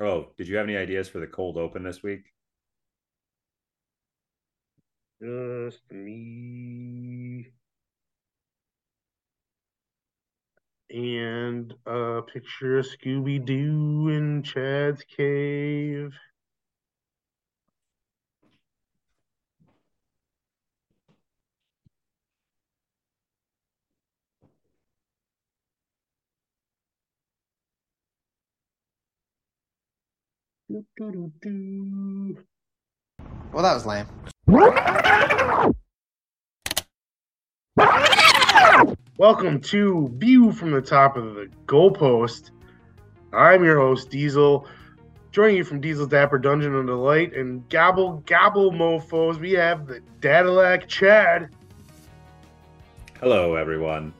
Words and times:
Oh, 0.00 0.32
did 0.36 0.48
you 0.48 0.56
have 0.56 0.66
any 0.66 0.76
ideas 0.76 1.08
for 1.08 1.20
the 1.20 1.26
cold 1.28 1.56
open 1.56 1.82
this 1.84 2.02
week? 2.02 2.32
Just 5.20 5.90
me 5.92 7.52
and 10.90 11.74
a 11.86 12.22
picture 12.22 12.78
of 12.78 12.86
Scooby 12.86 13.44
Doo 13.44 14.08
in 14.08 14.42
Chad's 14.42 15.04
cave. 15.04 16.14
Well, 33.52 33.62
that 33.62 33.72
was 33.72 33.86
lame. 33.86 34.06
Welcome 39.16 39.62
to 39.62 40.10
View 40.18 40.52
from 40.52 40.72
the 40.72 40.82
Top 40.82 41.16
of 41.16 41.34
the 41.36 41.48
Goalpost. 41.64 42.50
I'm 43.32 43.64
your 43.64 43.78
host, 43.78 44.10
Diesel. 44.10 44.66
Joining 45.32 45.56
you 45.56 45.64
from 45.64 45.80
Diesel's 45.80 46.08
Dapper 46.08 46.38
Dungeon 46.38 46.74
and 46.74 46.86
Delight 46.86 47.34
and 47.34 47.66
Gobble 47.70 48.22
Gobble 48.26 48.70
Mofos, 48.70 49.40
we 49.40 49.52
have 49.52 49.86
the 49.86 50.00
Dadalac 50.20 50.86
Chad. 50.86 51.48
Hello, 53.20 53.54
everyone, 53.54 54.12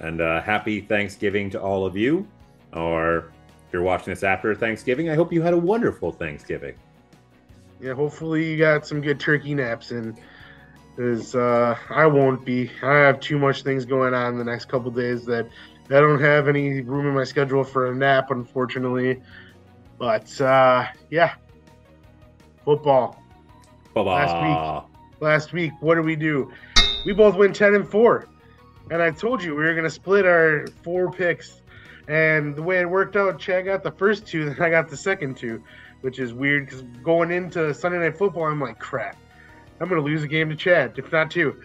and 0.00 0.22
uh, 0.22 0.40
happy 0.40 0.80
Thanksgiving 0.80 1.50
to 1.50 1.60
all 1.60 1.84
of 1.84 1.98
you. 1.98 2.26
Or 2.72 3.18
if 3.18 3.41
you're 3.72 3.82
watching 3.82 4.12
this 4.12 4.22
after 4.22 4.54
Thanksgiving, 4.54 5.08
I 5.10 5.14
hope 5.14 5.32
you 5.32 5.42
had 5.42 5.54
a 5.54 5.58
wonderful 5.58 6.12
Thanksgiving. 6.12 6.74
Yeah, 7.80 7.94
hopefully 7.94 8.50
you 8.50 8.58
got 8.58 8.86
some 8.86 9.00
good 9.00 9.18
turkey 9.18 9.54
naps 9.54 9.90
in. 9.90 10.16
Because 10.94 11.34
uh, 11.34 11.76
I 11.88 12.06
won't 12.06 12.44
be. 12.44 12.70
I 12.82 12.96
have 12.96 13.18
too 13.18 13.38
much 13.38 13.62
things 13.62 13.86
going 13.86 14.12
on 14.12 14.36
the 14.36 14.44
next 14.44 14.66
couple 14.66 14.90
days 14.90 15.24
that 15.24 15.48
I 15.86 16.00
don't 16.00 16.20
have 16.20 16.48
any 16.48 16.82
room 16.82 17.06
in 17.06 17.14
my 17.14 17.24
schedule 17.24 17.64
for 17.64 17.90
a 17.90 17.94
nap, 17.94 18.30
unfortunately. 18.30 19.22
But 19.98 20.38
uh, 20.38 20.86
yeah, 21.10 21.34
football. 22.64 23.22
Bye. 23.94 24.02
Last 24.02 24.86
last 25.20 25.52
week. 25.54 25.72
What 25.80 25.94
did 25.94 26.04
we 26.04 26.14
do? 26.14 26.52
We 27.06 27.14
both 27.14 27.36
went 27.36 27.56
ten 27.56 27.74
and 27.74 27.88
four, 27.88 28.28
and 28.90 29.02
I 29.02 29.10
told 29.12 29.42
you 29.42 29.56
we 29.56 29.64
were 29.64 29.74
gonna 29.74 29.88
split 29.88 30.26
our 30.26 30.66
four 30.82 31.10
picks. 31.10 31.61
And 32.08 32.56
the 32.56 32.62
way 32.62 32.80
it 32.80 32.88
worked 32.90 33.16
out, 33.16 33.38
Chad 33.38 33.64
got 33.66 33.82
the 33.82 33.92
first 33.92 34.26
two, 34.26 34.44
then 34.50 34.60
I 34.60 34.70
got 34.70 34.88
the 34.88 34.96
second 34.96 35.36
two, 35.36 35.62
which 36.00 36.18
is 36.18 36.32
weird 36.34 36.66
because 36.66 36.82
going 37.02 37.30
into 37.30 37.72
Sunday 37.72 37.98
Night 37.98 38.16
Football, 38.18 38.44
I'm 38.46 38.60
like, 38.60 38.78
crap, 38.78 39.16
I'm 39.80 39.88
gonna 39.88 40.00
lose 40.00 40.22
a 40.22 40.28
game 40.28 40.48
to 40.50 40.56
Chad, 40.56 40.94
if 40.98 41.12
not 41.12 41.30
two 41.30 41.60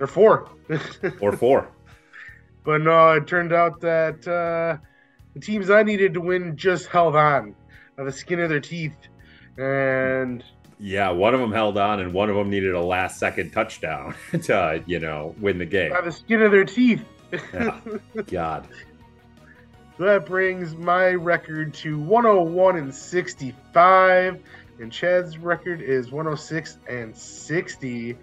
or 0.00 0.06
four. 0.06 0.48
Or 1.20 1.32
four. 1.36 1.68
but 2.64 2.80
no, 2.80 3.12
it 3.12 3.26
turned 3.26 3.52
out 3.52 3.80
that 3.80 4.26
uh, 4.26 4.76
the 5.34 5.40
teams 5.40 5.68
I 5.70 5.82
needed 5.82 6.14
to 6.14 6.20
win 6.20 6.56
just 6.56 6.86
held 6.86 7.14
on 7.16 7.54
by 7.96 8.04
the 8.04 8.12
skin 8.12 8.40
of 8.40 8.48
their 8.48 8.60
teeth, 8.60 8.96
and 9.58 10.42
Yeah, 10.78 11.10
one 11.10 11.34
of 11.34 11.40
them 11.40 11.52
held 11.52 11.76
on, 11.78 12.00
and 12.00 12.12
one 12.14 12.30
of 12.30 12.36
them 12.36 12.48
needed 12.50 12.74
a 12.74 12.80
last 12.80 13.18
second 13.18 13.50
touchdown 13.52 14.14
to, 14.44 14.82
you 14.86 14.98
know, 14.98 15.34
win 15.40 15.58
the 15.58 15.66
game. 15.66 15.90
by 15.90 16.00
the 16.00 16.12
skin 16.12 16.40
of 16.42 16.52
their 16.52 16.64
teeth. 16.64 17.04
Yeah. 17.52 17.80
God. 18.26 18.68
So 19.98 20.04
that 20.04 20.26
brings 20.26 20.74
my 20.74 21.10
record 21.10 21.74
to 21.74 21.98
101 21.98 22.76
and 22.76 22.94
65, 22.94 24.42
and 24.80 24.92
Chad's 24.92 25.38
record 25.38 25.82
is 25.82 26.10
106 26.10 26.78
and 26.88 27.16
60. 27.16 28.16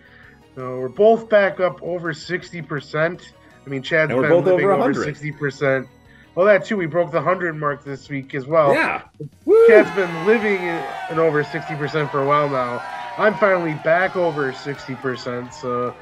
So 0.56 0.79
we're 0.79 0.90
both 0.90 1.29
back 1.29 1.59
up 1.59 1.81
over 1.84 2.12
60%. 2.12 3.22
I 3.66 3.69
mean, 3.69 3.84
Chad's 3.84 4.12
been 4.12 4.22
living 4.22 4.66
over 4.66 4.72
over 4.74 4.94
60%. 4.94 5.88
Well, 6.35 6.46
that 6.46 6.66
too. 6.66 6.78
We 6.78 6.85
broke 6.85 7.12
the 7.12 7.18
100 7.18 7.53
mark 7.56 7.84
this 7.84 8.09
week 8.09 8.34
as 8.34 8.46
well. 8.46 8.74
Yeah. 8.74 9.03
Woo! 9.46 9.68
Chad's 9.68 9.94
been 9.96 10.25
living 10.25 10.62
in, 10.62 10.84
in 11.12 11.19
over 11.19 11.44
60% 11.44 12.09
for 12.09 12.24
a 12.24 12.25
while 12.25 12.50
now. 12.50 12.84
I'm 13.18 13.35
finally 13.35 13.74
back 13.74 14.16
over 14.16 14.53
60%, 14.53 15.53
so 15.53 15.94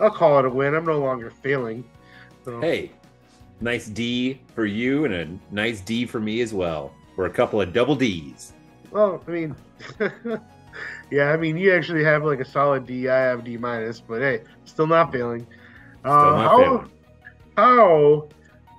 I'll 0.00 0.10
call 0.10 0.38
it 0.38 0.46
a 0.46 0.50
win. 0.50 0.74
I'm 0.74 0.86
no 0.86 0.98
longer 0.98 1.30
failing. 1.30 1.84
So. 2.44 2.60
Hey, 2.60 2.90
nice 3.62 3.86
D 3.86 4.40
for 4.54 4.66
you, 4.66 5.04
and 5.04 5.14
a 5.14 5.54
nice 5.54 5.80
D 5.80 6.04
for 6.06 6.20
me 6.20 6.40
as 6.40 6.52
well. 6.52 6.92
We're 7.16 7.26
a 7.26 7.30
couple 7.30 7.60
of 7.60 7.72
double 7.72 7.94
D's. 7.94 8.52
Well, 8.90 9.22
I 9.26 9.30
mean, 9.30 9.56
yeah, 11.10 11.30
I 11.30 11.36
mean, 11.36 11.56
you 11.56 11.72
actually 11.74 12.04
have 12.04 12.24
like 12.24 12.40
a 12.40 12.44
solid 12.44 12.86
D. 12.86 13.08
I 13.08 13.18
have 13.18 13.44
D 13.44 13.56
minus, 13.56 14.00
but 14.00 14.20
hey, 14.20 14.42
still 14.64 14.86
not 14.86 15.12
failing. 15.12 15.46
Still 16.00 16.12
Uh, 16.12 16.16
not 16.16 16.50
how, 16.50 16.58
failing. 16.58 16.90
how 17.56 18.28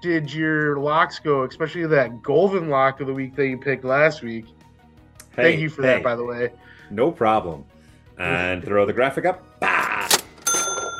did 0.01 0.33
your 0.33 0.77
locks 0.79 1.19
go, 1.19 1.43
especially 1.43 1.85
that 1.87 2.21
golden 2.21 2.69
lock 2.69 2.99
of 2.99 3.07
the 3.07 3.13
week 3.13 3.35
that 3.35 3.47
you 3.47 3.57
picked 3.57 3.85
last 3.85 4.21
week? 4.21 4.45
Thank 5.35 5.59
you 5.59 5.69
for 5.69 5.81
hey, 5.81 5.87
that, 5.95 6.03
by 6.03 6.15
the 6.15 6.23
way. 6.23 6.51
No 6.91 7.11
problem. 7.11 7.65
And 8.19 8.63
throw 8.63 8.85
the 8.85 8.93
graphic 8.93 9.25
up. 9.25 9.59
Bah! 9.59 9.72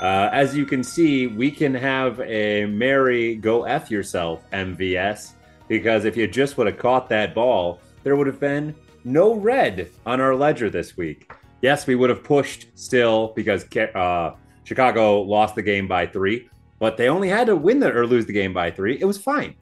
Uh, 0.04 0.30
as 0.34 0.54
you 0.54 0.66
can 0.66 0.84
see, 0.84 1.28
we 1.28 1.50
can 1.50 1.74
have 1.74 2.20
a 2.20 2.66
merry 2.66 3.36
go 3.36 3.64
F 3.64 3.90
yourself 3.90 4.44
MVS 4.52 5.32
because 5.70 6.04
if 6.04 6.18
you 6.18 6.28
just 6.28 6.58
would 6.58 6.68
have 6.68 6.78
caught 6.78 7.08
that 7.08 7.34
ball, 7.34 7.80
there 8.04 8.18
would 8.18 8.28
have 8.28 8.40
been 8.40 8.76
no 9.06 9.34
red 9.34 9.90
on 10.06 10.20
our 10.20 10.36
ledger 10.36 10.70
this 10.70 10.98
week. 10.98 11.32
Yes, 11.62 11.88
we 11.88 11.96
would 11.96 12.10
have 12.10 12.22
pushed 12.22 12.68
still 12.76 13.32
because 13.34 13.66
uh, 13.96 14.36
Chicago 14.66 15.22
lost 15.22 15.56
the 15.56 15.62
game 15.62 15.88
by 15.88 16.06
three, 16.06 16.50
but 16.80 16.98
they 16.98 17.08
only 17.08 17.30
had 17.30 17.48
to 17.48 17.56
win 17.56 17.80
the, 17.80 17.90
or 17.90 18.06
lose 18.06 18.26
the 18.26 18.34
game 18.34 18.52
by 18.52 18.72
three. 18.72 18.98
It 19.00 19.06
was 19.06 19.18
fine. 19.18 19.56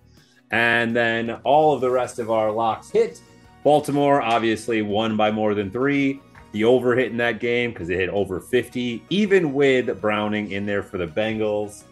And 0.49 0.95
then 0.95 1.29
all 1.43 1.75
of 1.75 1.81
the 1.81 1.91
rest 1.91 2.17
of 2.17 2.31
our 2.31 2.51
locks 2.51 2.89
hit. 2.89 3.21
Baltimore 3.63 4.23
obviously 4.23 4.81
won 4.81 5.15
by 5.15 5.29
more 5.29 5.53
than 5.53 5.69
three. 5.69 6.19
The 6.51 6.63
over 6.65 6.95
hit 6.95 7.11
in 7.11 7.17
that 7.17 7.39
game 7.39 7.71
because 7.71 7.89
it 7.89 7.97
hit 7.97 8.09
over 8.09 8.39
50, 8.39 9.03
even 9.09 9.53
with 9.53 10.01
Browning 10.01 10.51
in 10.51 10.65
there 10.65 10.83
for 10.83 10.97
the 10.97 11.07
Bengals. 11.07 11.83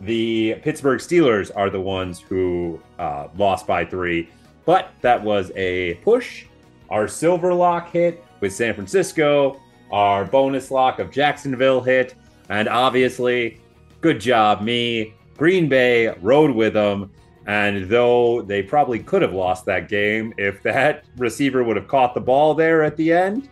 The 0.00 0.56
Pittsburgh 0.62 1.00
Steelers 1.00 1.50
are 1.56 1.70
the 1.70 1.80
ones 1.80 2.20
who 2.20 2.80
uh, 2.98 3.28
lost 3.36 3.66
by 3.66 3.84
three, 3.84 4.28
but 4.64 4.92
that 5.00 5.22
was 5.22 5.50
a 5.56 5.94
push. 6.04 6.44
Our 6.90 7.08
silver 7.08 7.52
lock 7.52 7.90
hit 7.90 8.24
with 8.40 8.54
San 8.54 8.74
Francisco. 8.74 9.60
Our 9.90 10.24
bonus 10.24 10.70
lock 10.70 10.98
of 10.98 11.10
Jacksonville 11.10 11.80
hit. 11.80 12.14
And 12.48 12.68
obviously, 12.68 13.60
good 14.00 14.20
job, 14.20 14.62
me. 14.62 15.14
Green 15.36 15.68
Bay 15.68 16.14
rode 16.20 16.54
with 16.54 16.74
them. 16.74 17.10
And 17.46 17.88
though 17.88 18.42
they 18.42 18.62
probably 18.62 18.98
could 18.98 19.22
have 19.22 19.32
lost 19.32 19.64
that 19.66 19.88
game 19.88 20.34
if 20.36 20.62
that 20.62 21.04
receiver 21.16 21.62
would 21.62 21.76
have 21.76 21.86
caught 21.86 22.14
the 22.14 22.20
ball 22.20 22.54
there 22.54 22.82
at 22.82 22.96
the 22.96 23.12
end, 23.12 23.48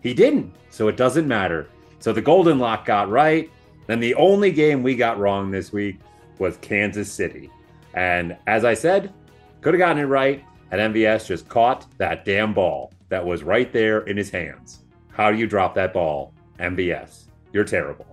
he 0.00 0.14
didn't. 0.14 0.54
So 0.70 0.88
it 0.88 0.96
doesn't 0.96 1.28
matter. 1.28 1.68
So 1.98 2.12
the 2.12 2.22
Golden 2.22 2.58
Lock 2.58 2.86
got 2.86 3.10
right. 3.10 3.50
Then 3.86 4.00
the 4.00 4.14
only 4.14 4.52
game 4.52 4.82
we 4.82 4.94
got 4.94 5.18
wrong 5.18 5.50
this 5.50 5.72
week 5.72 5.98
was 6.38 6.56
Kansas 6.58 7.12
City. 7.12 7.50
And 7.94 8.36
as 8.46 8.64
I 8.64 8.74
said, 8.74 9.12
could 9.60 9.74
have 9.74 9.78
gotten 9.78 9.98
it 9.98 10.06
right. 10.06 10.44
And 10.70 10.94
MVS 10.94 11.26
just 11.26 11.48
caught 11.48 11.86
that 11.98 12.24
damn 12.24 12.54
ball 12.54 12.92
that 13.08 13.24
was 13.24 13.42
right 13.42 13.72
there 13.72 14.02
in 14.02 14.16
his 14.16 14.30
hands. 14.30 14.84
How 15.08 15.30
do 15.30 15.36
you 15.36 15.46
drop 15.46 15.74
that 15.74 15.92
ball, 15.92 16.32
MVS? 16.58 17.24
You're 17.52 17.64
terrible. 17.64 18.06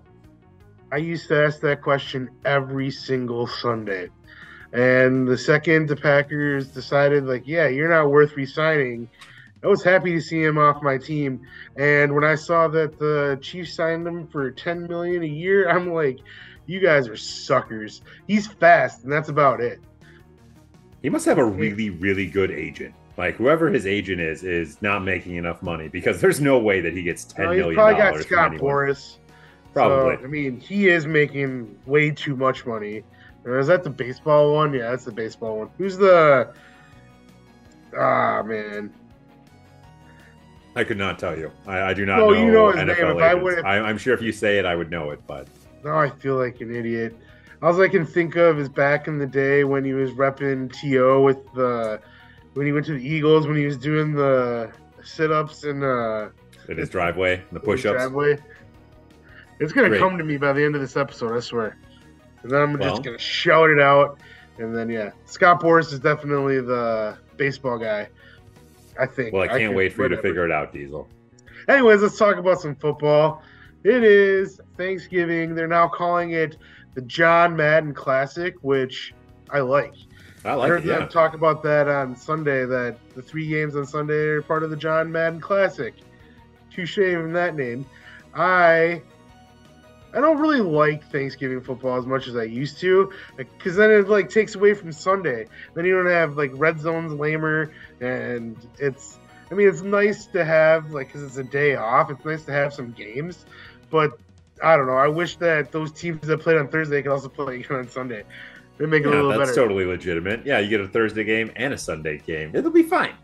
I 0.91 0.97
used 0.97 1.27
to 1.27 1.45
ask 1.45 1.59
that 1.61 1.81
question 1.81 2.29
every 2.43 2.89
single 2.89 3.45
Sunday. 3.45 4.09
And 4.73 5.27
the 5.27 5.37
second 5.37 5.87
the 5.87 5.95
Packers 5.95 6.67
decided, 6.67 7.25
like, 7.25 7.47
yeah, 7.47 7.67
you're 7.67 7.89
not 7.89 8.09
worth 8.09 8.35
resigning, 8.35 9.09
I 9.63 9.67
was 9.67 9.83
happy 9.83 10.13
to 10.13 10.21
see 10.21 10.43
him 10.43 10.57
off 10.57 10.81
my 10.83 10.97
team. 10.97 11.41
And 11.77 12.13
when 12.13 12.23
I 12.23 12.35
saw 12.35 12.67
that 12.69 12.99
the 12.99 13.39
Chiefs 13.41 13.73
signed 13.73 14.07
him 14.07 14.27
for 14.27 14.51
10 14.51 14.87
million 14.87 15.23
a 15.23 15.27
year, 15.27 15.69
I'm 15.69 15.93
like, 15.93 16.19
you 16.67 16.79
guys 16.79 17.07
are 17.07 17.17
suckers. 17.17 18.01
He's 18.27 18.47
fast, 18.47 19.03
and 19.03 19.11
that's 19.11 19.29
about 19.29 19.61
it. 19.61 19.79
He 21.01 21.09
must 21.09 21.25
have 21.25 21.37
a 21.37 21.45
really, 21.45 21.89
really 21.89 22.27
good 22.27 22.51
agent. 22.51 22.93
Like 23.17 23.35
whoever 23.35 23.69
his 23.69 23.87
agent 23.87 24.21
is, 24.21 24.43
is 24.43 24.79
not 24.81 25.03
making 25.03 25.35
enough 25.35 25.63
money 25.63 25.87
because 25.87 26.21
there's 26.21 26.39
no 26.39 26.59
way 26.59 26.81
that 26.81 26.93
he 26.93 27.01
gets 27.01 27.23
ten 27.23 27.47
Uh, 27.47 27.49
million 27.49 27.69
he's 27.69 27.75
probably 27.75 27.95
got 27.95 28.19
Scott. 28.21 28.51
Boras. 28.53 29.17
Probably. 29.73 30.17
So, 30.17 30.23
I 30.23 30.27
mean, 30.27 30.59
he 30.59 30.89
is 30.89 31.07
making 31.07 31.79
way 31.85 32.11
too 32.11 32.35
much 32.35 32.65
money. 32.65 33.03
Is 33.45 33.67
that 33.67 33.83
the 33.83 33.89
baseball 33.89 34.53
one? 34.53 34.73
Yeah, 34.73 34.91
that's 34.91 35.05
the 35.05 35.11
baseball 35.11 35.59
one. 35.59 35.69
Who's 35.77 35.97
the? 35.97 36.53
Ah 37.97 38.43
man, 38.43 38.93
I 40.77 40.83
could 40.83 40.97
not 40.97 41.17
tell 41.19 41.37
you. 41.37 41.51
I, 41.65 41.81
I 41.89 41.93
do 41.93 42.05
not 42.05 42.19
No, 42.19 42.29
know. 42.29 42.39
you 42.45 42.51
know 42.51 42.67
his 42.71 42.75
NFL 42.81 42.87
name. 43.07 43.17
If 43.17 43.23
I 43.23 43.33
would've- 43.33 43.65
I, 43.65 43.79
I'm 43.79 43.97
sure 43.97 44.13
if 44.13 44.21
you 44.21 44.31
say 44.31 44.59
it, 44.59 44.65
I 44.65 44.75
would 44.75 44.91
know 44.91 45.09
it. 45.11 45.19
But 45.27 45.47
now 45.83 45.97
I 45.99 46.09
feel 46.09 46.35
like 46.35 46.61
an 46.61 46.73
idiot. 46.73 47.15
All 47.61 47.81
I 47.81 47.87
can 47.87 48.05
think 48.05 48.35
of 48.35 48.59
is 48.59 48.69
back 48.69 49.07
in 49.07 49.17
the 49.17 49.25
day 49.25 49.63
when 49.63 49.83
he 49.83 49.93
was 49.93 50.11
repping 50.11 50.71
To 50.81 51.21
with 51.21 51.37
the 51.53 51.99
when 52.53 52.65
he 52.67 52.71
went 52.71 52.85
to 52.85 52.93
the 52.93 53.03
Eagles 53.07 53.47
when 53.47 53.57
he 53.57 53.65
was 53.65 53.77
doing 53.77 54.13
the 54.13 54.71
sit-ups 55.03 55.63
and 55.63 55.83
uh, 55.83 56.29
in 56.69 56.77
his 56.77 56.89
driveway, 56.89 57.41
the 57.51 57.59
push-ups. 57.59 57.97
driveway. 57.97 58.37
It's 59.59 59.73
gonna 59.73 59.89
Great. 59.89 59.99
come 59.99 60.17
to 60.19 60.23
me 60.23 60.37
by 60.37 60.53
the 60.53 60.63
end 60.63 60.75
of 60.75 60.81
this 60.81 60.95
episode, 60.97 61.35
I 61.35 61.39
swear. 61.39 61.77
And 62.43 62.51
then 62.51 62.61
I'm 62.61 62.73
Well. 62.73 62.89
just 62.91 63.03
gonna 63.03 63.17
shout 63.17 63.71
it 63.71 63.79
out, 63.79 64.19
and 64.59 64.75
then 64.75 64.89
yeah, 64.89 65.11
Scott 65.25 65.59
Boras 65.61 65.91
is 65.91 65.99
definitely 65.99 66.61
the 66.61 67.17
baseball 67.37 67.79
guy. 67.79 68.07
I 68.99 69.05
think. 69.05 69.33
Well, 69.33 69.43
I 69.43 69.47
can't 69.47 69.69
could- 69.71 69.75
wait 69.77 69.93
for 69.93 70.03
you 70.03 70.09
to 70.09 70.21
figure 70.21 70.45
it 70.45 70.51
out, 70.51 70.73
Diesel. 70.73 71.07
Anyways, 71.67 72.01
let's 72.01 72.17
talk 72.17 72.37
about 72.37 72.61
some 72.61 72.75
football. 72.75 73.41
It 73.83 74.03
is 74.03 74.59
Thanksgiving. 74.77 75.53
They're 75.55 75.67
now 75.67 75.87
calling 75.87 76.31
it 76.31 76.57
the 76.93 77.01
John 77.01 77.55
Madden 77.55 77.93
Classic, 77.93 78.55
which 78.61 79.13
I 79.51 79.59
like. 79.59 79.93
I 80.45 80.49
I 80.49 80.53
like 80.53 80.69
heard 80.69 80.83
it. 80.85 80.87
Yeah. 80.87 80.99
them 80.99 81.09
talk 81.09 81.33
about 81.33 81.61
that 81.63 81.87
on 81.87 82.15
Sunday. 82.15 82.65
That 82.65 82.97
the 83.15 83.21
three 83.21 83.47
games 83.47 83.75
on 83.75 83.85
Sunday 83.85 84.13
are 84.27 84.41
part 84.41 84.63
of 84.63 84.69
the 84.69 84.75
John 84.77 85.11
Madden 85.11 85.41
Classic. 85.41 85.93
Touche 86.71 86.95
from 86.95 87.33
that 87.33 87.55
name. 87.55 87.85
I 88.35 89.01
I 90.13 90.21
don't 90.21 90.39
really 90.39 90.61
like 90.61 91.09
Thanksgiving 91.11 91.61
football 91.61 91.97
as 91.97 92.05
much 92.05 92.27
as 92.27 92.35
I 92.35 92.43
used 92.43 92.79
to, 92.79 93.11
because 93.35 93.75
then 93.75 93.91
it 93.91 94.07
like 94.07 94.29
takes 94.29 94.55
away 94.55 94.73
from 94.73 94.91
Sunday. 94.91 95.47
Then 95.73 95.85
you 95.85 95.95
don't 95.95 96.11
have 96.11 96.37
like 96.37 96.51
red 96.53 96.79
zones 96.79 97.13
lamer, 97.13 97.71
and 97.99 98.57
it's. 98.79 99.19
I 99.49 99.53
mean, 99.53 99.69
it's 99.69 99.81
nice 99.81 100.25
to 100.27 100.43
have 100.43 100.91
like 100.91 101.07
because 101.07 101.23
it's 101.23 101.37
a 101.37 101.43
day 101.43 101.75
off. 101.75 102.11
It's 102.11 102.23
nice 102.25 102.43
to 102.45 102.51
have 102.51 102.73
some 102.73 102.91
games, 102.91 103.45
but 103.89 104.17
I 104.63 104.75
don't 104.75 104.87
know. 104.87 104.97
I 104.97 105.07
wish 105.07 105.37
that 105.37 105.71
those 105.71 105.91
teams 105.91 106.21
that 106.27 106.39
played 106.39 106.57
on 106.57 106.67
Thursday 106.67 107.01
could 107.01 107.11
also 107.11 107.29
play 107.29 107.65
on 107.69 107.89
Sunday. 107.89 108.23
They 108.77 108.85
make 108.85 109.03
it 109.03 109.07
a 109.07 109.09
little 109.09 109.29
that's 109.29 109.39
better. 109.39 109.45
That's 109.47 109.57
totally 109.57 109.85
legitimate. 109.85 110.45
Yeah, 110.45 110.59
you 110.59 110.69
get 110.69 110.81
a 110.81 110.87
Thursday 110.87 111.23
game 111.23 111.51
and 111.55 111.73
a 111.73 111.77
Sunday 111.77 112.19
game. 112.19 112.51
It'll 112.53 112.71
be 112.71 112.83
fine. 112.83 113.13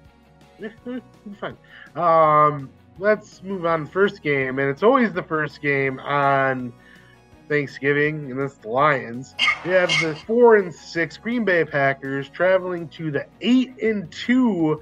Yeah, 0.60 0.70
eh, 0.88 1.00
fine. 1.42 1.58
Um, 1.96 2.70
let's 3.00 3.42
move 3.44 3.66
on 3.66 3.80
to 3.80 3.86
the 3.86 3.92
first 3.92 4.22
game, 4.22 4.60
and 4.60 4.70
it's 4.70 4.84
always 4.84 5.14
the 5.14 5.24
first 5.24 5.62
game 5.62 6.00
on 6.00 6.74
Thanksgiving, 7.50 8.32
and 8.32 8.40
it's 8.40 8.56
the 8.56 8.70
Lions. 8.70 9.36
We 9.64 9.72
have 9.72 10.00
the 10.00 10.16
four 10.28 10.58
and 10.58 10.74
six 10.74 11.18
Green 11.18 11.46
Bay 11.46 11.66
Packers 11.66 12.30
traveling 12.30 12.88
to 12.90 13.12
the 13.12 13.26
eight 13.42 13.82
and 13.82 14.12
two 14.12 14.82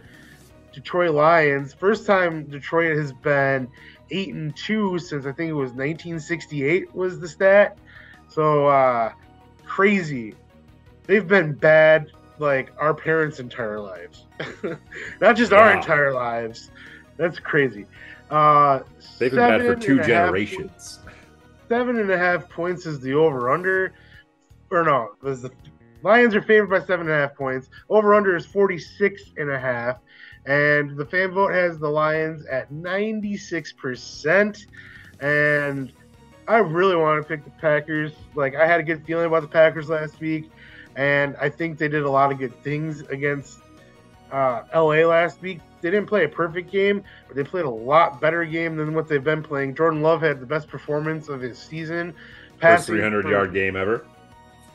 Detroit 0.73 1.11
Lions. 1.11 1.73
First 1.73 2.05
time 2.05 2.45
Detroit 2.45 2.97
has 2.97 3.13
been 3.13 3.67
eight 4.09 4.33
and 4.33 4.55
two 4.55 4.99
since 4.99 5.25
I 5.25 5.31
think 5.31 5.49
it 5.49 5.53
was 5.53 5.71
1968 5.71 6.93
was 6.93 7.19
the 7.19 7.27
stat. 7.27 7.77
So 8.27 8.67
uh, 8.67 9.11
crazy. 9.65 10.35
They've 11.03 11.27
been 11.27 11.53
bad 11.53 12.07
like 12.39 12.71
our 12.79 12.93
parents' 12.93 13.39
entire 13.39 13.79
lives, 13.79 14.25
not 15.21 15.35
just 15.35 15.51
our 15.51 15.73
entire 15.73 16.13
lives. 16.13 16.71
That's 17.21 17.37
crazy. 17.39 17.85
Uh, 18.31 18.79
They've 19.19 19.29
been 19.29 19.37
bad 19.39 19.61
for 19.61 19.75
two 19.75 19.93
a 19.95 19.97
half- 19.97 20.07
generations. 20.07 20.99
seven 21.69 21.99
and 21.99 22.09
a 22.09 22.17
half 22.17 22.49
points 22.49 22.87
is 22.87 22.99
the 22.99 23.13
over 23.13 23.51
under. 23.51 23.93
Or 24.71 24.83
no, 24.83 25.09
was 25.21 25.43
the 25.43 25.51
Lions 26.01 26.33
are 26.33 26.41
favored 26.41 26.71
by 26.71 26.79
seven 26.83 27.05
and 27.07 27.15
a 27.15 27.19
half 27.27 27.35
points. 27.35 27.69
Over 27.89 28.15
under 28.15 28.35
is 28.35 28.45
46 28.47 29.21
and 29.37 29.51
a 29.51 29.59
half. 29.59 29.97
And 30.47 30.97
the 30.97 31.05
fan 31.05 31.29
vote 31.31 31.53
has 31.53 31.77
the 31.77 31.89
Lions 31.89 32.43
at 32.47 32.71
96%. 32.71 34.65
And 35.19 35.91
I 36.47 36.57
really 36.57 36.95
want 36.95 37.21
to 37.21 37.27
pick 37.27 37.43
the 37.45 37.51
Packers. 37.51 38.13
Like, 38.33 38.55
I 38.55 38.65
had 38.65 38.79
a 38.79 38.83
good 38.83 39.05
feeling 39.05 39.27
about 39.27 39.43
the 39.43 39.47
Packers 39.47 39.89
last 39.89 40.19
week. 40.19 40.49
And 40.95 41.35
I 41.39 41.49
think 41.49 41.77
they 41.77 41.87
did 41.87 42.01
a 42.03 42.09
lot 42.09 42.31
of 42.31 42.39
good 42.39 42.55
things 42.63 43.01
against 43.09 43.59
uh, 44.31 44.63
LA 44.73 45.05
last 45.05 45.41
week. 45.41 45.59
They 45.81 45.89
didn't 45.89 46.07
play 46.07 46.25
a 46.25 46.29
perfect 46.29 46.71
game, 46.71 47.03
but 47.27 47.35
they 47.35 47.43
played 47.43 47.65
a 47.65 47.69
lot 47.69 48.21
better 48.21 48.45
game 48.45 48.75
than 48.75 48.93
what 48.93 49.07
they've 49.07 49.23
been 49.23 49.41
playing. 49.41 49.75
Jordan 49.75 50.01
Love 50.01 50.21
had 50.21 50.39
the 50.39 50.45
best 50.45 50.67
performance 50.67 51.27
of 51.27 51.41
his 51.41 51.57
season. 51.57 52.13
First 52.59 52.87
300 52.87 53.23
for- 53.23 53.31
yard 53.31 53.53
game 53.53 53.75
ever. 53.75 54.05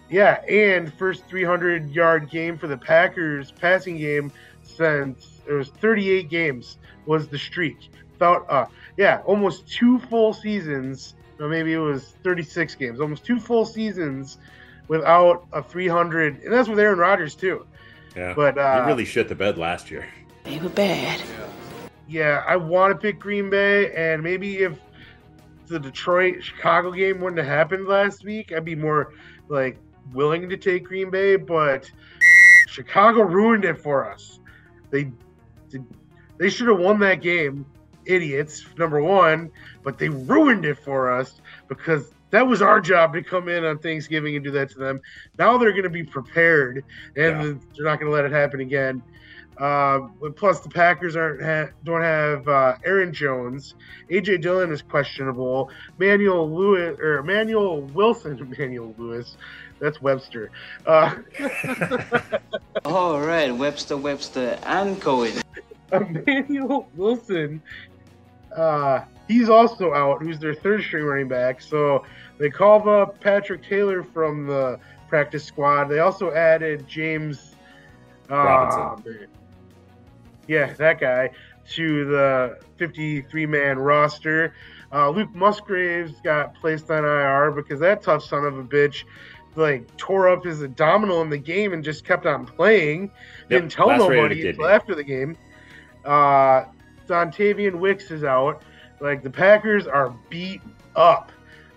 Yeah, 0.09 0.41
and 0.49 0.93
first 0.95 1.25
300 1.27 1.91
yard 1.91 2.31
game 2.31 2.57
for 2.59 2.69
the 2.69 2.77
Packers 2.77 3.51
passing 3.51 3.99
game 3.99 4.31
since 4.63 5.41
it 5.47 5.53
was 5.53 5.69
38 5.69 6.29
games 6.29 6.79
was 7.07 7.29
the 7.29 7.39
streak. 7.39 7.77
Without, 8.13 8.47
uh, 8.49 8.67
yeah, 8.97 9.23
almost 9.25 9.69
two 9.69 9.99
full 9.99 10.33
seasons, 10.33 11.15
or 11.39 11.49
maybe 11.49 11.73
it 11.73 11.79
was 11.79 12.15
36 12.23 12.75
games, 12.77 13.01
almost 13.01 13.25
two 13.25 13.39
full 13.39 13.67
seasons 13.67 14.39
without 14.89 15.47
a 15.53 15.63
300, 15.63 16.43
and 16.43 16.53
that's 16.53 16.69
with 16.69 16.79
Aaron 16.79 16.99
Rodgers 16.99 17.35
too. 17.35 17.67
Yeah. 18.17 18.33
But 18.35 18.57
uh, 18.57 18.83
he 18.83 18.87
really 18.87 19.05
shit 19.05 19.29
the 19.29 19.35
bed 19.35 19.59
last 19.59 19.91
year. 19.91 20.07
They 20.45 20.59
were 20.59 20.71
bad. 20.71 21.23
Yeah, 22.09 22.43
I 22.47 22.57
want 22.57 22.93
to 22.93 22.99
pick 22.99 23.19
Green 23.19 23.51
Bay, 23.51 23.93
and 23.95 24.23
maybe 24.23 24.59
if 24.59 24.79
the 25.67 25.79
Detroit 25.79 26.43
Chicago 26.43 26.93
game 26.93 27.21
wouldn't 27.21 27.39
have 27.39 27.49
happened 27.49 27.87
last 27.87 28.25
week, 28.25 28.53
I'd 28.53 28.65
be 28.65 28.77
more 28.77 29.13
like 29.49 29.77
willing 30.13 30.49
to 30.49 30.57
take 30.57 30.85
Green 30.85 31.11
Bay. 31.11 31.37
But 31.37 31.91
Chicago 32.69 33.23
ruined 33.23 33.65
it 33.65 33.79
for 33.79 34.11
us. 34.11 34.41
They 34.91 35.11
they 36.39 36.49
should 36.49 36.69
have 36.69 36.79
won 36.79 37.01
that 37.01 37.21
game, 37.21 37.67
idiots. 38.05 38.65
Number 38.79 39.03
one, 39.03 39.51
but 39.83 39.99
they 39.99 40.09
ruined 40.09 40.65
it 40.65 40.79
for 40.79 41.13
us 41.13 41.41
because 41.69 42.13
that 42.37 42.47
was 42.47 42.61
our 42.61 42.83
job 42.83 43.15
to 43.15 43.23
come 43.23 43.49
in 43.49 43.65
on 43.65 43.79
Thanksgiving 43.79 44.35
and 44.37 44.45
do 44.45 44.51
that 44.51 44.69
to 44.73 44.79
them. 44.79 45.01
Now 45.39 45.57
they're 45.57 45.71
going 45.71 45.85
to 45.85 45.89
be 45.89 46.05
prepared, 46.05 46.85
and 47.17 47.43
Yeah. 47.43 47.43
they're 47.75 47.85
not 47.87 47.99
going 47.99 48.11
to 48.11 48.15
let 48.15 48.27
it 48.27 48.31
happen 48.33 48.61
again. 48.61 49.03
Uh, 49.57 50.01
plus, 50.37 50.61
the 50.61 50.69
Packers 50.69 51.17
aren't 51.17 51.43
ha- 51.43 51.73
don't 51.83 52.03
have 52.03 52.47
uh, 52.47 52.75
Aaron 52.85 53.11
Jones. 53.15 53.75
AJ 54.11 54.43
Dillon 54.43 54.71
is 54.71 54.83
questionable. 54.83 55.71
Manuel 55.99 56.51
Lewis 56.55 57.01
or 57.01 57.23
Manuel 57.23 57.81
Wilson, 57.81 58.55
Manuel 58.59 58.95
Lewis, 58.99 59.39
that's 59.79 60.03
Webster. 60.03 60.51
Uh, 60.87 61.15
All 62.85 63.19
right, 63.21 63.51
Webster, 63.57 63.97
Webster, 63.97 64.59
and 64.65 65.01
Cohen. 65.01 65.41
Emmanuel 65.93 66.87
Wilson, 66.95 67.63
uh, 68.55 69.01
he's 69.29 69.49
also 69.49 69.93
out. 69.93 70.23
Who's 70.23 70.39
their 70.39 70.55
third 70.55 70.83
string 70.83 71.05
running 71.05 71.29
back? 71.29 71.61
So 71.61 72.05
they 72.39 72.51
called 72.51 72.89
up 72.89 73.21
Patrick 73.21 73.63
Taylor 73.63 74.03
from 74.03 74.47
the 74.47 74.79
practice 75.09 75.45
squad. 75.45 75.85
They 75.85 76.01
also 76.01 76.33
added 76.33 76.87
James 76.89 77.55
uh, 78.31 78.37
Robinson. 78.37 79.27
Yeah, 80.49 80.73
that 80.75 81.01
guy 81.01 81.31
to 81.71 82.05
the 82.05 82.59
53 82.77 83.47
man 83.47 83.79
roster. 83.79 84.55
Uh, 84.93 85.11
Luke 85.11 85.35
Musgraves 85.35 86.21
got 86.23 86.55
placed 86.55 86.91
on 86.91 87.05
IR 87.05 87.51
because 87.51 87.81
that 87.81 88.03
tough 88.03 88.23
son 88.23 88.45
of 88.45 88.57
a 88.59 88.63
bitch 88.63 89.05
like 89.57 89.95
tore 89.97 90.29
up 90.29 90.45
his 90.45 90.63
abdominal 90.63 91.23
in 91.23 91.31
the 91.31 91.39
game 91.39 91.73
and 91.73 91.83
just 91.83 92.05
kept 92.05 92.27
on 92.27 92.47
playing. 92.47 93.11
Didn't 93.49 93.71
tell 93.71 93.89
nobody 93.89 94.49
until 94.49 94.67
after 94.67 94.95
the 94.95 95.03
game. 95.03 95.37
Uh, 96.05 96.67
Dontayvion 97.09 97.77
Wicks 97.77 98.11
is 98.11 98.23
out. 98.23 98.63
Like 99.01 99.23
the 99.23 99.31
Packers 99.31 99.87
are 99.87 100.15
beat 100.31 100.63
up, 100.95 101.31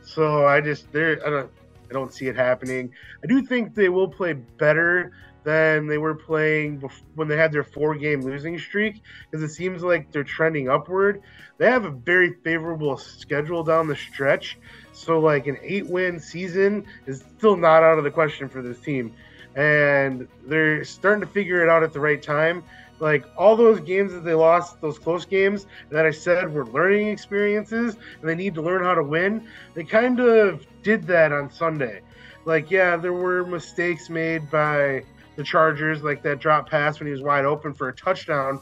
so 0.04 0.46
I 0.46 0.62
just 0.62 0.92
there 0.92 1.20
I 1.26 1.30
don't 1.30 1.52
I 1.90 1.94
don't 1.94 2.14
see 2.14 2.28
it 2.28 2.36
happening. 2.36 2.92
I 3.24 3.28
do 3.28 3.42
think 3.42 3.76
they 3.76 3.90
will 3.90 4.08
play 4.08 4.34
better 4.34 5.12
than 5.44 5.88
they 5.88 5.98
were 5.98 6.16
playing 6.16 6.80
bef- 6.80 7.02
when 7.16 7.28
they 7.28 7.38
had 7.38 7.52
their 7.52 7.64
four 7.64 7.96
game 7.96 8.22
losing 8.22 8.60
streak 8.60 9.02
because 9.30 9.44
it 9.44 9.54
seems 9.54 9.82
like 9.84 10.12
they're 10.12 10.24
trending 10.24 10.70
upward. 10.70 11.22
They 11.58 11.66
have 11.70 11.86
a 11.86 11.92
very 11.92 12.34
favorable 12.44 12.98
schedule 12.98 13.64
down 13.64 13.88
the 13.88 13.96
stretch. 13.96 14.58
So, 14.94 15.20
like, 15.20 15.48
an 15.48 15.58
eight 15.64 15.88
win 15.88 16.20
season 16.20 16.86
is 17.06 17.24
still 17.38 17.56
not 17.56 17.84
out 17.84 17.98
of 17.98 18.04
the 18.04 18.12
question 18.12 18.50
for 18.50 18.62
this 18.62 18.80
team. 18.80 19.14
And 19.56 20.28
they're 20.46 20.84
starting 20.84 21.22
to 21.22 21.28
figure 21.28 21.64
it 21.64 21.70
out 21.70 21.84
at 21.84 21.94
the 21.94 22.00
right 22.00 22.22
time. 22.22 22.64
Like, 23.00 23.26
all 23.38 23.56
those 23.56 23.80
games 23.80 24.12
that 24.14 24.26
they 24.26 24.34
lost, 24.34 24.82
those 24.82 25.00
close 25.00 25.26
games 25.26 25.66
that 25.90 26.06
I 26.06 26.12
said 26.12 26.54
were 26.54 26.66
learning 26.68 27.08
experiences 27.08 27.96
and 28.20 28.30
they 28.30 28.36
need 28.36 28.54
to 28.56 28.62
learn 28.62 28.84
how 28.84 28.94
to 28.94 29.04
win, 29.04 29.48
they 29.74 29.84
kind 29.84 30.20
of 30.20 30.66
did 30.84 31.08
that 31.08 31.32
on 31.32 31.50
Sunday. 31.50 32.02
Like, 32.46 32.70
yeah, 32.72 32.98
there 32.98 33.14
were 33.14 33.46
mistakes 33.46 34.10
made 34.10 34.50
by 34.50 35.04
the 35.36 35.44
Chargers, 35.44 36.04
like 36.04 36.22
that 36.24 36.40
drop 36.40 36.70
pass 36.70 37.00
when 37.00 37.08
he 37.08 37.14
was 37.14 37.22
wide 37.22 37.46
open 37.46 37.74
for 37.74 37.90
a 37.90 37.94
touchdown. 37.94 38.60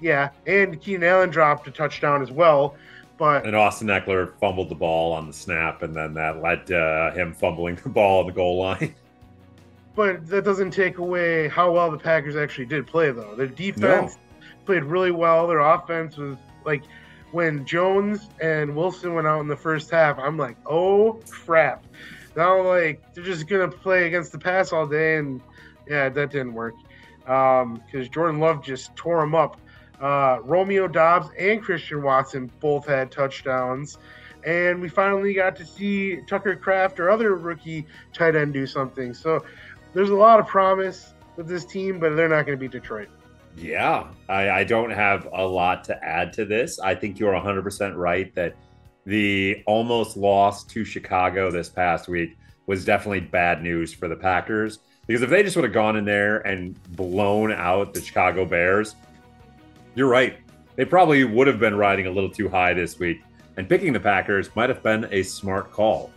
Yeah, 0.00 0.30
and 0.46 0.80
Keenan 0.80 1.04
Allen 1.08 1.30
dropped 1.30 1.68
a 1.68 1.70
touchdown 1.70 2.22
as 2.22 2.30
well. 2.30 2.76
But 3.18 3.46
And 3.46 3.56
Austin 3.56 3.88
Ekeler 3.88 4.32
fumbled 4.38 4.68
the 4.68 4.74
ball 4.74 5.12
on 5.12 5.26
the 5.26 5.32
snap, 5.32 5.82
and 5.82 5.94
then 5.94 6.14
that 6.14 6.42
led 6.42 6.66
to 6.68 7.12
him 7.14 7.32
fumbling 7.32 7.76
the 7.82 7.88
ball 7.88 8.20
on 8.20 8.26
the 8.26 8.32
goal 8.32 8.58
line. 8.58 8.94
but 9.96 10.26
that 10.28 10.44
doesn't 10.44 10.70
take 10.70 10.98
away 10.98 11.48
how 11.48 11.72
well 11.72 11.90
the 11.90 11.98
Packers 11.98 12.36
actually 12.36 12.66
did 12.66 12.86
play, 12.86 13.10
though. 13.10 13.34
Their 13.34 13.46
defense 13.46 14.18
played 14.66 14.84
really 14.84 15.10
well. 15.10 15.46
Their 15.48 15.60
offense 15.60 16.16
was 16.16 16.36
like 16.64 16.82
when 17.32 17.64
Jones 17.64 18.28
and 18.40 18.76
Wilson 18.76 19.14
went 19.14 19.26
out 19.26 19.40
in 19.40 19.48
the 19.48 19.56
first 19.56 19.90
half. 19.90 20.18
I'm 20.18 20.36
like, 20.36 20.56
oh 20.66 21.18
crap! 21.30 21.84
Now 22.36 22.60
like 22.62 23.02
they're 23.14 23.24
just 23.24 23.48
gonna 23.48 23.68
play 23.68 24.06
against 24.06 24.30
the 24.32 24.38
pass 24.38 24.72
all 24.72 24.86
day, 24.86 25.16
and 25.16 25.40
yeah, 25.88 26.08
that 26.10 26.30
didn't 26.30 26.52
work. 26.52 26.74
because 27.20 28.08
Jordan 28.10 28.38
Love 28.38 28.62
just 28.62 28.94
tore 28.94 29.22
him 29.22 29.34
up. 29.34 29.56
Uh, 30.00 30.40
Romeo 30.42 30.86
Doubs 30.86 31.28
and 31.38 31.62
Christian 31.62 32.02
Watson 32.02 32.50
both 32.60 32.86
had 32.86 33.10
touchdowns. 33.10 33.98
And 34.44 34.80
we 34.80 34.88
finally 34.88 35.34
got 35.34 35.56
to 35.56 35.66
see 35.66 36.20
Tucker 36.28 36.54
Kraft 36.54 37.00
or 37.00 37.10
other 37.10 37.34
rookie 37.34 37.84
tight 38.12 38.36
end 38.36 38.52
do 38.52 38.64
something. 38.64 39.12
So 39.12 39.44
there's 39.96 40.10
a 40.10 40.14
lot 40.14 40.38
of 40.38 40.46
promise 40.46 41.14
with 41.36 41.48
this 41.48 41.64
team, 41.64 41.98
but 41.98 42.14
they're 42.16 42.28
not 42.28 42.44
going 42.44 42.58
to 42.58 42.60
beat 42.60 42.70
Detroit. 42.70 43.08
Yeah, 43.56 44.08
I, 44.28 44.50
I 44.50 44.64
don't 44.64 44.90
have 44.90 45.26
a 45.32 45.42
lot 45.42 45.84
to 45.84 46.04
add 46.04 46.34
to 46.34 46.44
this. 46.44 46.78
I 46.78 46.94
think 46.94 47.18
you're 47.18 47.32
100% 47.32 47.96
right 47.96 48.34
that 48.34 48.56
the 49.06 49.62
almost 49.66 50.18
loss 50.18 50.64
to 50.64 50.84
Chicago 50.84 51.50
this 51.50 51.70
past 51.70 52.08
week 52.08 52.36
was 52.66 52.84
definitely 52.84 53.20
bad 53.20 53.62
news 53.62 53.94
for 53.94 54.06
the 54.06 54.16
Packers. 54.16 54.80
Because 55.06 55.22
if 55.22 55.30
they 55.30 55.42
just 55.42 55.56
would 55.56 55.64
have 55.64 55.72
gone 55.72 55.96
in 55.96 56.04
there 56.04 56.46
and 56.46 56.78
blown 56.94 57.50
out 57.50 57.94
the 57.94 58.02
Chicago 58.02 58.44
Bears, 58.44 58.96
you're 59.94 60.10
right. 60.10 60.36
They 60.74 60.84
probably 60.84 61.24
would 61.24 61.46
have 61.46 61.58
been 61.58 61.74
riding 61.74 62.06
a 62.06 62.10
little 62.10 62.28
too 62.28 62.50
high 62.50 62.74
this 62.74 62.98
week. 62.98 63.22
And 63.56 63.66
picking 63.66 63.94
the 63.94 64.00
Packers 64.00 64.54
might 64.54 64.68
have 64.68 64.82
been 64.82 65.08
a 65.10 65.22
smart 65.22 65.72
call. 65.72 66.10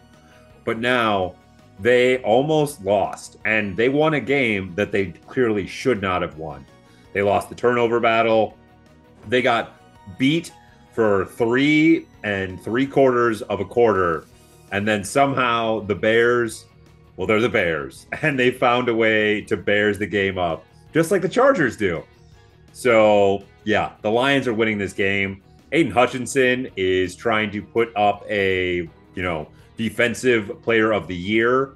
But 0.65 0.79
now 0.79 1.35
they 1.79 2.21
almost 2.23 2.83
lost, 2.83 3.37
and 3.45 3.75
they 3.75 3.89
won 3.89 4.13
a 4.13 4.19
game 4.19 4.73
that 4.75 4.91
they 4.91 5.07
clearly 5.27 5.65
should 5.65 6.01
not 6.01 6.21
have 6.21 6.37
won. 6.37 6.65
They 7.13 7.21
lost 7.21 7.49
the 7.49 7.55
turnover 7.55 7.99
battle. 7.99 8.57
They 9.27 9.41
got 9.41 9.79
beat 10.17 10.51
for 10.93 11.25
three 11.25 12.05
and 12.23 12.61
three 12.61 12.85
quarters 12.85 13.41
of 13.43 13.59
a 13.59 13.65
quarter. 13.65 14.25
And 14.71 14.87
then 14.87 15.03
somehow 15.03 15.79
the 15.81 15.95
Bears, 15.95 16.65
well, 17.15 17.25
they're 17.25 17.39
the 17.39 17.49
Bears, 17.49 18.05
and 18.21 18.37
they 18.37 18.51
found 18.51 18.89
a 18.89 18.95
way 18.95 19.41
to 19.41 19.57
Bears 19.57 19.97
the 19.97 20.07
game 20.07 20.37
up, 20.37 20.65
just 20.93 21.11
like 21.11 21.21
the 21.21 21.29
Chargers 21.29 21.77
do. 21.77 22.03
So, 22.73 23.43
yeah, 23.63 23.93
the 24.01 24.11
Lions 24.11 24.47
are 24.47 24.53
winning 24.53 24.77
this 24.77 24.93
game. 24.93 25.41
Aidan 25.71 25.91
Hutchinson 25.91 26.69
is 26.75 27.15
trying 27.15 27.51
to 27.51 27.61
put 27.61 27.95
up 27.95 28.25
a, 28.29 28.87
you 29.15 29.23
know, 29.23 29.47
defensive 29.79 30.61
player 30.61 30.91
of 30.91 31.07
the 31.07 31.15
year 31.15 31.75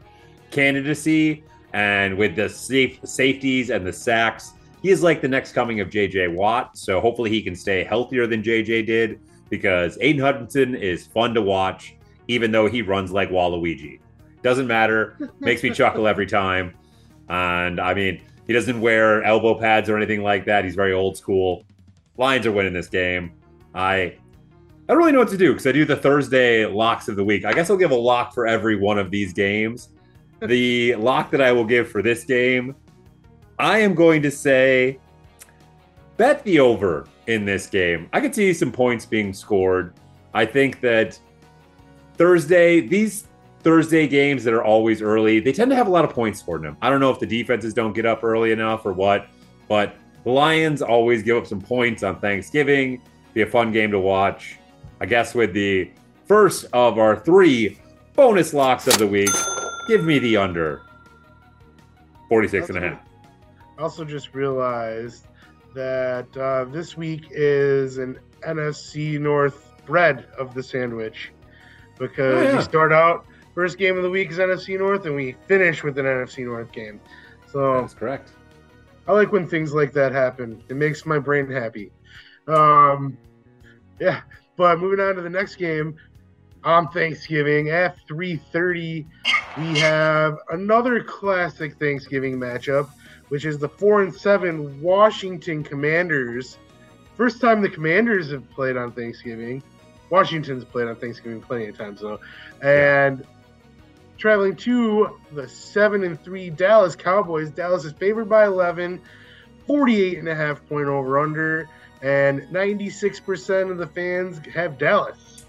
candidacy. 0.52 1.44
And 1.72 2.18
with 2.18 2.36
the 2.36 2.50
safe 2.50 3.00
safeties 3.06 3.70
and 3.70 3.88
the 3.88 3.94
sacks, 3.94 4.52
he 4.82 4.90
is 4.90 5.02
like 5.02 5.22
the 5.22 5.28
next 5.30 5.54
coming 5.54 5.80
of 5.80 5.90
JJ 5.90 6.36
Watt. 6.36 6.78
So 6.78 7.00
hopefully 7.00 7.30
he 7.30 7.42
can 7.42 7.56
stay 7.56 7.84
healthier 7.84 8.28
than 8.28 8.44
JJ 8.44 8.86
did 8.86 9.22
because 9.50 9.98
Aidan 10.02 10.22
Hutchinson 10.22 10.76
is 10.76 11.08
fun 11.08 11.34
to 11.34 11.42
watch, 11.42 11.96
even 12.28 12.52
though 12.52 12.68
he 12.68 12.82
runs 12.82 13.12
like 13.12 13.30
Waluigi. 13.30 14.02
Doesn't 14.42 14.68
matter. 14.68 15.32
Makes 15.40 15.64
me 15.64 15.72
chuckle 15.72 16.06
every 16.06 16.28
time. 16.28 16.76
And 17.30 17.80
I 17.80 17.94
mean, 17.94 18.22
he 18.46 18.52
doesn't 18.52 18.82
wear 18.82 19.24
elbow 19.24 19.58
pads 19.58 19.90
or 19.90 19.96
anything 19.96 20.22
like 20.22 20.46
that. 20.46 20.66
He's 20.66 20.76
very 20.76 20.92
old 20.92 21.16
school. 21.16 21.64
Lions 22.18 22.46
are 22.46 22.52
winning 22.52 22.74
this 22.74 22.90
game. 22.90 23.32
I 23.74 24.18
I 24.88 24.92
don't 24.92 24.98
really 24.98 25.14
know 25.14 25.20
what 25.20 25.30
to 25.30 25.38
do 25.38 25.54
because 25.54 25.66
I 25.66 25.72
do 25.72 25.86
the 25.86 25.96
Thursday 25.96 26.66
locks 26.66 27.08
of 27.08 27.16
the 27.16 27.24
week. 27.24 27.46
I 27.46 27.54
guess 27.54 27.70
I'll 27.70 27.78
give 27.78 27.92
a 27.92 27.96
lock 27.96 28.34
for 28.34 28.46
every 28.46 28.76
one 28.76 29.00
of 29.00 29.12
these 29.12 29.32
games. 29.32 29.90
the 30.42 30.96
lock 30.96 31.32
that 31.32 31.42
I 31.42 31.54
will 31.54 31.64
give 31.64 31.90
for 31.90 32.02
this 32.02 32.26
game, 32.26 32.76
I 33.60 33.78
am 33.80 33.96
going 33.96 34.22
to 34.24 34.32
say 34.32 35.00
bet 36.18 36.44
the 36.44 36.60
over 36.60 37.08
in 37.28 37.46
this 37.46 37.68
game. 37.68 38.10
I 38.12 38.20
could 38.20 38.36
see 38.36 38.54
some 38.54 38.74
points 38.74 39.06
being 39.06 39.32
scored. 39.32 39.94
I 40.34 40.46
think 40.46 40.82
that 40.82 41.18
Thursday, 42.16 42.82
these 42.82 43.28
Thursday 43.62 44.06
games 44.06 44.44
that 44.44 44.54
are 44.54 44.64
always 44.66 45.02
early, 45.02 45.40
they 45.40 45.54
tend 45.54 45.72
to 45.72 45.78
have 45.78 45.88
a 45.88 45.92
lot 45.92 46.04
of 46.04 46.12
points 46.12 46.40
scored 46.40 46.62
in 46.62 46.66
them. 46.66 46.78
I 46.82 46.90
don't 46.90 47.00
know 47.00 47.10
if 47.10 47.20
the 47.20 47.26
defenses 47.26 47.74
don't 47.74 47.94
get 47.94 48.06
up 48.06 48.24
early 48.24 48.52
enough 48.52 48.86
or 48.86 48.92
what, 48.92 49.28
but 49.70 49.96
the 50.26 50.32
Lions 50.32 50.82
always 50.82 51.24
give 51.24 51.38
up 51.38 51.48
some 51.48 51.62
points 51.62 52.04
on 52.04 52.20
Thanksgiving. 52.20 53.02
Be 53.34 53.44
a 53.44 53.48
fun 53.48 53.72
game 53.72 53.92
to 53.92 54.00
watch. 54.00 54.58
I 55.04 55.06
guess 55.06 55.36
with 55.36 55.52
the 55.52 55.92
first 56.28 56.66
of 56.72 56.98
our 56.98 57.18
three 57.20 57.78
bonus 58.16 58.54
locks 58.54 58.88
of 58.88 58.98
the 58.98 59.06
week, 59.06 59.30
give 59.86 60.06
me 60.06 60.18
the 60.18 60.38
under 60.38 60.82
46 62.30 62.70
and 62.70 62.78
a 62.78 62.82
half. 62.90 63.00
Also, 63.78 64.06
just 64.06 64.34
realized 64.34 65.28
that 65.76 66.38
uh, 66.38 66.64
this 66.72 66.96
week 66.96 67.26
is 67.32 67.98
an 67.98 68.18
NFC 68.48 69.20
North 69.20 69.74
bread 69.86 70.26
of 70.40 70.54
the 70.54 70.64
sandwich 70.64 71.34
because 72.00 72.36
Oh, 72.38 72.42
yeah. 72.42 72.56
we 72.56 72.62
start 72.64 72.94
out 72.94 73.26
first 73.54 73.78
game 73.78 73.98
of 73.98 74.04
the 74.04 74.10
week 74.10 74.32
is 74.32 74.38
NFC 74.38 74.80
North 74.80 75.06
and 75.06 75.16
we 75.18 75.36
finish 75.50 75.84
with 75.84 75.98
an 75.98 76.06
NFC 76.06 76.46
North 76.46 76.72
game. 76.72 77.02
So 77.52 77.82
That's 77.82 77.94
correct. 77.94 78.32
I 79.06 79.12
like 79.12 79.34
when 79.34 79.50
things 79.50 79.74
like 79.74 79.92
that 79.94 80.14
happen. 80.14 80.64
It 80.70 80.78
makes 80.78 81.06
my 81.06 81.20
brain 81.20 81.52
happy. 81.52 81.92
Um, 82.48 83.18
yeah, 84.00 84.22
but 84.56 84.80
moving 84.80 85.00
on 85.00 85.16
to 85.16 85.22
the 85.22 85.30
next 85.30 85.56
game 85.56 85.96
on 86.64 86.88
Thanksgiving 86.90 87.70
at 87.70 87.98
3:30, 88.08 89.06
we 89.58 89.80
have 89.80 90.38
another 90.52 91.04
classic 91.04 91.78
Thanksgiving 91.78 92.40
matchup, 92.40 92.90
which 93.30 93.46
is 93.46 93.58
the 93.58 93.70
four 93.70 94.02
and 94.02 94.14
seven 94.14 94.82
Washington 94.82 95.64
Commanders. 95.64 96.58
First 97.16 97.42
time 97.42 97.62
the 97.62 97.70
Commanders 97.70 98.32
have 98.32 98.50
played 98.50 98.78
on 98.78 98.92
Thanksgiving. 98.92 99.62
Washington's 100.10 100.64
played 100.64 100.88
on 100.88 100.96
Thanksgiving 100.96 101.42
plenty 101.42 101.68
of 101.68 101.78
times 101.78 102.02
though, 102.02 102.20
and 102.62 103.26
traveling 104.18 104.56
to 104.56 105.20
the 105.34 105.48
seven 105.48 106.04
and 106.04 106.22
three 106.24 106.50
Dallas 106.50 106.96
Cowboys. 106.96 107.50
Dallas 107.52 107.84
is 107.84 107.92
favored 107.94 108.30
by 108.30 108.46
11, 108.46 109.02
48 109.68 110.18
and 110.20 110.30
a 110.30 110.36
half 110.36 110.66
point 110.70 110.88
over 110.88 111.20
under, 111.20 111.68
and 112.04 112.42
96% 112.52 113.72
of 113.72 113.78
the 113.78 113.88
fans 113.88 114.40
have 114.54 114.78
Dallas. 114.78 115.46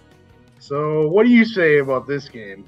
So, 0.61 1.09
what 1.09 1.27
do 1.27 1.33
you 1.33 1.45
say 1.45 1.79
about 1.79 2.07
this 2.07 2.29
game? 2.29 2.67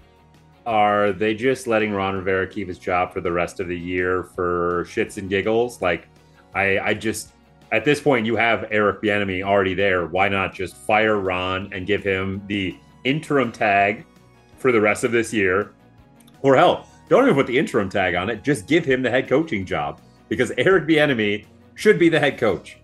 Are 0.66 1.12
they 1.12 1.34
just 1.34 1.68
letting 1.68 1.92
Ron 1.92 2.16
Rivera 2.16 2.48
keep 2.48 2.66
his 2.66 2.78
job 2.78 3.12
for 3.12 3.20
the 3.20 3.30
rest 3.30 3.60
of 3.60 3.68
the 3.68 3.78
year 3.78 4.24
for 4.34 4.84
shits 4.86 5.16
and 5.16 5.30
giggles? 5.30 5.80
Like, 5.80 6.08
I, 6.52 6.78
I 6.80 6.94
just 6.94 7.30
at 7.70 7.84
this 7.84 8.00
point 8.00 8.26
you 8.26 8.34
have 8.36 8.66
Eric 8.70 9.00
Bieniemy 9.00 9.42
already 9.44 9.74
there. 9.74 10.06
Why 10.06 10.28
not 10.28 10.52
just 10.52 10.76
fire 10.76 11.20
Ron 11.20 11.72
and 11.72 11.86
give 11.86 12.02
him 12.02 12.42
the 12.48 12.76
interim 13.04 13.52
tag 13.52 14.04
for 14.58 14.72
the 14.72 14.80
rest 14.80 15.04
of 15.04 15.12
this 15.12 15.32
year? 15.32 15.72
Or 16.42 16.56
hell, 16.56 16.88
don't 17.08 17.24
even 17.24 17.34
put 17.34 17.46
the 17.46 17.56
interim 17.56 17.88
tag 17.88 18.16
on 18.16 18.30
it. 18.30 18.42
Just 18.42 18.66
give 18.66 18.84
him 18.84 19.02
the 19.02 19.10
head 19.10 19.28
coaching 19.28 19.64
job 19.64 20.00
because 20.28 20.52
Eric 20.58 20.88
Bieniemy 20.88 21.46
should 21.76 22.00
be 22.00 22.08
the 22.08 22.18
head 22.18 22.36
coach. 22.36 22.78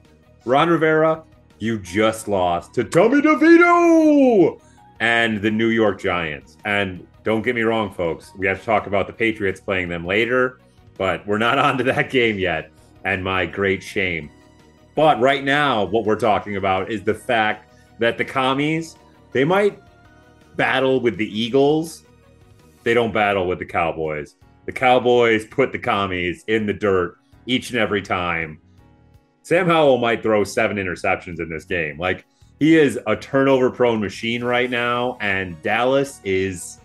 Ron 0.45 0.69
Rivera, 0.69 1.23
you 1.61 1.79
just 1.79 2.27
lost 2.27 2.75
to 2.75 2.83
Tommy 2.83 3.21
DeVito 3.21 4.61
and 4.99 5.41
the 5.41 5.51
New 5.51 5.69
York 5.69 6.01
Giants. 6.01 6.57
And 6.65 7.07
don't 7.23 7.43
get 7.43 7.55
me 7.55 7.63
wrong, 7.63 7.93
folks, 7.93 8.33
we 8.37 8.49
have 8.49 8.59
to 8.59 8.67
talk 8.67 8.89
about 8.89 9.07
the 9.07 9.13
Patriots 9.13 9.61
playing 9.61 9.89
them 9.89 10.05
later, 10.05 10.59
but 10.99 11.25
we're 11.29 11.39
not 11.39 11.59
on 11.61 11.79
to 11.79 11.85
that 11.85 12.11
game 12.11 12.39
yet. 12.39 12.71
And 13.05 13.23
my 13.23 13.47
great 13.47 13.83
shame. 13.83 14.31
But 14.95 15.21
right 15.21 15.43
now, 15.43 15.85
what 15.85 16.05
we're 16.05 16.19
talking 16.19 16.57
about 16.57 16.91
is 16.91 17.03
the 17.03 17.15
fact 17.15 17.73
that 17.99 18.19
the 18.19 18.25
commies, 18.25 18.97
they 19.33 19.45
might 19.45 19.79
battle 20.57 21.01
with 21.01 21.17
the 21.17 21.41
Eagles. 21.41 22.05
They 22.83 22.95
don't 22.95 23.13
battle 23.13 23.47
with 23.47 23.59
the 23.59 23.65
Cowboys. 23.65 24.37
The 24.67 24.73
Cowboys 24.73 25.47
put 25.47 25.73
the 25.73 25.79
commies 25.79 26.45
in 26.47 26.67
the 26.67 26.73
dirt 26.73 27.19
each 27.47 27.71
and 27.71 27.79
every 27.79 28.03
time. 28.03 28.61
Sam 29.43 29.67
Howell 29.67 29.99
might 29.99 30.23
throw 30.23 30.45
seven 30.45 30.77
interceptions 30.77 31.41
in 31.41 31.49
this 31.49 31.65
game. 31.65 31.99
Like, 31.99 32.25
he 32.59 32.79
is 32.79 32.99
a 33.07 33.17
turnover 33.17 33.71
prone 33.71 34.01
machine 34.01 34.45
right 34.45 34.71
now, 34.71 35.19
and 35.21 35.61
Dallas 35.63 36.21
is, 36.25 36.79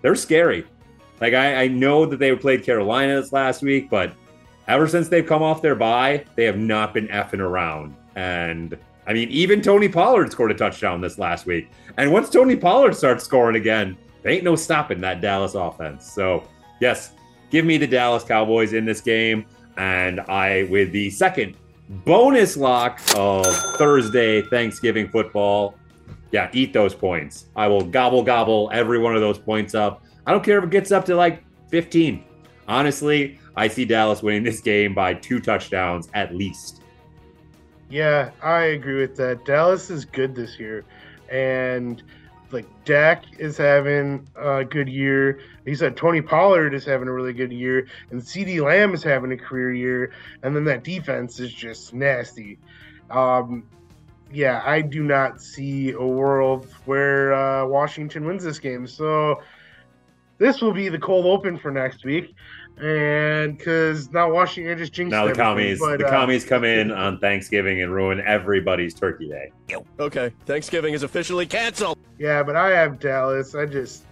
they're 0.00 0.14
scary. 0.14 0.64
Like, 1.20 1.34
I, 1.34 1.64
I 1.64 1.68
know 1.68 2.06
that 2.06 2.18
they 2.18 2.34
played 2.34 2.64
Carolina 2.64 3.20
this 3.20 3.32
last 3.32 3.60
week, 3.60 3.90
but 3.90 4.14
ever 4.66 4.88
since 4.88 5.08
they've 5.08 5.26
come 5.26 5.42
off 5.42 5.60
their 5.60 5.74
bye, 5.74 6.24
they 6.36 6.44
have 6.44 6.56
not 6.56 6.94
been 6.94 7.08
effing 7.08 7.40
around. 7.40 7.94
And 8.16 8.78
I 9.06 9.12
mean, 9.12 9.28
even 9.28 9.60
Tony 9.60 9.88
Pollard 9.88 10.30
scored 10.32 10.52
a 10.52 10.54
touchdown 10.54 11.00
this 11.00 11.18
last 11.18 11.44
week. 11.44 11.68
And 11.98 12.12
once 12.12 12.30
Tony 12.30 12.56
Pollard 12.56 12.94
starts 12.94 13.24
scoring 13.24 13.56
again, 13.56 13.98
there 14.22 14.32
ain't 14.32 14.44
no 14.44 14.56
stopping 14.56 15.00
that 15.00 15.20
Dallas 15.20 15.54
offense. 15.54 16.10
So, 16.10 16.44
yes, 16.80 17.12
give 17.50 17.64
me 17.64 17.76
the 17.76 17.86
Dallas 17.86 18.24
Cowboys 18.24 18.72
in 18.72 18.84
this 18.84 19.00
game. 19.00 19.44
And 19.76 20.20
I, 20.20 20.64
with 20.70 20.92
the 20.92 21.10
second 21.10 21.56
bonus 21.90 22.56
lock 22.56 23.00
of 23.16 23.44
Thursday 23.76 24.42
Thanksgiving 24.42 25.08
football, 25.08 25.76
yeah, 26.30 26.48
eat 26.52 26.72
those 26.72 26.94
points. 26.94 27.46
I 27.56 27.66
will 27.66 27.84
gobble 27.84 28.22
gobble 28.22 28.70
every 28.72 28.98
one 28.98 29.14
of 29.14 29.20
those 29.20 29.38
points 29.38 29.74
up. 29.74 30.04
I 30.26 30.30
don't 30.30 30.44
care 30.44 30.58
if 30.58 30.64
it 30.64 30.70
gets 30.70 30.92
up 30.92 31.04
to 31.06 31.16
like 31.16 31.42
15. 31.70 32.24
Honestly, 32.68 33.38
I 33.56 33.66
see 33.66 33.84
Dallas 33.84 34.22
winning 34.22 34.44
this 34.44 34.60
game 34.60 34.94
by 34.94 35.14
two 35.14 35.40
touchdowns 35.40 36.08
at 36.14 36.34
least. 36.34 36.82
Yeah, 37.88 38.30
I 38.40 38.62
agree 38.62 39.00
with 39.00 39.16
that. 39.16 39.44
Dallas 39.44 39.90
is 39.90 40.04
good 40.04 40.36
this 40.36 40.60
year. 40.60 40.84
And 41.28 42.02
like 42.52 42.66
Dak 42.84 43.24
is 43.38 43.56
having 43.56 44.28
a 44.36 44.64
good 44.64 44.88
year. 44.88 45.40
He 45.64 45.74
said 45.74 45.96
Tony 45.96 46.20
Pollard 46.20 46.74
is 46.74 46.84
having 46.84 47.08
a 47.08 47.12
really 47.12 47.32
good 47.32 47.52
year, 47.52 47.86
and 48.10 48.20
CeeDee 48.20 48.62
Lamb 48.62 48.94
is 48.94 49.02
having 49.02 49.32
a 49.32 49.36
career 49.36 49.72
year. 49.72 50.12
And 50.42 50.54
then 50.54 50.64
that 50.64 50.84
defense 50.84 51.40
is 51.40 51.52
just 51.52 51.94
nasty. 51.94 52.58
Um, 53.10 53.64
yeah, 54.32 54.62
I 54.64 54.80
do 54.80 55.02
not 55.02 55.40
see 55.40 55.92
a 55.92 56.02
world 56.02 56.72
where 56.84 57.32
uh, 57.32 57.66
Washington 57.66 58.24
wins 58.24 58.44
this 58.44 58.58
game. 58.58 58.86
So 58.86 59.42
this 60.38 60.62
will 60.62 60.72
be 60.72 60.88
the 60.88 60.98
cold 60.98 61.26
open 61.26 61.58
for 61.58 61.70
next 61.70 62.04
week, 62.04 62.34
and 62.80 63.58
because 63.58 64.10
now 64.10 64.30
Washington 64.30 64.78
just 64.78 64.92
jinxed 64.92 65.10
Now 65.10 65.26
the 65.26 65.34
commies, 65.34 65.78
but, 65.78 65.98
the 65.98 66.06
uh, 66.06 66.10
commies 66.10 66.44
come 66.44 66.64
in 66.64 66.90
on 66.90 67.18
Thanksgiving 67.18 67.82
and 67.82 67.92
ruin 67.92 68.20
everybody's 68.20 68.94
turkey 68.94 69.28
day. 69.28 69.52
Okay, 69.98 70.32
Thanksgiving 70.46 70.94
is 70.94 71.02
officially 71.02 71.46
canceled. 71.46 71.98
Yeah, 72.18 72.42
but 72.42 72.56
I 72.56 72.70
have 72.70 72.98
Dallas. 72.98 73.54
I 73.54 73.66
just 73.66 74.04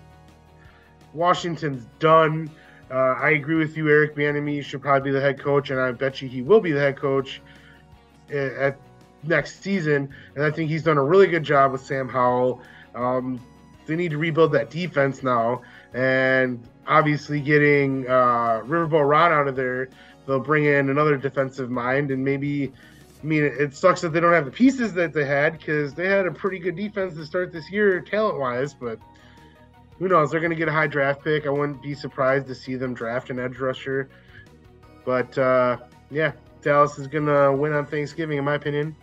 Washington's 1.14 1.86
done. 1.98 2.50
Uh, 2.90 3.14
I 3.20 3.30
agree 3.30 3.56
with 3.56 3.76
you, 3.76 3.88
Eric 3.88 4.14
Bieniemy 4.14 4.62
should 4.62 4.82
probably 4.82 5.10
be 5.10 5.14
the 5.14 5.20
head 5.20 5.40
coach, 5.40 5.70
and 5.70 5.80
I 5.80 5.92
bet 5.92 6.20
you 6.20 6.28
he 6.28 6.42
will 6.42 6.60
be 6.60 6.72
the 6.72 6.80
head 6.80 6.96
coach 6.96 7.40
at, 8.30 8.52
at 8.52 8.80
next 9.22 9.62
season. 9.62 10.08
And 10.34 10.44
I 10.44 10.50
think 10.50 10.70
he's 10.70 10.82
done 10.82 10.98
a 10.98 11.04
really 11.04 11.26
good 11.26 11.44
job 11.44 11.72
with 11.72 11.82
Sam 11.82 12.08
Howell. 12.08 12.62
Um, 12.94 13.40
they 13.86 13.96
need 13.96 14.10
to 14.10 14.18
rebuild 14.18 14.52
that 14.52 14.70
defense 14.70 15.22
now, 15.22 15.62
and 15.94 16.62
obviously 16.88 17.40
getting 17.40 18.08
uh, 18.08 18.62
Riverboat 18.64 19.08
Ron 19.08 19.32
out 19.32 19.46
of 19.46 19.54
there, 19.54 19.88
they'll 20.26 20.40
bring 20.40 20.64
in 20.64 20.90
another 20.90 21.16
defensive 21.16 21.70
mind, 21.70 22.10
and 22.10 22.24
maybe. 22.24 22.72
I 23.20 23.26
mean, 23.26 23.42
it 23.42 23.74
sucks 23.74 24.00
that 24.02 24.10
they 24.10 24.20
don't 24.20 24.32
have 24.32 24.44
the 24.44 24.52
pieces 24.52 24.92
that 24.92 25.12
they 25.12 25.24
had 25.24 25.58
because 25.58 25.92
they 25.92 26.06
had 26.06 26.26
a 26.26 26.30
pretty 26.30 26.60
good 26.60 26.76
defense 26.76 27.14
to 27.14 27.26
start 27.26 27.52
this 27.52 27.68
year, 27.68 28.00
talent 28.00 28.38
wise. 28.38 28.72
But 28.72 29.00
who 29.98 30.06
knows? 30.06 30.30
They're 30.30 30.38
going 30.38 30.50
to 30.50 30.56
get 30.56 30.68
a 30.68 30.72
high 30.72 30.86
draft 30.86 31.24
pick. 31.24 31.44
I 31.44 31.50
wouldn't 31.50 31.82
be 31.82 31.94
surprised 31.94 32.46
to 32.46 32.54
see 32.54 32.76
them 32.76 32.94
draft 32.94 33.30
an 33.30 33.40
edge 33.40 33.58
rusher. 33.58 34.08
But 35.04 35.36
uh, 35.36 35.78
yeah, 36.12 36.30
Dallas 36.62 36.96
is 36.96 37.08
going 37.08 37.26
to 37.26 37.52
win 37.52 37.72
on 37.72 37.86
Thanksgiving, 37.86 38.38
in 38.38 38.44
my 38.44 38.54
opinion. 38.54 38.94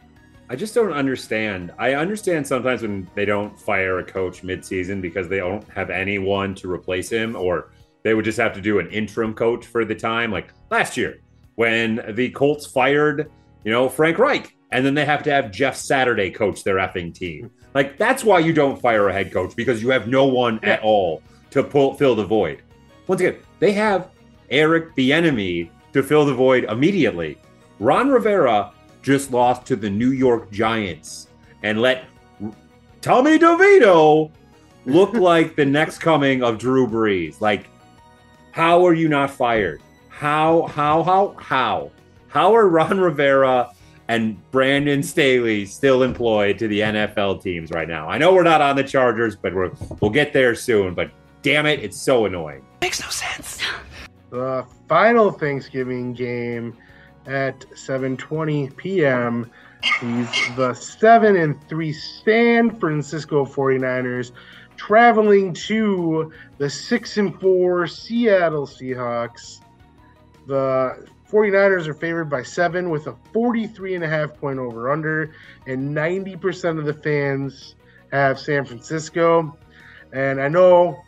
I 0.48 0.56
just 0.56 0.76
don't 0.76 0.94
understand. 0.94 1.74
I 1.80 1.96
understand 1.96 2.46
sometimes 2.46 2.84
when 2.84 3.10
they 3.16 3.26
don't 3.26 3.60
fire 3.60 4.00
a 4.00 4.04
coach 4.04 4.44
midseason 4.44 5.02
because 5.02 5.28
they 5.28 5.38
don't 5.38 5.68
have 5.70 5.90
anyone 5.90 6.54
to 6.56 6.72
replace 6.72 7.10
him, 7.10 7.36
or 7.36 7.72
they 8.04 8.14
would 8.14 8.26
just 8.26 8.38
have 8.38 8.54
to 8.54 8.62
do 8.62 8.78
an 8.80 8.90
interim 8.92 9.34
coach 9.34 9.66
for 9.66 9.86
the 9.86 9.96
time. 9.96 10.32
Like 10.32 10.54
last 10.70 10.98
year, 10.98 11.20
when 11.56 12.14
the 12.16 12.30
Colts 12.30 12.68
fired, 12.68 13.32
you 13.64 13.72
know, 13.72 13.90
Frank 13.90 14.20
Reich, 14.20 14.56
and 14.72 14.86
then 14.86 14.94
they 14.94 15.06
have 15.06 15.24
to 15.24 15.32
have 15.32 15.52
Jeff 15.52 15.76
Saturday 15.76 16.30
coach 16.30 16.64
their 16.64 16.76
effing 16.76 17.14
team. 17.14 17.50
Like 17.74 17.98
that's 17.98 18.24
why 18.24 18.40
you 18.40 18.54
don't 18.54 18.80
fire 18.80 19.10
a 19.10 19.14
head 19.14 19.34
coach 19.34 19.56
because 19.56 19.82
you 19.82 19.90
have 19.90 20.08
no 20.08 20.26
one 20.26 20.60
at 20.64 20.82
all 20.84 21.24
to 21.52 21.64
pull, 21.64 21.96
fill 21.96 22.16
the 22.16 22.26
void. 22.26 22.62
Once 23.08 23.22
again, 23.22 23.38
they 23.60 23.72
have 23.72 24.10
Eric 24.52 24.96
Bieniemy 24.96 25.70
to 25.94 26.04
fill 26.04 26.26
the 26.26 26.34
void 26.34 26.66
immediately. 26.66 27.38
Ron 27.80 28.10
Rivera 28.10 28.72
just 29.06 29.32
lost 29.32 29.68
to 29.68 29.76
the 29.76 29.90
New 29.90 30.10
York 30.10 30.52
Giants 30.52 31.28
and 31.62 31.80
let 31.80 32.06
Tommy 33.02 33.38
DeVito 33.38 34.32
look 34.88 35.14
like 35.14 35.56
the 35.56 35.64
next 35.64 36.00
coming 36.00 36.42
of 36.42 36.58
Drew 36.58 36.88
Brees. 36.88 37.40
Like, 37.40 37.68
how 38.52 38.84
are 38.86 38.96
you 38.96 39.08
not 39.08 39.30
fired? 39.30 39.80
How, 40.10 40.64
how, 40.64 41.04
how, 41.04 41.36
how? 41.38 41.92
How 42.30 42.56
are 42.56 42.68
Ron 42.68 43.00
Rivera 43.00 43.72
and 44.08 44.40
Brandon 44.50 45.04
Staley 45.04 45.68
still 45.68 46.02
employed 46.02 46.58
to 46.58 46.68
the 46.68 46.80
NFL 46.80 47.44
teams 47.44 47.70
right 47.70 47.88
now? 47.88 48.10
I 48.10 48.18
know 48.18 48.34
we're 48.34 48.42
not 48.42 48.62
on 48.62 48.76
the 48.76 48.84
Chargers, 48.84 49.36
but 49.36 49.54
we're, 49.54 49.72
we'll 50.02 50.10
get 50.10 50.34
there 50.34 50.56
soon. 50.56 50.96
But 50.96 51.12
damn 51.44 51.68
it, 51.68 51.84
it's 51.84 51.98
so 51.98 52.26
annoying. 52.26 52.66
Makes 52.82 53.04
no 53.04 53.10
sense. 53.10 53.62
The 54.32 54.66
final 54.90 55.32
Thanksgiving 55.32 56.14
game 56.14 56.76
at 57.28 57.60
7:20 57.72 58.76
p.m. 58.78 59.50
is 60.02 60.54
the 60.56 60.74
7 60.74 61.36
and 61.36 61.68
3 61.68 61.94
San 61.94 62.80
Francisco 62.80 63.46
49ers 63.46 64.32
traveling 64.78 65.54
to 65.54 66.32
the 66.58 66.70
6 66.70 67.18
and 67.18 67.40
4 67.40 67.88
Seattle 67.88 68.68
Seahawks. 68.68 69.62
The 70.48 71.08
49ers 71.32 71.88
are 71.88 71.94
favored 71.94 72.30
by 72.30 72.44
7 72.44 72.90
with 72.90 73.08
a 73.08 73.16
43 73.34 73.96
and 73.96 74.04
a 74.04 74.08
half 74.08 74.36
point 74.36 74.60
over 74.60 74.92
under 74.92 75.34
and 75.66 75.96
90% 75.96 76.78
of 76.78 76.86
the 76.86 76.94
fans 76.94 77.76
have 78.12 78.40
San 78.40 78.66
Francisco. 78.66 79.58
And 80.14 80.40
I 80.40 80.48
know 80.48 81.02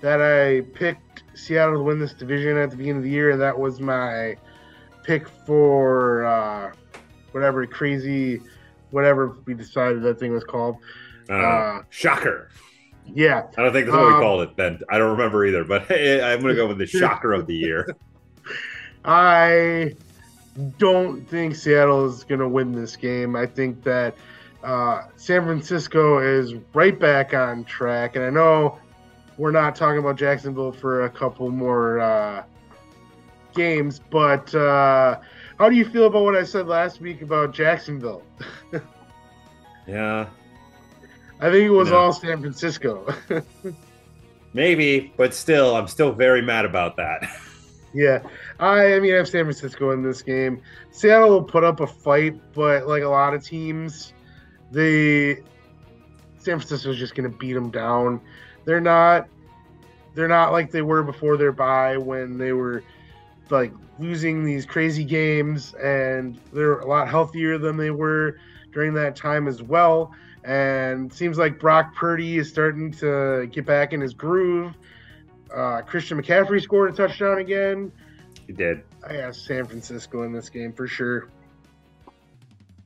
that 0.00 0.20
I 0.20 0.62
picked 0.76 1.22
Seattle 1.34 1.76
to 1.76 1.82
win 1.82 1.98
this 1.98 2.12
division 2.12 2.56
at 2.56 2.70
the 2.70 2.76
beginning 2.76 2.98
of 2.98 3.02
the 3.04 3.10
year, 3.10 3.30
and 3.30 3.40
that 3.40 3.58
was 3.58 3.80
my 3.80 4.36
pick 5.06 5.28
for 5.28 6.24
uh, 6.24 6.72
whatever 7.32 7.64
crazy, 7.66 8.40
whatever 8.90 9.36
we 9.46 9.54
decided 9.54 10.02
that 10.02 10.18
thing 10.18 10.32
was 10.32 10.44
called. 10.44 10.76
Uh, 11.30 11.34
Uh, 11.34 11.82
shocker. 11.90 12.50
Yeah, 13.14 13.46
I 13.56 13.62
don't 13.62 13.72
think 13.72 13.86
that's 13.86 13.96
what 13.96 14.06
we 14.08 14.14
um, 14.14 14.20
called 14.20 14.42
it 14.42 14.56
then. 14.56 14.80
I 14.88 14.98
don't 14.98 15.12
remember 15.12 15.46
either, 15.46 15.64
but 15.64 15.82
I'm 15.90 16.40
going 16.40 16.46
to 16.46 16.54
go 16.54 16.66
with 16.66 16.78
the 16.78 16.86
shocker 16.98 17.32
of 17.32 17.46
the 17.46 17.54
year. 17.54 17.88
I 19.04 19.94
don't 20.78 21.28
think 21.28 21.54
Seattle 21.54 22.06
is 22.06 22.24
going 22.24 22.40
to 22.40 22.48
win 22.48 22.72
this 22.72 22.96
game. 22.96 23.36
I 23.36 23.46
think 23.46 23.84
that 23.84 24.16
uh, 24.64 25.02
San 25.16 25.44
Francisco 25.44 26.18
is 26.18 26.54
right 26.74 26.98
back 26.98 27.32
on 27.32 27.62
track, 27.64 28.16
and 28.16 28.24
I 28.24 28.30
know 28.30 28.80
we're 29.38 29.52
not 29.52 29.76
talking 29.76 29.98
about 29.98 30.16
Jacksonville 30.16 30.72
for 30.72 31.04
a 31.04 31.10
couple 31.10 31.48
more 31.50 32.00
uh, 32.00 32.42
games, 33.56 34.00
but 34.10 34.54
uh, 34.54 35.18
how 35.58 35.68
do 35.68 35.74
you 35.76 35.84
feel 35.84 36.06
about 36.06 36.22
what 36.22 36.36
I 36.36 36.44
said 36.44 36.66
last 36.68 37.00
week 37.00 37.22
about 37.22 37.52
Jacksonville? 37.52 38.22
Yeah, 39.88 40.26
I 41.40 41.50
think 41.50 41.64
it 41.66 41.70
was 41.70 41.90
No. 41.90 41.96
all 41.98 42.12
San 42.12 42.40
Francisco. 42.40 43.06
maybe, 44.52 45.12
but 45.16 45.32
still, 45.32 45.76
I'm 45.76 45.86
still 45.86 46.12
very 46.12 46.42
mad 46.42 46.64
about 46.64 46.96
that. 46.96 47.22
Yeah, 47.94 48.20
I, 48.60 48.94
I 48.94 49.00
mean, 49.00 49.14
I 49.14 49.16
have 49.16 49.28
San 49.28 49.44
Francisco 49.44 49.92
in 49.92 50.02
this 50.02 50.20
game. 50.20 50.60
Seattle 50.90 51.30
will 51.30 51.42
put 51.42 51.64
up 51.64 51.80
a 51.80 51.86
fight, 51.86 52.34
but 52.52 52.86
like 52.86 53.02
a 53.02 53.08
lot 53.08 53.32
of 53.32 53.42
teams, 53.42 54.12
they 54.70 55.36
San 56.36 56.58
Francisco's 56.58 56.98
just 56.98 57.14
going 57.14 57.30
to 57.30 57.34
beat 57.38 57.54
them 57.54 57.70
down. 57.70 58.20
They're 58.66 58.82
not, 58.82 59.28
they're 60.14 60.28
not 60.28 60.52
like 60.52 60.70
they 60.70 60.82
were 60.82 61.02
before 61.04 61.38
their 61.38 61.52
bye 61.52 61.96
when 61.96 62.36
they 62.36 62.52
were 62.52 62.82
like 63.50 63.72
losing 63.98 64.44
these 64.44 64.66
crazy 64.66 65.04
games, 65.04 65.74
and 65.74 66.38
they're 66.52 66.80
a 66.80 66.86
lot 66.86 67.08
healthier 67.08 67.58
than 67.58 67.76
they 67.76 67.90
were 67.90 68.38
during 68.72 68.94
that 68.94 69.16
time 69.16 69.48
as 69.48 69.62
well. 69.62 70.12
And 70.44 71.12
seems 71.12 71.38
like 71.38 71.58
Brock 71.58 71.94
Purdy 71.94 72.38
is 72.38 72.48
starting 72.48 72.92
to 72.92 73.48
get 73.50 73.66
back 73.66 73.92
in 73.92 74.00
his 74.00 74.14
groove. 74.14 74.74
Uh, 75.54 75.80
Christian 75.82 76.20
McCaffrey 76.20 76.62
scored 76.62 76.92
a 76.92 76.96
touchdown 76.96 77.38
again. 77.38 77.90
He 78.46 78.52
did. 78.52 78.84
I 79.08 79.14
have 79.14 79.34
San 79.34 79.64
Francisco 79.66 80.22
in 80.22 80.32
this 80.32 80.48
game 80.48 80.72
for 80.72 80.86
sure. 80.86 81.28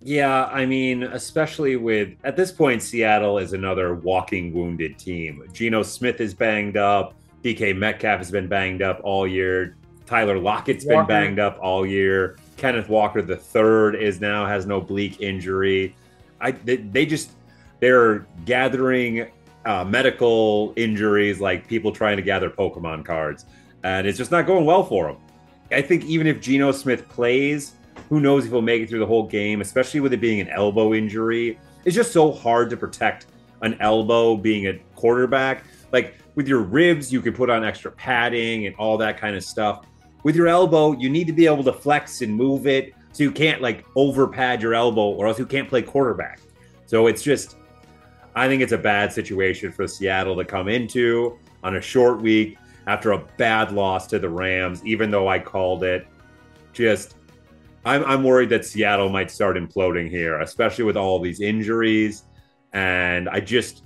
Yeah, 0.03 0.47
I 0.47 0.65
mean, 0.65 1.03
especially 1.03 1.77
with 1.77 2.17
at 2.25 2.37
this 2.37 2.51
point, 2.51 2.83
Seattle 2.83 3.37
is 3.37 3.53
another 3.53 3.95
walking 3.95 4.55
wounded 4.55 4.99
team. 4.99 5.47
Geno 5.53 5.83
Smith 5.83 6.21
is 6.21 6.33
banged 6.33 6.79
up. 6.79 7.15
DK 7.45 7.77
Metcalf 7.77 8.19
has 8.19 8.31
been 8.31 8.49
banged 8.49 8.81
up 8.81 9.01
all 9.05 9.27
year. 9.27 9.77
Tyler 10.11 10.41
Lockett's 10.41 10.85
been 10.85 11.07
banged 11.07 11.39
up 11.39 11.57
all 11.63 11.87
year. 11.87 12.37
Kenneth 12.57 12.89
Walker 12.89 13.23
the 13.23 13.37
third 13.37 13.95
is 13.95 14.21
now 14.21 14.45
has 14.45 14.65
an 14.65 14.73
oblique 14.73 15.21
injury. 15.21 15.95
I 16.41 16.51
they, 16.51 16.79
they 16.79 17.07
just 17.07 17.31
they're 17.79 18.27
gathering 18.45 19.31
uh, 19.65 19.85
medical 19.85 20.73
injuries 20.75 21.41
like 21.41 21.69
people 21.69 21.93
trying 21.93 22.17
to 22.17 22.25
gather 22.25 22.51
Pokemon 22.51 23.05
cards, 23.05 23.47
and 23.85 24.05
it's 24.05 24.19
just 24.19 24.33
not 24.33 24.47
going 24.47 24.65
well 24.65 24.83
for 24.83 25.07
them. 25.07 25.17
I 25.71 25.81
think 25.81 26.05
even 26.07 26.27
if 26.27 26.41
Geno 26.41 26.73
Smith 26.73 27.09
plays, 27.09 27.77
who 28.09 28.19
knows 28.19 28.45
if 28.45 28.51
he'll 28.51 28.63
make 28.63 28.83
it 28.83 28.89
through 28.89 28.99
the 28.99 29.07
whole 29.07 29.29
game, 29.29 29.61
especially 29.61 30.01
with 30.01 30.13
it 30.13 30.21
being 30.21 30.41
an 30.41 30.49
elbow 30.49 30.93
injury. 30.93 31.57
It's 31.85 31.95
just 31.95 32.11
so 32.11 32.33
hard 32.33 32.69
to 32.71 32.77
protect 32.77 33.27
an 33.63 33.77
elbow 33.79 34.37
being 34.37 34.67
a 34.67 34.77
quarterback. 34.97 35.63
Like 35.93 36.17
with 36.35 36.49
your 36.49 36.63
ribs, 36.63 37.13
you 37.13 37.21
can 37.21 37.33
put 37.33 37.49
on 37.49 37.65
extra 37.65 37.93
padding 37.93 38.67
and 38.67 38.75
all 38.75 38.99
that 38.99 39.17
kind 39.17 39.37
of 39.37 39.45
stuff. 39.45 39.85
With 40.23 40.37
your 40.37 40.49
elbow, 40.49 40.93
you 40.93 41.09
need 41.09 41.27
to 41.27 41.33
be 41.33 41.47
able 41.47 41.65
to 41.65 41.73
flex 41.73 42.21
and 42.23 42.35
move 42.35 42.67
it 42.67 42.95
so 43.13 43.23
you 43.23 43.33
can't 43.33 43.61
like 43.61 43.85
over 43.97 44.27
pad 44.29 44.63
your 44.63 44.75
elbow 44.75 45.11
or 45.11 45.27
else 45.27 45.39
you 45.39 45.47
can't 45.47 45.69
play 45.69 45.83
quarterback. 45.83 46.41
So 46.87 47.07
it's 47.07 47.23
just, 47.23 47.57
I 48.35 48.47
think 48.49 48.63
it's 48.63 48.73
a 48.73 48.79
bad 48.79 49.13
situation 49.13 49.73
for 49.73 49.87
Seattle 49.87 50.37
to 50.37 50.45
come 50.45 50.69
into 50.69 51.39
on 51.63 51.77
a 51.77 51.81
short 51.81 52.21
week 52.21 52.59
after 52.87 53.13
a 53.13 53.19
bad 53.37 53.73
loss 53.73 54.07
to 54.09 54.19
the 54.19 54.29
Rams, 54.29 54.85
even 54.85 55.11
though 55.11 55.29
I 55.29 55.39
called 55.39 55.85
it. 55.85 56.07
Just, 56.73 57.17
I'm, 57.85 58.05
I'm 58.05 58.23
worried 58.23 58.51
that 58.51 58.65
Seattle 58.65 59.09
might 59.09 59.31
start 59.31 59.57
imploding 59.57 60.09
here, 60.09 60.41
especially 60.41 60.85
with 60.85 60.97
all 60.97 61.19
these 61.19 61.41
injuries. 61.41 62.25
And 62.73 63.29
I 63.29 63.41
just, 63.41 63.85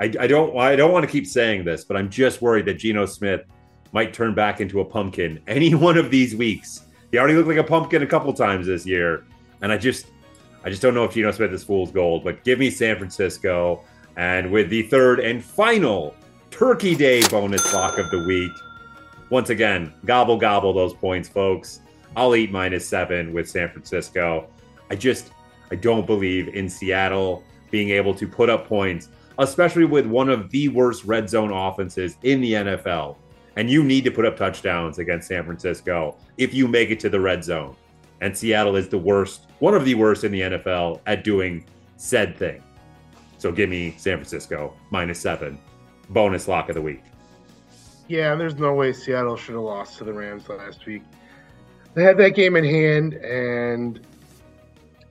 I, 0.00 0.12
I 0.20 0.26
don't 0.26 0.56
I 0.58 0.76
don't 0.76 0.92
want 0.92 1.06
to 1.06 1.10
keep 1.10 1.26
saying 1.26 1.64
this, 1.64 1.84
but 1.84 1.96
I'm 1.96 2.10
just 2.10 2.42
worried 2.42 2.66
that 2.66 2.74
Geno 2.74 3.06
Smith 3.06 3.42
might 3.96 4.12
turn 4.12 4.34
back 4.34 4.60
into 4.60 4.80
a 4.80 4.84
pumpkin 4.84 5.40
any 5.46 5.74
one 5.88 5.96
of 5.96 6.10
these 6.10 6.36
weeks. 6.36 6.82
He 7.10 7.18
already 7.18 7.32
looked 7.32 7.48
like 7.48 7.56
a 7.56 7.64
pumpkin 7.64 8.02
a 8.02 8.06
couple 8.06 8.30
times 8.34 8.66
this 8.66 8.84
year, 8.84 9.24
and 9.62 9.72
I 9.72 9.78
just 9.78 10.08
I 10.64 10.68
just 10.68 10.82
don't 10.82 10.92
know 10.92 11.04
if 11.04 11.14
Geno 11.14 11.32
Smith 11.32 11.50
is 11.50 11.64
fool's 11.64 11.90
gold. 11.90 12.22
But 12.22 12.44
give 12.44 12.58
me 12.58 12.68
San 12.68 12.98
Francisco, 12.98 13.82
and 14.16 14.52
with 14.52 14.68
the 14.68 14.82
third 14.82 15.20
and 15.20 15.42
final 15.42 16.14
Turkey 16.50 16.94
Day 16.94 17.26
bonus 17.28 17.72
lock 17.72 17.96
of 17.96 18.10
the 18.10 18.22
week, 18.26 18.52
once 19.30 19.48
again 19.48 19.94
gobble 20.04 20.36
gobble 20.36 20.74
those 20.74 20.92
points, 20.92 21.26
folks. 21.26 21.80
I'll 22.16 22.36
eat 22.36 22.52
minus 22.52 22.86
seven 22.86 23.32
with 23.32 23.48
San 23.48 23.70
Francisco. 23.70 24.46
I 24.90 24.94
just 24.96 25.30
I 25.70 25.74
don't 25.74 26.06
believe 26.06 26.48
in 26.48 26.68
Seattle 26.68 27.42
being 27.70 27.88
able 27.90 28.14
to 28.16 28.28
put 28.28 28.50
up 28.50 28.68
points, 28.68 29.08
especially 29.38 29.86
with 29.86 30.04
one 30.04 30.28
of 30.28 30.50
the 30.50 30.68
worst 30.68 31.04
red 31.04 31.30
zone 31.30 31.50
offenses 31.50 32.18
in 32.24 32.42
the 32.42 32.52
NFL. 32.52 33.16
And 33.56 33.70
you 33.70 33.82
need 33.82 34.04
to 34.04 34.10
put 34.10 34.24
up 34.26 34.36
touchdowns 34.36 34.98
against 34.98 35.28
San 35.28 35.44
Francisco 35.44 36.16
if 36.36 36.52
you 36.52 36.68
make 36.68 36.90
it 36.90 37.00
to 37.00 37.08
the 37.08 37.18
red 37.20 37.42
zone. 37.42 37.74
And 38.20 38.36
Seattle 38.36 38.76
is 38.76 38.88
the 38.88 38.98
worst, 38.98 39.46
one 39.58 39.74
of 39.74 39.84
the 39.84 39.94
worst 39.94 40.24
in 40.24 40.32
the 40.32 40.40
NFL 40.42 41.00
at 41.06 41.24
doing 41.24 41.64
said 41.96 42.36
thing. 42.36 42.62
So 43.38 43.52
give 43.52 43.68
me 43.70 43.94
San 43.98 44.16
Francisco 44.16 44.74
minus 44.90 45.20
seven, 45.20 45.58
bonus 46.10 46.48
lock 46.48 46.68
of 46.68 46.74
the 46.74 46.82
week. 46.82 47.02
Yeah, 48.08 48.34
there's 48.34 48.56
no 48.56 48.72
way 48.74 48.92
Seattle 48.92 49.36
should 49.36 49.54
have 49.54 49.64
lost 49.64 49.98
to 49.98 50.04
the 50.04 50.12
Rams 50.12 50.48
last 50.48 50.86
week. 50.86 51.02
They 51.94 52.02
had 52.04 52.16
that 52.18 52.34
game 52.34 52.56
in 52.56 52.64
hand 52.64 53.14
and 53.14 54.00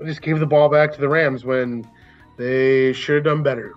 just 0.06 0.22
gave 0.22 0.40
the 0.40 0.46
ball 0.46 0.70
back 0.70 0.94
to 0.94 1.02
the 1.02 1.10
Rams 1.10 1.44
when 1.46 1.88
they 2.38 2.94
should 2.94 3.16
have 3.16 3.24
done 3.26 3.44
better. 3.44 3.74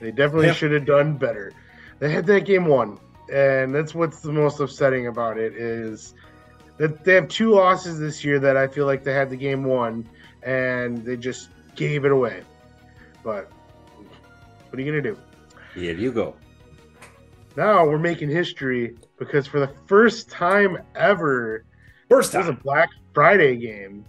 They 0.00 0.10
definitely 0.10 0.46
Yeah. 0.48 0.52
should 0.54 0.72
have 0.72 0.86
done 0.86 1.16
better. 1.16 1.52
They 1.98 2.10
had 2.10 2.26
that 2.26 2.44
game 2.44 2.66
won, 2.66 2.98
and 3.32 3.74
that's 3.74 3.94
what's 3.94 4.20
the 4.20 4.32
most 4.32 4.60
upsetting 4.60 5.06
about 5.06 5.38
it 5.38 5.54
is 5.54 6.14
that 6.78 7.04
they 7.04 7.14
have 7.14 7.28
two 7.28 7.54
losses 7.54 7.98
this 7.98 8.24
year 8.24 8.38
that 8.38 8.56
I 8.56 8.66
feel 8.66 8.86
like 8.86 9.02
they 9.04 9.12
had 9.12 9.30
the 9.30 9.36
game 9.36 9.64
won, 9.64 10.08
and 10.42 11.04
they 11.04 11.16
just 11.16 11.50
gave 11.74 12.04
it 12.04 12.12
away. 12.12 12.42
But 13.22 13.50
what 14.68 14.78
are 14.78 14.82
you 14.82 14.90
gonna 14.90 15.02
do? 15.02 15.18
Here 15.74 15.94
you 15.94 16.12
go. 16.12 16.34
Now 17.56 17.86
we're 17.86 17.98
making 17.98 18.30
history 18.30 18.96
because 19.18 19.46
for 19.46 19.60
the 19.60 19.70
first 19.86 20.30
time 20.30 20.78
ever, 20.94 21.64
First 22.08 22.32
time, 22.32 22.44
there's 22.44 22.56
a. 22.56 22.60
Black 22.62 22.90
Friday 23.14 23.56
game, 23.56 24.04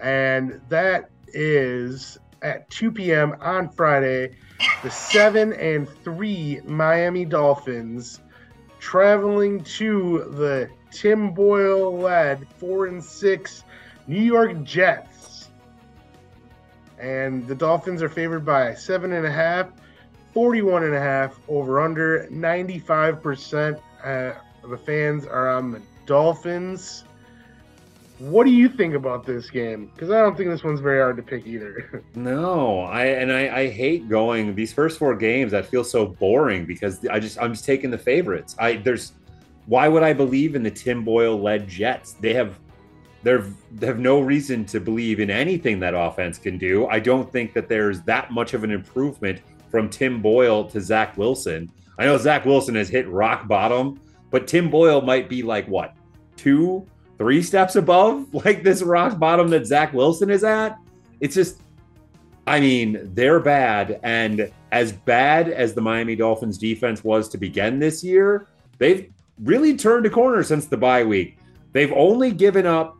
and 0.00 0.60
that 0.68 1.10
is 1.28 2.18
at 2.42 2.68
2 2.70 2.92
p.m. 2.92 3.36
on 3.40 3.68
Friday. 3.70 4.36
The 4.82 4.90
seven 4.90 5.52
and 5.54 5.88
three 5.88 6.60
Miami 6.64 7.24
Dolphins 7.24 8.20
traveling 8.82 9.62
to 9.62 10.28
the 10.32 10.68
Tim 10.90 11.30
Boyle 11.30 11.96
led 11.96 12.48
four 12.56 12.86
and 12.86 13.02
six 13.02 13.62
New 14.08 14.20
York 14.20 14.60
Jets. 14.64 15.50
And 16.98 17.46
the 17.46 17.54
Dolphins 17.54 18.02
are 18.02 18.08
favored 18.08 18.44
by 18.44 18.74
seven 18.74 19.12
and 19.12 19.24
a 19.24 19.30
half, 19.30 19.68
41 20.34 20.82
and 20.82 20.94
a 20.96 21.00
half 21.00 21.38
over 21.48 21.80
under 21.80 22.26
95% 22.26 23.80
uh, 24.04 24.32
of 24.64 24.70
the 24.70 24.76
fans 24.76 25.26
are 25.26 25.48
on 25.48 25.70
the 25.70 25.80
Dolphins. 26.04 27.04
What 28.22 28.44
do 28.44 28.52
you 28.52 28.68
think 28.68 28.94
about 28.94 29.26
this 29.26 29.50
game? 29.50 29.90
Because 29.92 30.10
I 30.10 30.20
don't 30.20 30.36
think 30.36 30.48
this 30.48 30.62
one's 30.62 30.78
very 30.78 31.00
hard 31.00 31.16
to 31.16 31.24
pick 31.24 31.44
either. 31.44 32.04
No, 32.14 32.80
I 32.80 33.06
and 33.06 33.32
I, 33.32 33.62
I 33.62 33.68
hate 33.68 34.08
going 34.08 34.54
these 34.54 34.72
first 34.72 34.98
four 34.98 35.16
games 35.16 35.50
that 35.50 35.66
feel 35.66 35.82
so 35.82 36.06
boring 36.06 36.64
because 36.64 37.04
I 37.06 37.18
just 37.18 37.40
I'm 37.40 37.52
just 37.52 37.64
taking 37.64 37.90
the 37.90 37.98
favorites. 37.98 38.54
I 38.60 38.76
there's 38.76 39.14
why 39.66 39.88
would 39.88 40.04
I 40.04 40.12
believe 40.12 40.54
in 40.54 40.62
the 40.62 40.70
Tim 40.70 41.02
Boyle 41.04 41.40
led 41.40 41.66
Jets? 41.66 42.12
They 42.12 42.32
have 42.34 42.60
they're 43.24 43.44
they 43.72 43.88
have 43.88 43.98
no 43.98 44.20
reason 44.20 44.64
to 44.66 44.78
believe 44.78 45.18
in 45.18 45.28
anything 45.28 45.80
that 45.80 45.94
offense 45.94 46.38
can 46.38 46.58
do. 46.58 46.86
I 46.86 47.00
don't 47.00 47.30
think 47.32 47.52
that 47.54 47.68
there's 47.68 48.02
that 48.02 48.30
much 48.30 48.54
of 48.54 48.62
an 48.62 48.70
improvement 48.70 49.40
from 49.68 49.88
Tim 49.88 50.22
Boyle 50.22 50.64
to 50.66 50.80
Zach 50.80 51.16
Wilson. 51.16 51.72
I 51.98 52.04
know 52.04 52.16
Zach 52.18 52.44
Wilson 52.44 52.76
has 52.76 52.88
hit 52.88 53.08
rock 53.08 53.48
bottom, 53.48 54.00
but 54.30 54.46
Tim 54.46 54.70
Boyle 54.70 55.00
might 55.00 55.28
be 55.28 55.42
like 55.42 55.66
what 55.66 55.96
two, 56.36 56.86
three 57.22 57.40
steps 57.40 57.76
above 57.76 58.34
like 58.44 58.64
this 58.64 58.82
rock 58.82 59.16
bottom 59.16 59.48
that 59.48 59.64
Zach 59.64 59.92
Wilson 59.92 60.28
is 60.28 60.42
at. 60.42 60.76
It's 61.20 61.36
just 61.36 61.62
I 62.48 62.58
mean, 62.58 63.08
they're 63.14 63.38
bad. 63.38 64.00
And 64.02 64.50
as 64.72 64.90
bad 64.90 65.48
as 65.48 65.74
the 65.74 65.80
Miami 65.80 66.16
Dolphins 66.16 66.58
defense 66.58 67.04
was 67.04 67.28
to 67.28 67.38
begin 67.38 67.78
this 67.78 68.02
year, 68.02 68.48
they've 68.78 69.12
really 69.38 69.76
turned 69.76 70.06
a 70.06 70.10
corner 70.10 70.42
since 70.42 70.66
the 70.66 70.76
bye 70.76 71.04
week. 71.04 71.38
They've 71.70 71.92
only 71.92 72.32
given 72.32 72.66
up 72.66 72.98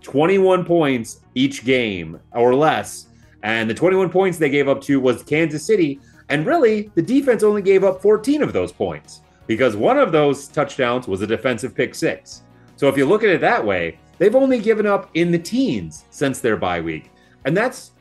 21 0.00 0.64
points 0.64 1.20
each 1.34 1.66
game 1.66 2.18
or 2.32 2.54
less. 2.54 3.08
And 3.42 3.68
the 3.68 3.74
21 3.74 4.08
points 4.08 4.38
they 4.38 4.48
gave 4.48 4.66
up 4.66 4.80
to 4.84 4.98
was 4.98 5.22
Kansas 5.22 5.66
City. 5.66 6.00
And 6.30 6.46
really, 6.46 6.90
the 6.94 7.02
defense 7.02 7.42
only 7.42 7.60
gave 7.60 7.84
up 7.84 8.00
14 8.00 8.42
of 8.42 8.54
those 8.54 8.72
points 8.72 9.20
because 9.46 9.76
one 9.76 9.98
of 9.98 10.10
those 10.10 10.48
touchdowns 10.48 11.06
was 11.06 11.20
a 11.20 11.26
defensive 11.26 11.74
pick 11.74 11.94
six. 11.94 12.43
So 12.76 12.88
if 12.88 12.96
you 12.96 13.06
look 13.06 13.22
at 13.22 13.30
it 13.30 13.40
that 13.40 13.64
way, 13.64 13.98
they've 14.18 14.34
only 14.34 14.58
given 14.58 14.86
up 14.86 15.10
in 15.14 15.30
the 15.30 15.38
teens 15.38 16.04
since 16.10 16.40
their 16.40 16.56
bye 16.56 16.80
week. 16.80 17.10
And 17.44 17.56
that's 17.56 17.92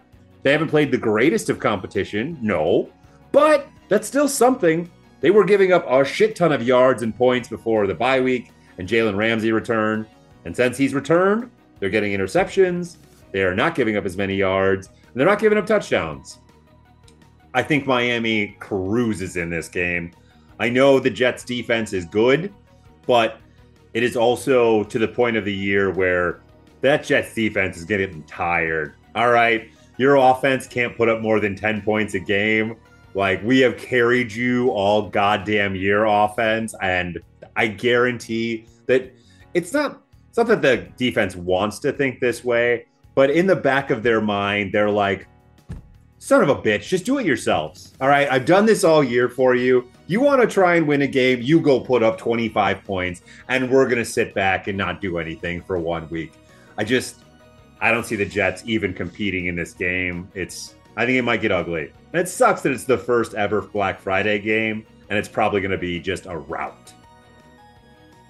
they 0.44 0.52
haven't 0.52 0.70
played 0.70 0.92
the 0.92 0.98
greatest 0.98 1.50
of 1.50 1.60
competition, 1.60 2.38
no, 2.42 2.90
but 3.32 3.68
that's 3.88 4.08
still 4.08 4.28
something. 4.28 4.90
They 5.22 5.32
were 5.32 5.46
giving 5.46 5.72
up 5.72 5.90
a 5.90 6.04
shit 6.04 6.36
ton 6.36 6.52
of 6.52 6.62
yards 6.62 7.02
and 7.02 7.16
points 7.16 7.48
before 7.48 7.88
the 7.88 7.96
bye 7.96 8.20
week, 8.20 8.52
and 8.78 8.88
Jalen 8.88 9.16
Ramsey 9.16 9.54
returned. 9.54 10.06
And 10.46 10.56
since 10.56 10.78
he's 10.78 10.94
returned, 10.94 11.50
they're 11.80 11.90
getting 11.90 12.12
interceptions. 12.12 12.98
They 13.32 13.44
are 13.44 13.56
not 13.56 13.76
giving 13.76 13.96
up 13.96 14.06
as 14.06 14.18
many 14.18 14.36
yards, 14.36 14.88
and 14.88 15.16
they're 15.16 15.28
not 15.28 15.40
giving 15.40 15.58
up 15.58 15.66
touchdowns. 15.66 16.40
I 17.54 17.64
think 17.64 17.86
Miami 17.86 18.58
cruises 18.60 19.38
in 19.38 19.50
this 19.50 19.70
game. 19.70 20.12
I 20.60 20.70
know 20.70 21.00
the 21.00 21.10
Jets 21.10 21.44
defense 21.44 21.94
is 21.94 22.06
good, 22.06 22.54
but 23.06 23.40
it 23.94 24.04
is 24.04 24.16
also 24.16 24.84
to 24.86 25.00
the 25.00 25.08
point 25.08 25.38
of 25.38 25.46
the 25.46 25.54
year 25.54 25.92
where 25.92 26.42
that 26.82 27.04
Jets 27.04 27.34
defense 27.34 27.78
is 27.78 27.86
getting 27.86 28.24
tired. 28.24 28.96
All 29.16 29.30
right, 29.30 29.70
your 29.98 30.16
offense 30.16 30.68
can't 30.68 30.98
put 30.98 31.10
up 31.10 31.22
more 31.22 31.40
than 31.40 31.56
10 31.56 31.82
points 31.82 32.14
a 32.14 32.20
game. 32.20 32.76
Like 33.14 33.44
we 33.44 33.60
have 33.60 33.78
carried 33.78 34.32
you 34.32 34.70
all 34.72 35.10
goddamn 35.10 35.76
year 35.76 36.06
offense 36.06 36.74
and 36.82 37.20
I 37.56 37.68
guarantee 37.68 38.66
that 38.88 39.14
it's 39.54 39.72
not 39.72 40.02
it's 40.30 40.38
not 40.38 40.48
that 40.48 40.64
the 40.64 40.88
defense 40.98 41.36
wants 41.36 41.78
to 41.80 41.92
think 41.92 42.20
this 42.20 42.44
way, 42.44 42.88
but 43.14 43.30
in 43.30 43.46
the 43.46 43.56
back 43.56 43.92
of 43.92 44.02
their 44.02 44.20
mind 44.20 44.74
they're 44.74 44.90
like 44.90 45.28
son 46.24 46.42
of 46.42 46.48
a 46.48 46.56
bitch, 46.56 46.88
just 46.88 47.04
do 47.04 47.18
it 47.18 47.26
yourselves. 47.26 47.92
All 48.00 48.08
right, 48.08 48.32
I've 48.32 48.46
done 48.46 48.66
this 48.66 48.86
all 48.86 49.04
year 49.04 49.28
for 49.28 49.56
you. 49.56 49.92
You 50.08 50.22
want 50.22 50.40
to 50.40 50.48
try 50.48 50.76
and 50.76 50.88
win 50.88 51.02
a 51.02 51.08
game, 51.08 51.42
you 51.42 51.60
go 51.60 51.82
put 51.82 52.02
up 52.02 52.18
25 52.18 52.82
points 52.86 53.24
and 53.50 53.70
we're 53.70 53.84
going 53.86 53.98
to 53.98 54.06
sit 54.06 54.34
back 54.34 54.68
and 54.68 54.78
not 54.78 55.02
do 55.02 55.18
anything 55.18 55.62
for 55.62 55.78
one 55.78 56.08
week. 56.08 56.32
I 56.78 56.86
just 56.86 57.18
I 57.82 57.92
don't 57.92 58.06
see 58.06 58.16
the 58.16 58.26
Jets 58.26 58.64
even 58.66 58.94
competing 58.94 59.48
in 59.48 59.58
this 59.58 59.74
game. 59.74 60.32
It's 60.34 60.76
I 60.96 61.06
think 61.06 61.18
it 61.18 61.24
might 61.24 61.42
get 61.42 61.52
ugly. 61.52 61.92
And 62.14 62.22
it 62.22 62.30
sucks 62.30 62.62
that 62.62 62.72
it's 62.72 62.86
the 62.86 62.98
first 62.98 63.34
ever 63.34 63.60
Black 63.62 64.00
Friday 64.00 64.40
game, 64.40 64.86
and 65.10 65.20
it's 65.20 65.28
probably 65.28 65.60
going 65.60 65.72
to 65.72 65.78
be 65.78 66.00
just 66.00 66.26
a 66.26 66.38
rout. 66.38 66.94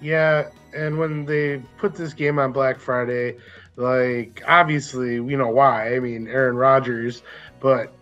Yeah, 0.00 0.48
and 0.74 0.98
when 0.98 1.26
they 1.26 1.62
put 1.78 1.94
this 1.94 2.12
game 2.12 2.40
on 2.40 2.50
Black 2.50 2.80
Friday, 2.80 3.36
like 3.76 4.42
obviously 4.46 5.20
we 5.20 5.36
know 5.36 5.48
why. 5.48 5.94
I 5.94 6.00
mean, 6.00 6.28
Aaron 6.28 6.56
Rodgers, 6.56 7.22
but 7.64 7.94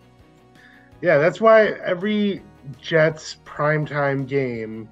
yeah, 1.01 1.19
that's 1.19 1.39
why 1.39 1.67
every 1.67 2.41
Jets 2.81 3.37
primetime 3.45 4.27
game, 4.27 4.89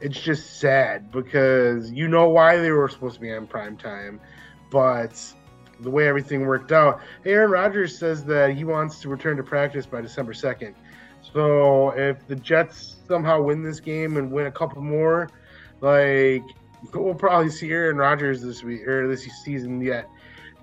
it's 0.00 0.18
just 0.18 0.58
sad 0.58 1.12
because 1.12 1.92
you 1.92 2.08
know 2.08 2.26
why 2.30 2.56
they 2.56 2.70
were 2.70 2.88
supposed 2.88 3.16
to 3.16 3.20
be 3.20 3.30
on 3.30 3.46
primetime, 3.46 4.18
but 4.70 5.22
the 5.80 5.90
way 5.90 6.08
everything 6.08 6.46
worked 6.46 6.72
out, 6.72 7.02
Aaron 7.26 7.50
Rodgers 7.50 7.98
says 7.98 8.24
that 8.24 8.56
he 8.56 8.64
wants 8.64 9.00
to 9.00 9.10
return 9.10 9.36
to 9.36 9.42
practice 9.42 9.84
by 9.84 10.00
December 10.00 10.32
2nd. 10.32 10.72
So 11.20 11.90
if 11.90 12.26
the 12.26 12.36
Jets 12.36 12.96
somehow 13.06 13.42
win 13.42 13.62
this 13.62 13.80
game 13.80 14.16
and 14.16 14.32
win 14.32 14.46
a 14.46 14.52
couple 14.52 14.80
more, 14.80 15.28
like 15.82 16.42
we'll 16.94 17.12
probably 17.12 17.50
see 17.50 17.70
Aaron 17.70 17.98
Rodgers 17.98 18.40
this 18.40 18.62
week 18.62 18.88
or 18.88 19.06
this 19.08 19.28
season 19.44 19.82
yet. 19.82 20.08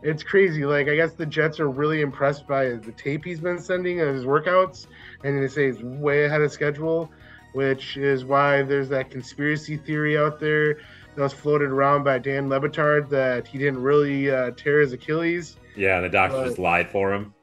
It's 0.03 0.23
crazy. 0.23 0.65
Like 0.65 0.87
I 0.87 0.95
guess 0.95 1.13
the 1.13 1.25
Jets 1.25 1.59
are 1.59 1.69
really 1.69 2.01
impressed 2.01 2.47
by 2.47 2.69
the 2.69 2.93
tape 2.97 3.25
he's 3.25 3.39
been 3.39 3.59
sending 3.59 3.99
of 4.01 4.13
his 4.13 4.25
workouts, 4.25 4.87
and 5.23 5.41
they 5.41 5.47
say 5.47 5.67
he's 5.71 5.81
way 5.83 6.25
ahead 6.25 6.41
of 6.41 6.51
schedule, 6.51 7.11
which 7.53 7.97
is 7.97 8.23
why 8.23 8.61
there's 8.61 8.89
that 8.89 9.09
conspiracy 9.09 9.77
theory 9.77 10.17
out 10.17 10.39
there 10.39 10.75
that 11.15 11.23
was 11.23 11.33
floated 11.33 11.69
around 11.69 12.03
by 12.03 12.19
Dan 12.19 12.47
Le 12.47 12.59
Batard 12.59 13.09
that 13.09 13.47
he 13.47 13.57
didn't 13.57 13.81
really 13.81 14.29
uh, 14.29 14.51
tear 14.51 14.81
his 14.81 14.93
Achilles. 14.93 15.57
Yeah, 15.75 15.95
and 15.97 16.05
the 16.05 16.09
doctor 16.09 16.37
Right. 16.37 16.45
just 16.45 16.59
lied 16.59 16.89
for 16.89 17.13
him. 17.13 17.33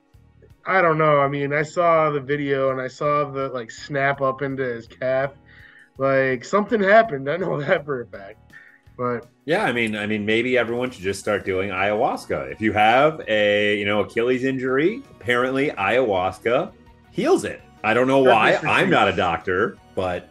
I 0.67 0.81
don't 0.81 0.99
know. 0.99 1.19
I 1.21 1.29
mean, 1.29 1.53
I 1.53 1.63
saw 1.63 2.11
the 2.11 2.21
video 2.21 2.71
and 2.71 2.81
I 2.81 2.89
saw 2.89 3.31
the 3.31 3.49
like 3.49 3.71
snap 3.71 4.21
up 4.23 4.43
into 4.43 4.63
his 4.63 4.87
calf. 4.87 5.33
Like 5.99 6.45
something 6.45 6.81
happened. 6.81 7.29
I 7.29 7.37
know 7.37 7.61
that 7.61 7.85
for 7.85 8.01
a 8.03 8.07
fact. 8.07 8.44
But 8.97 9.27
Yeah, 9.45 9.65
I 9.65 9.73
mean, 9.73 9.97
I 9.97 10.07
mean, 10.07 10.25
maybe 10.25 10.57
everyone 10.57 10.91
should 10.91 11.03
just 11.03 11.21
start 11.21 11.45
doing 11.45 11.71
ayahuasca. 11.71 12.53
If 12.53 12.61
you 12.61 12.73
have 12.73 13.21
a, 13.29 13.77
you 13.79 13.85
know, 13.85 14.01
Achilles 14.01 14.45
injury, 14.45 15.03
apparently 15.11 15.71
ayahuasca 15.71 16.73
heals 17.11 17.45
it. 17.45 17.61
I 17.83 17.93
don't 17.93 18.07
know 18.09 18.21
why. 18.21 18.57
I'm 18.57 18.89
not 18.89 19.09
a 19.09 19.13
doctor, 19.17 19.77
but 19.95 20.31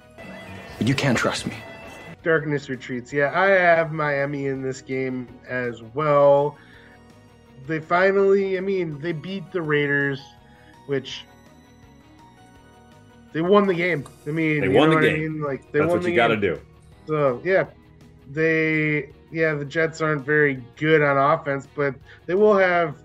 But 0.78 0.88
you 0.88 0.95
can't 0.95 1.17
trust 1.17 1.45
me. 1.45 1.54
darkness 2.23 2.69
retreats. 2.69 3.12
Yeah, 3.13 3.32
I 3.38 3.47
have 3.49 3.91
Miami 3.91 4.47
in 4.47 4.62
this 4.63 4.82
game 4.82 5.28
as 5.47 5.82
well. 5.93 6.58
They 7.67 7.80
finally, 7.80 8.58
I 8.58 8.62
mean, 8.62 8.99
they 8.99 9.12
beat 9.12 9.52
the 9.52 9.62
Raiders, 9.62 10.19
which 10.88 11.26
they 13.34 13.41
won 13.41 13.67
the 13.67 13.73
game. 13.73 14.06
I 14.28 14.32
mean, 14.32 14.62
They 14.62 14.67
you 14.67 14.73
won 14.73 14.89
know 14.89 14.95
the 14.99 15.02
what 15.02 15.06
I 15.06 15.17
game. 15.17 15.34
mean? 15.34 15.41
Like 15.41 15.71
they 15.71 15.80
that's 15.80 15.89
won 15.89 15.97
what 15.97 16.04
the 16.04 16.10
you 16.10 16.15
got 16.15 16.28
to 16.30 16.38
do. 16.38 16.60
So 17.08 17.41
yeah, 17.43 17.65
they 18.29 19.09
yeah 19.31 19.53
the 19.53 19.65
Jets 19.65 20.01
aren't 20.01 20.25
very 20.25 20.63
good 20.77 21.01
on 21.01 21.17
offense, 21.17 21.67
but 21.75 21.95
they 22.25 22.36
will 22.36 22.57
have 22.57 22.95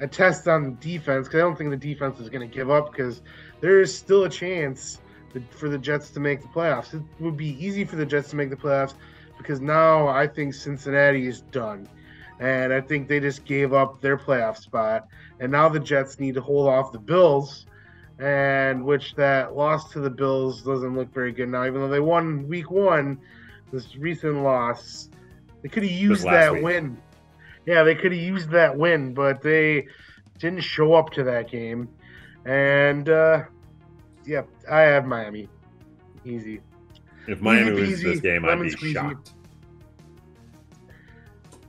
a 0.00 0.06
test 0.06 0.48
on 0.48 0.76
defense 0.80 1.28
because 1.28 1.38
I 1.38 1.42
don't 1.42 1.56
think 1.56 1.70
the 1.70 1.76
defense 1.76 2.18
is 2.18 2.28
going 2.28 2.48
to 2.48 2.52
give 2.52 2.70
up 2.70 2.90
because 2.90 3.22
there 3.60 3.80
is 3.80 3.96
still 3.96 4.24
a 4.24 4.28
chance 4.28 5.00
for 5.50 5.68
the 5.68 5.78
Jets 5.78 6.10
to 6.10 6.20
make 6.20 6.42
the 6.42 6.48
playoffs. 6.48 6.92
It 6.92 7.02
would 7.20 7.36
be 7.36 7.56
easy 7.64 7.84
for 7.84 7.96
the 7.96 8.04
Jets 8.04 8.30
to 8.30 8.36
make 8.36 8.50
the 8.50 8.56
playoffs 8.56 8.94
because 9.38 9.60
now 9.60 10.08
I 10.08 10.26
think 10.26 10.54
Cincinnati 10.54 11.26
is 11.26 11.40
done. 11.40 11.88
And 12.40 12.72
I 12.72 12.80
think 12.80 13.08
they 13.08 13.20
just 13.20 13.44
gave 13.44 13.72
up 13.72 14.00
their 14.00 14.16
playoff 14.16 14.56
spot. 14.56 15.06
And 15.38 15.52
now 15.52 15.68
the 15.68 15.80
Jets 15.80 16.18
need 16.18 16.34
to 16.34 16.40
hold 16.40 16.68
off 16.68 16.92
the 16.92 16.98
Bills, 16.98 17.66
and 18.18 18.84
which 18.84 19.14
that 19.14 19.54
loss 19.56 19.92
to 19.92 20.00
the 20.00 20.10
Bills 20.10 20.62
doesn't 20.62 20.96
look 20.96 21.12
very 21.14 21.32
good 21.32 21.48
now, 21.48 21.64
even 21.64 21.80
though 21.80 21.88
they 21.88 22.00
won 22.00 22.48
week 22.48 22.70
one, 22.70 23.18
this 23.72 23.96
recent 23.96 24.42
loss. 24.42 25.08
They 25.62 25.68
could 25.68 25.82
have 25.82 25.92
used 25.92 26.24
that 26.24 26.52
week. 26.52 26.62
win. 26.62 26.96
Yeah, 27.66 27.82
they 27.84 27.94
could 27.94 28.12
have 28.12 28.20
used 28.20 28.50
that 28.50 28.76
win, 28.76 29.14
but 29.14 29.40
they 29.40 29.86
didn't 30.38 30.60
show 30.60 30.94
up 30.94 31.10
to 31.10 31.24
that 31.24 31.50
game. 31.50 31.88
And 32.44 33.08
uh 33.08 33.44
yeah, 34.24 34.42
I 34.70 34.80
have 34.80 35.06
Miami. 35.06 35.48
Easy. 36.24 36.60
If 37.26 37.40
Miami 37.40 37.72
Easy 37.72 37.80
loses 37.80 38.02
this 38.02 38.20
game, 38.20 38.44
I'd 38.44 38.60
be 38.60 38.68
squeezy. 38.70 38.92
shocked. 38.92 39.32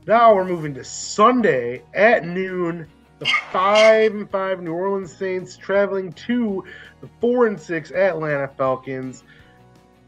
Now 0.06 0.36
we're 0.36 0.46
moving 0.46 0.74
to 0.74 0.84
Sunday 0.84 1.84
at 1.94 2.26
noon. 2.26 2.88
The 3.20 3.26
five 3.52 4.13
and 4.13 4.30
five 4.30 4.62
New 4.62 4.74
Orleans 4.74 5.16
Saints 5.16 5.56
traveling 5.56 6.12
to 6.13 6.63
the 7.00 7.10
four 7.22 7.48
and 7.48 7.60
six 7.60 7.92
Atlanta 7.92 8.50
Falcons. 8.50 9.24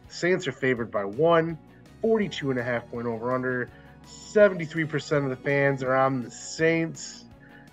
Saints 0.10 0.48
are 0.48 0.52
favored 0.52 0.92
by 0.92 1.06
one, 1.06 1.58
42 2.06 2.52
and 2.52 2.60
a 2.60 2.64
half 2.64 2.88
point 2.92 3.08
over 3.08 3.34
under. 3.34 3.68
73% 4.06 5.24
of 5.24 5.32
the 5.32 5.36
fans 5.36 5.82
are 5.82 5.96
on 5.96 6.22
the 6.22 6.30
Saints. 6.30 7.26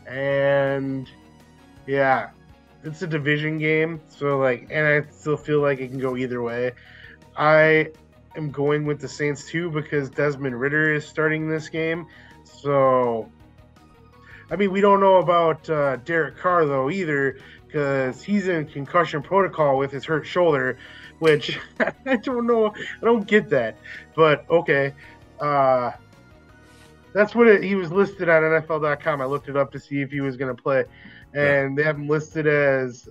And 0.07 1.07
yeah, 1.87 2.31
it's 2.83 3.03
a 3.03 3.07
division 3.07 3.59
game. 3.59 4.01
So 4.09 4.39
like 4.39 4.69
and 4.71 4.87
I 4.87 5.11
still 5.11 5.37
feel 5.37 5.61
like 5.61 5.81
it 5.81 5.89
can 5.89 5.99
go 5.99 6.17
either 6.17 6.41
way. 6.41 6.73
I 7.37 7.91
am 8.35 8.51
going 8.51 8.87
with 8.87 9.03
the 9.03 9.09
Saints 9.09 9.45
too 9.45 9.71
because 9.71 10.09
Desmond 10.09 10.59
Ridder 10.59 10.95
is 10.95 11.07
starting 11.07 11.51
this 11.51 11.69
game. 11.69 12.07
So, 12.45 13.31
I 14.51 14.57
mean, 14.57 14.73
we 14.73 14.81
don't 14.81 15.01
know 15.01 15.17
about 15.17 15.69
uh, 15.69 15.97
Derek 15.97 16.39
Carr 16.39 16.65
though 16.65 16.89
either 16.89 17.37
because 17.73 18.23
he's 18.23 18.49
in 18.49 18.67
concussion 18.67 19.23
protocol 19.23 19.79
with 19.79 19.91
his 19.91 20.05
hurt 20.05 20.27
shoulder, 20.27 20.77
which 21.21 21.59
I 22.07 22.17
don't 22.17 22.47
know. 22.47 22.67
I 22.67 23.05
don't 23.05 23.27
get 23.27 23.49
that, 23.51 23.79
but 24.15 24.49
okay. 24.51 24.93
Uh, 25.41 25.93
that's 27.15 27.35
what 27.35 27.47
it, 27.49 27.63
he 27.63 27.75
was 27.75 27.91
listed 27.91 28.29
on 28.29 28.43
NFL.com. 28.43 29.21
I 29.21 29.25
looked 29.25 29.49
it 29.49 29.57
up 29.57 29.73
to 29.73 29.81
see 29.81 30.03
if 30.03 30.11
he 30.11 30.21
was 30.21 30.37
going 30.37 30.55
to 30.55 30.63
play, 30.63 30.85
and 31.35 31.77
they 31.77 31.83
have 31.83 31.97
him 31.97 32.09
listed 32.09 32.47
as 32.47 33.09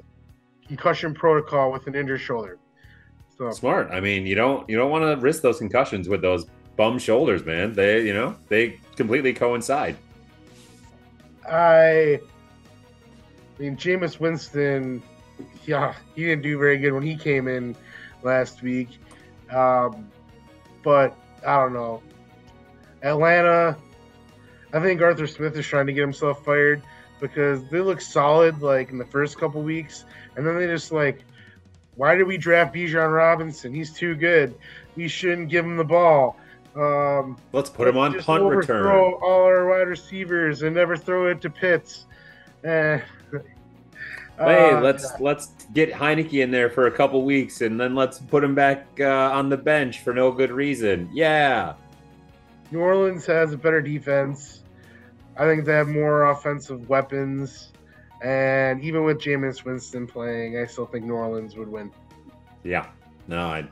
concussion 0.68 1.14
protocol 1.14 1.72
with 1.72 1.88
an 1.88 1.96
injured 1.96 2.22
shoulder. 2.22 2.58
So 3.38 3.50
Smart. 3.50 3.90
I 3.92 4.00
mean, 4.00 4.26
you 4.28 4.36
don't 4.36 4.70
you 4.70 4.78
don't 4.78 4.92
want 4.92 5.04
to 5.04 5.20
risk 5.22 5.42
those 5.42 5.58
concussions 5.58 6.08
with 6.08 6.22
those 6.22 6.46
bum 6.78 7.00
shoulders, 7.00 7.44
man. 7.46 7.74
They, 7.74 8.06
you 8.06 8.14
know, 8.14 8.36
they 8.48 8.80
completely 8.96 9.34
coincide. 9.34 9.98
I, 11.50 12.20
I 13.62 13.66
mean, 13.66 13.78
Jameis 13.78 14.20
Winston, 14.20 15.04
yeah, 15.66 15.94
he 16.16 16.24
didn't 16.24 16.42
do 16.42 16.58
very 16.58 16.80
good 16.80 16.94
when 16.94 17.04
he 17.04 17.16
came 17.16 17.48
in 17.48 17.76
last 18.24 18.64
week. 18.64 18.90
Um, 19.52 20.10
but 20.82 21.16
I 21.46 21.58
don't 21.58 21.74
know. 21.74 22.02
Atlanta, 23.04 23.78
I 24.74 24.80
think 24.80 25.00
Arthur 25.00 25.28
Smith 25.28 25.56
is 25.56 25.68
trying 25.68 25.86
to 25.86 25.94
get 25.94 26.02
himself 26.02 26.44
fired 26.44 26.82
because 27.20 27.64
they 27.70 27.82
look 27.82 28.02
solid 28.02 28.64
like 28.64 28.90
in 28.90 28.98
the 28.98 29.06
first 29.06 29.38
couple 29.38 29.62
weeks, 29.62 30.06
and 30.36 30.48
then 30.48 30.58
they 30.58 30.66
just 30.66 30.92
like, 30.92 31.24
why 31.98 32.16
did 32.16 32.26
we 32.26 32.38
draft 32.38 32.74
Bijan 32.74 33.14
Robinson? 33.14 33.72
He's 33.76 33.94
too 33.94 34.16
good. 34.16 34.56
We 34.96 35.08
shouldn't 35.08 35.50
give 35.50 35.66
him 35.66 35.78
the 35.78 35.84
ball. 35.84 36.36
Um, 36.76 37.38
Let's 37.54 37.70
put 37.70 37.88
him 37.88 37.98
on 37.98 38.20
punt 38.22 38.44
return. 38.44 38.88
all 38.88 39.46
our 39.46 39.68
wide 39.70 39.88
receivers 39.88 40.64
and 40.64 40.74
never 40.74 40.98
throw 40.98 41.28
it 41.28 41.42
to 41.42 41.52
Pitts. 41.52 42.08
Eh. 42.64 43.02
Hey, 44.44 44.72
Uh, 44.72 44.82
let's 44.82 45.20
let's 45.20 45.48
get 45.74 45.92
Heinicke 45.92 46.42
in 46.42 46.52
there 46.52 46.70
for 46.70 46.88
a 46.88 46.92
couple 46.92 47.24
weeks, 47.24 47.62
and 47.62 47.80
then 47.80 47.96
let's 47.96 48.20
put 48.20 48.44
him 48.44 48.56
back 48.56 48.88
uh, 49.00 49.32
on 49.32 49.50
the 49.50 49.58
bench 49.58 50.00
for 50.02 50.14
no 50.14 50.32
good 50.32 50.52
reason. 50.52 51.10
Yeah, 51.14 51.74
New 52.72 52.80
Orleans 52.80 53.26
has 53.26 53.54
a 53.54 53.58
better 53.58 53.82
defense. 53.82 54.64
I 55.38 55.46
think 55.46 55.66
they 55.66 55.74
have 55.74 55.88
more 55.88 56.32
offensive 56.32 56.88
weapons. 56.90 57.72
And 58.24 58.84
even 58.84 59.04
with 59.04 59.18
Jameis 59.20 59.66
Winston 59.66 60.06
playing, 60.06 60.58
I 60.58 60.66
still 60.66 60.86
think 60.86 61.06
New 61.06 61.14
Orleans 61.16 61.56
would 61.56 61.68
win. 61.70 61.92
yeah. 62.64 62.88
No, 63.28 63.48
I 63.48 63.66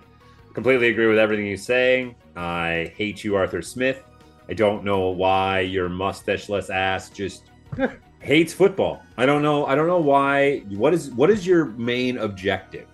completely 0.53 0.87
agree 0.89 1.07
with 1.07 1.17
everything 1.19 1.45
you're 1.45 1.57
saying. 1.57 2.15
I 2.35 2.93
hate 2.95 3.23
you, 3.23 3.35
Arthur 3.35 3.61
Smith. 3.61 4.03
I 4.47 4.53
don't 4.53 4.83
know 4.83 5.09
why 5.09 5.59
your 5.59 5.89
mustacheless 5.89 6.69
ass 6.69 7.09
just 7.09 7.43
hates 8.19 8.53
football. 8.53 9.01
I 9.17 9.25
don't 9.25 9.41
know. 9.41 9.65
I 9.65 9.75
don't 9.75 9.87
know 9.87 9.99
why. 9.99 10.59
What 10.69 10.93
is 10.93 11.11
what 11.11 11.29
is 11.29 11.45
your 11.45 11.65
main 11.65 12.17
objective 12.17 12.87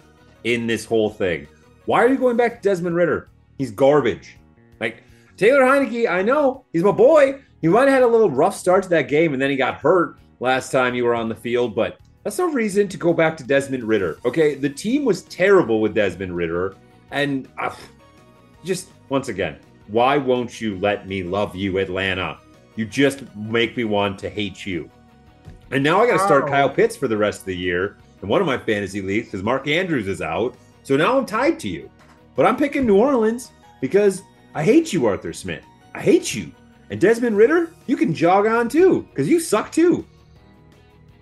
in 0.43 0.67
this 0.67 0.85
whole 0.85 1.09
thing? 1.09 1.47
Why 1.85 2.03
are 2.03 2.09
you 2.09 2.17
going 2.17 2.37
back 2.37 2.61
to 2.61 2.69
Desmond 2.69 2.95
Ridder? 2.95 3.29
He's 3.57 3.71
garbage. 3.71 4.37
Like 4.79 5.03
Taylor 5.37 5.61
Heinicke, 5.61 6.09
I 6.09 6.21
know 6.21 6.65
he's 6.73 6.83
my 6.83 6.91
boy. 6.91 7.41
He 7.61 7.67
might 7.67 7.87
have 7.87 7.93
had 7.93 8.03
a 8.03 8.07
little 8.07 8.29
rough 8.29 8.55
start 8.55 8.83
to 8.83 8.89
that 8.89 9.07
game, 9.07 9.33
and 9.33 9.41
then 9.41 9.49
he 9.49 9.55
got 9.55 9.75
hurt 9.75 10.17
last 10.39 10.71
time 10.71 10.93
you 10.93 11.05
were 11.05 11.15
on 11.15 11.29
the 11.29 11.35
field. 11.35 11.75
But 11.75 11.97
that's 12.23 12.37
no 12.37 12.51
reason 12.51 12.87
to 12.89 12.97
go 12.97 13.13
back 13.13 13.37
to 13.37 13.43
Desmond 13.43 13.83
Ridder. 13.83 14.19
Okay, 14.25 14.55
the 14.55 14.69
team 14.69 15.05
was 15.05 15.23
terrible 15.23 15.81
with 15.81 15.93
Desmond 15.93 16.35
Ridder, 16.35 16.75
and 17.11 17.47
uh, 17.57 17.73
just 18.63 18.89
once 19.09 19.29
again, 19.29 19.57
why 19.87 20.17
won't 20.17 20.59
you 20.59 20.77
let 20.79 21.07
me 21.07 21.23
love 21.23 21.55
you, 21.55 21.77
Atlanta? 21.77 22.39
You 22.75 22.85
just 22.85 23.23
make 23.35 23.77
me 23.77 23.83
want 23.83 24.19
to 24.19 24.29
hate 24.29 24.65
you. 24.65 24.89
And 25.75 25.83
now 25.83 26.01
I 26.01 26.07
got 26.07 26.13
to 26.13 26.23
start 26.23 26.47
Kyle 26.47 26.69
Pitts 26.69 26.95
for 26.95 27.09
the 27.09 27.17
rest 27.17 27.41
of 27.41 27.47
the 27.47 27.57
year 27.57 27.97
in 28.21 28.29
one 28.29 28.39
of 28.39 28.47
my 28.47 28.57
fantasy 28.57 29.01
leagues 29.01 29.27
because 29.27 29.43
Mark 29.43 29.67
Andrews 29.67 30.07
is 30.07 30.21
out. 30.21 30.55
So 30.83 30.95
now 30.95 31.17
I'm 31.17 31.25
tied 31.25 31.59
to 31.59 31.67
you. 31.67 31.91
But 32.37 32.45
I'm 32.45 32.55
picking 32.55 32.85
New 32.85 32.95
Orleans 32.95 33.51
because 33.81 34.23
I 34.53 34.63
hate 34.63 34.93
you, 34.93 35.05
Arthur 35.05 35.33
Smith. 35.33 35.65
I 35.93 35.99
hate 35.99 36.33
you. 36.33 36.49
And 36.89 37.01
Desmond 37.01 37.35
Ridder, 37.35 37.73
you 37.87 37.97
can 37.97 38.13
jog 38.13 38.47
on 38.47 38.69
too 38.69 39.05
because 39.09 39.27
you 39.27 39.41
suck 39.41 39.69
too. 39.69 40.05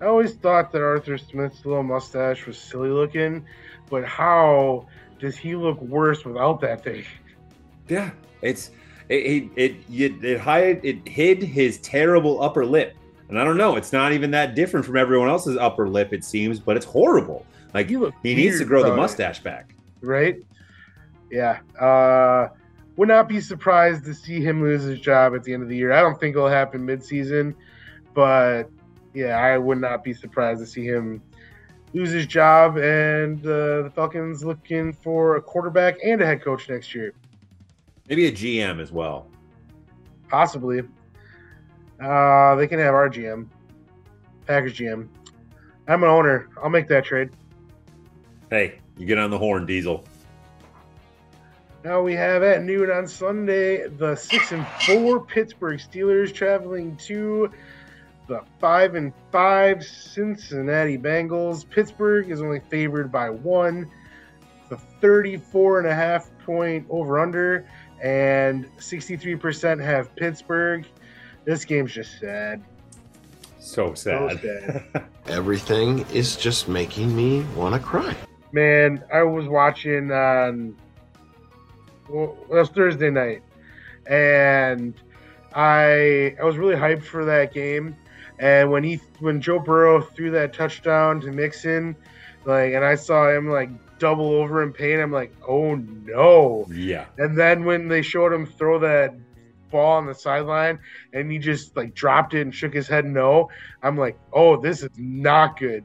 I 0.00 0.04
always 0.04 0.34
thought 0.34 0.70
that 0.70 0.82
Arthur 0.82 1.18
Smith's 1.18 1.66
little 1.66 1.82
mustache 1.82 2.46
was 2.46 2.56
silly 2.56 2.90
looking, 2.90 3.44
but 3.90 4.04
how 4.04 4.86
does 5.18 5.36
he 5.36 5.56
look 5.56 5.82
worse 5.82 6.24
without 6.24 6.60
that 6.60 6.84
thing? 6.84 7.02
Yeah, 7.88 8.12
it's 8.40 8.70
it 9.08 9.16
it 9.16 9.50
it 9.56 10.12
it, 10.22 10.40
hid 10.40 10.84
it 10.84 11.08
hid 11.08 11.42
his 11.42 11.78
terrible 11.78 12.40
upper 12.40 12.64
lip, 12.64 12.94
and 13.28 13.38
I 13.38 13.44
don't 13.44 13.56
know. 13.56 13.76
It's 13.76 13.92
not 13.92 14.12
even 14.12 14.30
that 14.32 14.54
different 14.54 14.84
from 14.86 14.96
everyone 14.96 15.28
else's 15.28 15.56
upper 15.56 15.88
lip, 15.88 16.12
it 16.12 16.24
seems, 16.24 16.58
but 16.60 16.76
it's 16.76 16.86
horrible. 16.86 17.46
Like 17.72 17.88
he 17.88 18.34
needs 18.34 18.58
to 18.58 18.64
grow 18.64 18.82
the 18.82 18.94
mustache 18.94 19.40
back. 19.40 19.74
right? 20.00 20.36
Yeah. 21.30 21.58
Uh, 21.80 22.48
would 22.96 23.08
not 23.08 23.28
be 23.28 23.40
surprised 23.40 24.04
to 24.04 24.14
see 24.14 24.40
him 24.40 24.62
lose 24.62 24.84
his 24.84 25.00
job 25.00 25.34
at 25.34 25.42
the 25.42 25.52
end 25.52 25.62
of 25.64 25.68
the 25.68 25.76
year. 25.76 25.92
I 25.92 26.00
don't 26.00 26.18
think 26.20 26.36
it'll 26.36 26.48
happen 26.48 26.86
midseason, 26.86 27.54
but 28.14 28.64
yeah, 29.14 29.36
I 29.38 29.58
would 29.58 29.80
not 29.80 30.04
be 30.04 30.12
surprised 30.12 30.60
to 30.60 30.66
see 30.66 30.84
him 30.84 31.20
lose 31.92 32.10
his 32.10 32.26
job 32.26 32.76
and 32.76 33.40
uh, 33.44 33.82
the 33.82 33.92
Falcons 33.94 34.44
looking 34.44 34.92
for 34.92 35.36
a 35.36 35.42
quarterback 35.42 35.96
and 36.04 36.20
a 36.20 36.26
head 36.26 36.42
coach 36.42 36.68
next 36.68 36.94
year, 36.94 37.12
Maybe 38.08 38.26
a 38.26 38.32
GM 38.32 38.80
as 38.80 38.92
well. 38.92 39.26
possibly. 40.28 40.82
Uh, 42.00 42.54
they 42.56 42.66
can 42.66 42.78
have 42.78 42.94
our 42.94 43.08
GM, 43.08 43.46
Packers 44.46 44.74
GM. 44.74 45.08
I'm 45.86 46.02
an 46.02 46.08
owner. 46.08 46.48
I'll 46.62 46.70
make 46.70 46.88
that 46.88 47.04
trade. 47.04 47.30
Hey, 48.50 48.78
you 48.96 49.06
get 49.06 49.18
on 49.18 49.30
the 49.30 49.38
horn, 49.38 49.66
Diesel. 49.66 50.04
Now 51.84 52.00
we 52.00 52.14
have 52.14 52.42
at 52.42 52.62
noon 52.62 52.90
on 52.90 53.06
Sunday 53.06 53.88
the 53.88 54.16
six 54.16 54.52
and 54.52 54.66
four 54.86 55.20
Pittsburgh 55.20 55.78
Steelers 55.78 56.32
traveling 56.32 56.96
to 56.98 57.50
the 58.26 58.40
five 58.58 58.94
and 58.94 59.12
five 59.30 59.84
Cincinnati 59.84 60.96
Bengals. 60.96 61.68
Pittsburgh 61.68 62.30
is 62.30 62.40
only 62.40 62.60
favored 62.60 63.12
by 63.12 63.28
one. 63.28 63.90
The 64.70 64.78
34 64.78 65.80
and 65.80 65.88
a 65.88 65.94
half 65.94 66.30
point 66.38 66.86
over 66.88 67.18
under 67.18 67.66
and 68.02 68.64
63% 68.78 69.82
have 69.82 70.14
Pittsburgh. 70.16 70.86
This 71.44 71.64
game's 71.64 71.92
just 71.92 72.18
sad. 72.18 72.62
So 73.58 73.94
sad. 73.94 74.40
sad. 74.40 75.04
Everything 75.26 76.00
is 76.12 76.36
just 76.36 76.68
making 76.68 77.14
me 77.14 77.42
want 77.56 77.74
to 77.74 77.80
cry. 77.80 78.14
Man, 78.52 79.02
I 79.12 79.22
was 79.22 79.48
watching 79.48 80.12
on 80.12 80.76
well, 82.08 82.36
it 82.42 82.54
was 82.54 82.68
Thursday 82.68 83.10
night, 83.10 83.42
and 84.06 84.94
I 85.54 86.36
I 86.40 86.44
was 86.44 86.56
really 86.56 86.76
hyped 86.76 87.04
for 87.04 87.24
that 87.24 87.52
game. 87.52 87.96
And 88.38 88.70
when 88.70 88.84
he 88.84 89.00
when 89.20 89.40
Joe 89.40 89.58
Burrow 89.58 90.00
threw 90.00 90.30
that 90.32 90.52
touchdown 90.52 91.20
to 91.22 91.32
Mixon, 91.32 91.96
like, 92.44 92.74
and 92.74 92.84
I 92.84 92.94
saw 92.94 93.30
him 93.30 93.48
like 93.50 93.70
double 93.98 94.30
over 94.32 94.62
in 94.62 94.72
pain, 94.72 95.00
I'm 95.00 95.12
like, 95.12 95.32
oh 95.48 95.76
no. 95.76 96.66
yeah. 96.70 97.06
And 97.18 97.38
then 97.38 97.64
when 97.64 97.88
they 97.88 98.02
showed 98.02 98.32
him 98.32 98.46
throw 98.46 98.78
that 98.80 99.14
ball 99.74 99.98
on 99.98 100.06
the 100.06 100.14
sideline 100.14 100.78
and 101.12 101.30
he 101.30 101.38
just 101.38 101.76
like 101.76 101.94
dropped 101.94 102.34
it 102.34 102.42
and 102.42 102.54
shook 102.54 102.72
his 102.74 102.88
head 102.88 103.04
no, 103.04 103.50
I'm 103.82 103.96
like, 103.98 104.16
oh, 104.32 104.56
this 104.60 104.82
is 104.82 104.90
not 104.96 105.58
good. 105.58 105.84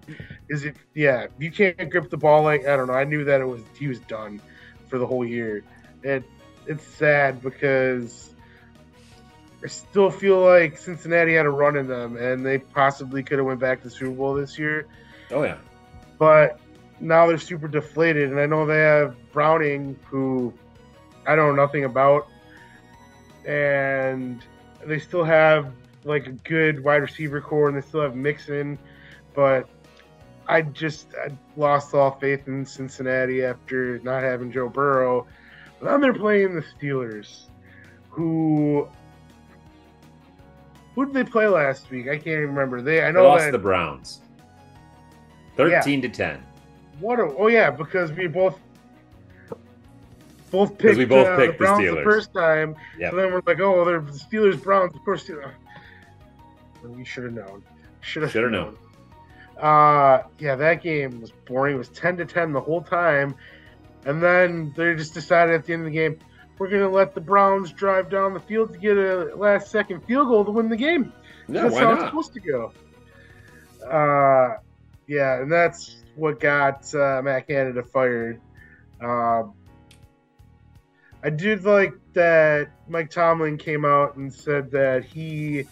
Is 0.49 0.65
it? 0.65 0.75
Yeah, 0.93 1.27
you 1.37 1.51
can't 1.51 1.89
grip 1.89 2.09
the 2.09 2.17
ball 2.17 2.43
like 2.43 2.67
I 2.67 2.75
don't 2.77 2.87
know. 2.87 2.93
I 2.93 3.03
knew 3.03 3.23
that 3.25 3.41
it 3.41 3.45
was 3.45 3.61
he 3.77 3.87
was 3.87 3.99
done 4.01 4.41
for 4.87 4.97
the 4.99 5.05
whole 5.05 5.25
year. 5.25 5.63
It 6.03 6.23
it's 6.67 6.85
sad 6.85 7.41
because 7.41 8.33
I 9.63 9.67
still 9.67 10.09
feel 10.09 10.39
like 10.39 10.77
Cincinnati 10.77 11.33
had 11.33 11.45
a 11.45 11.49
run 11.49 11.75
in 11.75 11.87
them 11.87 12.15
and 12.17 12.45
they 12.45 12.59
possibly 12.59 13.23
could 13.23 13.39
have 13.39 13.45
went 13.47 13.59
back 13.59 13.81
to 13.83 13.89
Super 13.89 14.11
Bowl 14.11 14.33
this 14.33 14.57
year, 14.57 14.87
Oh 15.31 15.43
yeah. 15.43 15.57
but 16.17 16.59
now 17.01 17.27
they're 17.27 17.37
super 17.37 17.67
deflated. 17.67 18.29
And 18.29 18.39
I 18.39 18.45
know 18.45 18.65
they 18.65 18.79
have 18.79 19.15
Browning, 19.31 19.97
who 20.09 20.53
I 21.27 21.35
don't 21.35 21.55
know 21.55 21.63
nothing 21.65 21.83
about, 21.85 22.27
and 23.49 24.43
they 24.85 24.99
still 24.99 25.23
have 25.23 25.73
like 26.03 26.27
a 26.27 26.31
good 26.31 26.83
wide 26.83 27.01
receiver 27.01 27.41
core, 27.41 27.67
and 27.67 27.75
they 27.75 27.81
still 27.85 28.01
have 28.01 28.15
Mixon, 28.15 28.77
but 29.33 29.67
I 30.47 30.61
just 30.61 31.07
I 31.15 31.31
lost 31.57 31.93
all 31.95 32.11
faith 32.11 32.47
in 32.47 32.63
Cincinnati 32.65 33.43
after 33.43 33.99
not 33.99 34.21
having 34.21 34.51
Joe 34.51 34.69
Burrow. 34.69 35.25
Now 35.81 35.97
they're 35.97 36.13
playing 36.13 36.53
the 36.55 36.61
Steelers, 36.61 37.45
who 38.09 38.87
who 40.93 41.05
did 41.05 41.13
they 41.15 41.23
play 41.23 41.47
last 41.47 41.89
week? 41.89 42.07
I 42.07 42.15
can't 42.17 42.27
even 42.27 42.49
remember. 42.49 42.81
They 42.81 43.01
I 43.01 43.07
They 43.07 43.13
know 43.13 43.23
lost 43.29 43.45
that 43.45 43.51
the 43.51 43.57
Browns. 43.57 44.21
Thirteen 45.57 46.01
to 46.03 46.09
ten. 46.09 46.43
what? 46.99 47.19
A, 47.19 47.23
oh 47.37 47.47
yeah, 47.47 47.71
because 47.71 48.11
we 48.11 48.27
both 48.27 48.59
both 50.51 50.77
picked, 50.77 50.97
we 50.97 51.05
both 51.05 51.27
uh, 51.27 51.37
picked 51.37 51.59
the 51.59 51.65
Browns 51.65 51.83
Steelers. 51.83 51.95
the 51.95 52.03
first 52.03 52.33
time. 52.33 52.75
Yep. 52.97 53.11
So 53.11 53.17
then 53.17 53.33
we're 53.33 53.41
like, 53.45 53.59
oh, 53.59 53.85
they're 53.85 54.01
the 54.01 54.11
Steelers 54.11 54.61
Browns. 54.61 54.95
Of 54.95 55.03
course, 55.03 55.27
know. 55.29 55.51
we 56.83 57.05
should 57.05 57.25
have 57.25 57.33
known. 57.33 57.63
Should 58.01 58.23
have 58.23 58.31
Shoulda 58.31 58.49
known. 58.49 58.77
Uh, 59.57 60.23
yeah, 60.39 60.55
that 60.55 60.81
game 60.81 61.19
was 61.21 61.31
boring. 61.45 61.75
It 61.75 61.77
was 61.77 61.89
ten 61.89 62.15
to 62.17 62.25
ten 62.25 62.53
the 62.53 62.61
whole 62.61 62.81
time, 62.81 63.35
and 64.05 64.23
then 64.23 64.73
they 64.75 64.95
just 64.95 65.13
decided 65.13 65.55
at 65.55 65.65
the 65.65 65.73
end 65.73 65.81
of 65.81 65.91
the 65.91 65.97
game, 65.97 66.17
we're 66.57 66.69
gonna 66.69 66.89
let 66.89 67.13
the 67.13 67.21
Browns 67.21 67.71
drive 67.71 68.09
down 68.09 68.33
the 68.33 68.39
field 68.39 68.71
to 68.73 68.79
get 68.79 68.97
a 68.97 69.35
last 69.35 69.69
second 69.69 70.01
field 70.05 70.29
goal 70.29 70.45
to 70.45 70.51
win 70.51 70.69
the 70.69 70.77
game. 70.77 71.11
No, 71.47 71.63
that's 71.63 71.77
how 71.77 71.93
it's 71.93 72.03
supposed 72.03 72.33
to 72.33 72.39
go. 72.39 72.71
Uh, 73.85 74.57
yeah, 75.07 75.41
and 75.41 75.51
that's 75.51 75.97
what 76.15 76.39
got 76.39 76.93
uh, 76.93 77.21
Matt 77.21 77.47
Canada 77.47 77.83
fired. 77.83 78.39
Um, 79.01 79.53
I 81.23 81.29
did 81.29 81.65
like 81.65 81.93
that 82.13 82.69
Mike 82.87 83.09
Tomlin 83.09 83.57
came 83.57 83.85
out 83.85 84.15
and 84.15 84.33
said 84.33 84.71
that 84.71 85.03
he 85.03 85.65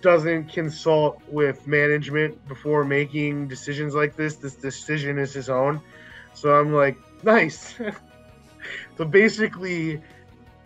doesn't 0.00 0.52
consult 0.52 1.20
with 1.28 1.66
management 1.66 2.46
before 2.46 2.84
making 2.84 3.48
decisions 3.48 3.94
like 3.94 4.16
this. 4.16 4.36
This 4.36 4.54
decision 4.54 5.18
is 5.18 5.32
his 5.32 5.48
own. 5.48 5.80
So 6.34 6.54
I'm 6.54 6.72
like, 6.72 6.96
nice. 7.24 7.74
so 8.96 9.04
basically, 9.04 10.00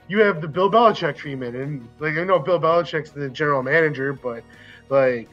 you 0.09 0.21
have 0.21 0.41
the 0.41 0.49
Bill 0.49 0.71
Belichick 0.71 1.17
treatment, 1.17 1.55
and 1.55 1.89
like 1.99 2.17
I 2.17 2.25
know 2.25 2.39
Bill 2.39 2.59
Belichick's 2.59 3.11
the 3.11 3.29
general 3.29 3.63
manager, 3.63 4.13
but 4.13 4.43
like, 4.89 5.29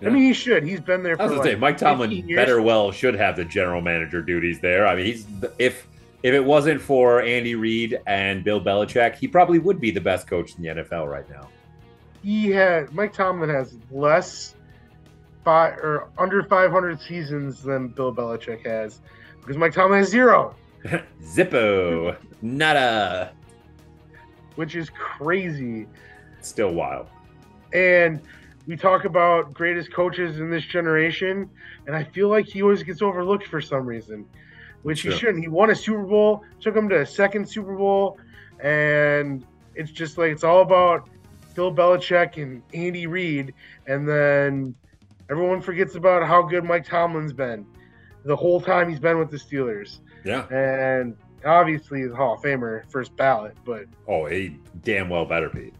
Yeah. 0.00 0.08
I 0.08 0.12
mean, 0.12 0.22
he 0.22 0.32
should. 0.32 0.62
He's 0.62 0.80
been 0.80 1.02
there 1.02 1.20
I 1.20 1.24
was 1.24 1.32
for 1.32 1.38
gonna 1.38 1.48
like 1.48 1.56
say 1.56 1.58
Mike 1.58 1.78
Tomlin 1.78 2.34
better 2.34 2.62
well 2.62 2.92
should 2.92 3.14
have 3.14 3.36
the 3.36 3.44
general 3.44 3.80
manager 3.80 4.22
duties 4.22 4.60
there. 4.60 4.86
I 4.86 4.94
mean, 4.94 5.06
he's 5.06 5.26
if 5.58 5.88
if 6.22 6.34
it 6.34 6.44
wasn't 6.44 6.80
for 6.80 7.22
Andy 7.22 7.54
Reid 7.54 7.98
and 8.06 8.42
Bill 8.44 8.60
Belichick, 8.60 9.16
he 9.16 9.28
probably 9.28 9.58
would 9.58 9.80
be 9.80 9.90
the 9.90 10.00
best 10.00 10.26
coach 10.26 10.56
in 10.56 10.62
the 10.62 10.68
NFL 10.82 11.08
right 11.10 11.28
now. 11.30 11.48
he 12.22 12.50
had 12.50 12.92
Mike 12.92 13.12
Tomlin 13.12 13.48
has 13.50 13.76
less 13.90 14.54
five 15.44 15.78
or 15.78 16.08
under 16.18 16.42
500 16.42 17.00
seasons 17.00 17.62
than 17.62 17.88
Bill 17.88 18.12
Belichick 18.14 18.66
has 18.66 19.00
because 19.40 19.56
Mike 19.56 19.72
Tomlin 19.72 20.00
has 20.00 20.08
zero, 20.08 20.54
Zippo, 21.22 22.16
nada. 22.42 23.32
which 24.56 24.74
is 24.74 24.90
crazy. 24.90 25.86
Still 26.40 26.72
wild. 26.74 27.06
And 27.72 28.20
we 28.66 28.76
talk 28.76 29.04
about 29.04 29.54
greatest 29.54 29.92
coaches 29.92 30.40
in 30.40 30.50
this 30.50 30.64
generation, 30.64 31.48
and 31.86 31.94
I 31.96 32.04
feel 32.04 32.28
like 32.28 32.46
he 32.46 32.62
always 32.62 32.82
gets 32.82 33.00
overlooked 33.02 33.46
for 33.46 33.60
some 33.60 33.86
reason, 33.86 34.26
which 34.82 35.02
he 35.02 35.10
Sure. 35.10 35.18
shouldn't. 35.18 35.42
He 35.42 35.48
won 35.48 35.70
a 35.70 35.74
Super 35.74 36.04
Bowl, 36.04 36.42
took 36.60 36.74
him 36.76 36.88
to 36.88 37.00
a 37.00 37.06
second 37.06 37.48
Super 37.48 37.74
Bowl, 37.76 38.18
and 38.60 39.44
it's 39.74 39.90
just 39.90 40.18
like 40.18 40.30
it's 40.32 40.44
all 40.44 40.62
about 40.62 41.08
Bill 41.54 41.74
Belichick 41.74 42.40
and 42.42 42.62
Andy 42.74 43.06
Reid, 43.06 43.54
and 43.86 44.08
then 44.08 44.74
everyone 45.30 45.60
forgets 45.60 45.94
about 45.96 46.26
how 46.26 46.42
good 46.42 46.64
Mike 46.64 46.84
Tomlin's 46.84 47.32
been 47.32 47.66
the 48.24 48.36
whole 48.36 48.60
time 48.60 48.88
he's 48.88 49.00
been 49.00 49.18
with 49.18 49.30
the 49.30 49.36
Steelers, 49.36 50.00
Yeah. 50.24 50.46
and 50.52 51.16
obviously 51.44 52.00
he's 52.02 52.10
a 52.10 52.14
Hall 52.16 52.34
of 52.34 52.40
Famer, 52.42 52.82
first 52.90 53.16
ballot, 53.16 53.56
but. 53.64 53.84
Oh, 54.06 54.26
he 54.26 54.56
damn 54.82 55.08
well 55.08 55.24
better 55.24 55.48
be. 55.48 55.72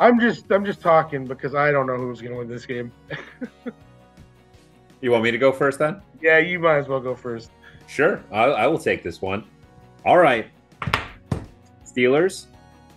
I'm 0.00 0.20
just 0.20 0.50
I'm 0.52 0.64
just 0.64 0.80
talking 0.80 1.24
because 1.26 1.54
I 1.54 1.72
don't 1.72 1.86
know 1.86 1.96
who's 1.96 2.20
gonna 2.22 2.36
win 2.36 2.48
this 2.48 2.66
game. 2.66 2.92
You 5.00 5.12
want 5.12 5.22
me 5.22 5.30
to 5.30 5.38
go 5.38 5.52
first 5.52 5.78
then? 5.78 6.02
Yeah, 6.20 6.38
you 6.38 6.58
might 6.58 6.78
as 6.78 6.88
well 6.88 6.98
go 7.00 7.14
first. 7.14 7.50
Sure, 7.88 8.22
I, 8.30 8.44
I 8.44 8.66
will 8.66 8.78
take 8.78 9.02
this 9.02 9.20
one. 9.20 9.44
All 10.04 10.18
right. 10.18 10.46
Steelers, 11.84 12.46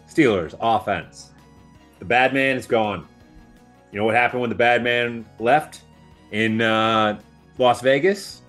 Steelers 0.08 0.54
offense. 0.60 1.32
The 2.00 2.06
bad 2.06 2.34
man 2.34 2.58
is 2.58 2.68
gone. 2.68 3.08
You 3.92 4.00
know 4.00 4.06
what 4.06 4.16
happened 4.16 4.42
when 4.42 4.50
the 4.50 4.56
bad 4.56 4.84
man 4.84 5.26
left 5.40 5.82
in 6.32 6.62
uh, 6.62 7.20
Las 7.58 7.82
Vegas? 7.82 8.42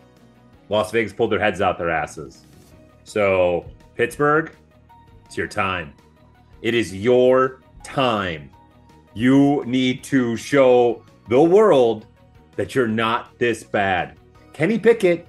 Las 0.68 0.90
Vegas 0.90 1.12
pulled 1.12 1.30
their 1.30 1.40
heads 1.40 1.60
out 1.60 1.78
their 1.78 1.90
asses. 1.90 2.44
So 3.04 3.64
Pittsburgh, 3.94 4.54
it's 5.24 5.36
your 5.36 5.46
time. 5.46 5.94
It 6.60 6.74
is 6.74 6.94
your 6.94 7.60
time. 7.84 8.50
You 9.14 9.64
need 9.64 10.02
to 10.04 10.36
show 10.36 11.04
the 11.28 11.40
world 11.40 12.06
that 12.56 12.74
you're 12.74 12.88
not 12.88 13.38
this 13.38 13.62
bad. 13.62 14.16
Kenny 14.52 14.78
Pickett, 14.78 15.26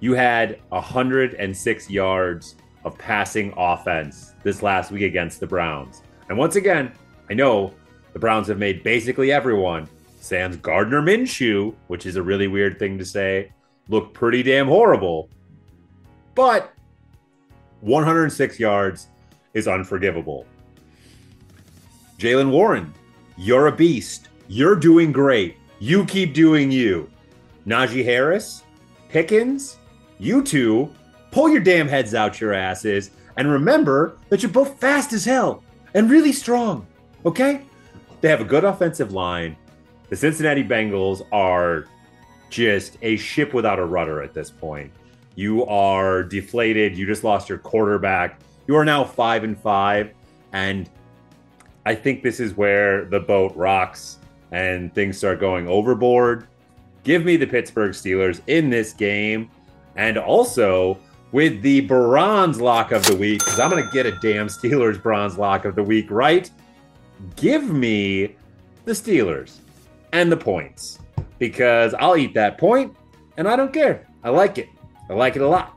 you 0.00 0.14
had 0.14 0.60
106 0.68 1.90
yards 1.90 2.56
of 2.84 2.96
passing 2.98 3.52
offense 3.56 4.34
this 4.42 4.62
last 4.62 4.90
week 4.90 5.02
against 5.02 5.40
the 5.40 5.46
Browns. 5.46 6.02
And 6.28 6.38
once 6.38 6.56
again, 6.56 6.92
I 7.30 7.34
know 7.34 7.72
the 8.12 8.18
Browns 8.18 8.48
have 8.48 8.58
made 8.58 8.82
basically 8.82 9.32
everyone, 9.32 9.88
sans 10.20 10.56
Gardner 10.56 11.02
Minshew, 11.02 11.74
which 11.88 12.06
is 12.06 12.16
a 12.16 12.22
really 12.22 12.48
weird 12.48 12.78
thing 12.78 12.98
to 12.98 13.04
say, 13.04 13.52
look 13.88 14.12
pretty 14.12 14.42
damn 14.42 14.66
horrible. 14.66 15.28
But 16.34 16.72
106 17.80 18.58
yards 18.58 19.08
is 19.54 19.66
unforgivable. 19.68 20.46
Jaylen 22.18 22.50
Warren, 22.50 22.92
you're 23.36 23.66
a 23.66 23.72
beast. 23.72 24.28
You're 24.48 24.76
doing 24.76 25.12
great. 25.12 25.56
You 25.78 26.04
keep 26.06 26.32
doing 26.32 26.70
you. 26.70 27.10
Najee 27.66 28.04
Harris, 28.04 28.62
Pickens, 29.08 29.78
you 30.18 30.42
two, 30.42 30.92
pull 31.30 31.48
your 31.48 31.60
damn 31.60 31.88
heads 31.88 32.14
out 32.14 32.40
your 32.40 32.52
asses 32.54 33.10
and 33.36 33.50
remember 33.50 34.16
that 34.28 34.42
you're 34.42 34.50
both 34.50 34.80
fast 34.80 35.12
as 35.12 35.24
hell 35.24 35.62
and 35.94 36.10
really 36.10 36.32
strong. 36.32 36.86
Okay? 37.24 37.62
They 38.20 38.28
have 38.28 38.40
a 38.40 38.44
good 38.44 38.64
offensive 38.64 39.12
line. 39.12 39.56
The 40.08 40.16
Cincinnati 40.16 40.64
Bengals 40.64 41.22
are 41.32 41.86
just 42.48 42.96
a 43.02 43.16
ship 43.16 43.52
without 43.52 43.78
a 43.78 43.84
rudder 43.84 44.22
at 44.22 44.32
this 44.32 44.50
point. 44.50 44.90
You 45.34 45.66
are 45.66 46.22
deflated. 46.22 46.96
You 46.96 47.06
just 47.06 47.24
lost 47.24 47.48
your 47.48 47.58
quarterback. 47.58 48.40
You 48.66 48.76
are 48.76 48.84
now 48.84 49.04
five 49.04 49.44
and 49.44 49.58
five, 49.58 50.12
and 50.52 50.88
I 51.84 51.94
think 51.94 52.22
this 52.22 52.40
is 52.40 52.56
where 52.56 53.04
the 53.04 53.20
boat 53.20 53.54
rocks 53.54 54.18
and 54.50 54.92
things 54.94 55.18
start 55.18 55.38
going 55.38 55.68
overboard. 55.68 56.46
Give 57.04 57.24
me 57.24 57.36
the 57.36 57.46
Pittsburgh 57.46 57.92
Steelers 57.92 58.40
in 58.46 58.70
this 58.70 58.92
game, 58.92 59.50
and 59.96 60.18
also 60.18 60.98
with 61.32 61.60
the 61.62 61.80
bronze 61.82 62.60
lock 62.60 62.92
of 62.92 63.04
the 63.04 63.16
week 63.16 63.40
because 63.40 63.58
I'm 63.58 63.70
going 63.70 63.84
to 63.84 63.90
get 63.90 64.06
a 64.06 64.12
damn 64.12 64.46
Steelers 64.46 65.02
bronze 65.02 65.36
lock 65.36 65.64
of 65.64 65.74
the 65.74 65.82
week 65.82 66.10
right. 66.10 66.50
Give 67.34 67.70
me 67.70 68.36
the 68.84 68.92
Steelers 68.92 69.58
and 70.12 70.30
the 70.30 70.36
points 70.36 70.98
because 71.38 71.94
I'll 71.94 72.16
eat 72.16 72.34
that 72.34 72.58
point 72.58 72.96
and 73.36 73.48
I 73.48 73.56
don't 73.56 73.72
care. 73.72 74.06
I 74.22 74.30
like 74.30 74.58
it. 74.58 74.68
I 75.10 75.14
like 75.14 75.36
it 75.36 75.42
a 75.42 75.48
lot. 75.48 75.74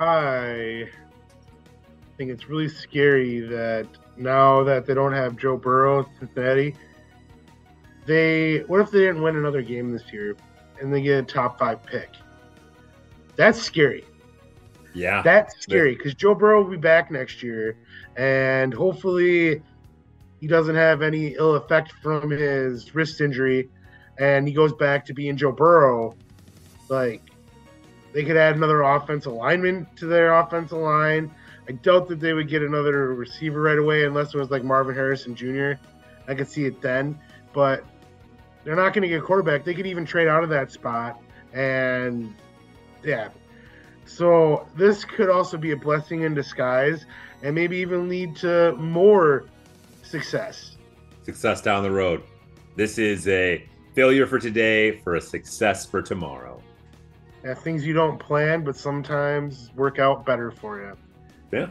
I 0.00 0.88
think 2.16 2.30
it's 2.30 2.48
really 2.48 2.68
scary 2.68 3.40
that 3.40 3.86
now 4.16 4.62
that 4.64 4.86
they 4.86 4.94
don't 4.94 5.12
have 5.12 5.36
Joe 5.36 5.56
Burrow 5.56 6.00
in 6.00 6.06
Cincinnati, 6.18 6.74
they 8.06 8.58
what 8.66 8.80
if 8.80 8.90
they 8.90 9.00
didn't 9.00 9.22
win 9.22 9.36
another 9.36 9.62
game 9.62 9.92
this 9.92 10.12
year 10.12 10.36
and 10.84 10.94
they 10.94 11.02
get 11.02 11.18
a 11.18 11.22
top 11.22 11.58
five 11.58 11.82
pick? 11.82 12.10
That's 13.36 13.60
scary. 13.60 14.04
Yeah. 14.94 15.22
That's 15.22 15.60
scary 15.60 15.96
because 15.96 16.14
Joe 16.14 16.34
Burrow 16.34 16.62
will 16.62 16.70
be 16.70 16.76
back 16.76 17.10
next 17.10 17.42
year, 17.42 17.76
and 18.16 18.72
hopefully 18.72 19.60
he 20.40 20.46
doesn't 20.46 20.76
have 20.76 21.02
any 21.02 21.34
ill 21.34 21.56
effect 21.56 21.92
from 22.02 22.30
his 22.30 22.94
wrist 22.94 23.20
injury, 23.20 23.68
and 24.18 24.46
he 24.46 24.54
goes 24.54 24.72
back 24.72 25.04
to 25.06 25.14
being 25.14 25.36
Joe 25.36 25.52
Burrow. 25.52 26.14
Like 26.88 27.22
they 28.12 28.24
could 28.24 28.36
add 28.36 28.54
another 28.54 28.82
offensive 28.82 29.32
lineman 29.32 29.86
to 29.96 30.06
their 30.06 30.34
offensive 30.34 30.78
line. 30.78 31.34
I 31.68 31.72
doubt 31.72 32.08
that 32.08 32.20
they 32.20 32.34
would 32.34 32.48
get 32.48 32.62
another 32.62 33.14
receiver 33.14 33.62
right 33.62 33.78
away 33.78 34.04
unless 34.04 34.34
it 34.34 34.38
was 34.38 34.50
like 34.50 34.62
Marvin 34.62 34.94
Harrison 34.94 35.34
Jr. 35.34 35.72
I 36.28 36.34
could 36.34 36.48
see 36.48 36.66
it 36.66 36.80
then, 36.80 37.18
but 37.52 37.84
they're 38.64 38.76
not 38.76 38.92
going 38.94 39.02
to 39.02 39.08
get 39.08 39.20
a 39.20 39.22
quarterback. 39.22 39.64
They 39.64 39.74
could 39.74 39.86
even 39.86 40.04
trade 40.04 40.26
out 40.28 40.42
of 40.42 40.50
that 40.50 40.70
spot, 40.72 41.20
and 41.52 42.34
yeah. 43.02 43.28
So 44.06 44.66
this 44.76 45.04
could 45.04 45.30
also 45.30 45.56
be 45.56 45.70
a 45.72 45.76
blessing 45.76 46.22
in 46.22 46.34
disguise, 46.34 47.06
and 47.42 47.54
maybe 47.54 47.76
even 47.78 48.08
lead 48.08 48.36
to 48.36 48.72
more 48.76 49.46
success. 50.02 50.76
Success 51.22 51.60
down 51.62 51.82
the 51.82 51.90
road. 51.90 52.22
This 52.76 52.98
is 52.98 53.26
a 53.28 53.66
failure 53.94 54.26
for 54.26 54.38
today 54.38 54.98
for 54.98 55.14
a 55.14 55.20
success 55.20 55.86
for 55.86 56.02
tomorrow. 56.02 56.60
Yeah, 57.44 57.54
things 57.54 57.86
you 57.86 57.92
don't 57.94 58.18
plan, 58.18 58.64
but 58.64 58.76
sometimes 58.76 59.70
work 59.74 59.98
out 59.98 60.24
better 60.26 60.50
for 60.50 60.80
you. 60.80 60.96
Yeah. 61.52 61.66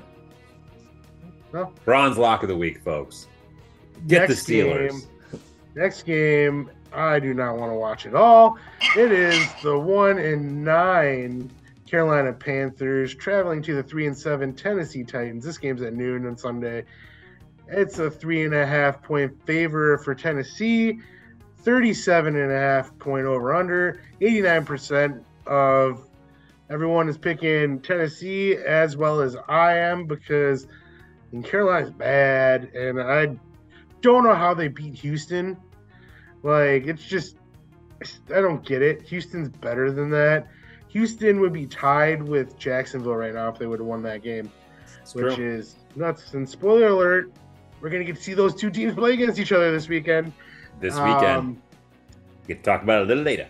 No. 1.52 1.72
Bronze 1.86 2.18
lock 2.18 2.42
of 2.44 2.50
the 2.50 2.56
week, 2.56 2.82
folks. 2.84 3.28
Get 4.08 4.28
the 4.28 4.34
Steelers. 4.34 4.90
game- 4.90 5.02
Next 5.76 6.04
game, 6.04 6.70
I 6.94 7.20
do 7.20 7.34
not 7.34 7.58
want 7.58 7.72
to 7.72 7.76
watch 7.76 8.06
at 8.06 8.16
all. 8.16 8.58
It 8.98 9.12
is 9.12 9.46
the 9.64 9.78
one 9.78 10.18
and 10.20 10.64
nine 10.64 11.52
Carolina 11.88 12.34
Panthers 12.34 13.14
traveling 13.14 13.62
to 13.64 13.76
the 13.76 13.84
three 13.84 14.08
and 14.08 14.18
seven 14.18 14.54
Tennessee 14.54 15.04
Titans. 15.04 15.46
This 15.46 15.58
game's 15.58 15.82
at 15.82 15.94
noon 15.94 16.26
on 16.26 16.38
Sunday. 16.38 16.86
It's 17.68 18.00
a 18.00 18.10
three 18.10 18.46
and 18.46 18.54
a 18.54 18.66
half 18.66 19.02
point 19.02 19.32
favor 19.46 19.98
for 20.00 20.14
Tennessee, 20.14 21.00
37 21.60 22.36
and 22.36 22.52
a 22.52 22.60
half 22.60 22.98
point 23.00 23.26
over 23.26 23.54
under. 23.54 24.02
89% 24.22 25.24
of 25.48 26.08
everyone 26.70 27.10
is 27.10 27.18
picking 27.18 27.80
Tennessee 27.80 28.56
as 28.56 28.98
well 28.98 29.22
as 29.22 29.36
I 29.48 29.78
am 29.78 30.06
because 30.06 30.68
Carolina's 31.44 31.92
bad, 31.92 32.66
and 32.76 33.02
I 33.02 33.36
don't 34.02 34.24
know 34.24 34.36
how 34.36 34.54
they 34.54 34.68
beat 34.68 34.94
Houston. 34.96 35.58
Like 36.44 36.86
it's 36.88 37.04
just 37.04 37.38
I 38.30 38.42
don't 38.42 38.64
get 38.66 38.82
it. 38.82 39.02
Houston's 39.04 39.50
better 39.50 39.92
than 39.92 40.10
that. 40.12 40.48
Houston 40.90 41.40
would 41.40 41.54
be 41.54 41.66
tied 41.66 42.22
with 42.22 42.58
Jacksonville 42.60 43.16
right 43.16 43.34
now 43.34 43.50
if 43.50 43.58
they 43.58 43.66
would 43.66 43.80
have 43.80 43.88
won 43.88 44.04
that 44.04 44.22
game, 44.22 44.52
It's 45.02 45.16
which 45.16 45.36
true. 45.36 45.54
is 45.56 45.76
nuts. 45.96 46.34
And 46.34 46.48
spoiler 46.48 46.88
alert, 46.90 47.32
we're 47.82 47.90
gonna 47.90 48.04
get 48.04 48.18
to 48.18 48.22
see 48.22 48.34
those 48.34 48.54
two 48.54 48.70
teams 48.70 48.94
play 48.94 49.14
against 49.14 49.40
each 49.40 49.52
other 49.52 49.72
this 49.72 49.88
weekend. 49.90 50.32
this 50.80 50.94
weekend. 50.96 51.26
Um, 51.26 51.62
we 52.48 52.56
to 52.56 52.62
talk 52.62 52.84
about 52.84 53.02
it 53.02 53.06
a 53.06 53.08
little 53.08 53.24
later. 53.24 53.48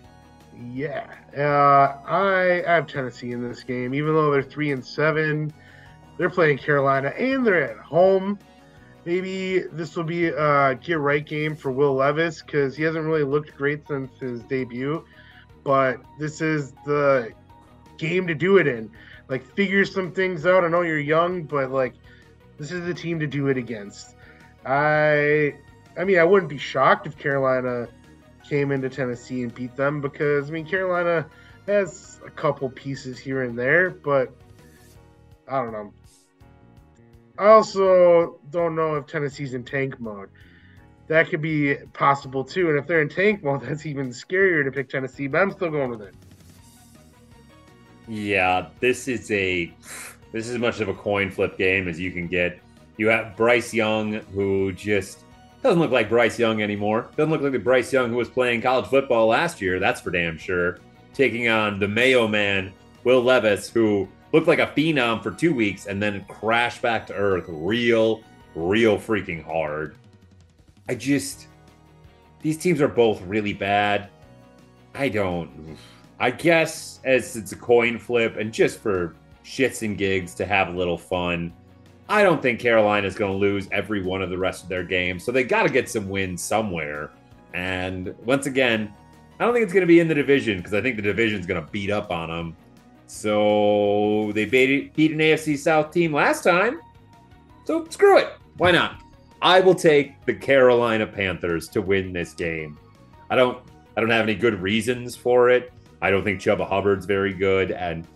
Yeah, 0.72 1.08
uh, 1.36 1.98
I, 2.08 2.64
I 2.68 2.72
have 2.76 2.86
Tennessee 2.88 3.32
in 3.32 3.41
this 3.48 3.64
game, 3.64 3.96
even 3.96 4.14
though 4.14 4.32
they're 4.32 4.44
three 4.44 4.72
and 4.72 4.86
seven. 4.86 5.52
They're 6.20 6.30
playing 6.30 6.60
Carolina 6.60 7.10
and 7.18 7.44
they're 7.46 7.72
at 7.72 7.78
home. 7.78 8.38
Maybe 9.06 9.60
this 9.60 9.95
will 9.95 10.06
be 10.06 10.28
a 10.28 10.76
get 10.76 10.99
right 10.99 11.26
game 11.26 11.56
for 11.56 11.72
Will 11.72 11.95
Levis 11.95 12.41
because 12.41 12.76
he 12.76 12.84
hasn't 12.84 13.06
really 13.06 13.24
looked 13.24 13.56
great 13.56 13.88
since 13.88 14.12
his 14.20 14.41
debut. 14.43 15.04
But 15.64 16.01
this 16.20 16.41
is 16.41 16.74
the 16.86 17.34
game 17.97 18.28
to 18.28 18.36
do 18.36 18.58
it 18.58 18.68
in. 18.68 18.89
Like, 19.30 19.45
figure 19.56 19.86
some 19.86 20.12
things 20.12 20.45
out. 20.45 20.64
I 20.64 20.68
know 20.68 20.82
you're 20.82 20.99
young, 20.99 21.43
but 21.43 21.72
like, 21.72 21.93
this 22.58 22.72
is 22.72 22.86
the 22.86 22.93
team 22.93 23.20
to 23.20 23.28
do 23.28 23.47
it 23.47 23.58
against. 23.58 24.16
I, 24.66 25.56
I 25.97 26.04
mean, 26.06 26.20
I 26.20 26.24
wouldn't 26.24 26.49
be 26.49 26.58
shocked 26.58 27.08
if 27.08 27.18
Carolina 27.18 27.88
came 28.43 28.72
into 28.72 28.89
Tennessee 28.89 29.43
and 29.43 29.54
beat 29.54 29.76
them 29.76 30.01
because 30.01 30.49
I 30.49 30.54
mean 30.54 30.66
Carolina 30.66 31.26
has 31.68 32.20
a 32.26 32.30
couple 32.30 32.70
pieces 32.70 33.18
here 33.18 33.43
and 33.43 33.58
there, 33.58 33.89
but 33.89 34.32
I 35.47 35.62
don't 35.62 35.72
know. 35.72 35.93
I 37.38 37.48
also 37.48 38.40
don't 38.52 38.76
know 38.76 38.96
if 38.96 39.08
Tennessee's 39.08 39.54
in 39.54 39.64
tank 39.64 40.00
mode. 40.00 40.30
That 41.08 41.30
could 41.30 41.42
be 41.42 41.76
possible 41.94 42.44
too, 42.44 42.70
and 42.70 42.78
if 42.78 42.88
they're 42.88 43.02
in 43.02 43.10
tank 43.10 43.44
mode, 43.44 43.62
that's 43.64 43.86
even 43.86 44.10
scarier 44.10 44.64
to 44.64 44.72
pick 44.72 44.90
Tennessee. 44.90 45.28
But 45.28 45.42
I'm 45.42 45.52
still 45.52 45.70
going 45.70 45.90
with 45.90 46.02
it. 46.02 46.16
Yeah, 48.08 48.68
this 48.80 49.08
is 49.08 49.32
a 49.32 49.74
this 50.32 50.48
is 50.48 50.56
as 50.56 50.60
much 50.60 50.80
of 50.80 50.90
a 50.90 50.94
coin 50.94 51.32
flip 51.32 51.58
game 51.58 51.88
as 51.88 52.00
you 52.00 52.12
can 52.12 52.28
get. 52.28 52.60
You 52.98 53.08
have 53.08 53.36
Bryce 53.36 53.74
Young, 53.74 54.14
who 54.34 54.72
just 54.74 55.20
doesn't 55.64 55.80
look 55.80 55.92
like 55.92 56.10
Bryce 56.10 56.38
Young 56.38 56.62
anymore. 56.62 57.10
Doesn't 57.16 57.32
look 57.32 57.42
like 57.42 57.54
the 57.54 57.60
Bryce 57.60 57.92
Young 57.92 58.10
who 58.10 58.18
was 58.18 58.30
playing 58.30 58.62
college 58.62 58.88
football 58.88 59.28
last 59.28 59.62
year. 59.62 59.80
That's 59.80 60.02
for 60.02 60.12
damn 60.12 60.38
sure. 60.38 60.80
Taking 61.14 61.48
on 61.48 61.80
the 61.80 61.88
Mayo 61.88 62.28
man, 62.28 62.74
Will 63.04 63.22
Levis, 63.22 63.70
who 63.70 64.10
looked 64.34 64.48
like 64.48 64.60
a 64.60 64.68
phenom 64.68 65.22
for 65.24 65.32
two 65.32 65.54
weeks 65.54 65.86
and 65.86 66.02
then 66.02 66.26
crashed 66.28 66.82
back 66.82 67.08
to 67.08 67.14
earth 67.14 67.46
real, 67.48 68.22
real 68.56 68.98
freaking 68.98 69.44
hard. 69.44 69.96
I 70.90 70.96
just 70.96 71.48
these 72.42 72.58
teams 72.58 72.82
are 72.82 72.90
both 72.90 73.22
really 73.22 73.54
bad. 73.54 74.10
I 74.94 75.08
don't. 75.08 75.78
I 76.20 76.30
guess 76.32 77.00
as 77.06 77.36
it's 77.36 77.54
a 77.54 77.56
coin 77.56 77.98
flip 77.98 78.38
and 78.38 78.54
just 78.54 78.80
for 78.80 79.16
shits 79.46 79.82
and 79.82 79.98
gigs 79.98 80.36
to 80.36 80.46
have 80.46 80.68
a 80.68 80.72
little 80.72 80.98
fun, 80.98 81.54
I 82.10 82.22
don't 82.22 82.42
think 82.42 82.60
Carolina's 82.60 83.16
going 83.16 83.32
to 83.32 83.38
lose 83.38 83.68
every 83.72 84.04
one 84.04 84.22
of 84.22 84.30
the 84.30 84.38
rest 84.38 84.64
of 84.64 84.70
their 84.70 84.84
games. 84.84 85.24
So 85.24 85.32
they 85.32 85.44
got 85.44 85.64
to 85.64 85.70
get 85.70 85.90
some 85.90 86.10
wins 86.10 86.44
somewhere. 86.44 87.12
And 87.54 88.14
once 88.26 88.46
again, 88.46 88.94
I 89.40 89.46
don't 89.46 89.54
think 89.54 89.64
it's 89.64 89.74
going 89.74 89.82
to 89.82 89.88
be 89.88 90.00
in 90.00 90.08
the 90.08 90.16
division 90.16 90.58
because 90.58 90.74
I 90.74 90.82
think 90.82 90.98
the 90.98 91.02
division's 91.02 91.46
going 91.46 91.64
to 91.64 91.72
beat 91.72 91.90
up 91.90 92.12
on 92.12 92.30
them. 92.30 92.58
So 93.14 94.32
they 94.34 94.45
beat, 94.45 94.95
beat 94.95 95.11
an 95.11 95.20
AFC 95.20 95.57
South 95.57 95.91
team 95.91 96.11
last 96.11 96.43
time. 96.43 96.82
So 97.64 97.86
screw 97.89 98.18
it. 98.18 98.34
Why 98.57 98.72
not? 98.72 99.01
I 99.41 99.59
will 99.59 99.76
take 99.76 100.26
the 100.26 100.34
Carolina 100.34 101.05
Panthers 101.05 101.68
to 101.70 101.82
win 101.82 102.11
this 102.11 102.34
game. 102.34 102.78
I 103.30 103.36
don't 103.36 103.59
I 103.95 104.01
don't 104.01 104.09
have 104.09 104.24
any 104.24 104.36
good 104.36 104.59
reasons 104.61 105.16
for 105.16 105.49
it. 105.49 105.72
I 106.01 106.09
don't 106.09 106.24
think 106.24 106.41
Chuba 106.41 106.68
Hubbard's 106.68 107.05
very 107.05 107.34
good. 107.34 107.72
And 107.72 108.07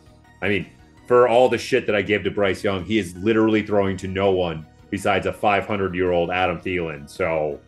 I 0.41 0.49
mean, 0.49 0.65
for 1.05 1.27
all 1.27 1.47
the 1.47 1.57
shit 1.57 1.85
that 1.85 1.95
I 1.95 2.01
gave 2.01 2.23
to 2.23 2.31
Bryce 2.31 2.63
Young, 2.63 2.83
he 2.83 2.97
is 2.97 3.15
literally 3.17 3.61
throwing 3.61 3.97
to 3.97 4.07
no 4.07 4.31
one 4.31 4.65
besides 4.89 5.27
a 5.27 5.31
500 5.31 5.93
year 5.93 6.11
old 6.11 6.31
Adam 6.31 6.59
Thielen. 6.59 7.07
So, 7.07 7.59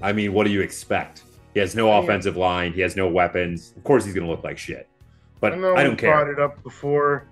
I 0.00 0.12
mean, 0.12 0.32
what 0.32 0.46
do 0.46 0.50
you 0.50 0.62
expect? 0.62 1.24
He 1.52 1.60
has 1.60 1.76
no 1.76 1.92
offensive 1.98 2.36
line. 2.36 2.72
He 2.72 2.80
has 2.80 2.96
no 2.96 3.06
weapons. 3.06 3.74
Of 3.76 3.84
course, 3.84 4.04
he's 4.04 4.14
going 4.14 4.26
to 4.26 4.30
look 4.30 4.42
like 4.42 4.58
shit. 4.58 4.88
But 5.44 5.52
I 5.54 5.56
know 5.56 5.74
I 5.74 5.82
we 5.82 5.88
don't 5.88 6.00
brought 6.00 6.24
care. 6.24 6.32
it 6.32 6.40
up 6.40 6.62
before, 6.62 7.26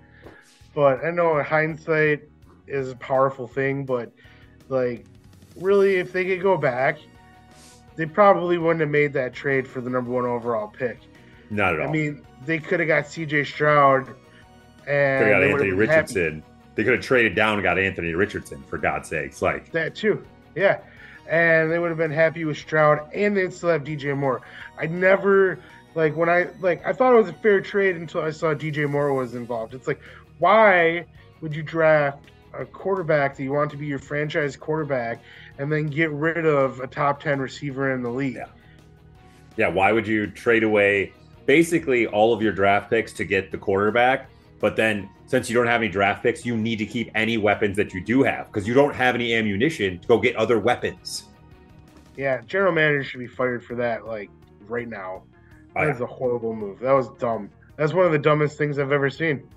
but 0.75 1.03
I 1.03 1.09
know 1.11 1.41
hindsight 1.41 2.23
is 2.67 2.91
a 2.91 2.95
powerful 2.95 3.47
thing. 3.47 3.85
But 3.85 4.11
like, 4.69 5.05
really, 5.55 5.95
if 5.95 6.13
they 6.13 6.25
could 6.25 6.41
go 6.41 6.55
back, 6.57 6.99
they 7.95 8.05
probably 8.05 8.57
wouldn't 8.57 8.81
have 8.81 8.89
made 8.89 9.13
that 9.13 9.33
trade 9.33 9.67
for 9.67 9.81
the 9.81 9.89
number 9.89 10.11
one 10.11 10.25
overall 10.25 10.67
pick. 10.67 10.99
Not 11.49 11.73
at 11.75 11.81
all. 11.81 11.87
I 11.89 11.91
mean, 11.91 12.25
they 12.45 12.59
could 12.59 12.79
have 12.79 12.87
got 12.87 13.07
C.J. 13.07 13.43
Stroud, 13.45 14.07
and 14.87 15.25
they 15.25 15.29
got 15.29 15.39
they 15.39 15.51
Anthony 15.51 15.69
been 15.71 15.87
happy. 15.87 15.91
Richardson. 15.91 16.43
They 16.75 16.83
could 16.83 16.93
have 16.93 17.03
traded 17.03 17.35
down 17.35 17.53
and 17.55 17.63
got 17.63 17.77
Anthony 17.77 18.13
Richardson, 18.15 18.63
for 18.67 18.77
God's 18.79 19.07
sakes. 19.09 19.41
Like, 19.43 19.71
That 19.73 19.93
too, 19.93 20.25
yeah. 20.55 20.79
and 21.29 21.71
they 21.71 21.77
would 21.77 21.89
have 21.89 21.99
been 21.99 22.09
happy 22.11 22.45
with 22.45 22.57
Stroud, 22.57 23.07
and 23.13 23.37
they'd 23.37 23.53
still 23.53 23.69
have 23.69 23.83
DJ 23.83 24.17
Moore. 24.17 24.41
I 24.79 24.87
never 24.87 25.59
like 25.95 26.15
when 26.15 26.29
I 26.29 26.47
like 26.59 26.85
I 26.85 26.93
thought 26.93 27.13
it 27.13 27.17
was 27.17 27.29
a 27.29 27.33
fair 27.33 27.61
trade 27.61 27.95
until 27.95 28.21
I 28.21 28.31
saw 28.31 28.53
DJ 28.53 28.89
Moore 28.89 29.13
was 29.13 29.35
involved. 29.35 29.73
It's 29.73 29.87
like, 29.87 30.01
why 30.39 31.05
would 31.41 31.55
you 31.55 31.63
draft 31.63 32.31
a 32.53 32.65
quarterback 32.65 33.35
that 33.35 33.43
you 33.43 33.51
want 33.51 33.71
to 33.71 33.77
be 33.77 33.85
your 33.85 33.99
franchise 33.99 34.55
quarterback 34.55 35.21
and 35.57 35.71
then 35.71 35.87
get 35.87 36.11
rid 36.11 36.45
of 36.45 36.79
a 36.79 36.87
top 36.87 37.21
ten 37.21 37.39
receiver 37.39 37.93
in 37.93 38.01
the 38.01 38.09
league? 38.09 38.35
Yeah. 38.35 38.47
Yeah, 39.55 39.67
why 39.67 39.91
would 39.91 40.07
you 40.07 40.27
trade 40.27 40.63
away 40.63 41.13
basically 41.45 42.07
all 42.07 42.33
of 42.33 42.41
your 42.41 42.53
draft 42.53 42.89
picks 42.89 43.13
to 43.13 43.23
get 43.23 43.51
the 43.51 43.57
quarterback? 43.57 44.29
But 44.59 44.75
then, 44.75 45.09
since 45.27 45.49
you 45.49 45.55
don't 45.55 45.67
have 45.67 45.81
any 45.81 45.89
draft 45.89 46.23
picks, 46.23 46.45
you 46.45 46.55
need 46.55 46.77
to 46.77 46.85
keep 46.85 47.11
any 47.13 47.37
weapons 47.37 47.77
that 47.77 47.93
you 47.93 48.03
do 48.03 48.23
have 48.23 48.47
because 48.47 48.67
you 48.67 48.73
don't 48.73 48.95
have 48.95 49.13
any 49.13 49.35
ammunition 49.35 49.99
to 49.99 50.07
go 50.07 50.17
get 50.17 50.35
other 50.37 50.57
weapons. 50.57 51.25
Yeah, 52.15 52.41
general 52.47 52.71
manager 52.71 53.03
should 53.03 53.19
be 53.19 53.27
fired 53.27 53.63
for 53.63 53.75
that, 53.75 54.07
like 54.07 54.29
right 54.67 54.87
now. 54.87 55.23
That 55.75 55.89
is 55.89 56.01
a 56.01 56.05
horrible 56.05 56.55
move. 56.55 56.79
That 56.79 56.91
was 56.91 57.09
dumb. 57.17 57.49
That's 57.77 57.93
one 57.93 58.05
of 58.05 58.11
the 58.11 58.19
dumbest 58.19 58.57
things 58.57 58.77
I've 58.77 58.91
ever 58.91 59.09
seen. 59.09 59.47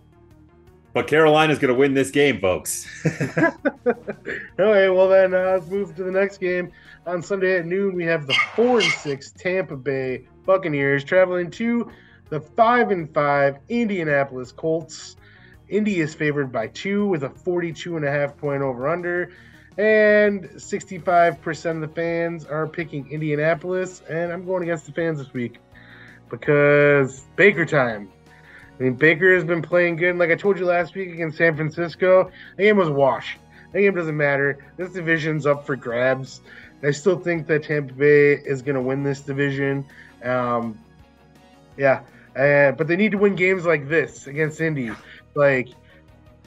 But 0.96 1.08
Carolina's 1.08 1.58
going 1.58 1.74
to 1.74 1.78
win 1.78 1.92
this 1.92 2.10
game, 2.10 2.40
folks. 2.40 2.86
okay, 3.06 4.88
well 4.88 5.08
then 5.10 5.34
uh, 5.34 5.58
let's 5.58 5.66
move 5.66 5.94
to 5.96 6.02
the 6.02 6.10
next 6.10 6.38
game. 6.38 6.72
On 7.06 7.20
Sunday 7.20 7.58
at 7.58 7.66
noon, 7.66 7.94
we 7.94 8.04
have 8.06 8.26
the 8.26 8.34
four 8.54 8.80
and 8.80 8.90
six 8.90 9.30
Tampa 9.30 9.76
Bay 9.76 10.26
Buccaneers 10.46 11.04
traveling 11.04 11.50
to 11.50 11.90
the 12.30 12.40
five 12.40 12.90
and 12.90 13.12
five 13.12 13.58
Indianapolis 13.68 14.52
Colts. 14.52 15.16
Indy 15.68 16.00
is 16.00 16.14
favored 16.14 16.50
by 16.50 16.68
two 16.68 17.06
with 17.06 17.24
a 17.24 17.30
42 17.30 17.96
and 17.96 18.06
a 18.06 18.10
half 18.10 18.34
point 18.38 18.62
over 18.62 18.88
under. 18.88 19.32
And 19.76 20.44
65% 20.44 21.70
of 21.70 21.80
the 21.82 21.88
fans 21.88 22.46
are 22.46 22.66
picking 22.66 23.10
Indianapolis. 23.10 24.00
And 24.08 24.32
I'm 24.32 24.46
going 24.46 24.62
against 24.62 24.86
the 24.86 24.92
fans 24.92 25.18
this 25.18 25.34
week 25.34 25.58
because 26.30 27.20
Baker 27.36 27.64
time. 27.64 28.10
I 28.78 28.82
mean, 28.82 28.94
Baker 28.94 29.34
has 29.34 29.44
been 29.44 29.62
playing 29.62 29.96
good. 29.96 30.16
Like 30.16 30.30
I 30.30 30.34
told 30.34 30.58
you 30.58 30.66
last 30.66 30.94
week 30.94 31.10
against 31.10 31.38
San 31.38 31.56
Francisco, 31.56 32.30
the 32.56 32.64
game 32.64 32.76
was 32.76 32.90
wash. 32.90 33.38
The 33.72 33.80
game 33.80 33.94
doesn't 33.94 34.16
matter. 34.16 34.64
This 34.76 34.92
division's 34.92 35.46
up 35.46 35.66
for 35.66 35.76
grabs. 35.76 36.40
I 36.82 36.90
still 36.90 37.18
think 37.18 37.46
that 37.46 37.64
Tampa 37.64 37.94
Bay 37.94 38.34
is 38.34 38.62
going 38.62 38.74
to 38.74 38.82
win 38.82 39.02
this 39.02 39.20
division. 39.20 39.86
Um, 40.22 40.78
yeah, 41.76 42.02
uh, 42.36 42.72
but 42.72 42.86
they 42.86 42.96
need 42.96 43.12
to 43.12 43.18
win 43.18 43.34
games 43.34 43.64
like 43.64 43.88
this 43.88 44.26
against 44.26 44.60
Indy. 44.60 44.90
Like 45.34 45.70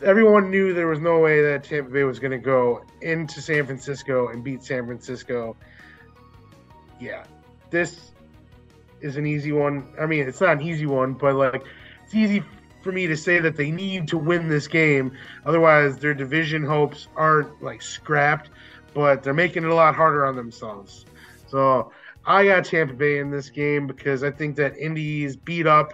everyone 0.02 0.50
knew 0.50 0.74
there 0.74 0.88
was 0.88 1.00
no 1.00 1.20
way 1.20 1.42
that 1.42 1.64
Tampa 1.64 1.90
Bay 1.90 2.04
was 2.04 2.20
going 2.20 2.32
to 2.32 2.38
go 2.38 2.84
into 3.02 3.42
San 3.42 3.66
Francisco 3.66 4.28
and 4.30 4.44
beat 4.44 4.64
San 4.64 4.86
Francisco. 4.86 5.56
Yeah, 7.00 7.26
this 7.70 8.12
is 9.02 9.18
an 9.18 9.26
easy 9.26 9.52
one. 9.52 9.88
I 10.00 10.06
mean, 10.06 10.28
it's 10.28 10.42
not 10.42 10.58
an 10.58 10.62
easy 10.62 10.86
one, 10.86 11.14
but 11.14 11.36
like 11.36 11.64
it's 12.04 12.16
easy 12.16 12.44
for 12.82 12.92
me 12.92 13.08
to 13.08 13.18
say 13.18 13.40
that 13.40 13.58
they 13.58 13.72
need 13.72 14.08
to 14.08 14.18
win 14.18 14.48
this 14.50 14.68
game. 14.68 15.12
Otherwise, 15.46 15.98
their 15.98 16.14
division 16.14 16.64
hopes 16.64 17.08
aren't 17.16 17.62
like 17.62 17.82
scrapped, 17.82 18.50
but 18.94 19.24
they're 19.24 19.34
making 19.34 19.64
it 19.64 19.70
a 19.70 19.76
lot 19.76 19.96
harder 19.96 20.26
on 20.26 20.36
themselves. 20.36 21.06
So 21.48 21.92
I 22.26 22.46
got 22.46 22.66
Tampa 22.66 22.94
Bay 22.94 23.20
in 23.20 23.32
this 23.32 23.50
game 23.50 23.88
because 23.88 24.24
I 24.24 24.32
think 24.32 24.56
that 24.58 24.78
Indy's 24.78 25.36
beat 25.36 25.68
up. 25.68 25.94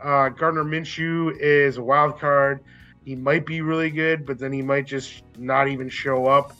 Uh, 0.00 0.28
Gardner 0.28 0.64
Minshew 0.64 1.36
is 1.38 1.76
a 1.76 1.82
wild 1.82 2.18
card. 2.18 2.60
He 3.04 3.14
might 3.14 3.46
be 3.46 3.60
really 3.60 3.90
good, 3.90 4.26
but 4.26 4.38
then 4.38 4.52
he 4.52 4.62
might 4.62 4.86
just 4.86 5.22
not 5.38 5.68
even 5.68 5.88
show 5.88 6.26
up. 6.26 6.56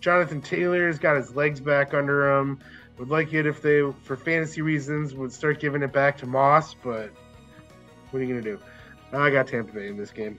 Jonathan 0.00 0.40
Taylor's 0.40 0.98
got 0.98 1.16
his 1.16 1.34
legs 1.34 1.58
back 1.58 1.94
under 1.94 2.36
him. 2.36 2.60
Would 2.98 3.08
like 3.08 3.32
it 3.34 3.46
if 3.46 3.60
they, 3.60 3.82
for 4.02 4.16
fantasy 4.16 4.62
reasons, 4.62 5.14
would 5.14 5.32
start 5.32 5.60
giving 5.60 5.82
it 5.82 5.92
back 5.92 6.16
to 6.18 6.26
Moss, 6.26 6.74
but 6.74 7.10
what 8.10 8.20
are 8.20 8.22
you 8.24 8.32
going 8.32 8.42
to 8.42 8.56
do? 8.56 8.60
I 9.12 9.30
got 9.30 9.46
Tampa 9.46 9.72
Bay 9.72 9.88
in 9.88 9.96
this 9.96 10.10
game. 10.10 10.38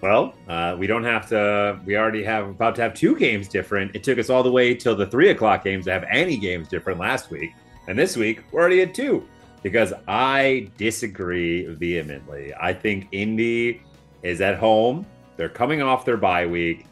Well, 0.00 0.34
uh, 0.48 0.74
we 0.78 0.88
don't 0.88 1.04
have 1.04 1.28
to. 1.28 1.80
We 1.84 1.96
already 1.96 2.24
have 2.24 2.48
about 2.48 2.74
to 2.76 2.82
have 2.82 2.94
two 2.94 3.16
games 3.16 3.46
different. 3.46 3.94
It 3.94 4.02
took 4.02 4.18
us 4.18 4.30
all 4.30 4.42
the 4.42 4.50
way 4.50 4.74
till 4.74 4.96
the 4.96 5.06
three 5.06 5.30
o'clock 5.30 5.62
games 5.62 5.84
to 5.84 5.92
have 5.92 6.04
any 6.10 6.36
games 6.36 6.66
different 6.66 6.98
last 6.98 7.30
week, 7.30 7.52
and 7.86 7.96
this 7.96 8.16
week 8.16 8.42
we're 8.50 8.60
already 8.60 8.82
at 8.82 8.94
two 8.94 9.28
because 9.62 9.92
I 10.08 10.68
disagree 10.76 11.66
vehemently. 11.66 12.52
I 12.60 12.72
think 12.72 13.08
Indy 13.12 13.82
is 14.24 14.40
at 14.40 14.58
home. 14.58 15.06
They're 15.36 15.48
coming 15.48 15.82
off 15.82 16.04
their 16.04 16.16
bye 16.16 16.46
week. 16.46 16.86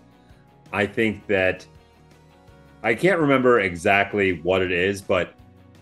I 0.73 0.87
think 0.87 1.27
that 1.27 1.67
I 2.83 2.95
can't 2.95 3.21
remember 3.21 3.61
exactly 3.61 4.41
what 4.41 4.63
it 4.63 4.73
is, 4.73 5.03
but 5.03 5.35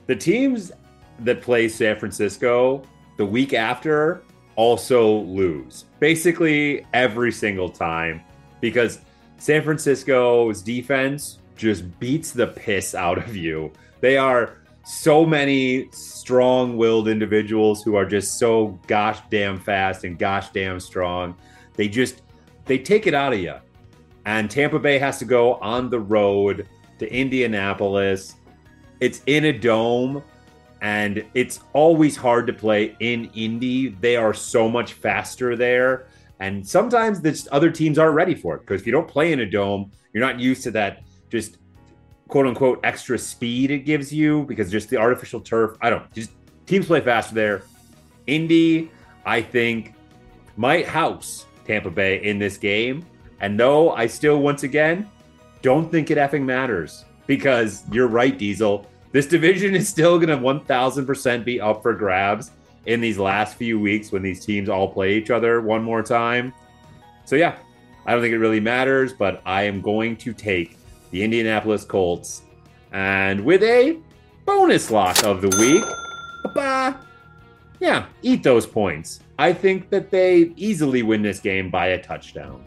the 0.07 0.17
teams 0.17 0.73
that 1.21 1.43
play 1.43 1.69
San 1.69 1.99
Francisco 1.99 2.83
the 3.17 3.27
week 3.27 3.53
after 3.53 4.23
also 4.57 5.19
lose 5.19 5.85
basically 6.01 6.85
every 6.93 7.31
single 7.31 7.69
time 7.69 8.21
because 8.61 9.01
San 9.37 9.63
Francisco's 9.63 10.63
defense 10.63 11.39
just 11.57 11.99
beats 12.01 12.33
the 12.33 12.47
piss 12.47 12.95
out 12.95 13.19
of 13.19 13.37
you. 13.37 13.73
They 14.01 14.17
are 14.17 14.59
so 14.85 15.27
many 15.27 15.89
strong 15.93 16.77
willed 16.77 17.09
individuals 17.09 17.83
who 17.83 17.95
are 17.95 18.07
just 18.07 18.39
so 18.39 18.79
gosh 18.87 19.19
damn 19.31 19.61
fast 19.61 20.05
and 20.05 20.19
gosh 20.19 20.49
damn 20.51 20.81
strong. 20.81 21.37
They 21.75 21.89
just 21.89 22.23
they 22.65 22.79
take 22.79 23.07
it 23.07 23.15
out 23.15 23.33
of 23.33 23.39
you. 23.39 23.55
And 24.25 24.51
Tampa 24.51 24.79
Bay 24.79 24.99
has 24.99 25.19
to 25.19 25.25
go 25.25 25.55
on 25.55 25.91
the 25.91 26.01
road 26.01 26.67
to 26.99 27.13
Indianapolis. 27.13 28.37
It's 29.01 29.23
in 29.27 29.47
a 29.47 29.53
dome 29.53 30.23
and 30.81 31.25
it's 31.35 31.61
always 31.73 32.17
hard 32.17 32.47
to 32.47 32.53
play 32.53 32.97
in 33.01 33.31
Indy. 33.35 33.89
They 33.89 34.17
are 34.17 34.35
so 34.35 34.69
much 34.69 34.95
faster 34.95 35.57
there. 35.57 36.07
And 36.41 36.67
sometimes 36.67 37.21
the 37.21 37.49
other 37.51 37.71
teams 37.71 37.99
aren't 37.99 38.15
ready 38.15 38.35
for 38.35 38.57
it 38.57 38.61
because 38.61 38.81
if 38.81 38.87
you 38.87 38.93
don't 38.93 39.09
play 39.09 39.33
in 39.33 39.41
a 39.41 39.47
dome, 39.47 39.91
you're 40.13 40.25
not 40.25 40.39
used 40.39 40.63
to 40.65 40.71
that 40.73 41.03
just 41.31 41.59
quote 42.29 42.47
unquote 42.47 42.81
extra 42.85 43.19
speed 43.19 43.71
it 43.71 43.81
gives 43.81 44.13
you 44.13 44.45
because 44.45 44.71
just 44.71 44.89
the 44.89 44.97
artificial 44.97 45.41
turf. 45.41 45.77
I 45.81 45.91
don't 45.91 46.13
just 46.13 46.31
teams 46.67 46.87
play 46.87 47.01
faster 47.01 47.35
there. 47.35 47.63
Indy, 48.27 48.91
I 49.25 49.43
think, 49.43 49.95
might 50.57 50.87
house 50.87 51.47
Tampa 51.65 51.91
Bay 51.91 52.23
in 52.23 52.39
this 52.39 52.57
game. 52.57 53.05
And 53.41 53.57
no, 53.57 53.91
I 53.91 54.07
still 54.07 54.41
once 54.41 54.63
again 54.63 55.09
don't 55.63 55.91
think 55.91 56.11
it 56.11 56.19
effing 56.19 56.45
matters 56.45 57.05
because 57.27 57.85
you're 57.91 58.09
right, 58.09 58.37
Diesel 58.37 58.87
this 59.13 59.27
division 59.27 59.75
is 59.75 59.89
still 59.89 60.19
going 60.19 60.29
to 60.29 60.37
1000% 60.37 61.45
be 61.45 61.61
up 61.61 61.83
for 61.83 61.95
grabs 61.95 62.51
in 62.87 63.01
these 63.01 63.19
last 63.19 63.57
few 63.57 63.79
weeks 63.81 64.13
when 64.13 64.23
these 64.23 64.45
teams 64.45 64.69
all 64.69 64.89
play 64.89 65.15
each 65.15 65.31
other 65.31 65.61
one 65.61 65.83
more 65.83 66.03
time. 66.03 66.53
So, 67.25 67.37
yeah, 67.37 67.57
I 68.07 68.13
don't 68.13 68.21
think 68.21 68.35
it 68.35 68.39
really 68.39 68.61
matters, 68.61 69.13
but 69.13 69.41
I 69.47 69.63
am 69.63 69.81
going 69.81 70.17
to 70.19 70.33
take 70.33 70.77
the 71.11 71.23
Indianapolis 71.23 71.85
Colts 71.85 72.43
and 72.93 73.45
with 73.45 73.63
a 73.63 73.99
bonus 74.45 74.91
lock 74.91 75.23
of 75.25 75.41
the 75.41 75.57
week, 75.59 75.85
bah, 76.55 76.95
yeah, 77.81 78.07
eat 78.23 78.43
those 78.43 78.67
points. 78.67 79.21
I 79.39 79.53
think 79.53 79.89
that 79.91 80.11
they 80.11 80.53
easily 80.57 81.03
win 81.03 81.23
this 81.23 81.39
game 81.41 81.71
by 81.71 81.89
a 81.89 82.03
touchdown. 82.03 82.65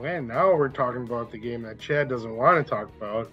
Okay, 0.00 0.18
now 0.18 0.56
we're 0.56 0.70
talking 0.70 1.02
about 1.02 1.30
the 1.30 1.36
game 1.36 1.60
that 1.64 1.78
Chad 1.78 2.08
doesn't 2.08 2.34
want 2.34 2.64
to 2.64 2.70
talk 2.70 2.88
about 2.96 3.30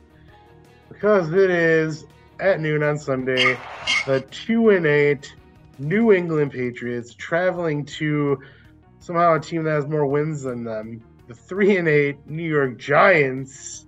because 0.89 1.31
it 1.31 1.49
is 1.49 2.05
at 2.41 2.59
noon 2.59 2.83
on 2.83 2.97
Sunday, 2.97 3.61
the 4.03 4.19
two 4.19 4.71
and 4.71 4.85
eight 4.85 5.33
New 5.79 6.11
England 6.11 6.51
Patriots 6.51 7.13
traveling 7.13 7.85
to 7.85 8.41
somehow 8.99 9.35
a 9.35 9.39
team 9.39 9.63
that 9.63 9.71
has 9.71 9.87
more 9.87 10.05
wins 10.07 10.41
than 10.41 10.65
them, 10.65 11.01
the 11.29 11.33
three 11.33 11.77
and 11.77 11.87
eight 11.87 12.27
New 12.27 12.43
York 12.43 12.77
Giants. 12.77 13.85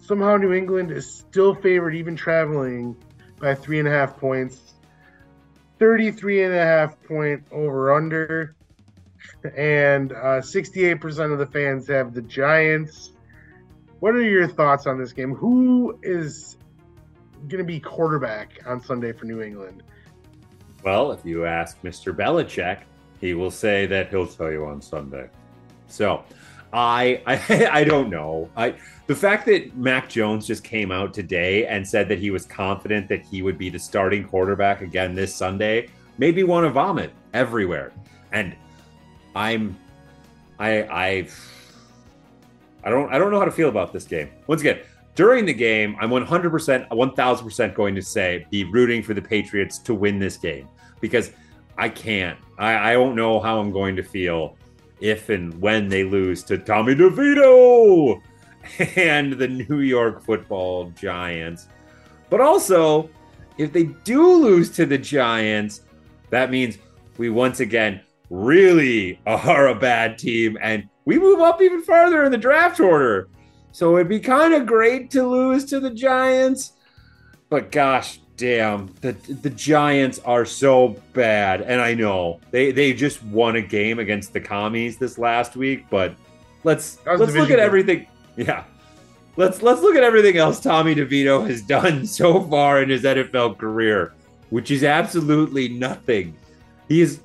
Somehow 0.00 0.38
New 0.38 0.52
England 0.52 0.90
is 0.90 1.08
still 1.08 1.54
favored, 1.54 1.94
even 1.94 2.16
traveling 2.16 2.96
by 3.38 3.54
three 3.54 3.78
and 3.78 3.86
a 3.86 3.92
half 3.92 4.16
points. 4.16 4.74
33 5.78 6.42
and 6.42 6.54
a 6.54 6.64
half 6.64 7.00
point 7.04 7.44
over 7.52 7.94
under. 7.94 8.56
And 9.56 10.12
uh, 10.12 10.40
68% 10.40 11.32
of 11.32 11.38
the 11.38 11.46
fans 11.46 11.88
have 11.88 12.14
the 12.14 12.22
Giants. 12.22 13.12
What 14.00 14.14
are 14.14 14.22
your 14.22 14.48
thoughts 14.48 14.86
on 14.86 14.98
this 14.98 15.12
game? 15.12 15.34
Who 15.34 15.98
is 16.02 16.56
going 17.48 17.58
to 17.58 17.64
be 17.64 17.80
quarterback 17.80 18.60
on 18.66 18.82
Sunday 18.82 19.12
for 19.12 19.24
New 19.26 19.42
England? 19.42 19.82
Well, 20.84 21.12
if 21.12 21.24
you 21.24 21.44
ask 21.44 21.80
Mr. 21.82 22.14
Belichick, 22.14 22.80
he 23.20 23.34
will 23.34 23.50
say 23.50 23.86
that 23.86 24.10
he'll 24.10 24.26
tell 24.26 24.50
you 24.50 24.64
on 24.66 24.80
Sunday. 24.80 25.28
So, 25.86 26.24
I 26.72 27.22
I, 27.26 27.68
I 27.80 27.84
don't 27.84 28.10
know. 28.10 28.50
I 28.56 28.74
the 29.06 29.14
fact 29.14 29.46
that 29.46 29.76
Mac 29.76 30.08
Jones 30.08 30.46
just 30.46 30.64
came 30.64 30.90
out 30.90 31.14
today 31.14 31.66
and 31.66 31.86
said 31.86 32.08
that 32.08 32.18
he 32.18 32.30
was 32.30 32.46
confident 32.46 33.08
that 33.08 33.24
he 33.24 33.42
would 33.42 33.58
be 33.58 33.68
the 33.68 33.78
starting 33.78 34.24
quarterback 34.24 34.80
again 34.80 35.14
this 35.14 35.34
Sunday 35.34 35.88
made 36.18 36.36
me 36.36 36.42
want 36.42 36.64
to 36.64 36.70
vomit 36.70 37.12
everywhere. 37.34 37.92
And 38.32 38.56
I'm 39.34 39.78
I 40.58 40.82
I 40.82 41.28
I 42.84 42.90
don't 42.90 43.12
I 43.12 43.18
don't 43.18 43.30
know 43.30 43.38
how 43.38 43.44
to 43.44 43.52
feel 43.52 43.68
about 43.68 43.92
this 43.92 44.04
game. 44.04 44.30
Once 44.46 44.60
again, 44.60 44.80
during 45.14 45.44
the 45.44 45.52
game, 45.52 45.96
I'm 46.00 46.10
100%, 46.10 46.88
1000% 46.88 47.74
going 47.74 47.94
to 47.94 48.02
say 48.02 48.46
be 48.50 48.64
rooting 48.64 49.02
for 49.02 49.14
the 49.14 49.22
Patriots 49.22 49.78
to 49.80 49.94
win 49.94 50.18
this 50.18 50.36
game 50.36 50.68
because 51.00 51.32
I 51.76 51.88
can't. 51.88 52.38
I, 52.58 52.90
I 52.90 52.92
don't 52.94 53.14
know 53.14 53.40
how 53.40 53.60
I'm 53.60 53.72
going 53.72 53.96
to 53.96 54.02
feel 54.02 54.56
if 55.00 55.28
and 55.28 55.60
when 55.60 55.88
they 55.88 56.04
lose 56.04 56.42
to 56.44 56.58
Tommy 56.58 56.94
DeVito 56.94 58.20
and 58.96 59.32
the 59.34 59.48
New 59.48 59.80
York 59.80 60.22
football 60.22 60.90
Giants. 60.90 61.66
But 62.30 62.40
also, 62.40 63.10
if 63.58 63.72
they 63.72 63.84
do 64.04 64.34
lose 64.34 64.70
to 64.70 64.86
the 64.86 64.96
Giants, 64.96 65.82
that 66.30 66.50
means 66.50 66.78
we 67.18 67.28
once 67.28 67.60
again 67.60 68.00
really 68.32 69.20
are 69.26 69.68
a 69.68 69.74
bad 69.74 70.18
team 70.18 70.56
and 70.62 70.88
we 71.04 71.18
move 71.18 71.40
up 71.40 71.60
even 71.60 71.82
farther 71.82 72.24
in 72.24 72.32
the 72.32 72.38
draft 72.38 72.80
order. 72.80 73.28
So 73.72 73.96
it'd 73.96 74.08
be 74.08 74.20
kind 74.20 74.54
of 74.54 74.66
great 74.66 75.10
to 75.12 75.26
lose 75.26 75.64
to 75.66 75.80
the 75.80 75.90
Giants. 75.90 76.72
But 77.50 77.70
gosh 77.70 78.18
damn, 78.36 78.92
the 79.00 79.12
the 79.12 79.50
Giants 79.50 80.18
are 80.24 80.44
so 80.44 80.96
bad. 81.12 81.62
And 81.62 81.80
I 81.80 81.94
know 81.94 82.40
they, 82.50 82.72
they 82.72 82.92
just 82.92 83.22
won 83.24 83.56
a 83.56 83.62
game 83.62 83.98
against 83.98 84.32
the 84.32 84.40
commies 84.40 84.96
this 84.96 85.18
last 85.18 85.54
week, 85.54 85.86
but 85.90 86.14
let's 86.64 86.98
let's 87.06 87.34
look 87.34 87.50
at 87.50 87.58
everything. 87.58 88.06
Yeah. 88.36 88.64
Let's 89.36 89.62
let's 89.62 89.80
look 89.80 89.96
at 89.96 90.02
everything 90.02 90.36
else 90.36 90.60
Tommy 90.60 90.94
DeVito 90.94 91.46
has 91.46 91.62
done 91.62 92.06
so 92.18 92.42
far 92.42 92.82
in 92.82 92.88
his 92.88 93.02
NFL 93.02 93.58
career, 93.58 94.14
which 94.50 94.70
is 94.70 94.84
absolutely 94.84 95.68
nothing. 95.68 96.36
He 96.88 97.00
is 97.00 97.20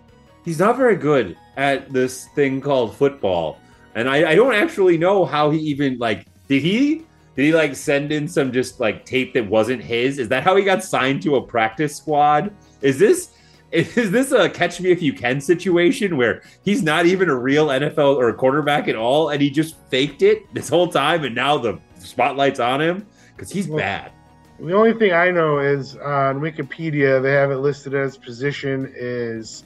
he's 0.48 0.60
not 0.60 0.78
very 0.78 0.96
good 0.96 1.36
at 1.58 1.92
this 1.92 2.30
thing 2.30 2.62
called 2.62 2.96
football. 2.96 3.60
And 3.96 4.10
I, 4.10 4.32
I 4.32 4.36
don't 4.36 4.56
actually 4.56 4.98
know 4.98 5.26
how 5.26 5.50
he 5.50 5.60
even 5.60 5.98
like 5.98 6.26
did 6.48 6.62
he 6.62 7.06
did 7.36 7.46
he 7.46 7.54
like 7.54 7.76
send 7.76 8.14
in 8.14 8.30
some 8.30 8.54
just 8.54 8.80
like 8.80 9.06
tape 9.06 9.34
that 9.34 9.46
wasn't 9.46 9.84
his? 9.84 10.20
Is 10.20 10.30
that 10.30 10.44
how 10.44 10.56
he 10.56 10.64
got 10.64 10.86
signed 10.86 11.22
to 11.24 11.36
a 11.36 11.42
practice 11.42 11.98
squad? 11.98 12.54
Is 12.82 12.98
this 12.98 13.34
is 13.74 14.10
this 14.12 14.32
a 14.32 14.50
catch 14.50 14.80
me 14.80 14.90
if 14.90 15.02
you 15.02 15.12
can 15.12 15.42
situation 15.42 16.16
where 16.16 16.42
he's 16.64 16.82
not 16.82 17.06
even 17.06 17.30
a 17.30 17.36
real 17.36 17.68
NFL 17.68 18.16
or 18.16 18.30
a 18.30 18.34
quarterback 18.34 18.88
at 18.88 18.96
all 18.96 19.30
and 19.30 19.42
he 19.42 19.50
just 19.50 19.76
faked 19.90 20.22
it 20.22 20.52
this 20.54 20.70
whole 20.70 20.88
time 20.88 21.26
and 21.26 21.36
now 21.36 21.58
the 21.58 21.78
spotlight's 22.00 22.62
on 22.62 22.82
him 22.82 23.06
because 23.36 23.52
he's 23.52 23.68
Well, 23.68 23.80
bad. 23.80 24.14
The 24.62 24.74
only 24.74 24.94
thing 24.94 25.12
I 25.12 25.30
know 25.30 25.60
is 25.60 25.98
on 25.98 26.40
Wikipedia 26.40 27.22
they 27.22 27.34
have 27.34 27.52
it 27.52 27.58
listed 27.58 27.94
as 27.94 28.16
position 28.16 28.94
is 28.96 29.66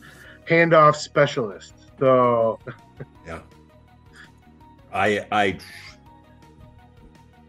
handoff 0.51 0.95
specialist. 0.95 1.73
So 1.97 2.59
yeah, 3.25 3.39
I 4.93 5.25
I 5.31 5.57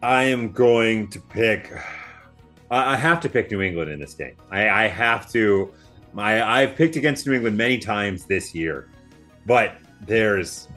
I 0.03 0.25
am 0.25 0.53
going 0.53 1.09
to 1.09 1.21
pick. 1.21 1.73
I 2.71 2.97
have 2.97 3.21
to 3.21 3.29
pick 3.29 3.51
New 3.51 3.61
England 3.61 3.91
in 3.91 4.01
this 4.01 4.15
game. 4.15 4.37
I, 4.51 4.85
I 4.85 4.89
have 4.89 5.31
to. 5.33 5.73
My 6.15 6.43
I've 6.43 6.77
picked 6.77 6.97
against 6.97 7.27
New 7.27 7.35
England 7.35 7.57
many 7.57 7.79
times 7.79 8.25
this 8.25 8.55
year, 8.55 8.89
but 9.47 9.77
there's 10.07 10.69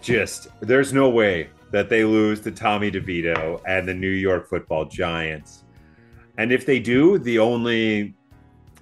just 0.00 0.48
there's 0.60 0.92
no 0.92 1.08
way 1.08 1.48
that 1.70 1.88
they 1.88 2.04
lose 2.04 2.40
to 2.40 2.50
Tommy 2.50 2.90
DeVito 2.90 3.60
and 3.66 3.88
the 3.88 3.94
New 3.94 4.10
York 4.10 4.48
Football 4.48 4.84
Giants. 4.84 5.64
And 6.38 6.52
if 6.52 6.66
they 6.66 6.78
do, 6.78 7.18
the 7.18 7.38
only 7.38 8.14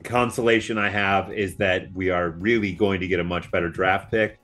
consolation 0.02 0.78
I 0.78 0.90
have 0.90 1.32
is 1.32 1.56
that 1.56 1.92
we 1.92 2.10
are 2.10 2.30
really 2.30 2.72
going 2.72 3.00
to 3.00 3.08
get 3.08 3.20
a 3.20 3.24
much 3.24 3.50
better 3.50 3.68
draft 3.68 4.10
pick 4.10 4.38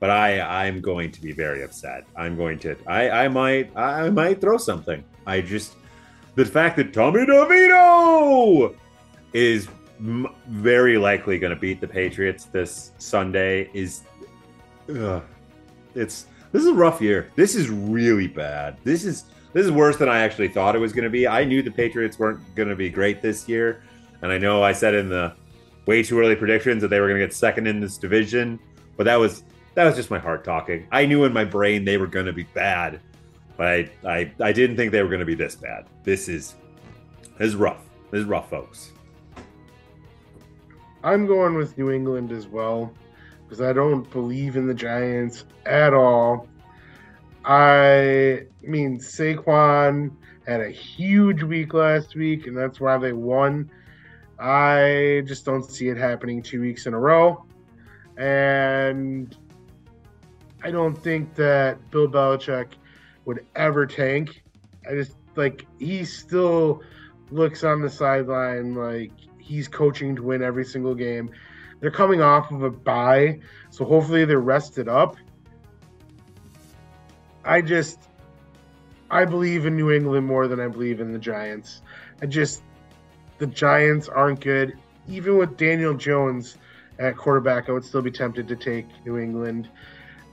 but 0.00 0.10
I 0.10 0.40
I'm 0.64 0.80
going 0.80 1.10
to 1.12 1.20
be 1.20 1.32
very 1.32 1.62
upset. 1.62 2.04
I'm 2.16 2.36
going 2.36 2.58
to 2.60 2.76
I 2.86 3.10
I 3.10 3.28
might 3.28 3.74
I 3.76 4.10
might 4.10 4.40
throw 4.40 4.56
something. 4.56 5.02
I 5.26 5.40
just 5.40 5.74
the 6.34 6.44
fact 6.44 6.76
that 6.76 6.92
Tommy 6.92 7.20
DeVito 7.20 8.74
is 9.32 9.68
m- 9.98 10.28
very 10.48 10.98
likely 10.98 11.38
going 11.38 11.54
to 11.54 11.58
beat 11.58 11.80
the 11.80 11.88
Patriots 11.88 12.44
this 12.44 12.92
Sunday 12.98 13.70
is 13.72 14.02
ugh, 14.90 15.22
it's 15.94 16.26
this 16.52 16.62
is 16.62 16.68
a 16.68 16.74
rough 16.74 17.00
year. 17.00 17.30
This 17.34 17.54
is 17.54 17.70
really 17.70 18.28
bad. 18.28 18.76
This 18.84 19.04
is 19.04 19.24
this 19.52 19.64
is 19.64 19.72
worse 19.72 19.96
than 19.96 20.10
I 20.10 20.20
actually 20.20 20.48
thought 20.48 20.76
it 20.76 20.80
was 20.80 20.92
going 20.92 21.04
to 21.04 21.10
be. 21.10 21.26
I 21.26 21.44
knew 21.44 21.62
the 21.62 21.70
Patriots 21.70 22.18
weren't 22.18 22.40
going 22.54 22.68
to 22.68 22.76
be 22.76 22.90
great 22.90 23.22
this 23.22 23.48
year, 23.48 23.82
and 24.22 24.32
I 24.32 24.38
know 24.38 24.62
I 24.62 24.72
said 24.72 24.94
in 24.94 25.08
the 25.08 25.34
way 25.86 26.02
too 26.02 26.18
early 26.18 26.36
predictions 26.36 26.82
that 26.82 26.88
they 26.88 27.00
were 27.00 27.08
going 27.08 27.20
to 27.20 27.26
get 27.26 27.34
second 27.34 27.66
in 27.66 27.80
this 27.80 27.96
division, 27.96 28.58
but 28.96 29.04
that 29.04 29.16
was 29.16 29.44
that 29.74 29.84
was 29.84 29.94
just 29.94 30.10
my 30.10 30.18
heart 30.18 30.44
talking. 30.44 30.86
I 30.90 31.06
knew 31.06 31.24
in 31.24 31.32
my 31.32 31.44
brain 31.44 31.84
they 31.84 31.98
were 31.98 32.06
going 32.06 32.26
to 32.26 32.32
be 32.32 32.44
bad, 32.54 33.00
but 33.56 33.66
I, 33.66 33.90
I, 34.04 34.32
I 34.40 34.52
didn't 34.52 34.76
think 34.76 34.90
they 34.90 35.02
were 35.02 35.08
going 35.08 35.20
to 35.20 35.26
be 35.26 35.34
this 35.34 35.54
bad. 35.54 35.86
This 36.02 36.28
is 36.28 36.54
this 37.38 37.48
is 37.48 37.56
rough. 37.56 37.82
This 38.10 38.20
is 38.20 38.26
rough, 38.26 38.48
folks. 38.48 38.92
I'm 41.04 41.26
going 41.26 41.54
with 41.54 41.76
New 41.78 41.90
England 41.90 42.32
as 42.32 42.46
well 42.46 42.92
because 43.44 43.60
I 43.60 43.72
don't 43.72 44.10
believe 44.10 44.56
in 44.56 44.66
the 44.66 44.74
Giants 44.74 45.44
at 45.64 45.94
all. 45.94 46.48
I 47.44 48.46
mean, 48.62 48.98
Saquon 48.98 50.10
had 50.46 50.60
a 50.60 50.70
huge 50.70 51.42
week 51.42 51.74
last 51.74 52.16
week, 52.16 52.46
and 52.46 52.56
that's 52.56 52.80
why 52.80 52.98
they 52.98 53.12
won. 53.12 53.70
I 54.38 55.22
just 55.26 55.44
don't 55.44 55.64
see 55.64 55.88
it 55.88 55.96
happening 55.96 56.42
two 56.42 56.60
weeks 56.60 56.86
in 56.86 56.94
a 56.94 56.98
row. 56.98 57.44
And 58.16 59.36
I 60.62 60.70
don't 60.70 60.96
think 60.96 61.34
that 61.34 61.90
Bill 61.90 62.08
Belichick 62.08 62.72
would 63.24 63.44
ever 63.54 63.86
tank. 63.86 64.42
I 64.88 64.94
just 64.94 65.16
like 65.36 65.66
he 65.78 66.04
still 66.04 66.82
looks 67.30 67.64
on 67.64 67.82
the 67.82 67.90
sideline 67.90 68.74
like 68.74 69.12
he's 69.38 69.68
coaching 69.68 70.16
to 70.16 70.22
win 70.22 70.42
every 70.42 70.64
single 70.64 70.94
game. 70.94 71.30
They're 71.80 71.90
coming 71.90 72.22
off 72.22 72.50
of 72.50 72.62
a 72.62 72.70
bye, 72.70 73.40
so 73.70 73.84
hopefully 73.84 74.24
they're 74.24 74.40
rested 74.40 74.88
up. 74.88 75.16
I 77.44 77.60
just 77.60 78.08
I 79.10 79.24
believe 79.24 79.66
in 79.66 79.76
New 79.76 79.92
England 79.92 80.26
more 80.26 80.48
than 80.48 80.58
I 80.58 80.68
believe 80.68 81.00
in 81.00 81.12
the 81.12 81.18
Giants. 81.18 81.82
I 82.20 82.26
just 82.26 82.62
the 83.38 83.46
Giants 83.46 84.08
aren't 84.08 84.40
good. 84.40 84.78
Even 85.08 85.38
with 85.38 85.56
Daniel 85.56 85.94
Jones 85.94 86.56
at 86.98 87.16
quarterback, 87.16 87.68
I 87.68 87.72
would 87.72 87.84
still 87.84 88.02
be 88.02 88.10
tempted 88.10 88.48
to 88.48 88.56
take 88.56 88.86
New 89.04 89.18
England. 89.18 89.68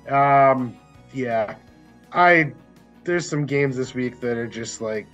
Um, 0.10 0.78
yeah, 1.14 1.56
I 2.12 2.54
there's 3.04 3.28
some 3.28 3.46
games 3.46 3.76
this 3.76 3.94
week 3.94 4.20
that 4.22 4.38
are 4.38 4.48
just 4.48 4.82
like 4.82 5.08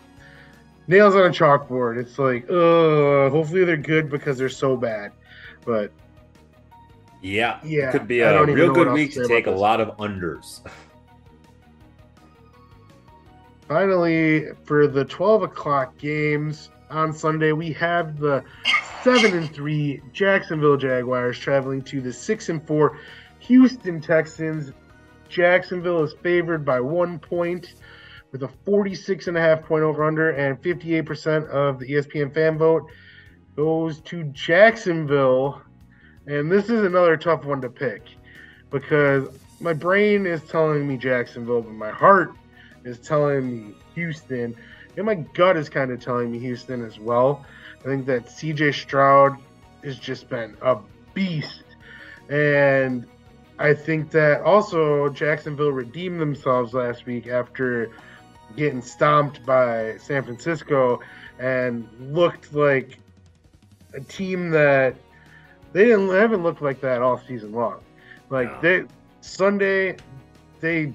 nails 0.87 1.15
on 1.15 1.21
a 1.25 1.29
chalkboard. 1.29 1.97
It's 1.97 2.19
like, 2.19 2.49
uh, 2.49 3.29
hopefully 3.29 3.63
they're 3.65 3.77
good 3.77 4.09
because 4.09 4.37
they're 4.37 4.49
so 4.49 4.77
bad. 4.77 5.11
But 5.65 5.91
Yeah, 7.21 7.59
Yeah, 7.63 7.91
could 7.91 8.07
be 8.07 8.21
a 8.21 8.45
real 8.45 8.73
good 8.73 8.91
week 8.91 9.13
to 9.13 9.27
take 9.27 9.47
a 9.47 9.51
this. 9.51 9.59
lot 9.59 9.81
of 9.81 9.95
unders. 9.97 10.61
finally, 13.67 14.47
for 14.65 14.87
the 14.87 15.05
12 15.05 15.43
o'clock 15.43 15.97
games 15.97 16.69
on 16.89 17.13
Sunday, 17.13 17.51
we 17.51 17.71
have 17.73 18.19
the 18.19 18.43
seven 19.03 19.37
and 19.37 19.53
three 19.53 20.01
Jacksonville 20.11 20.77
Jaguars 20.77 21.37
traveling 21.37 21.81
to 21.83 22.01
the 22.01 22.11
six 22.11 22.49
and 22.49 22.65
four 22.65 22.97
Houston 23.39 24.01
Texans. 24.01 24.73
Jacksonville 25.29 26.03
is 26.03 26.13
favored 26.21 26.65
by 26.65 26.79
one 26.79 27.19
point 27.19 27.75
with 28.31 28.43
a 28.43 28.49
46 28.65 29.27
and 29.27 29.37
a 29.37 29.41
half 29.41 29.63
point 29.63 29.83
over 29.83 30.03
under 30.03 30.31
and 30.31 30.61
58% 30.61 31.47
of 31.49 31.79
the 31.79 31.91
ESPN 31.91 32.33
fan 32.33 32.57
vote 32.57 32.89
goes 33.55 34.01
to 34.01 34.23
Jacksonville. 34.25 35.61
And 36.27 36.51
this 36.51 36.65
is 36.65 36.83
another 36.83 37.17
tough 37.17 37.45
one 37.45 37.61
to 37.61 37.69
pick 37.69 38.03
because 38.69 39.27
my 39.59 39.73
brain 39.73 40.25
is 40.25 40.41
telling 40.43 40.87
me 40.87 40.97
Jacksonville, 40.97 41.61
but 41.61 41.73
my 41.73 41.89
heart 41.89 42.33
is 42.83 42.99
telling 42.99 43.67
me 43.67 43.75
Houston. 43.95 44.55
And 44.99 45.05
my 45.05 45.15
gut 45.15 45.55
is 45.55 45.69
kind 45.69 45.91
of 45.91 46.01
telling 46.01 46.29
me 46.29 46.39
Houston 46.39 46.83
as 46.83 46.99
well. 46.99 47.45
I 47.79 47.83
think 47.83 48.05
that 48.07 48.25
CJ 48.25 48.73
Stroud 48.73 49.37
has 49.81 49.97
just 49.97 50.27
been 50.27 50.57
a 50.61 50.77
beast. 51.13 51.63
And 52.27 53.07
I 53.59 53.73
think 53.75 54.11
that 54.11 54.41
also 54.41 55.07
Jacksonville 55.07 55.71
redeemed 55.71 56.19
themselves 56.19 56.73
last 56.73 57.05
week 57.05 57.27
after 57.27 57.91
getting 58.57 58.81
stomped 58.81 59.45
by 59.45 59.95
San 59.99 60.21
Francisco 60.21 60.99
and 61.39 61.87
looked 62.13 62.53
like 62.53 62.99
a 63.93 64.01
team 64.01 64.49
that 64.49 64.97
they 65.71 65.85
didn't 65.85 66.07
they 66.07 66.19
haven't 66.19 66.43
looked 66.43 66.61
like 66.61 66.81
that 66.81 67.01
all 67.01 67.21
season 67.25 67.53
long. 67.53 67.79
Like 68.29 68.61
they 68.61 68.83
Sunday 69.21 69.95
they 70.59 70.91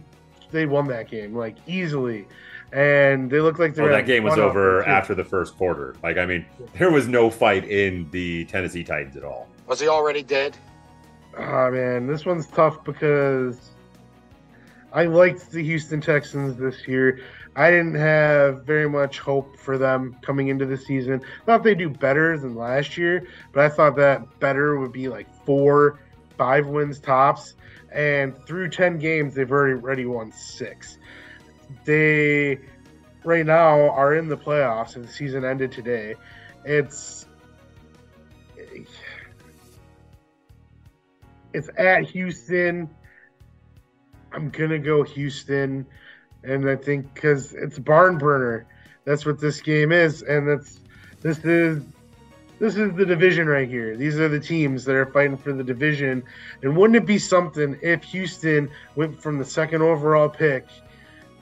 they 0.50 0.66
won 0.66 0.88
that 0.88 1.08
game 1.08 1.34
like 1.34 1.56
easily. 1.66 2.26
And 2.74 3.30
they 3.30 3.40
looked 3.40 3.60
like 3.60 3.74
they 3.76 3.82
Well, 3.82 3.92
were 3.92 3.96
that 3.96 4.04
game 4.04 4.24
was 4.24 4.36
over 4.36 4.84
after 4.84 5.14
the 5.14 5.22
first 5.22 5.56
quarter. 5.56 5.94
Like, 6.02 6.18
I 6.18 6.26
mean, 6.26 6.44
there 6.76 6.90
was 6.90 7.06
no 7.06 7.30
fight 7.30 7.64
in 7.64 8.10
the 8.10 8.46
Tennessee 8.46 8.82
Titans 8.82 9.16
at 9.16 9.22
all. 9.22 9.48
Was 9.68 9.80
he 9.80 9.86
already 9.86 10.24
dead? 10.24 10.56
Ah 11.38 11.70
man, 11.70 12.08
this 12.08 12.26
one's 12.26 12.48
tough 12.48 12.84
because 12.84 13.70
I 14.92 15.04
liked 15.04 15.52
the 15.52 15.62
Houston 15.62 16.00
Texans 16.00 16.56
this 16.56 16.86
year. 16.88 17.20
I 17.56 17.70
didn't 17.70 17.94
have 17.94 18.64
very 18.64 18.88
much 18.88 19.20
hope 19.20 19.56
for 19.56 19.78
them 19.78 20.16
coming 20.22 20.48
into 20.48 20.66
the 20.66 20.76
season. 20.76 21.20
Thought 21.46 21.62
they'd 21.62 21.78
do 21.78 21.88
better 21.88 22.36
than 22.38 22.56
last 22.56 22.98
year, 22.98 23.26
but 23.52 23.64
I 23.64 23.68
thought 23.68 23.94
that 23.96 24.40
better 24.40 24.78
would 24.80 24.92
be 24.92 25.08
like 25.08 25.32
four, 25.44 26.00
five 26.36 26.66
wins 26.66 26.98
tops. 26.98 27.54
And 27.92 28.34
through 28.46 28.70
10 28.70 28.98
games, 28.98 29.34
they've 29.34 29.50
already, 29.50 29.74
already 29.80 30.04
won 30.04 30.32
six. 30.32 30.98
They 31.84 32.58
right 33.24 33.46
now 33.46 33.90
are 33.90 34.14
in 34.14 34.28
the 34.28 34.36
playoffs, 34.36 34.96
and 34.96 35.04
the 35.04 35.12
season 35.12 35.44
ended 35.44 35.72
today. 35.72 36.14
It's 36.64 37.26
it's 41.52 41.70
at 41.76 42.04
Houston. 42.04 42.88
I'm 44.32 44.50
gonna 44.50 44.78
go 44.78 45.02
Houston, 45.02 45.86
and 46.42 46.68
I 46.68 46.76
think 46.76 47.12
because 47.14 47.52
it's 47.52 47.78
barn 47.78 48.18
burner. 48.18 48.66
That's 49.04 49.26
what 49.26 49.38
this 49.38 49.60
game 49.60 49.92
is, 49.92 50.22
and 50.22 50.48
that's 50.48 50.80
this 51.20 51.38
is 51.44 51.82
this 52.58 52.76
is 52.76 52.94
the 52.94 53.04
division 53.04 53.46
right 53.46 53.68
here. 53.68 53.96
These 53.96 54.18
are 54.18 54.28
the 54.28 54.40
teams 54.40 54.84
that 54.84 54.94
are 54.94 55.06
fighting 55.06 55.36
for 55.36 55.52
the 55.52 55.64
division. 55.64 56.22
And 56.62 56.76
wouldn't 56.76 56.96
it 56.96 57.06
be 57.06 57.18
something 57.18 57.78
if 57.82 58.04
Houston 58.04 58.70
went 58.94 59.20
from 59.20 59.38
the 59.38 59.44
second 59.44 59.82
overall 59.82 60.28
pick 60.28 60.66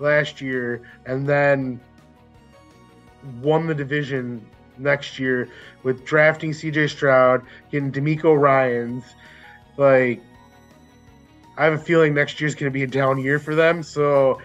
last 0.02 0.40
year 0.40 0.82
and 1.06 1.26
then 1.26 1.80
won 3.40 3.66
the 3.66 3.74
division 3.74 4.44
next 4.78 5.18
year 5.18 5.48
with 5.82 6.04
drafting 6.04 6.50
CJ 6.50 6.90
Stroud, 6.90 7.42
getting 7.70 7.92
DeMeco 7.92 8.38
Ryans. 8.38 9.04
Like, 9.76 10.20
I 11.56 11.64
have 11.64 11.74
a 11.74 11.78
feeling 11.78 12.14
next 12.14 12.40
year's 12.40 12.54
going 12.54 12.70
to 12.70 12.74
be 12.74 12.82
a 12.82 12.86
down 12.86 13.18
year 13.18 13.38
for 13.38 13.54
them. 13.54 13.82
So 13.82 14.40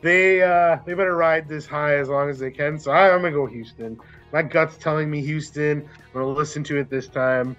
they 0.00 0.42
uh, 0.42 0.78
they 0.84 0.94
better 0.94 1.16
ride 1.16 1.48
this 1.48 1.66
high 1.66 1.96
as 1.96 2.08
long 2.08 2.30
as 2.30 2.38
they 2.38 2.50
can. 2.50 2.78
So 2.78 2.90
I, 2.90 3.12
I'm 3.12 3.20
going 3.20 3.32
to 3.32 3.38
go 3.38 3.46
Houston. 3.46 3.98
My 4.32 4.42
gut's 4.42 4.76
telling 4.76 5.10
me 5.10 5.20
Houston. 5.22 5.80
I'm 5.80 6.12
going 6.12 6.26
to 6.26 6.38
listen 6.38 6.64
to 6.64 6.76
it 6.76 6.88
this 6.88 7.08
time. 7.08 7.56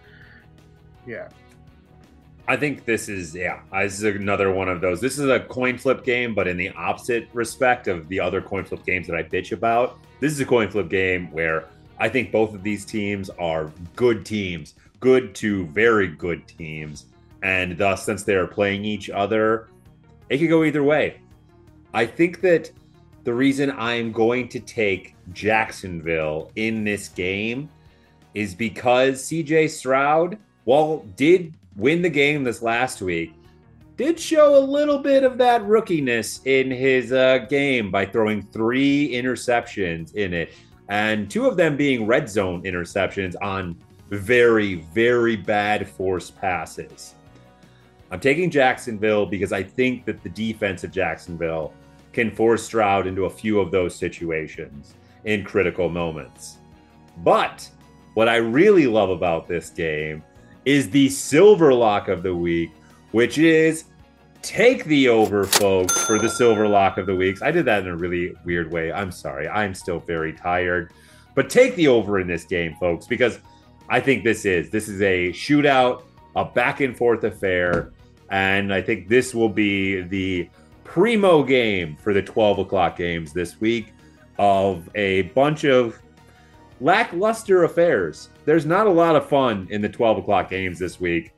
Yeah. 1.05 1.29
I 2.47 2.57
think 2.57 2.83
this 2.83 3.07
is 3.07 3.33
yeah, 3.33 3.61
uh, 3.71 3.83
this 3.83 3.99
is 3.99 4.03
another 4.03 4.51
one 4.51 4.67
of 4.67 4.81
those. 4.81 4.99
This 4.99 5.17
is 5.17 5.29
a 5.29 5.39
coin 5.39 5.77
flip 5.77 6.03
game, 6.03 6.35
but 6.35 6.47
in 6.47 6.57
the 6.57 6.69
opposite 6.71 7.29
respect 7.33 7.87
of 7.87 8.07
the 8.09 8.19
other 8.19 8.41
coin 8.41 8.65
flip 8.65 8.85
games 8.85 9.07
that 9.07 9.15
I 9.15 9.23
bitch 9.23 9.53
about. 9.53 9.97
This 10.19 10.33
is 10.33 10.39
a 10.41 10.45
coin 10.45 10.69
flip 10.69 10.89
game 10.89 11.31
where 11.31 11.69
I 11.99 12.09
think 12.09 12.31
both 12.31 12.53
of 12.53 12.61
these 12.61 12.83
teams 12.83 13.29
are 13.31 13.71
good 13.95 14.25
teams, 14.25 14.75
good 14.99 15.33
to 15.35 15.67
very 15.67 16.07
good 16.07 16.45
teams, 16.47 17.05
and 17.43 17.77
thus 17.77 18.05
since 18.05 18.23
they 18.23 18.35
are 18.35 18.47
playing 18.47 18.83
each 18.83 19.09
other, 19.09 19.69
it 20.29 20.39
could 20.39 20.49
go 20.49 20.65
either 20.65 20.83
way. 20.83 21.21
I 21.93 22.05
think 22.05 22.41
that 22.41 22.71
the 23.23 23.33
reason 23.33 23.71
I'm 23.71 24.11
going 24.11 24.49
to 24.49 24.59
take 24.59 25.15
Jacksonville 25.31 26.51
in 26.57 26.83
this 26.83 27.07
game 27.07 27.69
is 28.33 28.53
because 28.53 29.23
CJ 29.23 29.69
Stroud, 29.69 30.37
while 30.65 31.05
did 31.15 31.53
win 31.76 32.01
the 32.01 32.09
game 32.09 32.43
this 32.43 32.61
last 32.61 33.01
week, 33.01 33.34
did 33.95 34.19
show 34.19 34.57
a 34.57 34.59
little 34.59 34.97
bit 34.97 35.24
of 35.24 35.38
that 35.38 35.61
rookiness 35.63 36.45
in 36.45 36.71
his 36.71 37.11
uh, 37.11 37.39
game 37.49 37.91
by 37.91 38.05
throwing 38.05 38.41
three 38.47 39.11
interceptions 39.13 40.13
in 40.15 40.34
it, 40.34 40.53
and 40.89 41.30
two 41.30 41.45
of 41.45 41.57
them 41.57 41.78
being 41.78 42.07
red 42.07 42.28
zone 42.30 42.63
interceptions 42.63 43.36
on 43.41 43.78
very, 44.09 44.76
very 44.93 45.36
bad 45.36 45.88
forced 45.88 46.36
passes. 46.39 47.15
I'm 48.11 48.19
taking 48.19 48.49
Jacksonville 48.51 49.26
because 49.26 49.51
I 49.51 49.63
think 49.63 50.05
that 50.05 50.21
the 50.21 50.30
defense 50.30 50.84
of 50.84 50.91
Jacksonville 50.91 51.74
can 52.11 52.30
force 52.30 52.63
Stroud 52.63 53.07
into 53.07 53.26
a 53.26 53.30
few 53.30 53.59
of 53.59 53.71
those 53.71 53.95
situations 53.95 54.93
in 55.26 55.43
critical 55.43 55.89
moments. 55.89 56.57
But 57.17 57.67
what 58.13 58.30
I 58.30 58.36
really 58.36 58.86
love 58.86 59.09
about 59.09 59.47
this 59.47 59.69
game 59.69 60.24
is 60.66 60.89
the 60.89 61.09
silver 61.09 61.74
lock 61.74 62.07
of 62.07 62.24
the 62.24 62.36
week, 62.36 62.72
which 63.11 63.38
is 63.38 63.86
take 64.41 64.84
the 64.86 65.07
over, 65.07 65.45
folks, 65.45 65.97
for 66.03 66.20
the 66.20 66.30
silver 66.30 66.68
lock 66.68 66.97
of 66.97 67.05
the 67.05 67.16
weeks. 67.16 67.41
I 67.41 67.51
did 67.51 67.66
that 67.66 67.84
in 67.84 67.88
a 67.88 67.95
really 67.95 68.36
weird 68.45 68.72
way. 68.72 68.91
I'm 68.91 69.11
sorry. 69.11 69.47
I'm 69.47 69.74
still 69.74 69.99
very 69.99 70.34
tired. 70.34 70.91
But 71.36 71.49
take 71.49 71.76
the 71.76 71.88
over 71.88 72.20
in 72.20 72.28
this 72.28 72.43
game, 72.43 72.76
folks, 72.80 73.07
because 73.07 73.39
I 73.89 73.99
think 73.99 74.24
this 74.24 74.45
is 74.45 74.70
this 74.70 74.88
is 74.88 75.01
a 75.01 75.32
shootout, 75.32 76.03
a 76.36 76.45
back 76.45 76.82
and 76.82 76.95
forth 76.95 77.24
affair, 77.24 77.91
and 78.30 78.74
I 78.74 78.82
think 78.82 79.07
this 79.07 79.34
will 79.34 79.49
be 79.49 80.01
the 80.01 80.49
primo 80.84 81.43
game 81.43 81.95
for 81.97 82.14
the 82.14 82.22
12 82.22 82.59
o'clock 82.59 82.97
games 82.97 83.34
this 83.34 83.59
week 83.59 83.93
of 84.38 84.89
a 84.95 85.24
bunch 85.24 85.64
of 85.64 85.99
lackluster 86.84 87.63
affairs. 87.63 88.29
There's 88.43 88.65
not 88.65 88.88
a 88.88 88.91
lot 88.91 89.15
of 89.15 89.29
fun 89.29 89.67
in 89.71 89.81
the 89.81 89.88
12 89.88 90.17
o'clock 90.19 90.49
games 90.49 90.77
this 90.77 90.99
week. 90.99 91.31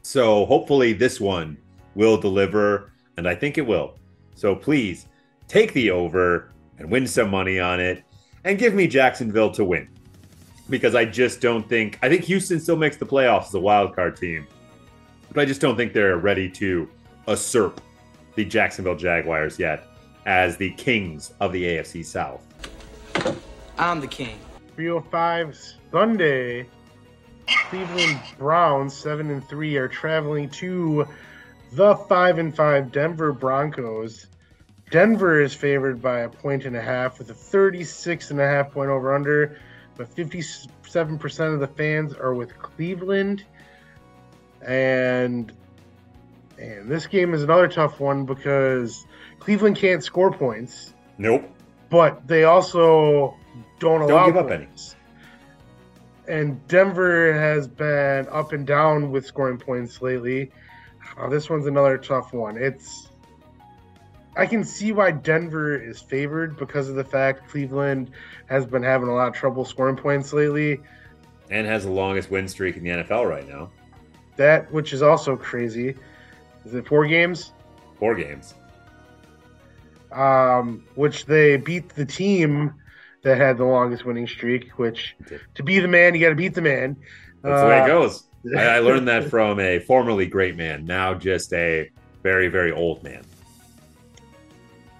So 0.00 0.46
hopefully 0.46 0.94
this 0.94 1.20
one 1.20 1.58
will 1.94 2.16
deliver, 2.16 2.90
and 3.18 3.28
I 3.28 3.34
think 3.34 3.58
it 3.58 3.66
will. 3.66 3.98
So 4.34 4.56
please 4.56 5.06
take 5.48 5.74
the 5.74 5.90
over 5.90 6.52
and 6.78 6.90
win 6.90 7.06
some 7.06 7.30
money 7.30 7.60
on 7.60 7.78
it 7.78 8.02
and 8.44 8.58
give 8.58 8.72
me 8.72 8.86
Jacksonville 8.86 9.50
to 9.50 9.64
win. 9.66 9.86
Because 10.70 10.94
I 10.94 11.04
just 11.04 11.42
don't 11.42 11.68
think 11.68 11.98
I 12.00 12.08
think 12.08 12.24
Houston 12.24 12.58
still 12.58 12.76
makes 12.76 12.96
the 12.96 13.04
playoffs 13.04 13.48
as 13.48 13.54
a 13.54 13.60
wild 13.60 13.94
card 13.94 14.16
team. 14.16 14.46
But 15.30 15.42
I 15.42 15.44
just 15.44 15.60
don't 15.60 15.76
think 15.76 15.92
they're 15.92 16.16
ready 16.16 16.48
to 16.52 16.88
usurp 17.28 17.82
the 18.34 18.46
Jacksonville 18.46 18.96
Jaguars 18.96 19.58
yet 19.58 19.84
as 20.24 20.56
the 20.56 20.70
kings 20.70 21.34
of 21.40 21.52
the 21.52 21.62
AFC 21.64 22.02
South. 22.02 22.46
I'm 23.76 24.00
the 24.00 24.06
king. 24.06 24.38
305 24.76 25.58
Sunday. 25.92 26.66
Cleveland 27.68 28.20
Browns, 28.38 28.94
7 28.94 29.30
and 29.30 29.46
3, 29.48 29.76
are 29.76 29.88
traveling 29.88 30.48
to 30.50 31.06
the 31.72 31.96
5 31.96 32.38
and 32.38 32.54
5 32.54 32.92
Denver 32.92 33.32
Broncos. 33.32 34.26
Denver 34.90 35.40
is 35.40 35.54
favored 35.54 36.02
by 36.02 36.20
a 36.20 36.28
point 36.28 36.64
and 36.64 36.76
a 36.76 36.82
half 36.82 37.18
with 37.18 37.30
a 37.30 37.34
36 37.34 38.30
and 38.30 38.40
a 38.40 38.46
half 38.46 38.72
point 38.72 38.90
over 38.90 39.14
under, 39.14 39.56
but 39.96 40.12
57% 40.14 41.54
of 41.54 41.60
the 41.60 41.66
fans 41.68 42.12
are 42.14 42.34
with 42.34 42.56
Cleveland. 42.58 43.44
And 44.66 45.52
and 46.58 46.90
this 46.90 47.06
game 47.06 47.32
is 47.32 47.42
another 47.42 47.68
tough 47.68 48.00
one 48.00 48.26
because 48.26 49.06
Cleveland 49.38 49.76
can't 49.76 50.04
score 50.04 50.30
points, 50.30 50.92
Nope. 51.16 51.48
but 51.88 52.26
they 52.28 52.44
also 52.44 53.34
don't 53.80 54.02
allow 54.02 54.26
give 54.26 54.36
up 54.36 54.50
any. 54.50 54.68
And 56.28 56.64
Denver 56.68 57.32
has 57.32 57.66
been 57.66 58.28
up 58.28 58.52
and 58.52 58.64
down 58.64 59.10
with 59.10 59.26
scoring 59.26 59.58
points 59.58 60.00
lately. 60.00 60.52
Uh, 61.18 61.28
this 61.28 61.50
one's 61.50 61.66
another 61.66 61.98
tough 61.98 62.32
one. 62.32 62.56
It's 62.56 63.08
I 64.36 64.46
can 64.46 64.62
see 64.62 64.92
why 64.92 65.10
Denver 65.10 65.74
is 65.74 66.00
favored 66.00 66.56
because 66.56 66.88
of 66.88 66.94
the 66.94 67.02
fact 67.02 67.48
Cleveland 67.48 68.12
has 68.46 68.64
been 68.64 68.82
having 68.82 69.08
a 69.08 69.14
lot 69.14 69.26
of 69.26 69.34
trouble 69.34 69.64
scoring 69.64 69.96
points 69.96 70.32
lately. 70.32 70.80
And 71.50 71.66
has 71.66 71.82
the 71.84 71.90
longest 71.90 72.30
win 72.30 72.46
streak 72.46 72.76
in 72.76 72.84
the 72.84 72.90
NFL 72.90 73.28
right 73.28 73.48
now. 73.48 73.70
That 74.36 74.72
which 74.72 74.92
is 74.92 75.02
also 75.02 75.36
crazy. 75.36 75.96
Is 76.64 76.74
it 76.74 76.86
four 76.86 77.06
games? 77.08 77.52
Four 77.98 78.14
games. 78.14 78.54
um, 80.12 80.84
which 80.94 81.26
they 81.26 81.56
beat 81.56 81.88
the 81.90 82.04
team 82.06 82.72
that 83.22 83.36
had 83.36 83.58
the 83.58 83.64
longest 83.64 84.04
winning 84.04 84.26
streak. 84.26 84.70
Which 84.78 85.14
to 85.54 85.62
be 85.62 85.78
the 85.78 85.88
man, 85.88 86.14
you 86.14 86.20
got 86.20 86.30
to 86.30 86.34
beat 86.34 86.54
the 86.54 86.62
man. 86.62 86.96
That's 87.42 87.60
the 87.62 87.66
way 87.68 87.80
Uh, 87.80 87.84
it 87.84 87.88
goes. 87.88 88.24
I, 88.56 88.76
I 88.76 88.78
learned 88.80 89.08
that 89.08 89.24
from 89.28 89.60
a 89.60 89.78
formerly 89.80 90.26
great 90.26 90.56
man, 90.56 90.84
now 90.86 91.12
just 91.14 91.52
a 91.52 91.90
very, 92.22 92.48
very 92.48 92.72
old 92.72 93.02
man. 93.02 93.22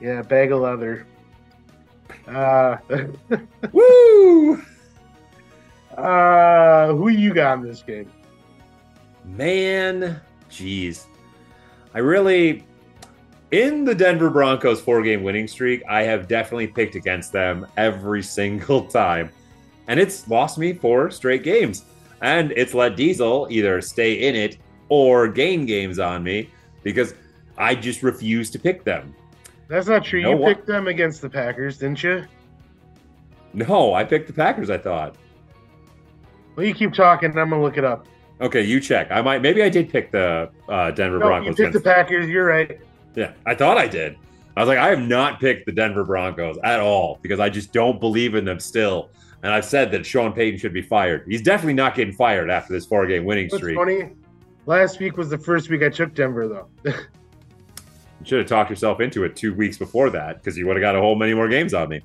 Yeah, 0.00 0.22
bag 0.22 0.52
of 0.52 0.60
leather. 0.60 1.06
Uh, 2.26 2.76
Woo! 3.72 4.62
uh, 5.96 6.88
who 6.94 7.08
you 7.08 7.32
got 7.34 7.58
in 7.58 7.64
this 7.64 7.82
game? 7.82 8.10
Man, 9.24 10.20
jeez. 10.50 11.06
I 11.94 11.98
really, 11.98 12.64
in 13.50 13.84
the 13.84 13.94
Denver 13.94 14.30
Broncos 14.30 14.80
four 14.80 15.02
game 15.02 15.22
winning 15.22 15.48
streak, 15.48 15.82
I 15.88 16.02
have 16.02 16.28
definitely 16.28 16.68
picked 16.68 16.94
against 16.94 17.32
them 17.32 17.66
every 17.76 18.22
single 18.38 18.86
time. 18.86 19.30
And 19.88 19.98
it's 19.98 20.28
lost 20.28 20.58
me 20.58 20.72
four 20.72 21.10
straight 21.10 21.42
games. 21.42 21.84
And 22.22 22.52
it's 22.52 22.74
let 22.74 22.96
Diesel 22.96 23.48
either 23.50 23.80
stay 23.80 24.28
in 24.28 24.34
it 24.36 24.58
or 24.88 25.26
gain 25.26 25.64
games 25.66 25.98
on 25.98 26.22
me 26.22 26.50
because 26.82 27.14
I 27.56 27.74
just 27.74 28.02
refuse 28.02 28.50
to 28.50 28.58
pick 28.58 28.84
them. 28.84 29.14
That's 29.68 29.86
not 29.86 30.04
true. 30.04 30.20
you 30.20 30.36
picked 30.44 30.66
them 30.66 30.88
against 30.88 31.22
the 31.22 31.30
Packers, 31.30 31.78
didn't 31.78 32.02
you? 32.02 32.24
No, 33.52 33.94
I 33.94 34.04
picked 34.04 34.26
the 34.26 34.32
Packers, 34.32 34.68
I 34.70 34.78
thought. 34.78 35.16
Well, 36.56 36.66
you 36.66 36.74
keep 36.74 36.92
talking. 36.92 37.30
I'm 37.30 37.50
gonna 37.50 37.62
look 37.62 37.78
it 37.78 37.84
up. 37.84 38.06
Okay, 38.40 38.62
you 38.62 38.80
check. 38.80 39.10
I 39.10 39.22
might, 39.22 39.42
maybe 39.42 39.62
I 39.62 39.68
did 39.68 39.88
pick 39.90 40.10
the 40.10 40.50
uh, 40.68 40.90
Denver 40.92 41.18
No, 41.18 41.24
you 41.26 41.30
Broncos. 41.30 41.56
picked 41.56 41.72
the 41.72 41.80
Packers. 41.80 42.28
You're 42.28 42.46
right. 42.46 42.80
Yeah, 43.14 43.32
I 43.46 43.54
thought 43.54 43.78
I 43.78 43.86
did. 43.86 44.16
I 44.56 44.60
was 44.60 44.68
like, 44.68 44.78
I 44.78 44.88
have 44.88 45.00
not 45.00 45.40
picked 45.40 45.66
the 45.66 45.72
Denver 45.72 46.04
Broncos 46.04 46.58
at 46.64 46.80
all 46.80 47.18
because 47.22 47.40
I 47.40 47.48
just 47.48 47.72
don't 47.72 48.00
believe 48.00 48.34
in 48.34 48.44
them 48.44 48.60
still. 48.60 49.10
And 49.42 49.52
I've 49.52 49.64
said 49.64 49.90
that 49.92 50.04
Sean 50.04 50.32
Payton 50.32 50.58
should 50.60 50.72
be 50.74 50.82
fired. 50.82 51.24
He's 51.26 51.40
definitely 51.42 51.74
not 51.74 51.94
getting 51.94 52.12
fired 52.12 52.50
after 52.50 52.72
this 52.72 52.84
four 52.84 53.06
game 53.06 53.24
winning 53.24 53.46
What's 53.48 53.56
streak. 53.62 53.76
funny? 53.76 54.10
Last 54.66 55.00
week 55.00 55.16
was 55.16 55.30
the 55.30 55.38
first 55.38 55.70
week 55.70 55.82
I 55.82 55.88
took 55.88 56.14
Denver, 56.14 56.46
though. 56.48 56.92
You 58.20 58.26
should 58.26 58.38
have 58.40 58.48
talked 58.48 58.68
yourself 58.68 59.00
into 59.00 59.24
it 59.24 59.34
two 59.34 59.54
weeks 59.54 59.78
before 59.78 60.10
that 60.10 60.36
because 60.36 60.56
you 60.58 60.66
would 60.66 60.76
have 60.76 60.82
got 60.82 60.94
a 60.94 61.00
whole 61.00 61.14
many 61.16 61.32
more 61.32 61.48
games 61.48 61.72
on 61.72 61.88
me. 61.88 62.02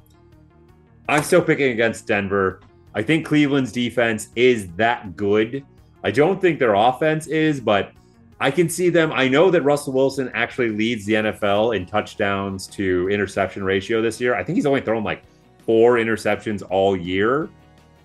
I'm 1.09 1.23
still 1.23 1.41
picking 1.41 1.71
against 1.71 2.07
Denver. 2.07 2.61
I 2.93 3.01
think 3.01 3.25
Cleveland's 3.25 3.73
defense 3.73 4.29
is 4.35 4.69
that 4.77 5.17
good. 5.17 5.65
I 6.05 6.11
don't 6.11 6.39
think 6.39 6.57
their 6.57 6.73
offense 6.73 7.27
is, 7.27 7.59
but 7.59 7.91
I 8.39 8.51
can 8.51 8.67
see 8.67 8.89
them. 8.89 9.11
I 9.13 9.27
know 9.29 9.49
that 9.51 9.61
Russell 9.61 9.93
Wilson 9.93 10.29
actually 10.33 10.69
leads 10.69 11.05
the 11.05 11.13
NFL 11.13 11.75
in 11.75 11.85
touchdowns 11.85 12.67
to 12.67 13.09
interception 13.09 13.63
ratio 13.63 14.01
this 14.01 14.19
year. 14.19 14.35
I 14.35 14.43
think 14.43 14.57
he's 14.57 14.65
only 14.65 14.81
thrown 14.81 15.03
like 15.03 15.23
four 15.65 15.95
interceptions 15.95 16.61
all 16.69 16.97
year, 16.97 17.49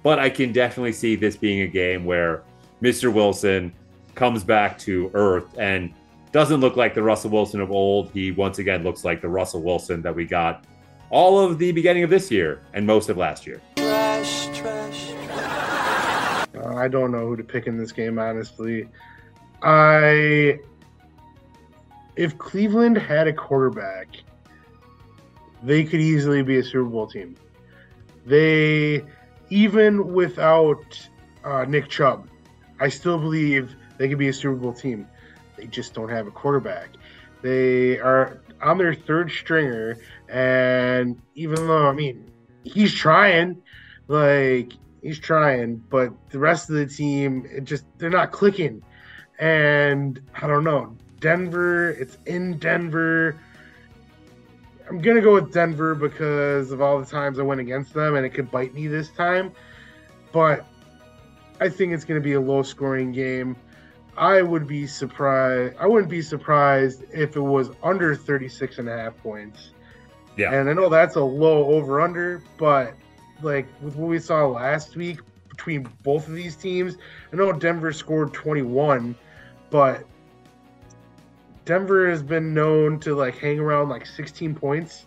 but 0.03 0.19
I 0.19 0.31
can 0.31 0.53
definitely 0.53 0.93
see 0.93 1.17
this 1.17 1.37
being 1.37 1.63
a 1.63 1.67
game 1.67 2.05
where 2.05 2.43
Mr. 2.81 3.13
Wilson 3.13 3.73
comes 4.15 4.45
back 4.45 4.79
to 4.79 5.11
earth 5.15 5.59
and 5.59 5.93
doesn't 6.33 6.61
look 6.61 6.77
like 6.77 6.95
the 6.95 7.03
Russell 7.03 7.31
Wilson 7.31 7.61
of 7.61 7.73
old. 7.73 8.11
He 8.13 8.31
once 8.31 8.61
again 8.61 8.85
looks 8.85 9.05
like 9.05 9.21
the 9.21 9.29
Russell 9.29 9.63
Wilson 9.63 10.01
that 10.03 10.15
we 10.15 10.25
got 10.25 10.65
all 11.11 11.41
of 11.41 11.59
the 11.59 11.73
beginning 11.73 12.05
of 12.05 12.11
this 12.11 12.31
year 12.31 12.63
and 12.73 12.87
most 12.87 13.09
of 13.09 13.17
last 13.17 13.47
year. 13.47 13.61
Uh, 16.55 16.77
I 16.77 16.89
don't 16.89 17.11
know 17.11 17.27
who 17.27 17.37
to 17.37 17.43
pick 17.43 17.67
in 17.67 17.77
this 17.77 17.91
game, 17.91 18.19
honestly. 18.19 18.89
I 19.63 20.61
if 22.17 22.37
Cleveland 22.39 22.99
had 22.99 23.27
a 23.29 23.33
quarterback, 23.33 24.09
they 25.63 25.85
could 25.85 26.01
easily 26.01 26.43
be 26.43 26.59
a 26.59 26.63
Super 26.63 26.85
Bowl 26.85 27.07
team. 27.07 27.37
They 28.27 29.03
even 29.51 30.13
without 30.13 31.09
uh, 31.45 31.65
Nick 31.65 31.89
Chubb, 31.89 32.29
I 32.79 32.89
still 32.89 33.19
believe 33.19 33.75
they 33.99 34.09
could 34.09 34.19
be 34.19 34.29
a 34.29 34.33
Super 34.33 34.57
Bowl 34.57 34.73
team. 34.73 35.07
They 35.57 35.67
just 35.67 35.95
don't 35.95 36.09
have 36.09 36.27
a 36.27 36.31
quarterback. 36.31 36.91
They 37.43 37.99
are 37.99 38.41
on 38.63 38.79
their 38.79 38.95
third 38.95 39.31
stringer, 39.31 39.97
and 40.29 41.21
even 41.35 41.67
though 41.67 41.87
I 41.87 41.93
mean 41.93 42.31
he's 42.65 42.95
trying, 42.95 43.63
like 44.09 44.73
he's 45.03 45.19
trying, 45.19 45.77
but 45.77 46.13
the 46.31 46.39
rest 46.39 46.69
of 46.69 46.77
the 46.77 46.87
team, 46.87 47.47
it 47.51 47.65
just 47.65 47.85
they're 47.99 48.11
not 48.11 48.33
clicking. 48.33 48.83
And 49.41 50.21
I 50.41 50.47
don't 50.47 50.65
know, 50.65 50.95
Denver, 51.19 51.91
it's 51.91 52.19
in 52.27 52.59
Denver. 52.59 53.41
I'm 54.89 55.01
gonna 55.01 55.23
go 55.23 55.35
with 55.35 55.53
Denver 55.53 55.95
because 55.95 56.71
of 56.71 56.81
all 56.83 57.01
the 57.01 57.07
times 57.07 57.39
I 57.39 57.43
went 57.43 57.61
against 57.61 57.95
them, 57.95 58.17
and 58.17 58.27
it 58.27 58.31
could 58.31 58.51
bite 58.51 58.75
me 58.75 58.87
this 58.87 59.11
time. 59.11 59.53
But 60.33 60.67
I 61.61 61.69
think 61.69 61.93
it's 61.93 62.05
gonna 62.05 62.21
be 62.21 62.35
a 62.35 62.41
low 62.41 62.63
scoring 62.63 63.13
game. 63.13 63.57
I 64.17 64.43
would 64.43 64.67
be 64.67 64.87
surprised. 64.87 65.75
I 65.79 65.87
wouldn't 65.87 66.11
be 66.11 66.21
surprised 66.21 67.05
if 67.13 67.37
it 67.37 67.41
was 67.41 67.71
under 67.83 68.15
36 68.15 68.79
and 68.79 68.89
a 68.89 68.97
half 68.97 69.17
points. 69.23 69.71
Yeah. 70.37 70.53
And 70.53 70.69
I 70.69 70.75
know 70.75 70.89
that's 70.89 71.17
a 71.17 71.25
low 71.25 71.67
over 71.67 72.01
under, 72.01 72.43
but 72.59 72.95
like 73.43 73.67
with 73.81 73.97
what 73.97 74.09
we 74.09 74.19
saw 74.19 74.47
last 74.47 74.97
week 74.97 75.21
between 75.49 75.89
both 76.03 76.29
of 76.29 76.35
these 76.35 76.57
teams, 76.57 76.97
I 77.33 77.37
know 77.37 77.53
Denver 77.53 77.93
scored 77.93 78.33
21, 78.33 79.15
but 79.71 80.05
Denver 81.65 82.11
has 82.11 82.23
been 82.23 82.53
known 82.53 82.99
to 83.01 83.15
like 83.15 83.39
hang 83.39 83.59
around 83.59 83.89
like 83.89 84.07
16 84.07 84.55
points 84.55 85.07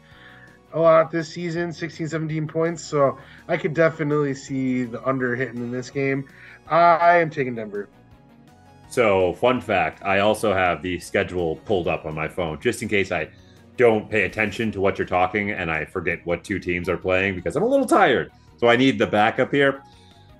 a 0.73 0.79
lot 0.79 1.11
this 1.11 1.29
season, 1.29 1.71
16, 1.71 2.07
17 2.07 2.47
points. 2.47 2.83
So 2.83 3.17
I 3.47 3.57
could 3.57 3.73
definitely 3.73 4.33
see 4.33 4.83
the 4.83 5.05
under 5.07 5.35
hitting 5.35 5.57
in 5.57 5.71
this 5.71 5.89
game. 5.89 6.27
I 6.67 7.17
am 7.17 7.29
taking 7.29 7.55
Denver. 7.55 7.89
So, 8.89 9.33
fun 9.33 9.59
fact 9.59 10.03
I 10.03 10.19
also 10.19 10.53
have 10.53 10.83
the 10.83 10.99
schedule 10.99 11.55
pulled 11.65 11.87
up 11.87 12.05
on 12.05 12.13
my 12.13 12.27
phone 12.27 12.59
just 12.61 12.81
in 12.83 12.87
case 12.87 13.11
I 13.11 13.29
don't 13.75 14.07
pay 14.07 14.23
attention 14.23 14.71
to 14.71 14.79
what 14.79 14.99
you're 14.99 15.07
talking 15.07 15.51
and 15.51 15.71
I 15.71 15.83
forget 15.83 16.23
what 16.25 16.43
two 16.43 16.59
teams 16.59 16.87
are 16.87 16.97
playing 16.97 17.35
because 17.35 17.55
I'm 17.55 17.63
a 17.63 17.67
little 17.67 17.87
tired. 17.87 18.31
So, 18.57 18.69
I 18.69 18.75
need 18.75 18.99
the 18.99 19.07
backup 19.07 19.51
here. 19.51 19.81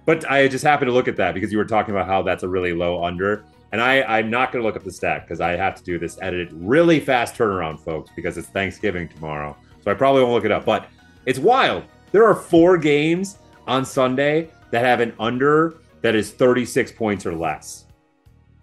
But 0.06 0.30
I 0.30 0.48
just 0.48 0.64
happened 0.64 0.90
to 0.90 0.94
look 0.94 1.08
at 1.08 1.16
that 1.18 1.34
because 1.34 1.52
you 1.52 1.58
were 1.58 1.66
talking 1.66 1.96
about 1.96 2.08
how 2.08 2.22
that's 2.22 2.44
a 2.44 2.48
really 2.48 2.74
low 2.74 3.04
under. 3.04 3.46
And 3.74 3.82
I, 3.82 4.04
I'm 4.04 4.30
not 4.30 4.52
going 4.52 4.62
to 4.62 4.68
look 4.68 4.76
up 4.76 4.84
the 4.84 4.92
stat 4.92 5.26
because 5.26 5.42
I 5.42 5.54
have 5.54 5.74
to 5.76 5.84
do 5.84 5.98
this 5.98 6.20
edited 6.22 6.54
really 6.54 7.00
fast 7.00 7.34
turnaround, 7.34 7.80
folks, 7.80 8.12
because 8.16 8.38
it's 8.38 8.48
Thanksgiving 8.48 9.10
tomorrow. 9.10 9.58
So 9.84 9.90
I 9.90 9.96
probably 9.96 10.22
won't 10.22 10.36
look 10.36 10.46
it 10.46 10.52
up. 10.52 10.64
But 10.64 10.88
it's 11.26 11.40
wild. 11.40 11.84
There 12.12 12.24
are 12.24 12.36
four 12.36 12.78
games 12.78 13.40
on 13.66 13.84
Sunday 13.84 14.52
that 14.70 14.86
have 14.86 15.00
an 15.00 15.14
under 15.20 15.78
that 16.02 16.14
is 16.14 16.30
36 16.30 16.92
points 16.92 17.26
or 17.26 17.34
less 17.34 17.86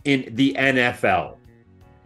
in 0.04 0.28
the 0.36 0.54
NFL 0.56 1.38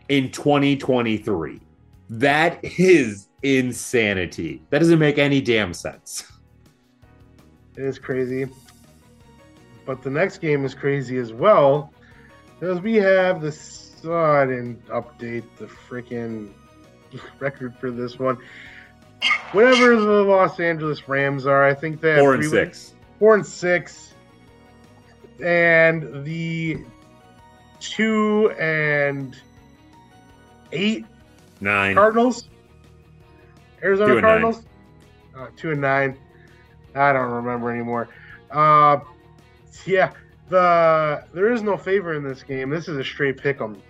in 0.09 0.30
2023. 0.30 1.61
That 2.09 2.59
is 2.64 3.28
insanity. 3.42 4.62
That 4.70 4.78
doesn't 4.78 4.98
make 4.98 5.18
any 5.18 5.42
damn 5.42 5.74
sense. 5.74 6.24
It 7.76 7.82
is 7.82 7.98
crazy. 7.98 8.46
But 9.84 10.00
the 10.00 10.09
next 10.09 10.38
game 10.38 10.64
is 10.64 10.74
crazy 10.74 11.18
as 11.18 11.34
well. 11.34 11.92
Because 12.59 12.80
we 12.80 12.94
have 12.96 13.40
this. 13.40 13.92
Oh, 14.05 14.12
I 14.14 14.46
didn't 14.46 14.86
update 14.88 15.44
the 15.59 15.66
freaking 15.66 16.50
record 17.38 17.74
for 17.78 17.90
this 17.90 18.18
one. 18.18 18.36
Whatever 19.52 19.96
the 19.96 20.22
Los 20.24 20.61
Angeles 20.61 21.09
Rams 21.09 21.46
are, 21.46 21.64
I 21.64 21.72
think 21.74 22.00
have 22.00 22.18
Four 22.18 22.34
and 22.34 22.42
three 22.42 22.50
wins- 22.61 22.78
six. 22.78 22.94
Four 23.18 23.34
and 23.34 23.46
six. 23.46 24.14
And 25.42 26.24
the 26.24 26.84
two 27.80 28.50
and 28.59 29.36
eight 30.72 31.05
Nine. 31.61 31.94
Cardinals? 31.94 32.48
Arizona 33.82 34.14
Two. 34.14 34.20
Cardinals? 34.20 34.62
Uh, 35.36 35.46
two 35.57 35.70
and 35.70 35.80
nine. 35.80 36.16
I 36.94 37.12
don't 37.12 37.30
remember 37.30 37.70
anymore. 37.70 38.09
Uh, 38.50 38.98
yeah, 39.86 40.12
the 40.49 41.24
there 41.32 41.53
is 41.53 41.62
no 41.62 41.76
favor 41.76 42.14
in 42.14 42.22
this 42.22 42.42
game. 42.42 42.70
This 42.70 42.88
is 42.88 42.99
a 42.99 43.05
straight 43.05 43.36
pick 43.36 43.61
'em, 43.61 43.80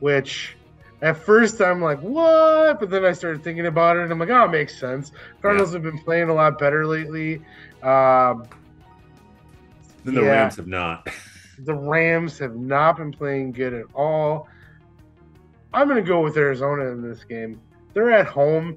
which 0.00 0.56
at 1.02 1.16
first 1.16 1.60
I'm 1.60 1.80
like, 1.80 2.00
what? 2.00 2.80
But 2.80 2.90
then 2.90 3.04
I 3.04 3.12
started 3.12 3.44
thinking 3.44 3.66
about 3.66 3.96
it 3.96 4.02
and 4.02 4.12
I'm 4.12 4.18
like, 4.18 4.30
oh, 4.30 4.44
it 4.44 4.50
makes 4.50 4.78
sense. 4.78 5.12
Cardinals 5.40 5.72
have 5.72 5.82
been 5.82 5.98
playing 5.98 6.28
a 6.28 6.34
lot 6.34 6.58
better 6.58 6.86
lately. 6.86 7.36
Um, 7.82 8.48
Then 10.04 10.14
the 10.14 10.22
yeah. 10.22 10.30
Rams 10.30 10.56
have 10.56 10.66
not. 10.66 11.08
the 11.60 11.74
Rams 11.74 12.38
have 12.38 12.56
not 12.56 12.96
been 12.96 13.12
playing 13.12 13.52
good 13.52 13.74
at 13.74 13.86
all. 13.94 14.48
I'm 15.72 15.88
going 15.88 16.02
to 16.02 16.08
go 16.08 16.20
with 16.20 16.36
Arizona 16.36 16.86
in 16.86 17.02
this 17.02 17.24
game. 17.24 17.60
They're 17.94 18.10
at 18.10 18.26
home. 18.26 18.76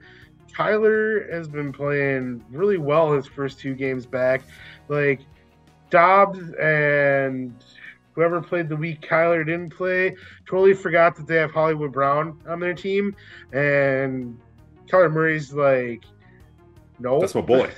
Kyler 0.54 1.32
has 1.32 1.48
been 1.48 1.72
playing 1.72 2.44
really 2.52 2.78
well 2.78 3.14
his 3.14 3.26
first 3.26 3.60
two 3.60 3.74
games 3.74 4.06
back. 4.06 4.42
Like 4.90 5.22
Dobbs 5.92 6.40
and 6.60 7.54
whoever 8.14 8.42
played 8.42 8.68
the 8.68 8.76
week 8.76 9.02
Kyler 9.02 9.46
didn't 9.46 9.70
play, 9.70 10.16
totally 10.48 10.74
forgot 10.74 11.16
that 11.18 11.28
they 11.28 11.36
have 11.36 11.52
Hollywood 11.52 11.92
Brown 11.92 12.40
on 12.48 12.60
their 12.60 12.74
team. 12.74 13.16
And 13.54 14.40
Kyler 14.88 15.12
Murray's 15.12 15.54
like, 15.54 16.04
no. 17.00 17.20
That's 17.20 17.36
my 17.36 17.42
boy. 17.42 17.70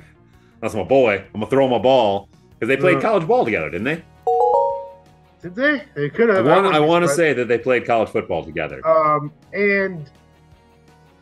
That's 0.62 0.74
my 0.74 0.84
boy. 0.84 1.18
I'm 1.34 1.40
gonna 1.40 1.46
throw 1.46 1.66
him 1.66 1.72
a 1.72 1.78
ball 1.80 2.28
because 2.58 2.68
they 2.68 2.76
played 2.78 2.96
Uh, 2.96 3.00
college 3.02 3.26
ball 3.28 3.44
together, 3.44 3.68
didn't 3.70 3.84
they? 3.84 4.02
Did 5.42 5.54
they? 5.54 5.82
They 5.94 6.08
could 6.08 6.30
I 6.30 6.36
have. 6.36 6.46
want. 6.46 6.66
I 6.74 6.80
want 6.80 7.04
to 7.04 7.08
say 7.08 7.32
that 7.34 7.46
they 7.46 7.58
played 7.58 7.86
college 7.86 8.08
football 8.08 8.42
together. 8.42 8.84
Um, 8.86 9.32
and 9.52 10.10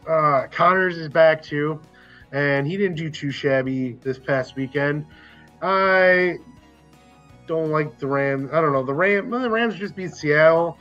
uh, 0.09 0.47
Connors 0.51 0.97
is 0.97 1.09
back 1.09 1.43
too, 1.43 1.81
and 2.33 2.67
he 2.67 2.77
didn't 2.77 2.97
do 2.97 3.11
too 3.11 3.31
shabby 3.31 3.99
this 4.03 4.19
past 4.19 4.57
weekend. 4.57 5.05
I 5.65 6.37
don't 7.47 7.71
like 7.71 7.99
the 7.99 8.07
Rams. 8.07 8.51
I 8.53 8.61
don't 8.61 8.75
know 8.75 8.83
the 8.83 8.93
Ram. 8.93 9.31
The 9.31 9.49
Rams 9.49 9.77
just 9.77 9.97
beat 9.97 10.15
Seattle. 10.15 10.77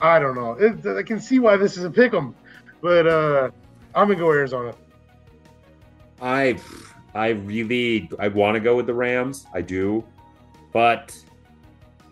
I 0.00 0.20
don't 0.20 0.36
know. 0.36 0.52
It, 0.52 0.86
I 0.86 1.02
can 1.02 1.20
see 1.20 1.40
why 1.40 1.56
this 1.56 1.76
is 1.76 1.82
a 1.82 1.90
pick 1.90 2.14
'em, 2.14 2.32
but 2.80 3.08
uh, 3.08 3.50
I'm 3.96 4.06
gonna 4.06 4.20
go 4.20 4.30
Arizona. 4.30 4.72
I, 6.22 6.60
I 7.12 7.30
really, 7.30 8.08
I 8.20 8.28
want 8.28 8.54
to 8.54 8.60
go 8.60 8.76
with 8.76 8.86
the 8.86 8.94
Rams. 8.94 9.46
I 9.52 9.62
do, 9.62 10.04
but 10.72 11.16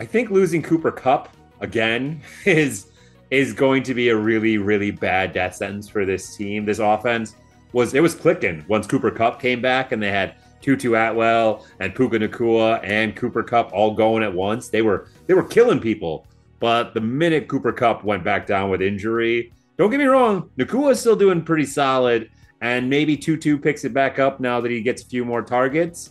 I 0.01 0.07
think 0.07 0.31
losing 0.31 0.63
Cooper 0.63 0.91
Kupp 0.91 1.37
again 1.61 2.21
is 2.45 2.89
is 3.31 3.53
going 3.53 3.85
to 3.85 3.95
be 3.95 4.09
a 4.09 4.17
really, 4.17 4.59
really 4.59 4.91
bad 4.91 5.33
death 5.33 5.55
sentence 5.55 5.89
for 5.89 6.05
this 6.05 6.37
team. 6.37 6.65
This 6.65 6.81
offense 6.81 7.37
was 7.73 7.95
it 7.95 8.01
was 8.01 8.17
clicking 8.17 8.65
once 8.67 8.89
Cooper 8.89 9.13
Kupp 9.13 9.41
came 9.41 9.63
back, 9.63 9.93
and 9.93 10.03
they 10.03 10.11
had 10.11 10.35
Tutu 10.67 10.97
Atwell 10.97 11.65
and 11.79 11.95
Puka 11.95 12.19
Nacua 12.19 12.81
and 12.83 13.15
Cooper 13.15 13.45
Kupp 13.45 13.71
all 13.73 13.95
going 13.95 14.25
at 14.25 14.35
once. 14.35 14.69
They 14.69 14.83
were 14.83 15.07
they 15.29 15.35
were 15.35 15.45
killing 15.45 15.79
people. 15.79 16.27
But 16.59 16.93
the 16.93 17.01
minute 17.01 17.47
Cooper 17.47 17.73
Kupp 17.73 18.03
went 18.03 18.25
back 18.25 18.49
down 18.49 18.69
with 18.69 18.83
injury, 18.83 19.53
don't 19.77 19.91
get 19.91 19.99
me 19.99 20.07
wrong, 20.07 20.51
Nacua 20.59 20.91
is 20.91 21.01
still 21.01 21.15
doing 21.15 21.43
pretty 21.43 21.67
solid, 21.67 22.31
and 22.63 22.91
maybe 22.91 23.17
Tutu 23.17 23.59
picks 23.59 23.85
it 23.85 23.95
back 23.95 24.19
up 24.19 24.41
now 24.41 24.61
that 24.61 24.71
he 24.71 24.81
gets 24.81 25.03
a 25.03 25.07
few 25.07 25.25
more 25.25 25.43
targets. 25.43 26.11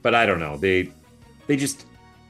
But 0.00 0.14
I 0.14 0.24
don't 0.24 0.38
know. 0.38 0.56
They 0.56 0.92
they 1.46 1.56
just 1.56 1.84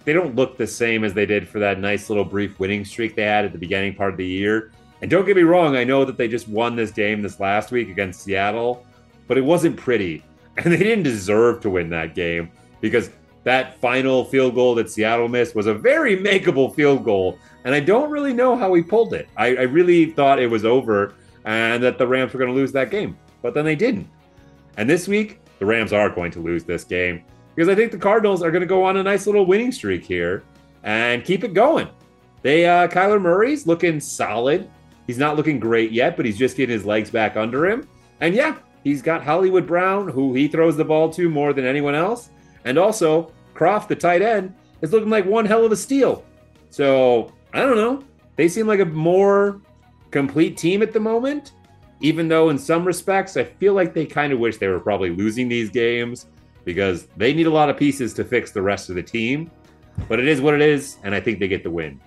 they 0.04 0.12
don't 0.12 0.34
look 0.34 0.56
the 0.56 0.66
same 0.66 1.04
as 1.04 1.14
they 1.14 1.26
did 1.26 1.46
for 1.46 1.60
that 1.60 1.78
nice 1.78 2.10
little 2.10 2.24
brief 2.24 2.58
winning 2.58 2.84
streak 2.84 3.14
they 3.14 3.22
had 3.22 3.44
at 3.44 3.52
the 3.52 3.58
beginning 3.58 3.94
part 3.94 4.10
of 4.10 4.16
the 4.16 4.26
year. 4.26 4.72
And 5.02 5.10
don't 5.10 5.24
get 5.24 5.36
me 5.36 5.42
wrong, 5.42 5.76
I 5.76 5.84
know 5.84 6.04
that 6.04 6.16
they 6.16 6.26
just 6.26 6.48
won 6.48 6.74
this 6.74 6.90
game 6.90 7.22
this 7.22 7.38
last 7.38 7.70
week 7.70 7.90
against 7.90 8.24
Seattle, 8.24 8.84
but 9.28 9.38
it 9.38 9.44
wasn't 9.44 9.76
pretty. 9.76 10.24
And 10.64 10.72
they 10.72 10.78
didn't 10.78 11.04
deserve 11.04 11.60
to 11.62 11.70
win 11.70 11.88
that 11.90 12.14
game 12.14 12.50
because 12.80 13.08
that 13.44 13.80
final 13.80 14.24
field 14.24 14.54
goal 14.54 14.74
that 14.74 14.90
Seattle 14.90 15.28
missed 15.28 15.54
was 15.54 15.66
a 15.66 15.74
very 15.74 16.16
makeable 16.16 16.74
field 16.74 17.04
goal. 17.04 17.38
And 17.64 17.74
I 17.74 17.80
don't 17.80 18.10
really 18.10 18.34
know 18.34 18.56
how 18.56 18.74
he 18.74 18.82
pulled 18.82 19.14
it. 19.14 19.28
I, 19.36 19.46
I 19.56 19.62
really 19.62 20.06
thought 20.10 20.38
it 20.38 20.48
was 20.48 20.64
over 20.64 21.14
and 21.44 21.82
that 21.82 21.98
the 21.98 22.06
Rams 22.06 22.32
were 22.34 22.38
going 22.38 22.50
to 22.50 22.54
lose 22.54 22.72
that 22.72 22.90
game, 22.90 23.16
but 23.42 23.54
then 23.54 23.64
they 23.64 23.76
didn't. 23.76 24.08
And 24.76 24.88
this 24.88 25.08
week, 25.08 25.40
the 25.58 25.66
Rams 25.66 25.92
are 25.92 26.10
going 26.10 26.30
to 26.32 26.40
lose 26.40 26.64
this 26.64 26.84
game 26.84 27.24
because 27.54 27.68
I 27.68 27.74
think 27.74 27.92
the 27.92 27.98
Cardinals 27.98 28.42
are 28.42 28.50
going 28.50 28.62
to 28.62 28.66
go 28.66 28.84
on 28.84 28.96
a 28.96 29.02
nice 29.02 29.26
little 29.26 29.46
winning 29.46 29.72
streak 29.72 30.04
here 30.04 30.44
and 30.82 31.24
keep 31.24 31.44
it 31.44 31.54
going. 31.54 31.88
They 32.42 32.66
uh, 32.66 32.88
Kyler 32.88 33.20
Murray's 33.20 33.66
looking 33.66 34.00
solid. 34.00 34.70
He's 35.06 35.18
not 35.18 35.36
looking 35.36 35.58
great 35.58 35.92
yet, 35.92 36.16
but 36.16 36.24
he's 36.24 36.38
just 36.38 36.56
getting 36.56 36.72
his 36.72 36.86
legs 36.86 37.10
back 37.10 37.36
under 37.36 37.66
him. 37.66 37.86
And 38.20 38.34
yeah, 38.34 38.56
he's 38.84 39.02
got 39.02 39.24
Hollywood 39.24 39.66
Brown, 39.66 40.08
who 40.08 40.34
he 40.34 40.48
throws 40.48 40.76
the 40.76 40.84
ball 40.84 41.10
to 41.10 41.28
more 41.28 41.52
than 41.52 41.64
anyone 41.64 41.94
else. 41.94 42.30
And 42.64 42.78
also, 42.78 43.32
Croft, 43.54 43.88
the 43.88 43.96
tight 43.96 44.22
end, 44.22 44.54
is 44.80 44.92
looking 44.92 45.10
like 45.10 45.26
one 45.26 45.44
hell 45.44 45.64
of 45.64 45.72
a 45.72 45.76
steal. 45.76 46.24
So 46.70 47.32
I 47.52 47.60
don't 47.60 47.76
know. 47.76 48.02
They 48.36 48.48
seem 48.48 48.66
like 48.66 48.80
a 48.80 48.84
more 48.84 49.60
complete 50.10 50.56
team 50.56 50.82
at 50.82 50.92
the 50.92 51.00
moment, 51.00 51.52
even 52.00 52.28
though 52.28 52.48
in 52.50 52.58
some 52.58 52.84
respects, 52.84 53.36
I 53.36 53.44
feel 53.44 53.74
like 53.74 53.94
they 53.94 54.06
kind 54.06 54.32
of 54.32 54.38
wish 54.38 54.56
they 54.56 54.68
were 54.68 54.80
probably 54.80 55.10
losing 55.10 55.48
these 55.48 55.70
games 55.70 56.26
because 56.64 57.06
they 57.16 57.34
need 57.34 57.46
a 57.46 57.50
lot 57.50 57.68
of 57.68 57.76
pieces 57.76 58.14
to 58.14 58.24
fix 58.24 58.52
the 58.52 58.62
rest 58.62 58.88
of 58.88 58.94
the 58.94 59.02
team. 59.02 59.50
But 60.08 60.18
it 60.18 60.28
is 60.28 60.40
what 60.40 60.54
it 60.54 60.62
is, 60.62 60.96
and 61.02 61.14
I 61.14 61.20
think 61.20 61.38
they 61.38 61.48
get 61.48 61.62
the 61.62 61.70
win. 61.70 62.00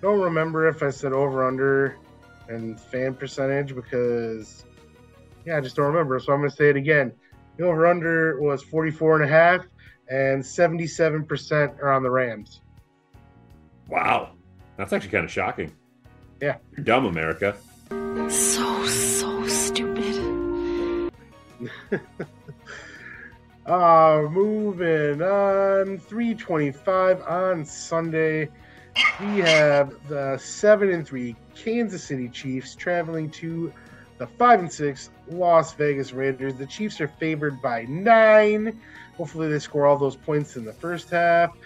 Don't 0.00 0.20
remember 0.20 0.66
if 0.68 0.82
I 0.82 0.90
said 0.90 1.12
over 1.12 1.46
under 1.46 1.98
and 2.48 2.80
fan 2.80 3.14
percentage 3.14 3.74
because 3.74 4.64
yeah, 5.44 5.56
I 5.56 5.60
just 5.60 5.76
don't 5.76 5.86
remember. 5.86 6.18
So 6.20 6.32
I'm 6.32 6.40
going 6.40 6.50
to 6.50 6.56
say 6.56 6.70
it 6.70 6.76
again. 6.76 7.12
The 7.56 7.64
over 7.64 7.86
under 7.86 8.40
was 8.40 8.62
44 8.62 9.22
and 9.22 9.30
a 9.30 9.32
half 9.32 9.66
and 10.08 10.42
77% 10.42 11.78
are 11.80 11.92
on 11.92 12.02
the 12.02 12.10
Rams. 12.10 12.62
Wow. 13.88 14.32
That's 14.76 14.92
actually 14.92 15.10
kind 15.10 15.24
of 15.24 15.30
shocking. 15.30 15.72
Yeah. 16.40 16.56
You're 16.76 16.84
dumb, 16.84 17.06
America. 17.06 17.56
So, 17.90 18.86
so 18.86 19.46
stupid. 19.46 21.10
Uh, 23.66 24.26
moving 24.32 25.22
on. 25.22 25.98
325 25.98 27.22
on 27.22 27.64
Sunday. 27.64 28.48
We 29.20 29.38
have 29.38 29.94
the 30.08 30.38
7 30.38 30.90
and 30.90 31.06
3 31.06 31.36
Kansas 31.54 32.02
City 32.02 32.28
Chiefs 32.28 32.74
traveling 32.74 33.30
to 33.30 33.72
the 34.18 34.26
5 34.26 34.60
and 34.60 34.72
6 34.72 35.10
Las 35.30 35.74
Vegas 35.74 36.12
Raiders. 36.12 36.54
The 36.54 36.66
Chiefs 36.66 37.00
are 37.00 37.08
favored 37.08 37.60
by 37.62 37.84
9. 37.88 38.78
Hopefully, 39.16 39.48
they 39.48 39.58
score 39.58 39.86
all 39.86 39.98
those 39.98 40.16
points 40.16 40.56
in 40.56 40.64
the 40.64 40.72
first 40.72 41.10
half. 41.10 41.56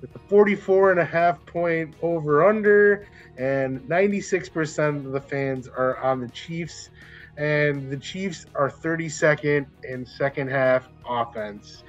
With 0.00 0.12
the 0.12 0.18
44 0.20 0.92
and 0.92 1.00
a 1.00 1.04
half 1.04 1.44
point 1.46 1.94
over 2.02 2.46
under, 2.48 3.08
and 3.36 3.80
96% 3.82 5.06
of 5.06 5.12
the 5.12 5.20
fans 5.20 5.66
are 5.66 5.96
on 5.98 6.20
the 6.20 6.28
Chiefs 6.28 6.90
and 7.38 7.88
the 7.88 7.96
Chiefs 7.96 8.46
are 8.54 8.68
32nd 8.68 9.64
in 9.84 10.04
second 10.04 10.50
half 10.50 10.88
offense, 11.08 11.84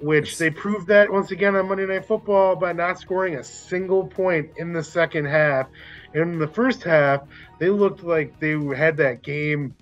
which 0.00 0.36
they 0.38 0.50
proved 0.50 0.88
that 0.88 1.10
once 1.10 1.30
again 1.30 1.54
on 1.54 1.68
Monday 1.68 1.86
Night 1.86 2.04
Football 2.04 2.56
by 2.56 2.72
not 2.72 2.98
scoring 2.98 3.36
a 3.36 3.44
single 3.44 4.04
point 4.04 4.50
in 4.56 4.72
the 4.72 4.82
second 4.82 5.26
half. 5.26 5.68
In 6.14 6.38
the 6.40 6.48
first 6.48 6.82
half, 6.82 7.22
they 7.60 7.70
looked 7.70 8.02
like 8.02 8.38
they 8.40 8.58
had 8.74 8.96
that 8.96 9.22
game 9.22 9.74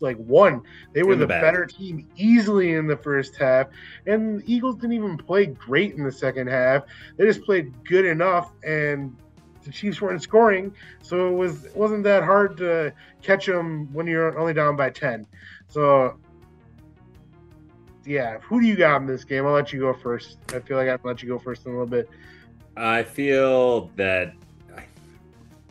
like 0.00 0.16
won. 0.18 0.62
They 0.92 1.02
were 1.02 1.12
In 1.12 1.20
the 1.20 1.26
the, 1.26 1.40
better 1.40 1.66
team 1.66 2.08
easily 2.16 2.72
in 2.72 2.86
the 2.86 2.96
first 2.96 3.36
half, 3.36 3.68
and 4.06 4.40
the 4.40 4.52
Eagles 4.52 4.76
didn't 4.76 4.94
even 4.94 5.16
play 5.16 5.46
great 5.46 5.94
in 5.94 6.04
the 6.04 6.12
second 6.12 6.48
half. 6.48 6.84
They 7.16 7.26
just 7.26 7.42
played 7.42 7.72
good 7.84 8.04
enough, 8.04 8.52
and 8.64 9.16
the 9.62 9.70
Chiefs 9.70 10.00
weren't 10.00 10.22
scoring, 10.22 10.74
so 11.02 11.28
it 11.28 11.34
was 11.34 11.66
it 11.66 11.76
wasn't 11.76 12.04
that 12.04 12.24
hard 12.24 12.56
to 12.58 12.92
catch 13.22 13.46
them 13.46 13.92
when 13.92 14.06
you're 14.06 14.38
only 14.38 14.54
down 14.54 14.76
by 14.76 14.90
ten. 14.90 15.26
So, 15.68 16.18
yeah, 18.04 18.38
who 18.38 18.60
do 18.60 18.66
you 18.66 18.76
got 18.76 19.00
in 19.02 19.06
this 19.06 19.24
game? 19.24 19.46
I'll 19.46 19.52
let 19.52 19.72
you 19.72 19.80
go 19.80 19.92
first. 19.92 20.38
I 20.54 20.60
feel 20.60 20.76
like 20.76 20.88
I'll 20.88 20.98
let 21.04 21.22
you 21.22 21.28
go 21.28 21.38
first 21.38 21.66
in 21.66 21.72
a 21.72 21.74
little 21.74 21.86
bit. 21.86 22.08
I 22.76 23.02
feel 23.02 23.90
that. 23.96 24.34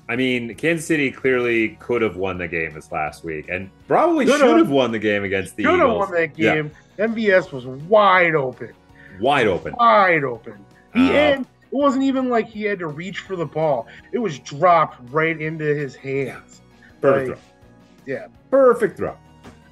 I 0.10 0.16
mean, 0.16 0.56
Kansas 0.56 0.86
City 0.88 1.12
clearly 1.12 1.78
could 1.80 2.02
have 2.02 2.16
won 2.18 2.38
the 2.40 2.48
game 2.48 2.74
this 2.74 2.92
last 2.92 3.24
week, 3.24 3.46
and 3.48 3.70
probably 3.88 4.26
should 4.26 4.42
have. 4.42 4.70
won 4.70 4.92
the 4.92 4.98
game 5.00 5.24
against 5.24 5.56
the 5.56 5.64
Eagles. 5.64 5.76
Should 5.80 5.88
have 5.88 5.98
won 5.98 6.12
that 6.12 6.38
Yeah, 6.40 6.56
game. 6.56 6.72
MVS 6.98 7.52
was 7.52 7.68
wide 7.68 8.34
open, 8.36 8.74
wide 9.22 9.48
open. 9.48 9.74
wide 9.78 10.24
open. 10.24 10.54
He 10.96 11.10
Uh, 11.10 11.14
had. 11.14 11.40
It 11.42 11.76
wasn't 11.76 12.04
even 12.06 12.30
like 12.30 12.48
he 12.48 12.64
had 12.64 12.80
to 12.80 12.88
reach 12.88 13.20
for 13.20 13.36
the 13.36 13.46
ball. 13.46 13.86
It 14.12 14.18
was 14.18 14.40
dropped 14.40 14.98
right 15.12 15.40
into 15.40 15.64
his 15.66 15.96
hands. 15.96 16.62
Perfect 17.00 17.30
like- 17.30 17.38
throw. 17.38 18.16
Yeah. 18.16 18.26
Perfect 18.50 18.98
throw. 18.98 19.16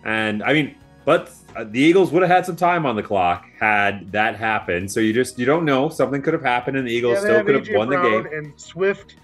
And 0.06 0.44
I 0.44 0.54
mean, 0.54 0.76
but 1.06 1.32
uh, 1.56 1.64
the 1.64 1.80
Eagles 1.80 2.12
would 2.12 2.22
have 2.22 2.30
had 2.30 2.46
some 2.46 2.56
time 2.56 2.86
on 2.86 2.96
the 2.96 3.02
clock 3.02 3.48
had 3.60 4.12
that 4.12 4.36
happened. 4.36 4.92
So 4.92 5.00
you 5.00 5.12
just 5.12 5.40
you 5.40 5.48
don't 5.48 5.66
know. 5.66 5.90
Something 5.90 6.22
could 6.22 6.34
have 6.36 6.44
happened, 6.44 6.78
and 6.78 6.88
the 6.88 6.92
Eagles 6.94 7.16
Yeah, 7.16 7.22
still 7.22 7.44
could 7.44 7.56
have 7.56 7.76
won 7.76 7.90
the 7.90 7.98
game. 7.98 8.28
And 8.32 8.54
Swift 8.62 9.16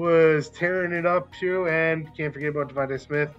was 0.00 0.48
tearing 0.48 0.92
it 0.92 1.06
up 1.06 1.32
too, 1.34 1.68
and 1.68 2.14
can't 2.16 2.32
forget 2.32 2.48
about 2.50 2.74
DeVonta 2.74 2.98
Smith. 2.98 3.30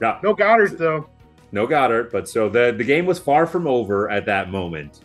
Yeah. 0.00 0.18
No 0.22 0.34
Goedert 0.34 0.78
though. 0.78 1.08
No 1.52 1.66
Goedert, 1.66 2.10
but 2.12 2.28
so 2.28 2.48
the 2.48 2.74
the 2.76 2.84
game 2.84 3.06
was 3.06 3.18
far 3.18 3.46
from 3.46 3.66
over 3.66 4.10
at 4.10 4.24
that 4.26 4.50
moment. 4.50 5.00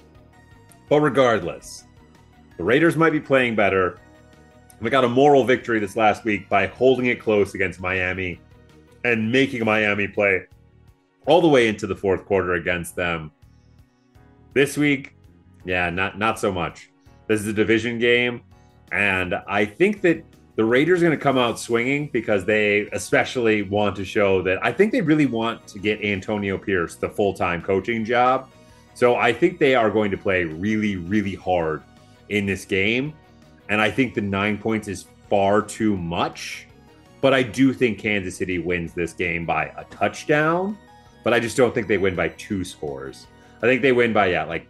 But 0.88 1.02
regardless, 1.02 1.86
the 2.58 2.64
Raiders 2.64 2.96
might 2.96 3.12
be 3.12 3.20
playing 3.20 3.56
better. 3.56 4.00
We 4.82 4.90
got 4.90 5.04
a 5.04 5.10
moral 5.10 5.44
victory 5.44 5.80
this 5.80 5.96
last 5.96 6.24
week 6.24 6.50
by 6.50 6.68
holding 6.68 7.06
it 7.06 7.20
close 7.20 7.54
against 7.54 7.80
Miami 7.80 8.40
and 9.04 9.32
making 9.32 9.64
Miami 9.64 10.08
play 10.08 10.46
all 11.26 11.42
the 11.42 11.48
way 11.48 11.68
into 11.68 11.88
the 11.88 11.96
fourth 11.96 12.26
quarter 12.26 12.54
against 12.54 12.96
them. 12.96 13.32
This 14.54 14.78
week, 14.78 15.16
yeah, 15.66 15.90
not 15.90 16.18
not 16.18 16.40
so 16.40 16.52
much. 16.52 16.92
This 17.28 17.42
is 17.42 17.48
a 17.48 17.54
division 17.54 18.00
game, 18.00 18.42
and 18.92 19.36
I 19.48 19.66
think 19.66 20.02
that 20.02 20.24
the 20.62 20.66
Raiders 20.66 21.02
are 21.02 21.08
going 21.08 21.18
to 21.18 21.24
come 21.24 21.40
out 21.40 21.58
swinging 21.60 22.08
because 22.10 22.46
they 22.46 22.88
especially 22.92 23.64
want 23.64 23.96
to 23.96 24.06
show 24.06 24.44
that 24.44 24.64
I 24.64 24.72
think 24.72 24.92
they 24.92 25.02
really 25.02 25.26
want 25.26 25.66
to 25.70 25.80
get 25.80 26.04
Antonio 26.04 26.56
Pierce 26.56 26.94
the 26.94 27.10
full 27.10 27.34
time 27.34 27.64
coaching 27.64 28.06
job. 28.06 28.48
So 28.94 29.16
I 29.16 29.34
think 29.34 29.58
they 29.58 29.74
are 29.74 29.90
going 29.90 30.12
to 30.12 30.18
play 30.18 30.44
really, 30.44 30.98
really 30.98 31.34
hard 31.34 31.82
in 32.30 32.46
this 32.46 32.64
game. 32.64 33.12
And 33.70 33.82
I 33.82 33.90
think 33.90 34.14
the 34.14 34.22
nine 34.22 34.60
points 34.60 34.88
is 34.88 35.08
far 35.32 35.64
too 35.64 35.98
much. 35.98 36.68
But 37.22 37.34
I 37.34 37.42
do 37.42 37.74
think 37.74 37.98
Kansas 37.98 38.38
City 38.38 38.60
wins 38.60 38.94
this 38.94 39.14
game 39.14 39.48
by 39.48 39.74
a 39.78 39.84
touchdown. 39.86 40.78
But 41.24 41.34
I 41.34 41.40
just 41.40 41.58
don't 41.58 41.74
think 41.74 41.88
they 41.88 41.98
win 41.98 42.16
by 42.16 42.28
two 42.28 42.64
scores. 42.64 43.26
I 43.58 43.62
think 43.62 43.82
they 43.82 43.94
win 43.94 44.14
by, 44.14 44.28
yeah, 44.28 44.44
like 44.44 44.68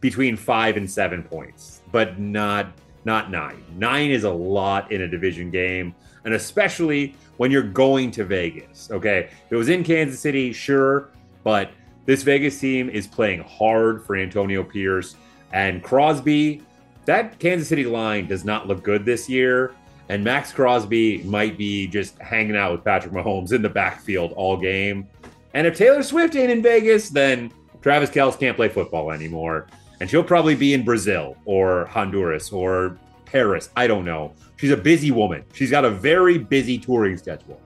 between 0.00 0.36
five 0.36 0.76
and 0.76 0.88
seven 0.88 1.24
points, 1.24 1.82
but 1.90 2.20
not 2.20 2.68
not 3.04 3.30
nine. 3.30 3.62
Nine 3.76 4.10
is 4.10 4.24
a 4.24 4.30
lot 4.30 4.90
in 4.92 5.02
a 5.02 5.08
division 5.08 5.50
game, 5.50 5.94
and 6.24 6.34
especially 6.34 7.14
when 7.36 7.50
you're 7.50 7.62
going 7.62 8.10
to 8.12 8.24
Vegas. 8.24 8.90
Okay, 8.90 9.28
if 9.46 9.52
it 9.52 9.56
was 9.56 9.68
in 9.68 9.82
Kansas 9.82 10.20
City, 10.20 10.52
sure, 10.52 11.10
but 11.44 11.70
this 12.06 12.22
Vegas 12.22 12.58
team 12.58 12.88
is 12.88 13.06
playing 13.06 13.42
hard 13.42 14.04
for 14.04 14.16
Antonio 14.16 14.62
Pierce 14.62 15.16
and 15.52 15.82
Crosby. 15.82 16.62
That 17.04 17.38
Kansas 17.38 17.68
City 17.68 17.84
line 17.84 18.26
does 18.26 18.44
not 18.44 18.68
look 18.68 18.82
good 18.82 19.04
this 19.04 19.28
year, 19.28 19.74
and 20.08 20.22
Maxx 20.22 20.52
Crosby 20.52 21.22
might 21.24 21.58
be 21.58 21.86
just 21.86 22.18
hanging 22.18 22.56
out 22.56 22.72
with 22.72 22.84
Patrick 22.84 23.12
Mahomes 23.12 23.52
in 23.52 23.62
the 23.62 23.68
backfield 23.68 24.32
all 24.32 24.56
game. 24.56 25.08
And 25.54 25.66
if 25.66 25.76
Taylor 25.76 26.02
Swift 26.02 26.34
ain't 26.36 26.50
in 26.50 26.62
Vegas, 26.62 27.10
then 27.10 27.52
Travis 27.82 28.10
Kelce 28.10 28.38
can't 28.38 28.56
play 28.56 28.68
football 28.68 29.10
anymore 29.10 29.66
and 30.02 30.10
she'll 30.10 30.24
probably 30.24 30.56
be 30.56 30.74
in 30.74 30.84
Brazil 30.84 31.36
or 31.44 31.84
Honduras 31.84 32.50
or 32.50 32.98
Paris. 33.24 33.70
I 33.76 33.86
don't 33.86 34.04
know. 34.04 34.32
She's 34.56 34.72
a 34.72 34.76
busy 34.76 35.12
woman. 35.12 35.44
She's 35.52 35.70
got 35.70 35.84
a 35.84 35.90
very 35.90 36.38
busy 36.38 36.76
touring 36.76 37.16
schedule. 37.16 37.60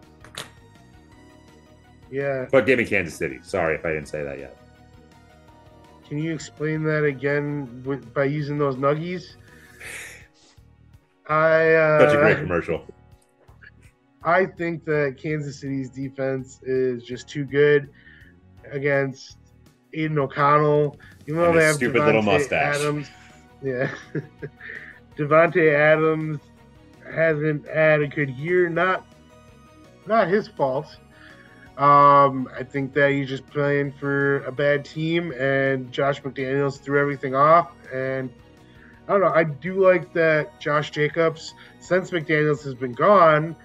Yeah. 2.10 2.44
But 2.52 2.66
give 2.66 2.78
me 2.78 2.84
Kansas 2.84 3.14
City. 3.14 3.40
Sorry 3.42 3.74
if 3.74 3.86
I 3.86 3.94
didn't 3.94 4.08
say 4.08 4.22
that 4.22 4.38
yet. 4.38 4.54
Can 6.06 6.18
you 6.18 6.34
explain 6.34 6.82
that 6.82 7.04
again 7.04 7.82
with, 7.86 8.12
by 8.12 8.24
using 8.24 8.58
those 8.58 8.76
nuggies? 8.76 9.36
I 11.30 11.72
uh, 11.72 12.00
Such 12.00 12.16
a 12.16 12.18
great 12.18 12.36
commercial. 12.36 12.84
I 14.24 14.44
think 14.44 14.84
that 14.84 15.16
Kansas 15.16 15.58
City's 15.58 15.88
defense 15.88 16.60
is 16.64 17.02
just 17.02 17.30
too 17.30 17.46
good 17.46 17.88
against 18.70 19.38
Aidan 19.96 20.18
O'Connell. 20.18 20.98
Even 21.26 21.40
though 21.40 21.52
they 21.52 21.64
have 21.64 21.76
stupid 21.76 22.04
little 22.04 22.22
mustache. 22.22 22.76
Adams, 22.76 23.10
yeah, 23.62 23.90
Davante 25.16 25.72
Adams 25.74 26.40
hasn't 27.12 27.66
had 27.68 28.02
a 28.02 28.06
good 28.06 28.30
year. 28.30 28.68
Not, 28.68 29.06
not 30.06 30.28
his 30.28 30.46
fault. 30.46 30.96
Um, 31.78 32.48
I 32.58 32.62
think 32.62 32.94
that 32.94 33.10
he's 33.10 33.28
just 33.28 33.46
playing 33.48 33.92
for 33.92 34.38
a 34.44 34.52
bad 34.52 34.84
team, 34.84 35.32
and 35.32 35.92
Josh 35.92 36.22
McDaniels 36.22 36.80
threw 36.80 37.00
everything 37.00 37.34
off. 37.34 37.70
And 37.92 38.30
I 39.08 39.12
don't 39.12 39.20
know. 39.20 39.32
I 39.32 39.44
do 39.44 39.84
like 39.84 40.12
that 40.14 40.58
Josh 40.58 40.90
Jacobs, 40.90 41.54
since 41.80 42.10
McDaniels 42.10 42.64
has 42.64 42.74
been 42.74 42.92
gone, 42.92 43.56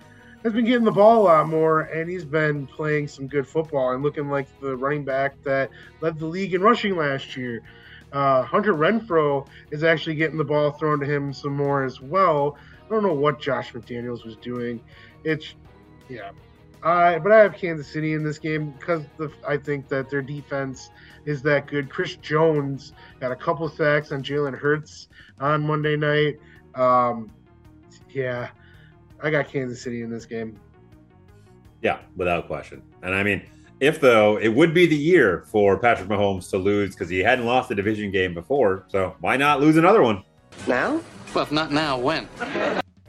has 0.43 0.53
been 0.53 0.65
getting 0.65 0.83
the 0.83 0.91
ball 0.91 1.21
a 1.21 1.23
lot 1.23 1.47
more, 1.47 1.81
and 1.81 2.09
he's 2.09 2.25
been 2.25 2.65
playing 2.67 3.07
some 3.07 3.27
good 3.27 3.47
football 3.47 3.91
and 3.91 4.03
looking 4.03 4.29
like 4.29 4.47
the 4.59 4.75
running 4.75 5.03
back 5.03 5.41
that 5.43 5.69
led 6.01 6.17
the 6.17 6.25
league 6.25 6.53
in 6.53 6.61
rushing 6.61 6.95
last 6.95 7.37
year. 7.37 7.61
Uh, 8.11 8.43
Hunter 8.43 8.73
Renfrow 8.73 9.47
is 9.71 9.83
actually 9.83 10.15
getting 10.15 10.37
the 10.37 10.43
ball 10.43 10.71
thrown 10.71 10.99
to 10.99 11.05
him 11.05 11.31
some 11.31 11.55
more 11.55 11.83
as 11.83 12.01
well. 12.01 12.57
I 12.85 12.89
don't 12.89 13.03
know 13.03 13.13
what 13.13 13.39
Josh 13.39 13.71
McDaniels 13.71 14.25
was 14.25 14.35
doing. 14.37 14.81
It's 15.23 15.55
yeah, 16.09 16.31
I 16.83 17.19
but 17.19 17.31
I 17.31 17.39
have 17.39 17.53
Kansas 17.53 17.87
City 17.87 18.13
in 18.13 18.23
this 18.23 18.37
game 18.37 18.71
because 18.71 19.03
the 19.17 19.31
I 19.47 19.55
think 19.55 19.87
that 19.89 20.09
their 20.09 20.21
defense 20.21 20.89
is 21.25 21.41
that 21.43 21.67
good. 21.67 21.89
Chris 21.89 22.15
Jones 22.17 22.91
got 23.21 23.31
a 23.31 23.35
couple 23.35 23.69
sacks 23.69 24.11
on 24.11 24.23
Jalen 24.23 24.57
Hurts 24.57 25.07
on 25.39 25.65
Monday 25.65 25.95
night. 25.95 26.37
Um, 26.75 27.31
yeah, 28.09 28.49
I 29.23 29.29
got 29.29 29.47
Kansas 29.47 29.81
City 29.81 30.01
in 30.01 30.09
this 30.09 30.25
game. 30.25 30.59
Yeah, 31.81 31.99
without 32.15 32.47
question. 32.47 32.81
And 33.01 33.15
I 33.15 33.23
mean, 33.23 33.43
if 33.79 33.99
though, 33.99 34.37
it 34.37 34.49
would 34.49 34.73
be 34.73 34.85
the 34.85 34.95
year 34.95 35.43
for 35.47 35.77
Patrick 35.77 36.07
Mahomes 36.07 36.49
to 36.51 36.57
lose 36.57 36.95
because 36.95 37.09
he 37.09 37.19
hadn't 37.19 37.45
lost 37.45 37.71
a 37.71 37.75
division 37.75 38.11
game 38.11 38.33
before. 38.33 38.85
So 38.89 39.15
why 39.19 39.37
not 39.37 39.59
lose 39.59 39.77
another 39.77 40.03
one? 40.03 40.23
Now? 40.67 41.01
Well, 41.33 41.43
if 41.43 41.51
not 41.51 41.71
now, 41.71 41.97
when? 41.97 42.27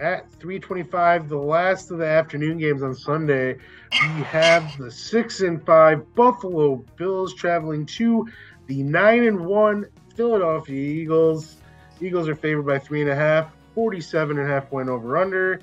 At 0.01 0.31
325, 0.33 1.29
the 1.29 1.37
last 1.37 1.91
of 1.91 1.99
the 1.99 2.07
afternoon 2.07 2.59
games 2.59 2.83
on 2.83 2.95
Sunday, 2.95 3.55
we 3.93 4.23
have 4.23 4.77
the 4.79 4.91
six 4.91 5.41
and 5.41 5.65
five 5.65 6.15
Buffalo 6.15 6.85
Bills 6.97 7.35
traveling 7.35 7.87
to 7.87 8.27
the 8.67 8.83
nine 8.83 9.25
and 9.25 9.45
one 9.45 9.87
Philadelphia 10.17 10.77
Eagles. 10.77 11.57
Eagles 12.01 12.29
are 12.29 12.35
favored 12.35 12.67
by 12.67 12.79
three 12.79 13.01
and 13.01 13.11
a 13.11 13.15
half, 13.15 13.53
47 13.75 14.39
and 14.39 14.49
a 14.49 14.53
half 14.53 14.71
point 14.71 14.89
over 14.89 15.19
under. 15.19 15.61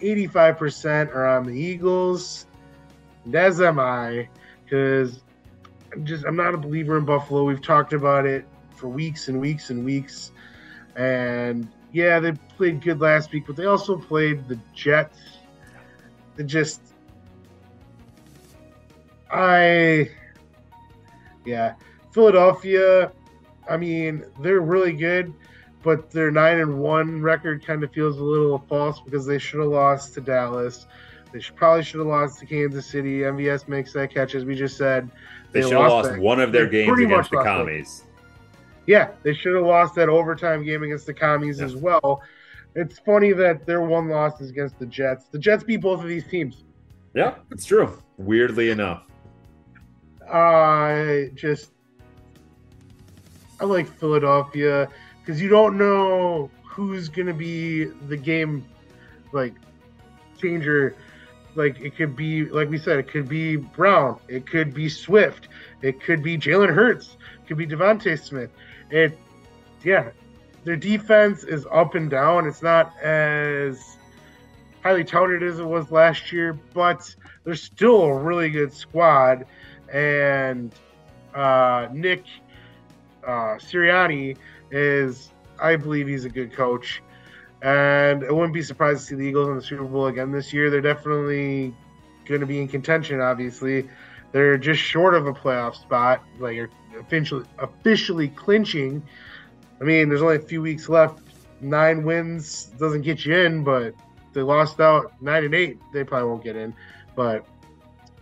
85% 0.00 1.14
are 1.14 1.26
on 1.26 1.44
the 1.44 1.52
Eagles. 1.52 2.46
As 3.32 3.60
am 3.60 3.78
I, 3.78 4.28
because 4.64 5.22
I'm 5.92 6.04
just 6.04 6.24
I'm 6.24 6.36
not 6.36 6.54
a 6.54 6.56
believer 6.56 6.96
in 6.96 7.04
Buffalo. 7.04 7.44
We've 7.44 7.60
talked 7.62 7.92
about 7.92 8.26
it 8.26 8.46
for 8.74 8.88
weeks 8.88 9.28
and 9.28 9.40
weeks 9.40 9.70
and 9.70 9.84
weeks. 9.84 10.32
And 10.96 11.68
yeah, 11.92 12.20
they 12.20 12.32
played 12.56 12.80
good 12.82 13.00
last 13.00 13.32
week, 13.32 13.44
but 13.46 13.56
they 13.56 13.66
also 13.66 13.96
played 13.96 14.48
the 14.48 14.58
Jets. 14.74 15.18
They 16.36 16.44
just 16.44 16.80
I 19.30 20.10
yeah. 21.44 21.74
Philadelphia, 22.12 23.12
I 23.68 23.76
mean, 23.76 24.24
they're 24.40 24.60
really 24.60 24.92
good, 24.92 25.32
but 25.88 26.10
their 26.10 26.30
nine 26.30 26.58
and 26.58 26.78
one 26.80 27.22
record 27.22 27.64
kind 27.64 27.82
of 27.82 27.90
feels 27.92 28.18
a 28.18 28.22
little 28.22 28.58
false 28.68 29.00
because 29.00 29.24
they 29.24 29.38
should 29.38 29.60
have 29.60 29.70
lost 29.70 30.12
to 30.12 30.20
Dallas. 30.20 30.86
They 31.32 31.40
should 31.40 31.56
probably 31.56 31.82
should 31.82 32.00
have 32.00 32.08
lost 32.08 32.40
to 32.40 32.46
Kansas 32.46 32.84
City. 32.84 33.20
MVS 33.20 33.68
makes 33.68 33.94
that 33.94 34.12
catch, 34.12 34.34
as 34.34 34.44
we 34.44 34.54
just 34.54 34.76
said. 34.76 35.10
They, 35.50 35.62
should 35.62 35.72
have 35.72 35.90
lost 35.90 36.18
one 36.18 36.40
of 36.40 36.52
their 36.52 36.66
they 36.66 36.84
games 36.84 36.98
against 36.98 37.30
the 37.30 37.36
much 37.38 37.44
lost 37.46 37.46
that. 37.46 37.58
commies. 37.58 38.04
Yeah, 38.86 39.12
they 39.22 39.32
should 39.32 39.54
have 39.54 39.64
lost 39.64 39.94
that 39.94 40.10
overtime 40.10 40.62
game 40.62 40.82
against 40.82 41.06
the 41.06 41.14
commies 41.14 41.58
Yeah. 41.58 41.64
as 41.64 41.74
well. 41.74 42.20
It's 42.74 42.98
funny 42.98 43.32
that 43.32 43.64
their 43.64 43.80
one 43.80 44.08
loss 44.10 44.42
is 44.42 44.50
against 44.50 44.78
the 44.78 44.84
Jets. 44.84 45.28
The 45.28 45.38
Jets 45.38 45.64
beat 45.64 45.80
both 45.80 46.02
of 46.02 46.08
these 46.08 46.26
teams. 46.26 46.64
Yeah, 47.14 47.36
it's 47.50 47.64
true. 47.64 47.96
Weirdly 48.18 48.68
enough. 48.68 49.04
I 50.30 51.30
just 51.34 51.70
I 53.58 53.64
like 53.64 53.88
Philadelphia 53.88 54.88
because 55.28 55.42
you 55.42 55.50
don't 55.50 55.76
know 55.76 56.50
who's 56.64 57.10
gonna 57.10 57.34
be 57.34 57.84
the 57.84 58.16
game 58.16 58.64
like 59.32 59.52
changer. 60.40 60.96
Like 61.54 61.78
it 61.80 61.96
could 61.96 62.16
be, 62.16 62.46
like 62.46 62.70
we 62.70 62.78
said, 62.78 62.98
it 62.98 63.08
could 63.08 63.28
be 63.28 63.56
Brown, 63.56 64.18
it 64.26 64.46
could 64.46 64.72
be 64.72 64.88
Swift, 64.88 65.48
it 65.82 66.00
could 66.00 66.22
be 66.22 66.38
Jalen 66.38 66.72
Hurts, 66.72 67.18
it 67.42 67.46
could 67.46 67.58
be 67.58 67.66
DeVonta 67.66 68.18
Smith. 68.18 68.48
It, 68.90 69.18
yeah, 69.84 70.12
their 70.64 70.76
defense 70.76 71.44
is 71.44 71.66
up 71.70 71.94
and 71.94 72.08
down. 72.08 72.46
It's 72.46 72.62
not 72.62 72.98
as 73.02 73.98
highly 74.82 75.04
touted 75.04 75.42
as 75.42 75.58
it 75.58 75.66
was 75.66 75.90
last 75.90 76.32
year, 76.32 76.58
but 76.72 77.14
they're 77.44 77.54
still 77.54 78.04
a 78.04 78.18
really 78.18 78.48
good 78.48 78.72
squad. 78.72 79.44
And 79.92 80.74
uh, 81.34 81.88
Nick 81.92 82.24
uh, 83.26 83.56
Sirianni 83.56 84.38
is, 84.70 85.30
I 85.60 85.76
believe, 85.76 86.08
he's 86.08 86.24
a 86.24 86.28
good 86.28 86.52
coach. 86.52 87.02
And 87.62 88.24
I 88.24 88.30
wouldn't 88.30 88.54
be 88.54 88.62
surprised 88.62 89.00
to 89.00 89.06
see 89.06 89.14
the 89.16 89.22
Eagles 89.22 89.48
in 89.48 89.56
the 89.56 89.62
Super 89.62 89.84
Bowl 89.84 90.06
again 90.06 90.30
this 90.30 90.52
year. 90.52 90.70
They're 90.70 90.80
definitely 90.80 91.74
going 92.26 92.40
to 92.40 92.46
be 92.46 92.60
in 92.60 92.68
contention. 92.68 93.20
Obviously, 93.20 93.88
they're 94.32 94.58
just 94.58 94.80
short 94.80 95.14
of 95.14 95.26
a 95.26 95.32
playoff 95.32 95.74
spot. 95.74 96.22
Like 96.38 96.56
are 96.58 96.70
officially 96.98 97.44
officially 97.58 98.28
clinching. 98.28 99.02
I 99.80 99.84
mean, 99.84 100.08
there's 100.08 100.22
only 100.22 100.36
a 100.36 100.40
few 100.40 100.62
weeks 100.62 100.88
left. 100.88 101.20
Nine 101.60 102.04
wins 102.04 102.66
doesn't 102.78 103.02
get 103.02 103.24
you 103.24 103.36
in, 103.36 103.64
but 103.64 103.94
they 104.32 104.42
lost 104.42 104.80
out 104.80 105.12
nine 105.20 105.44
and 105.44 105.54
eight. 105.54 105.78
They 105.92 106.04
probably 106.04 106.28
won't 106.28 106.44
get 106.44 106.54
in. 106.54 106.74
But 107.16 107.44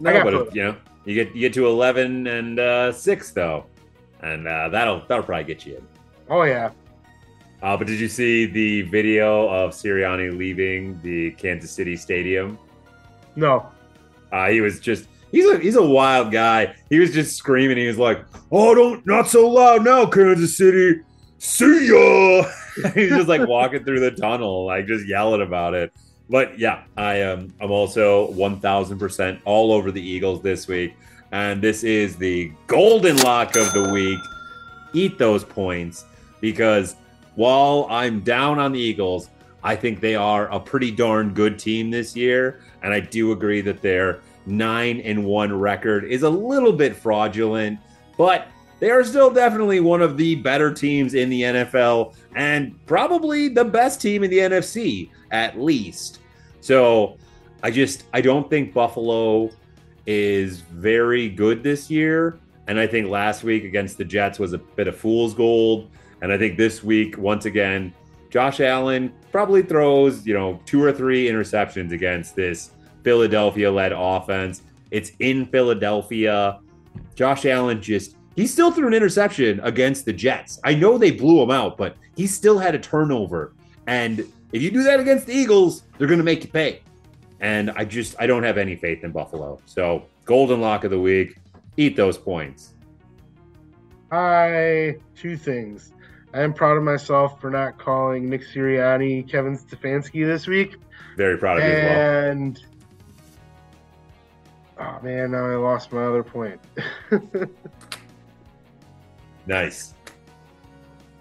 No, 0.00 0.12
got 0.12 0.24
but 0.24 0.54
you 0.54 0.64
know, 0.64 0.76
you 1.04 1.14
get 1.14 1.34
you 1.34 1.42
get 1.42 1.52
to 1.54 1.66
eleven 1.66 2.26
and 2.26 2.58
uh, 2.58 2.92
six 2.92 3.32
though, 3.32 3.66
and 4.20 4.48
uh, 4.48 4.70
that'll 4.70 5.02
that'll 5.08 5.24
probably 5.24 5.44
get 5.44 5.66
you 5.66 5.76
in. 5.76 5.86
Oh 6.30 6.42
yeah, 6.42 6.70
Uh, 7.62 7.76
but 7.76 7.86
did 7.86 7.98
you 8.00 8.08
see 8.08 8.46
the 8.46 8.82
video 8.82 9.48
of 9.48 9.72
Sirianni 9.72 10.36
leaving 10.36 11.00
the 11.02 11.30
Kansas 11.32 11.70
City 11.70 11.96
Stadium? 11.96 12.58
no, 13.34 13.66
Uh, 14.32 14.48
he 14.48 14.60
was 14.60 14.80
just 14.80 15.08
he's 15.32 15.46
a 15.46 15.58
he's 15.58 15.76
a 15.76 15.82
wild 15.82 16.30
guy. 16.32 16.74
He 16.90 16.98
was 16.98 17.12
just 17.12 17.36
screaming. 17.36 17.76
He 17.76 17.86
was 17.86 17.98
like, 17.98 18.24
"Oh, 18.50 18.74
don't 18.74 19.06
not 19.06 19.28
so 19.28 19.48
loud 19.48 19.84
now, 19.84 20.06
Kansas 20.06 20.56
City. 20.56 21.00
See 21.38 21.88
ya." 21.88 22.44
he's 22.94 23.10
just 23.10 23.28
like 23.28 23.46
walking 23.48 23.84
through 23.84 24.00
the 24.00 24.10
tunnel, 24.10 24.66
like 24.66 24.86
just 24.86 25.06
yelling 25.06 25.42
about 25.42 25.74
it. 25.74 25.92
But 26.28 26.58
yeah, 26.58 26.82
I 26.96 27.14
am. 27.20 27.52
I'm 27.60 27.70
also 27.70 28.30
one 28.32 28.58
thousand 28.60 28.98
percent 28.98 29.40
all 29.44 29.72
over 29.72 29.92
the 29.92 30.02
Eagles 30.02 30.42
this 30.42 30.66
week, 30.66 30.94
and 31.32 31.62
this 31.62 31.84
is 31.84 32.16
the 32.16 32.52
golden 32.66 33.16
lock 33.18 33.54
of 33.56 33.72
the 33.72 33.88
week. 33.90 34.18
Eat 34.92 35.18
those 35.18 35.44
points 35.44 36.04
because 36.40 36.96
while 37.34 37.86
I'm 37.90 38.20
down 38.20 38.58
on 38.58 38.72
the 38.72 38.80
Eagles, 38.80 39.30
I 39.62 39.74
think 39.76 40.00
they 40.00 40.14
are 40.14 40.50
a 40.52 40.60
pretty 40.60 40.90
darn 40.90 41.34
good 41.34 41.58
team 41.58 41.90
this 41.90 42.16
year, 42.16 42.60
and 42.82 42.92
I 42.92 43.00
do 43.00 43.32
agree 43.32 43.60
that 43.62 43.82
their 43.82 44.20
nine 44.46 45.00
and 45.00 45.24
one 45.24 45.52
record 45.52 46.04
is 46.04 46.22
a 46.22 46.30
little 46.30 46.72
bit 46.72 46.94
fraudulent, 46.94 47.78
but 48.16 48.48
they 48.78 48.90
are 48.90 49.02
still 49.02 49.30
definitely 49.30 49.80
one 49.80 50.02
of 50.02 50.16
the 50.16 50.36
better 50.36 50.72
teams 50.72 51.14
in 51.14 51.30
the 51.30 51.42
NFL 51.42 52.14
and 52.34 52.78
probably 52.86 53.48
the 53.48 53.64
best 53.64 54.00
team 54.00 54.22
in 54.22 54.30
the 54.30 54.38
NFC 54.38 55.10
at 55.30 55.58
least. 55.58 56.20
So 56.60 57.16
I 57.62 57.70
just 57.70 58.04
I 58.12 58.20
don't 58.20 58.48
think 58.50 58.74
Buffalo 58.74 59.50
is 60.06 60.60
very 60.60 61.28
good 61.28 61.62
this 61.62 61.90
year. 61.90 62.38
And 62.68 62.78
I 62.78 62.86
think 62.86 63.08
last 63.08 63.44
week 63.44 63.64
against 63.64 63.96
the 63.96 64.04
Jets 64.04 64.38
was 64.38 64.52
a 64.52 64.58
bit 64.58 64.88
of 64.88 64.96
fool's 64.96 65.34
gold. 65.34 65.90
And 66.22 66.32
I 66.32 66.38
think 66.38 66.56
this 66.56 66.82
week, 66.82 67.18
once 67.18 67.44
again, 67.44 67.92
Josh 68.30 68.60
Allen 68.60 69.12
probably 69.32 69.62
throws, 69.62 70.26
you 70.26 70.34
know, 70.34 70.60
two 70.66 70.82
or 70.82 70.92
three 70.92 71.28
interceptions 71.28 71.92
against 71.92 72.34
this 72.34 72.70
Philadelphia 73.02 73.70
led 73.70 73.92
offense. 73.92 74.62
It's 74.90 75.12
in 75.20 75.46
Philadelphia. 75.46 76.60
Josh 77.14 77.46
Allen 77.46 77.80
just, 77.80 78.16
he 78.34 78.46
still 78.46 78.70
threw 78.70 78.88
an 78.88 78.94
interception 78.94 79.60
against 79.62 80.04
the 80.04 80.12
Jets. 80.12 80.58
I 80.64 80.74
know 80.74 80.98
they 80.98 81.10
blew 81.10 81.42
him 81.42 81.50
out, 81.50 81.76
but 81.76 81.96
he 82.16 82.26
still 82.26 82.58
had 82.58 82.74
a 82.74 82.78
turnover. 82.78 83.52
And 83.86 84.20
if 84.52 84.62
you 84.62 84.70
do 84.70 84.82
that 84.84 85.00
against 85.00 85.26
the 85.26 85.34
Eagles, 85.34 85.82
they're 85.98 86.08
going 86.08 86.18
to 86.18 86.24
make 86.24 86.42
you 86.44 86.50
pay. 86.50 86.82
And 87.40 87.70
I 87.72 87.84
just, 87.84 88.16
I 88.18 88.26
don't 88.26 88.42
have 88.42 88.58
any 88.58 88.74
faith 88.76 89.04
in 89.04 89.12
Buffalo. 89.12 89.60
So, 89.66 90.04
golden 90.24 90.60
lock 90.60 90.84
of 90.84 90.90
the 90.90 90.98
week, 90.98 91.36
eat 91.76 91.96
those 91.96 92.16
points. 92.16 92.72
I 94.10 94.96
two 95.14 95.36
things. 95.36 95.92
I 96.36 96.42
am 96.42 96.52
proud 96.52 96.76
of 96.76 96.82
myself 96.82 97.40
for 97.40 97.50
not 97.50 97.78
calling 97.78 98.28
Nick 98.28 98.42
Sirianni 98.42 99.28
Kevin 99.28 99.56
Stefanski 99.56 100.26
this 100.26 100.46
week. 100.46 100.76
Very 101.16 101.38
proud 101.38 101.58
of 101.58 101.64
you 101.64 101.70
as 101.70 101.84
well. 101.84 102.30
And 102.30 102.64
Oh 104.78 104.98
man, 105.02 105.30
now 105.30 105.46
I 105.46 105.56
lost 105.56 105.92
my 105.92 106.04
other 106.04 106.22
point. 106.22 106.60
Nice. 109.46 109.94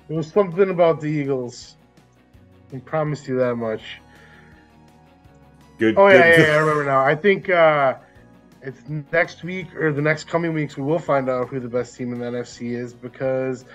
It 0.09 0.13
was 0.13 0.31
something 0.31 0.69
about 0.69 0.99
the 0.99 1.07
Eagles. 1.07 1.75
I 2.73 2.79
promise 2.79 3.27
you 3.27 3.37
that 3.37 3.55
much. 3.55 3.81
Good. 5.77 5.95
Oh 5.97 6.07
yeah, 6.07 6.29
yeah, 6.29 6.41
yeah, 6.41 6.53
I 6.53 6.57
remember 6.59 6.85
now. 6.85 7.01
I 7.01 7.15
think 7.15 7.49
uh, 7.49 7.95
it's 8.61 8.81
next 9.11 9.43
week 9.43 9.75
or 9.75 9.93
the 9.93 10.01
next 10.01 10.27
coming 10.27 10.53
weeks 10.53 10.75
we 10.77 10.83
will 10.83 10.99
find 10.99 11.29
out 11.29 11.49
who 11.49 11.59
the 11.59 11.69
best 11.69 11.95
team 11.95 12.13
in 12.13 12.19
the 12.19 12.25
NFC 12.25 12.71
is 12.71 12.93
because 12.93 13.65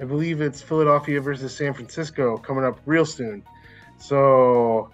I 0.00 0.04
believe 0.04 0.40
it's 0.40 0.62
Philadelphia 0.62 1.20
versus 1.20 1.54
San 1.54 1.74
Francisco 1.74 2.38
coming 2.38 2.64
up 2.64 2.80
real 2.86 3.04
soon. 3.04 3.42
So 3.98 4.90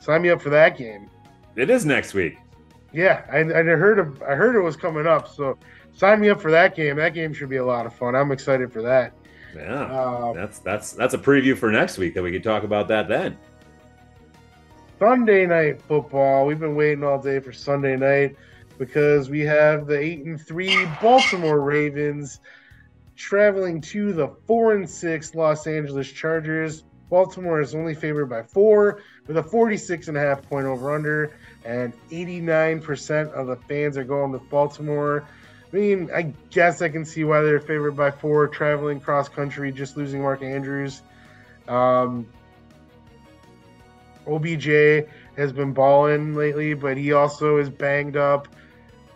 sign 0.00 0.22
me 0.22 0.30
up 0.30 0.42
for 0.42 0.50
that 0.50 0.76
game. 0.76 1.08
It 1.56 1.70
is 1.70 1.86
next 1.86 2.12
week. 2.12 2.36
Yeah, 2.92 3.24
I, 3.32 3.38
I 3.38 3.62
heard 3.62 3.98
of, 3.98 4.22
I 4.22 4.34
heard 4.34 4.54
it 4.54 4.60
was 4.60 4.76
coming 4.76 5.06
up. 5.06 5.34
So 5.34 5.56
sign 5.92 6.20
me 6.20 6.28
up 6.28 6.40
for 6.40 6.50
that 6.50 6.76
game. 6.76 6.96
That 6.96 7.14
game 7.14 7.32
should 7.32 7.48
be 7.48 7.56
a 7.56 7.64
lot 7.64 7.86
of 7.86 7.94
fun. 7.94 8.14
I'm 8.14 8.30
excited 8.30 8.70
for 8.70 8.82
that. 8.82 9.14
Yeah. 9.54 9.84
Uh, 9.84 10.32
That's 10.32 10.58
that's 10.60 10.92
that's 10.92 11.12
a 11.12 11.18
preview 11.18 11.56
for 11.56 11.70
next 11.70 11.98
week 11.98 12.14
that 12.14 12.22
we 12.22 12.32
can 12.32 12.40
talk 12.40 12.62
about 12.62 12.88
that 12.88 13.06
then. 13.06 13.36
Sunday 14.98 15.44
night 15.46 15.82
football. 15.82 16.46
We've 16.46 16.60
been 16.60 16.74
waiting 16.74 17.04
all 17.04 17.20
day 17.20 17.38
for 17.38 17.52
Sunday 17.52 17.96
night 17.96 18.36
because 18.78 19.28
we 19.28 19.40
have 19.40 19.86
the 19.86 19.98
eight 19.98 20.24
and 20.24 20.40
three 20.40 20.86
Baltimore 21.02 21.60
Ravens 21.60 22.40
traveling 23.16 23.80
to 23.80 24.12
the 24.12 24.28
four 24.46 24.74
and 24.74 24.88
six 24.88 25.34
Los 25.34 25.66
Angeles 25.66 26.10
Chargers. 26.10 26.84
Baltimore 27.10 27.60
is 27.60 27.74
only 27.74 27.94
favored 27.94 28.26
by 28.26 28.42
four 28.42 29.02
with 29.26 29.36
a 29.36 29.42
46 29.42 30.08
and 30.08 30.16
a 30.16 30.20
half 30.20 30.42
point 30.48 30.66
over 30.66 30.94
under, 30.94 31.36
and 31.64 31.92
89% 32.10 33.32
of 33.32 33.46
the 33.46 33.56
fans 33.56 33.98
are 33.98 34.04
going 34.04 34.32
with 34.32 34.48
Baltimore. 34.48 35.26
I 35.72 35.76
mean, 35.76 36.10
I 36.14 36.32
guess 36.50 36.80
I 36.80 36.88
can 36.88 37.04
see 37.04 37.24
why 37.24 37.40
they're 37.42 37.60
favored 37.60 37.96
by 37.96 38.10
four 38.10 38.48
traveling 38.48 39.00
cross 39.00 39.28
country, 39.28 39.72
just 39.72 39.96
losing 39.96 40.22
Mark 40.22 40.42
Andrews. 40.42 41.02
Um, 41.68 42.26
OBJ 44.26 45.06
has 45.36 45.52
been 45.52 45.72
balling 45.72 46.34
lately, 46.34 46.74
but 46.74 46.96
he 46.96 47.12
also 47.12 47.58
is 47.58 47.68
banged 47.68 48.16
up. 48.16 48.48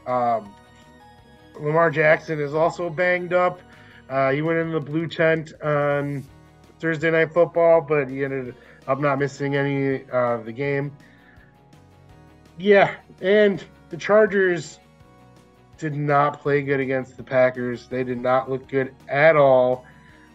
Um, 0.07 0.55
Lamar 1.61 1.91
Jackson 1.91 2.41
is 2.41 2.55
also 2.55 2.91
banged 2.91 3.33
up. 3.33 3.61
Uh, 4.09 4.31
he 4.31 4.43
went 4.43 4.59
in 4.59 4.73
the 4.73 4.81
blue 4.81 5.07
tent 5.07 5.53
on 5.63 6.25
Thursday 6.79 7.11
night 7.11 7.33
football, 7.33 7.81
but 7.81 8.09
he 8.09 8.25
ended 8.25 8.55
up 8.87 9.01
not 9.01 9.19
missing 9.19 9.57
any 9.57 10.05
uh, 10.11 10.35
of 10.35 10.45
the 10.45 10.53
game. 10.53 10.93
Yeah, 12.59 12.95
and 13.21 13.63
the 13.91 13.97
Chargers 13.97 14.79
did 15.79 15.95
not 15.95 16.41
play 16.41 16.63
good 16.63 16.81
against 16.81 17.17
the 17.17 17.23
Packers. 17.23 17.87
They 17.89 18.05
did 18.05 18.19
not 18.19 18.49
look 18.49 18.69
good 18.69 18.95
at 19.09 19.37
all. 19.37 19.85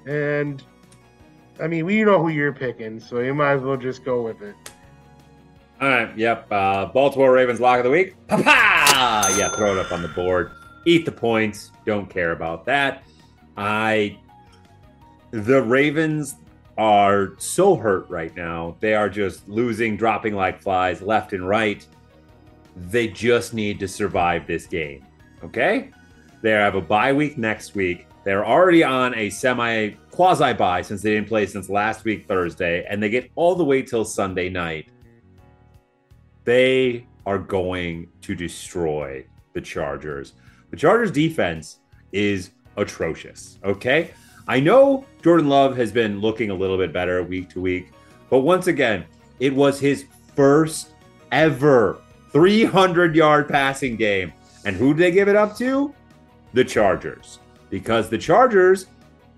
And 0.06 0.64
I 1.60 1.68
mean, 1.68 1.86
we 1.86 2.04
know 2.04 2.22
who 2.22 2.30
you're 2.30 2.54
picking, 2.54 3.00
so 3.00 3.20
you 3.20 3.34
might 3.34 3.54
as 3.54 3.62
well 3.62 3.78
just 3.78 4.04
go 4.04 4.22
with 4.22 4.42
it. 4.42 4.56
All 5.80 5.88
right. 5.88 6.16
Yep. 6.16 6.52
Uh, 6.52 6.86
Baltimore 6.88 7.32
Ravens 7.32 7.60
lock 7.60 7.80
of 7.80 7.86
the 7.86 7.90
week. 7.90 8.16
Pa-pa! 8.28 9.36
Yeah, 9.38 9.50
throw 9.50 9.72
it 9.72 9.80
up 9.80 9.92
on 9.92 10.04
the 10.04 10.08
board. 10.10 10.52
Eat 10.86 11.06
the 11.06 11.12
points. 11.12 11.72
Don't 11.86 12.10
care 12.10 12.34
about 12.34 12.66
that. 12.66 13.04
I. 13.58 14.18
The 15.32 15.62
Ravens 15.62 16.36
are 16.78 17.34
so 17.38 17.76
hurt 17.76 18.10
right 18.10 18.36
now. 18.36 18.76
They 18.80 18.94
are 18.96 19.10
just 19.10 19.48
losing, 19.48 19.96
dropping 19.96 20.36
like 20.36 20.62
flies 20.62 21.02
left 21.02 21.32
and 21.32 21.48
right. 21.48 21.86
They 22.76 23.08
just 23.08 23.54
need 23.54 23.80
to 23.80 23.88
survive 23.88 24.46
this 24.46 24.66
game. 24.66 25.06
Okay? 25.44 25.92
They 26.42 26.52
have 26.52 26.76
a 26.76 26.82
bye 26.82 27.14
week 27.14 27.38
next 27.38 27.76
week. 27.76 28.08
They're 28.24 28.46
already 28.46 28.84
on 28.84 29.16
a 29.16 29.30
semi 29.30 29.92
quasi 30.12 30.54
bye 30.54 30.82
since 30.82 31.02
they 31.02 31.12
didn't 31.12 31.28
play 31.28 31.46
since 31.46 31.70
last 31.70 32.04
week, 32.04 32.28
Thursday, 32.28 32.86
and 32.90 33.02
they 33.02 33.10
get 33.10 33.32
all 33.36 33.56
the 33.56 33.64
way 33.64 33.82
till 33.82 34.04
Sunday 34.04 34.50
night 34.50 34.90
they 36.44 37.06
are 37.26 37.38
going 37.38 38.08
to 38.22 38.36
destroy 38.36 39.26
the 39.54 39.62
Chargers. 39.62 40.34
The 40.72 40.78
Chargers 40.78 41.12
defense 41.12 41.80
is 42.12 42.52
atrocious, 42.78 43.58
okay? 43.64 44.12
I 44.48 44.60
know 44.60 45.06
Jordan 45.24 45.50
Love 45.50 45.78
has 45.78 45.92
been 45.92 46.20
looking 46.20 46.50
a 46.50 46.54
little 46.54 46.78
bit 46.78 46.92
better 46.92 47.24
week 47.24 47.50
to 47.50 47.62
week, 47.62 47.92
but 48.30 48.40
once 48.40 48.68
again, 48.68 49.06
it 49.40 49.54
was 49.54 49.80
his 49.80 50.06
first 50.36 50.92
ever 51.32 52.02
300 52.32 53.16
yard 53.16 53.48
passing 53.50 53.96
game. 53.96 54.34
And 54.66 54.76
who 54.76 54.94
did 54.94 55.04
they 55.04 55.12
give 55.12 55.28
it 55.28 55.36
up 55.36 55.58
to? 55.58 55.94
The 56.54 56.64
Chargers. 56.64 57.40
Because 57.70 58.10
the 58.10 58.18
Chargers 58.18 58.88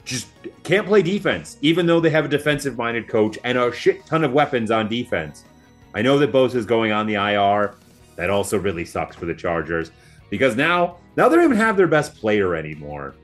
just 0.05 0.27
can't 0.63 0.85
play 0.85 1.01
defense, 1.01 1.57
even 1.61 1.85
though 1.85 1.99
they 1.99 2.09
have 2.09 2.25
a 2.25 2.29
defensive 2.29 2.77
minded 2.77 3.07
coach 3.07 3.37
and 3.43 3.57
a 3.57 3.71
shit 3.71 4.05
ton 4.05 4.23
of 4.23 4.33
weapons 4.33 4.71
on 4.71 4.89
defense. 4.89 5.43
I 5.93 6.01
know 6.01 6.17
that 6.17 6.31
Bosa 6.31 6.55
is 6.55 6.65
going 6.65 6.91
on 6.91 7.07
the 7.07 7.15
IR. 7.15 7.75
That 8.15 8.29
also 8.29 8.57
really 8.57 8.85
sucks 8.85 9.15
for 9.15 9.25
the 9.25 9.33
Chargers 9.33 9.91
because 10.29 10.55
now 10.55 10.97
now 11.15 11.29
they 11.29 11.35
don't 11.35 11.45
even 11.45 11.57
have 11.57 11.77
their 11.77 11.87
best 11.87 12.15
player 12.15 12.55
anymore. 12.55 13.15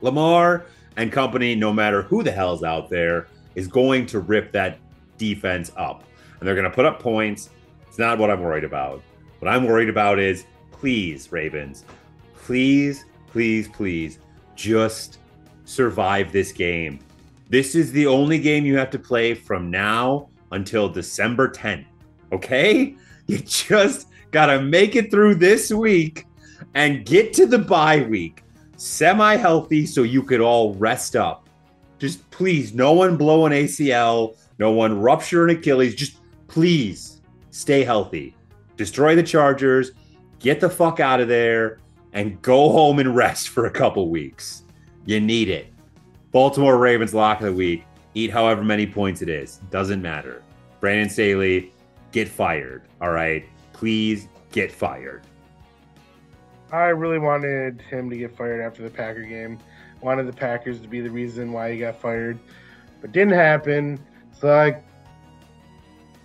Lamar 0.00 0.66
and 0.96 1.10
company, 1.10 1.54
no 1.54 1.72
matter 1.72 2.02
who 2.02 2.22
the 2.22 2.32
hell's 2.32 2.62
out 2.62 2.88
there, 2.88 3.28
is 3.54 3.66
going 3.66 4.06
to 4.06 4.20
rip 4.20 4.52
that 4.52 4.78
defense 5.18 5.70
up. 5.76 6.04
And 6.38 6.46
they're 6.46 6.54
going 6.54 6.68
to 6.68 6.74
put 6.74 6.84
up 6.84 7.00
points. 7.00 7.50
It's 7.88 7.98
not 7.98 8.18
what 8.18 8.30
I'm 8.30 8.42
worried 8.42 8.64
about. 8.64 9.02
What 9.38 9.48
I'm 9.48 9.64
worried 9.64 9.88
about 9.88 10.18
is 10.18 10.44
please, 10.72 11.30
Ravens, 11.32 11.84
please, 12.34 13.06
please, 13.26 13.68
please, 13.68 14.18
just 14.54 15.18
survive 15.64 16.32
this 16.32 16.52
game. 16.52 17.00
This 17.48 17.74
is 17.74 17.92
the 17.92 18.06
only 18.06 18.38
game 18.38 18.66
you 18.66 18.76
have 18.76 18.90
to 18.90 18.98
play 18.98 19.34
from 19.34 19.70
now 19.70 20.28
until 20.52 20.88
December 20.88 21.48
10th. 21.48 21.86
Okay? 22.32 22.96
You 23.26 23.38
just 23.38 24.08
got 24.32 24.48
to 24.48 24.60
make 24.60 24.96
it 24.96 25.10
through 25.10 25.36
this 25.36 25.72
week 25.72 26.26
and 26.74 27.06
get 27.06 27.32
to 27.32 27.46
the 27.46 27.58
bye 27.58 28.02
week 28.02 28.43
semi 28.76 29.36
healthy 29.36 29.86
so 29.86 30.02
you 30.02 30.22
could 30.22 30.40
all 30.40 30.74
rest 30.74 31.16
up. 31.16 31.48
Just 31.98 32.28
please, 32.30 32.74
no 32.74 32.92
one 32.92 33.16
blow 33.16 33.46
an 33.46 33.52
ACL, 33.52 34.36
no 34.58 34.70
one 34.72 35.00
rupture 35.00 35.44
an 35.44 35.56
Achilles. 35.56 35.94
Just 35.94 36.18
please 36.48 37.20
stay 37.50 37.84
healthy. 37.84 38.36
Destroy 38.76 39.14
the 39.14 39.22
Chargers, 39.22 39.92
get 40.38 40.60
the 40.60 40.68
fuck 40.68 41.00
out 41.00 41.20
of 41.20 41.28
there, 41.28 41.78
and 42.12 42.40
go 42.42 42.70
home 42.70 42.98
and 42.98 43.14
rest 43.14 43.48
for 43.48 43.66
a 43.66 43.70
couple 43.70 44.08
weeks. 44.08 44.64
You 45.06 45.20
need 45.20 45.48
it. 45.48 45.72
Baltimore 46.32 46.78
Ravens 46.78 47.14
lock 47.14 47.40
of 47.40 47.46
the 47.46 47.52
week. 47.52 47.84
Eat 48.14 48.30
however 48.30 48.62
many 48.62 48.86
points 48.86 49.22
it 49.22 49.28
is. 49.28 49.58
Doesn't 49.70 50.02
matter. 50.02 50.42
Brandon 50.80 51.08
Staley, 51.08 51.72
get 52.12 52.28
fired. 52.28 52.82
All 53.00 53.10
right. 53.10 53.44
Please 53.72 54.28
get 54.52 54.70
fired. 54.70 55.22
I 56.74 56.88
really 56.88 57.20
wanted 57.20 57.80
him 57.82 58.10
to 58.10 58.16
get 58.16 58.36
fired 58.36 58.60
after 58.60 58.82
the 58.82 58.90
Packer 58.90 59.22
game. 59.22 59.58
Wanted 60.00 60.26
the 60.26 60.32
Packers 60.32 60.80
to 60.80 60.88
be 60.88 61.00
the 61.00 61.10
reason 61.10 61.52
why 61.52 61.72
he 61.72 61.78
got 61.78 62.00
fired, 62.00 62.38
but 63.00 63.12
didn't 63.12 63.34
happen. 63.34 64.00
So 64.32 64.52
I, 64.52 64.82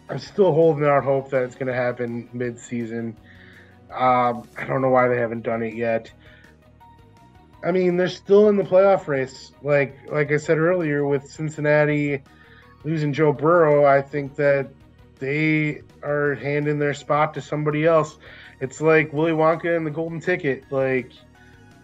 I'm 0.10 0.18
still 0.18 0.52
holding 0.52 0.86
out 0.86 1.04
hope 1.04 1.30
that 1.30 1.44
it's 1.44 1.56
going 1.56 1.68
to 1.68 1.74
happen 1.74 2.28
mid-season. 2.34 3.16
Um, 3.92 4.48
I 4.58 4.66
don't 4.66 4.82
know 4.82 4.90
why 4.90 5.08
they 5.08 5.18
haven't 5.18 5.44
done 5.44 5.62
it 5.62 5.76
yet. 5.76 6.12
I 7.64 7.72
mean, 7.72 7.98
they're 7.98 8.10
still 8.10 8.50
in 8.50 8.58
the 8.58 8.64
playoff 8.64 9.08
race. 9.08 9.52
Like 9.62 9.98
like 10.10 10.32
I 10.32 10.38
said 10.38 10.58
earlier, 10.58 11.06
with 11.06 11.30
Cincinnati 11.30 12.24
losing 12.84 13.14
Joe 13.14 13.34
Burrow, 13.34 13.86
I 13.86 14.02
think 14.02 14.36
that 14.38 14.72
they 15.20 15.82
are 16.02 16.36
handing 16.36 16.80
their 16.80 16.94
spot 16.94 17.34
to 17.34 17.42
somebody 17.42 17.86
else. 17.86 18.18
It's 18.62 18.82
like 18.82 19.14
Willy 19.14 19.32
Wonka 19.32 19.76
and 19.76 19.86
the 19.86 19.92
Golden 19.92 20.20
Ticket. 20.20 20.64
Like, 20.72 21.12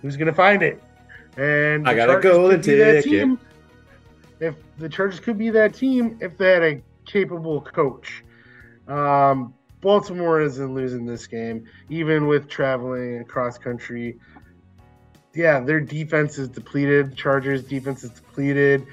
who's 0.01 0.17
gonna 0.17 0.33
find 0.33 0.61
it? 0.61 0.81
And 1.37 1.87
I 1.87 1.93
the 1.93 1.97
got 1.97 2.17
a 2.17 2.21
golden 2.21 2.61
ticket. 2.61 3.03
team. 3.03 3.39
If 4.39 4.55
the 4.77 4.89
Chargers 4.89 5.19
could 5.19 5.37
be 5.37 5.49
that 5.51 5.73
team, 5.73 6.17
if 6.21 6.37
they 6.37 6.51
had 6.51 6.63
a 6.63 6.81
capable 7.05 7.61
coach. 7.61 8.23
Um, 8.87 9.53
Baltimore 9.81 10.41
isn't 10.41 10.73
losing 10.73 11.05
this 11.05 11.27
game, 11.27 11.65
even 11.89 12.27
with 12.27 12.47
traveling 12.47 13.19
across 13.19 13.57
country. 13.57 14.19
Yeah, 15.33 15.59
their 15.59 15.79
defense 15.79 16.37
is 16.37 16.49
depleted. 16.49 17.15
Chargers 17.15 17.63
defense 17.63 18.03
is 18.03 18.09
depleted. 18.11 18.85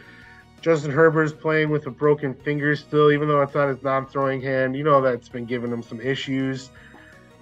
Justin 0.60 0.92
Herbert's 0.92 1.32
playing 1.32 1.70
with 1.70 1.86
a 1.86 1.90
broken 1.90 2.34
finger 2.34 2.76
still, 2.76 3.10
even 3.10 3.26
though 3.26 3.42
it's 3.42 3.54
not 3.54 3.68
his 3.68 3.82
non-throwing 3.82 4.40
hand. 4.40 4.76
You 4.76 4.84
know 4.84 5.00
that's 5.00 5.28
been 5.28 5.44
giving 5.44 5.72
him 5.72 5.82
some 5.82 6.00
issues. 6.00 6.70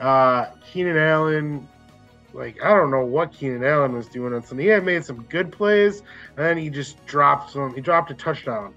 Uh, 0.00 0.46
Keenan 0.72 0.96
Allen, 0.96 1.68
like 2.32 2.62
I 2.62 2.70
don't 2.70 2.90
know 2.90 3.04
what 3.04 3.32
Keenan 3.32 3.64
Allen 3.64 3.92
was 3.92 4.06
doing 4.06 4.32
on 4.32 4.42
Sunday. 4.42 4.64
He 4.64 4.68
had 4.70 4.84
made 4.84 5.04
some 5.04 5.22
good 5.24 5.52
plays, 5.52 6.00
and 6.36 6.46
then 6.46 6.56
he 6.56 6.70
just 6.70 7.04
dropped 7.06 7.52
some. 7.52 7.74
He 7.74 7.80
dropped 7.80 8.10
a 8.10 8.14
touchdown, 8.14 8.74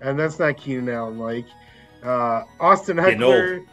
and 0.00 0.18
that's 0.18 0.38
not 0.38 0.56
Keenan 0.56 0.88
Allen. 0.88 1.18
Like 1.18 1.46
uh, 2.04 2.44
Austin 2.60 2.98
Ekeler, 2.98 3.64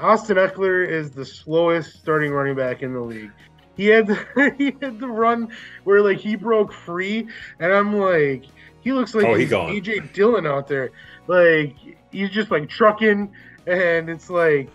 Austin 0.00 0.36
Ekeler 0.36 0.88
is 0.88 1.10
the 1.10 1.24
slowest 1.24 1.94
starting 2.00 2.32
running 2.32 2.54
back 2.56 2.82
in 2.82 2.92
the 2.94 3.00
league. 3.00 3.30
He 3.76 3.86
had 3.86 4.06
the, 4.06 4.54
he 4.58 4.76
had 4.80 5.00
the 5.00 5.08
run 5.08 5.48
where 5.84 6.00
like 6.00 6.18
he 6.18 6.36
broke 6.36 6.72
free, 6.72 7.28
and 7.58 7.72
I'm 7.72 7.98
like, 7.98 8.44
he 8.80 8.92
looks 8.92 9.14
like 9.14 9.26
Oh, 9.26 9.34
he 9.34 9.42
he's 9.42 9.50
gone. 9.50 9.70
AJ 9.70 10.12
Dillon 10.14 10.46
out 10.46 10.68
there. 10.68 10.90
Like 11.26 11.74
he's 12.12 12.30
just 12.30 12.50
like 12.50 12.68
trucking, 12.68 13.30
and 13.66 14.08
it's 14.08 14.30
like 14.30 14.70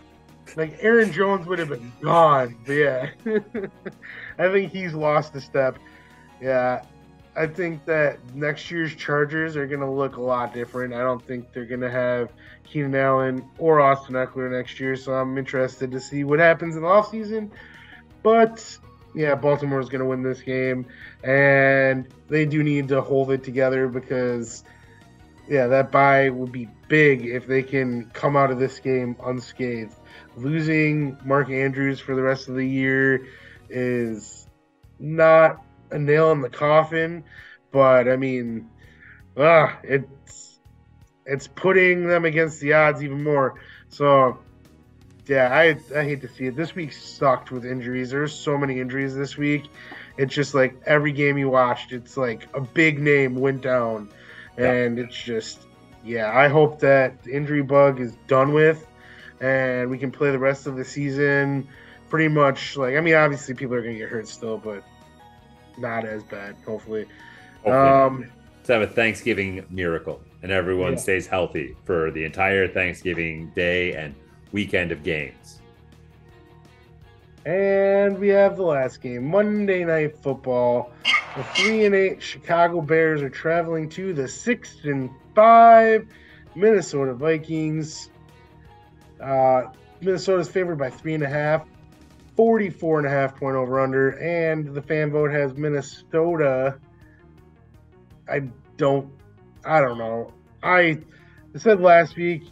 like 0.55 0.77
Aaron 0.81 1.11
Jones 1.11 1.45
would 1.47 1.59
have 1.59 1.69
been 1.69 1.91
gone. 2.01 2.55
But 2.65 2.73
yeah, 2.73 3.09
I 4.39 4.49
think 4.49 4.71
he's 4.71 4.93
lost 4.93 5.35
a 5.35 5.41
step. 5.41 5.77
Yeah, 6.41 6.83
I 7.35 7.47
think 7.47 7.85
that 7.85 8.19
next 8.35 8.69
year's 8.71 8.95
Chargers 8.95 9.55
are 9.55 9.67
going 9.67 9.81
to 9.81 9.89
look 9.89 10.17
a 10.17 10.21
lot 10.21 10.53
different. 10.53 10.93
I 10.93 10.99
don't 10.99 11.23
think 11.25 11.53
they're 11.53 11.65
going 11.65 11.81
to 11.81 11.91
have 11.91 12.31
Keenan 12.63 12.95
Allen 12.95 13.47
or 13.57 13.81
Austin 13.81 14.15
Ekeler 14.15 14.51
next 14.51 14.79
year, 14.79 14.95
so 14.95 15.13
I'm 15.13 15.37
interested 15.37 15.91
to 15.91 15.99
see 15.99 16.23
what 16.23 16.39
happens 16.39 16.75
in 16.75 16.81
the 16.81 16.87
offseason. 16.87 17.49
But 18.23 18.77
yeah, 19.15 19.35
Baltimore's 19.35 19.89
going 19.89 20.01
to 20.01 20.05
win 20.05 20.23
this 20.23 20.41
game, 20.41 20.85
and 21.23 22.07
they 22.27 22.45
do 22.45 22.63
need 22.63 22.87
to 22.89 23.01
hold 23.01 23.31
it 23.31 23.43
together 23.43 23.87
because 23.87 24.63
yeah, 25.47 25.67
that 25.67 25.91
bye 25.91 26.29
would 26.29 26.51
be 26.51 26.67
big 26.87 27.25
if 27.25 27.47
they 27.47 27.63
can 27.63 28.09
come 28.11 28.35
out 28.35 28.51
of 28.51 28.59
this 28.59 28.79
game 28.79 29.15
unscathed. 29.25 29.95
Losing 30.35 31.17
Mark 31.25 31.49
Andrews 31.49 31.99
for 31.99 32.15
the 32.15 32.21
rest 32.21 32.47
of 32.49 32.55
the 32.55 32.65
year 32.65 33.27
is 33.69 34.47
not 34.99 35.63
a 35.91 35.99
nail 35.99 36.31
in 36.31 36.41
the 36.41 36.49
coffin, 36.49 37.23
but 37.71 38.07
I 38.07 38.15
mean, 38.15 38.69
ah, 39.37 39.77
it's 39.83 40.59
it's 41.25 41.47
putting 41.47 42.07
them 42.07 42.25
against 42.25 42.59
the 42.59 42.73
odds 42.73 43.03
even 43.03 43.23
more. 43.23 43.55
So, 43.89 44.39
yeah, 45.27 45.53
I 45.53 45.77
I 45.97 46.03
hate 46.03 46.21
to 46.21 46.27
see 46.27 46.47
it. 46.47 46.55
This 46.55 46.75
week 46.75 46.91
sucked 46.91 47.51
with 47.51 47.65
injuries. 47.65 48.09
There's 48.09 48.33
so 48.33 48.57
many 48.57 48.79
injuries 48.79 49.15
this 49.15 49.37
week. 49.37 49.65
It's 50.17 50.33
just 50.33 50.53
like 50.53 50.75
every 50.85 51.11
game 51.11 51.37
you 51.37 51.49
watched, 51.49 51.93
it's 51.93 52.17
like 52.17 52.47
a 52.53 52.61
big 52.61 52.99
name 52.99 53.35
went 53.35 53.61
down, 53.61 54.09
and 54.57 54.99
it's 54.99 55.15
just 55.15 55.61
yeah. 56.03 56.37
I 56.37 56.47
hope 56.47 56.79
that 56.79 57.23
the 57.23 57.31
injury 57.31 57.61
bug 57.61 57.99
is 57.99 58.15
done 58.27 58.53
with, 58.53 58.85
and 59.41 59.89
we 59.89 59.97
can 59.97 60.11
play 60.11 60.31
the 60.31 60.39
rest 60.39 60.67
of 60.67 60.75
the 60.75 60.85
season 60.85 61.67
pretty 62.09 62.27
much 62.27 62.75
like 62.75 62.95
I 62.95 63.01
mean, 63.01 63.15
obviously 63.15 63.53
people 63.53 63.75
are 63.75 63.81
gonna 63.81 63.95
get 63.95 64.09
hurt 64.09 64.27
still, 64.27 64.57
but 64.57 64.83
not 65.77 66.05
as 66.05 66.23
bad. 66.23 66.55
Hopefully. 66.65 67.05
Hopefully, 67.63 67.75
Um, 67.75 68.31
let's 68.57 68.69
have 68.69 68.81
a 68.81 68.87
Thanksgiving 68.87 69.65
miracle, 69.69 70.21
and 70.43 70.51
everyone 70.51 70.93
Yeah. 70.93 70.97
stays 70.97 71.27
healthy 71.27 71.75
for 71.85 72.11
the 72.11 72.23
entire 72.25 72.67
Thanksgiving 72.67 73.51
day 73.55 73.93
and 73.93 74.15
weekend 74.51 74.91
of 74.91 75.03
games. 75.03 75.61
And 77.45 78.19
we 78.19 78.27
have 78.29 78.57
the 78.57 78.63
last 78.63 79.01
game, 79.01 79.25
Monday 79.25 79.83
Night 79.85 80.17
Football. 80.17 80.91
The 81.37 81.43
three 81.55 81.85
and 81.85 81.95
eight 81.95 82.21
Chicago 82.21 82.81
Bears 82.81 83.21
are 83.21 83.29
traveling 83.29 83.87
to 83.89 84.13
the 84.13 84.27
six 84.27 84.77
and 84.83 85.09
five 85.35 86.05
Minnesota 86.55 87.13
Vikings. 87.13 88.09
Uh, 89.21 89.63
Minnesota's 90.01 90.49
favored 90.49 90.77
by 90.77 90.89
three 90.89 91.13
and 91.13 91.23
a 91.23 91.29
half, 91.29 91.65
44 92.35 92.99
and 92.99 93.07
a 93.07 93.09
half 93.09 93.35
point 93.35 93.55
over 93.55 93.79
under, 93.79 94.11
and 94.11 94.73
the 94.73 94.81
fan 94.81 95.11
vote 95.11 95.31
has 95.31 95.53
Minnesota. 95.55 96.79
I 98.29 98.43
don't, 98.77 99.11
I 99.65 99.81
don't 99.81 99.97
know. 99.97 100.33
I 100.63 100.99
said 101.57 101.81
last 101.81 102.15
week, 102.15 102.43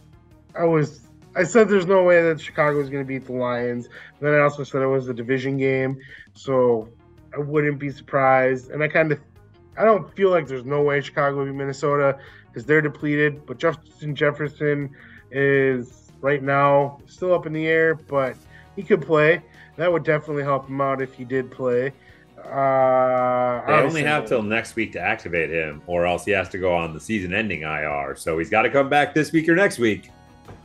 I 0.57 0.65
was 0.65 1.07
I 1.37 1.43
said 1.43 1.69
there's 1.69 1.85
no 1.85 2.01
way 2.01 2.23
that 2.23 2.41
Chicago 2.41 2.79
is 2.79 2.89
going 2.89 3.03
to 3.03 3.07
beat 3.07 3.25
the 3.25 3.33
Lions. 3.33 3.89
Then 4.19 4.33
I 4.33 4.39
also 4.39 4.63
said 4.63 4.81
it 4.81 4.87
was 4.87 5.07
a 5.07 5.13
division 5.13 5.57
game, 5.57 5.99
so 6.33 6.89
I 7.31 7.39
wouldn't 7.39 7.77
be 7.77 7.91
surprised. 7.91 8.71
And 8.71 8.81
I 8.81 8.87
kind 8.87 9.11
of, 9.11 9.19
I 9.77 9.85
don't 9.85 10.11
feel 10.15 10.31
like 10.31 10.47
there's 10.47 10.65
no 10.65 10.81
way 10.81 10.99
Chicago 10.99 11.37
will 11.37 11.45
beat 11.45 11.53
Minnesota 11.53 12.17
because 12.47 12.65
they're 12.65 12.81
depleted. 12.81 13.45
But 13.45 13.59
Justin 13.59 14.15
Jefferson 14.15 14.89
is 15.29 16.06
right 16.21 16.41
now 16.41 16.99
still 17.05 17.33
up 17.33 17.45
in 17.45 17.53
the 17.53 17.67
air, 17.67 17.95
but 17.95 18.35
he 18.75 18.83
could 18.83 19.01
play. 19.01 19.41
That 19.75 19.91
would 19.91 20.03
definitely 20.03 20.43
help 20.43 20.67
him 20.67 20.81
out 20.81 21.01
if 21.01 21.13
he 21.13 21.23
did 21.23 21.51
play. 21.51 21.93
Uh, 22.37 23.65
They 23.65 23.73
only 23.73 24.03
have 24.03 24.25
till 24.27 24.41
next 24.41 24.75
week 24.75 24.93
to 24.93 24.99
activate 24.99 25.49
him, 25.49 25.81
or 25.85 26.05
else 26.05 26.25
he 26.25 26.31
has 26.31 26.49
to 26.49 26.57
go 26.57 26.73
on 26.73 26.93
the 26.93 26.99
season-ending 26.99 27.61
IR. 27.61 28.15
So 28.15 28.37
he's 28.37 28.49
got 28.49 28.63
to 28.63 28.69
come 28.69 28.89
back 28.89 29.13
this 29.13 29.31
week 29.31 29.49
or 29.49 29.55
next 29.55 29.79
week. 29.79 30.09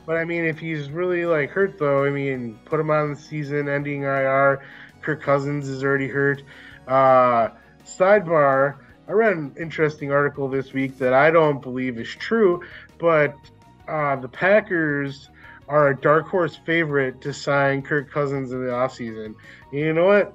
But 0.06 0.16
I 0.16 0.24
mean, 0.24 0.44
if 0.44 0.58
he's 0.58 0.90
really 0.90 1.26
like 1.26 1.50
hurt, 1.50 1.78
though, 1.78 2.04
I 2.04 2.10
mean, 2.10 2.58
put 2.64 2.80
him 2.80 2.90
on 2.90 3.10
the 3.14 3.16
season-ending 3.16 4.02
IR. 4.02 4.62
Kirk 5.00 5.20
Cousins 5.22 5.68
is 5.68 5.82
already 5.82 6.08
hurt. 6.08 6.42
Uh, 6.86 7.48
sidebar: 7.84 8.76
I 9.08 9.12
read 9.12 9.36
an 9.36 9.54
interesting 9.58 10.12
article 10.12 10.48
this 10.48 10.72
week 10.72 10.98
that 10.98 11.12
I 11.12 11.30
don't 11.30 11.60
believe 11.60 11.98
is 11.98 12.08
true, 12.08 12.62
but 12.98 13.34
uh, 13.88 14.16
the 14.16 14.28
Packers 14.28 15.28
are 15.72 15.88
a 15.88 15.96
dark 15.96 16.28
horse 16.28 16.54
favorite 16.54 17.22
to 17.22 17.32
sign 17.32 17.80
Kirk 17.80 18.10
Cousins 18.10 18.52
in 18.52 18.62
the 18.62 18.70
offseason. 18.70 19.34
You 19.72 19.94
know 19.94 20.04
what? 20.04 20.34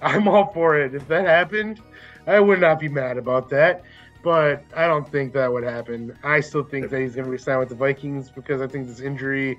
I'm 0.00 0.26
all 0.26 0.50
for 0.54 0.78
it. 0.78 0.94
If 0.94 1.06
that 1.08 1.26
happened, 1.26 1.82
I 2.26 2.40
would 2.40 2.62
not 2.62 2.80
be 2.80 2.88
mad 2.88 3.18
about 3.18 3.50
that. 3.50 3.84
But 4.22 4.64
I 4.74 4.86
don't 4.86 5.06
think 5.06 5.34
that 5.34 5.52
would 5.52 5.64
happen. 5.64 6.16
I 6.24 6.40
still 6.40 6.64
think 6.64 6.88
that 6.88 6.98
he's 6.98 7.14
going 7.14 7.26
to 7.26 7.30
resign 7.30 7.58
with 7.58 7.68
the 7.68 7.74
Vikings 7.74 8.30
because 8.30 8.62
I 8.62 8.66
think 8.68 8.86
this 8.86 9.00
injury, 9.00 9.58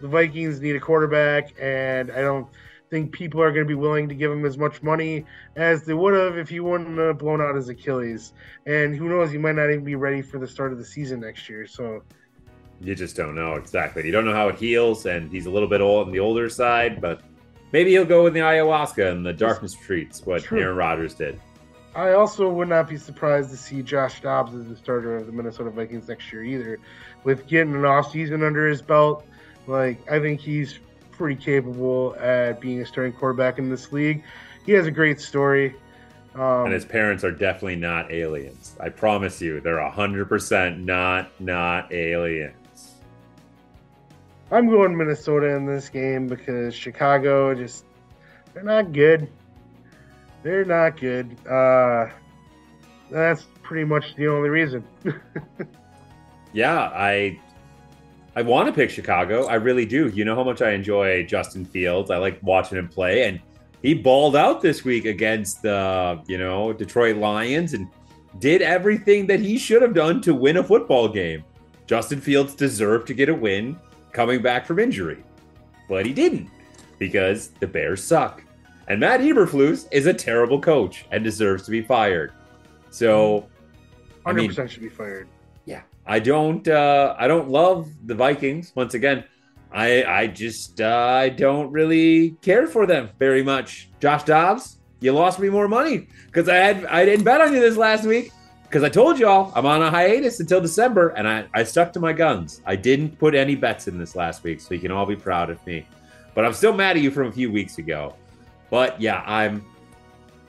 the 0.00 0.06
Vikings 0.06 0.60
need 0.60 0.76
a 0.76 0.80
quarterback, 0.80 1.52
and 1.60 2.12
I 2.12 2.20
don't 2.20 2.46
think 2.88 3.10
people 3.10 3.42
are 3.42 3.50
going 3.50 3.64
to 3.64 3.68
be 3.68 3.74
willing 3.74 4.08
to 4.08 4.14
give 4.14 4.30
him 4.30 4.44
as 4.44 4.56
much 4.56 4.80
money 4.80 5.24
as 5.56 5.82
they 5.82 5.94
would 5.94 6.14
have 6.14 6.38
if 6.38 6.48
he 6.48 6.60
wouldn't 6.60 6.96
have 6.98 7.18
blown 7.18 7.40
out 7.40 7.56
his 7.56 7.68
Achilles. 7.68 8.32
And 8.64 8.94
who 8.94 9.08
knows, 9.08 9.32
he 9.32 9.38
might 9.38 9.56
not 9.56 9.70
even 9.70 9.82
be 9.82 9.96
ready 9.96 10.22
for 10.22 10.38
the 10.38 10.46
start 10.46 10.70
of 10.70 10.78
the 10.78 10.84
season 10.84 11.18
next 11.18 11.48
year. 11.48 11.66
So 11.66 12.04
You 12.80 12.94
just 12.94 13.16
don't 13.16 13.34
know 13.34 13.54
exactly. 13.54 14.04
You 14.04 14.12
don't 14.12 14.24
know 14.24 14.34
how 14.34 14.48
it 14.48 14.56
heals, 14.56 15.06
and 15.06 15.30
he's 15.30 15.46
a 15.46 15.50
little 15.50 15.68
bit 15.68 15.80
old 15.80 16.06
on 16.06 16.12
the 16.12 16.20
older 16.20 16.48
side, 16.48 17.00
but 17.00 17.22
maybe 17.72 17.90
he'll 17.90 18.04
go 18.04 18.22
with 18.22 18.34
the 18.34 18.40
ayahuasca 18.40 19.10
and 19.10 19.24
the 19.24 19.32
darkness 19.32 19.76
retreats, 19.78 20.24
what 20.26 20.42
True. 20.42 20.60
Aaron 20.60 20.76
Rodgers 20.76 21.14
did. 21.14 21.40
I 21.94 22.12
also 22.12 22.50
would 22.50 22.68
not 22.68 22.88
be 22.88 22.98
surprised 22.98 23.50
to 23.50 23.56
see 23.56 23.80
Josh 23.82 24.20
Dobbs 24.20 24.54
as 24.54 24.68
the 24.68 24.76
starter 24.76 25.16
of 25.16 25.26
the 25.26 25.32
Minnesota 25.32 25.70
Vikings 25.70 26.08
next 26.08 26.30
year 26.30 26.44
either. 26.44 26.78
With 27.24 27.46
getting 27.46 27.74
an 27.74 27.86
off 27.86 28.12
season 28.12 28.42
under 28.42 28.68
his 28.68 28.82
belt, 28.82 29.26
like 29.66 29.98
I 30.10 30.20
think 30.20 30.40
he's 30.40 30.78
pretty 31.10 31.42
capable 31.42 32.14
at 32.20 32.60
being 32.60 32.82
a 32.82 32.86
starting 32.86 33.14
quarterback 33.14 33.58
in 33.58 33.70
this 33.70 33.92
league. 33.92 34.22
He 34.66 34.72
has 34.72 34.86
a 34.86 34.90
great 34.90 35.20
story. 35.20 35.74
Um, 36.34 36.66
and 36.66 36.72
his 36.74 36.84
parents 36.84 37.24
are 37.24 37.30
definitely 37.30 37.76
not 37.76 38.12
aliens. 38.12 38.76
I 38.78 38.90
promise 38.90 39.40
you, 39.40 39.60
they're 39.60 39.80
hundred 39.88 40.28
percent 40.28 40.80
not 40.80 41.30
not 41.40 41.90
aliens. 41.92 42.54
I'm 44.50 44.68
going 44.68 44.96
Minnesota 44.96 45.48
in 45.48 45.66
this 45.66 45.88
game 45.88 46.26
because 46.26 46.74
Chicago 46.74 47.54
just 47.54 47.84
they're 48.54 48.62
not 48.62 48.92
good. 48.92 49.28
They're 50.42 50.64
not 50.64 51.00
good. 51.00 51.36
Uh, 51.46 52.08
that's 53.10 53.46
pretty 53.62 53.84
much 53.84 54.14
the 54.16 54.28
only 54.28 54.48
reason. 54.48 54.84
Yeah, 56.56 56.90
I 56.94 57.38
I 58.34 58.40
want 58.40 58.66
to 58.66 58.72
pick 58.72 58.88
Chicago. 58.88 59.44
I 59.46 59.56
really 59.56 59.84
do. 59.84 60.08
You 60.08 60.24
know 60.24 60.34
how 60.34 60.42
much 60.42 60.62
I 60.62 60.70
enjoy 60.70 61.24
Justin 61.24 61.66
Fields. 61.66 62.10
I 62.10 62.16
like 62.16 62.38
watching 62.42 62.78
him 62.78 62.88
play, 62.88 63.28
and 63.28 63.38
he 63.82 63.92
balled 63.92 64.34
out 64.34 64.62
this 64.62 64.82
week 64.82 65.04
against 65.04 65.60
the 65.60 66.18
you 66.26 66.38
know 66.38 66.72
Detroit 66.72 67.16
Lions 67.16 67.74
and 67.74 67.88
did 68.38 68.62
everything 68.62 69.26
that 69.26 69.38
he 69.38 69.58
should 69.58 69.82
have 69.82 69.92
done 69.92 70.22
to 70.22 70.32
win 70.34 70.56
a 70.56 70.64
football 70.64 71.08
game. 71.08 71.44
Justin 71.86 72.22
Fields 72.22 72.54
deserved 72.54 73.06
to 73.08 73.14
get 73.14 73.28
a 73.28 73.34
win 73.34 73.78
coming 74.16 74.40
back 74.40 74.64
from 74.66 74.78
injury, 74.78 75.22
but 75.88 76.06
he 76.06 76.12
didn't 76.12 76.48
because 76.98 77.48
the 77.60 77.66
Bears 77.66 78.02
suck, 78.02 78.42
and 78.88 78.98
Matt 78.98 79.20
Eberflus 79.20 79.86
is 79.92 80.06
a 80.06 80.14
terrible 80.14 80.58
coach 80.60 81.04
and 81.12 81.22
deserves 81.22 81.64
to 81.64 81.70
be 81.70 81.82
fired. 81.82 82.32
So. 82.90 83.46
I 84.24 84.30
Hundred 84.30 84.40
mean, 84.40 84.48
percent 84.50 84.70
should 84.72 84.82
be 84.82 84.88
fired. 84.88 85.28
yeah 85.66 85.82
i 86.04 86.18
don't 86.18 86.66
uh 86.66 87.14
i 87.16 87.28
don't 87.28 87.48
love 87.48 87.88
the 88.06 88.14
vikings 88.24 88.72
once 88.74 88.94
again 88.94 89.22
i 89.70 90.02
i 90.02 90.26
just 90.26 90.80
uh, 90.80 91.20
i 91.24 91.28
don't 91.28 91.70
really 91.70 92.30
care 92.42 92.66
for 92.66 92.86
them 92.86 93.08
very 93.20 93.44
much 93.44 93.88
josh 94.00 94.24
dobbs 94.24 94.78
you 94.98 95.12
lost 95.12 95.38
me 95.38 95.48
more 95.48 95.68
money 95.68 96.08
because 96.26 96.48
i 96.48 96.56
had 96.56 96.84
i 96.86 97.04
didn't 97.04 97.24
bet 97.24 97.40
on 97.40 97.54
you 97.54 97.60
this 97.60 97.76
last 97.76 98.04
week 98.04 98.32
because 98.66 98.82
i 98.82 98.88
told 98.88 99.18
y'all 99.18 99.52
i'm 99.54 99.66
on 99.66 99.82
a 99.82 99.90
hiatus 99.90 100.40
until 100.40 100.60
december 100.60 101.08
and 101.10 101.26
i 101.28 101.44
i 101.54 101.62
stuck 101.62 101.92
to 101.92 102.00
my 102.00 102.12
guns 102.12 102.60
i 102.66 102.76
didn't 102.76 103.18
put 103.18 103.34
any 103.34 103.54
bets 103.54 103.88
in 103.88 103.98
this 103.98 104.14
last 104.14 104.42
week 104.42 104.60
so 104.60 104.74
you 104.74 104.80
can 104.80 104.90
all 104.90 105.06
be 105.06 105.16
proud 105.16 105.50
of 105.50 105.64
me 105.66 105.86
but 106.34 106.44
i'm 106.44 106.52
still 106.52 106.72
mad 106.72 106.96
at 106.96 107.02
you 107.02 107.10
from 107.10 107.28
a 107.28 107.32
few 107.32 107.50
weeks 107.50 107.78
ago 107.78 108.14
but 108.70 109.00
yeah 109.00 109.22
i'm 109.26 109.64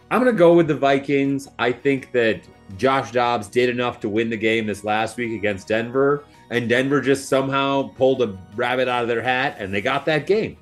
I'm 0.09 0.21
going 0.21 0.33
to 0.33 0.37
go 0.37 0.53
with 0.53 0.67
the 0.67 0.75
Vikings. 0.75 1.49
I 1.59 1.71
think 1.71 2.11
that 2.13 2.41
Josh 2.77 3.11
Dobbs 3.11 3.47
did 3.47 3.69
enough 3.69 3.99
to 4.01 4.09
win 4.09 4.29
the 4.29 4.37
game 4.37 4.65
this 4.65 4.83
last 4.83 5.17
week 5.17 5.33
against 5.33 5.67
Denver. 5.67 6.23
and 6.49 6.69
Denver 6.69 7.01
just 7.01 7.27
somehow 7.27 7.89
pulled 7.89 8.21
a 8.21 8.37
rabbit 8.55 8.87
out 8.87 9.01
of 9.01 9.09
their 9.09 9.21
hat 9.21 9.57
and 9.59 9.73
they 9.73 9.81
got 9.81 10.05
that 10.05 10.25
game. 10.25 10.55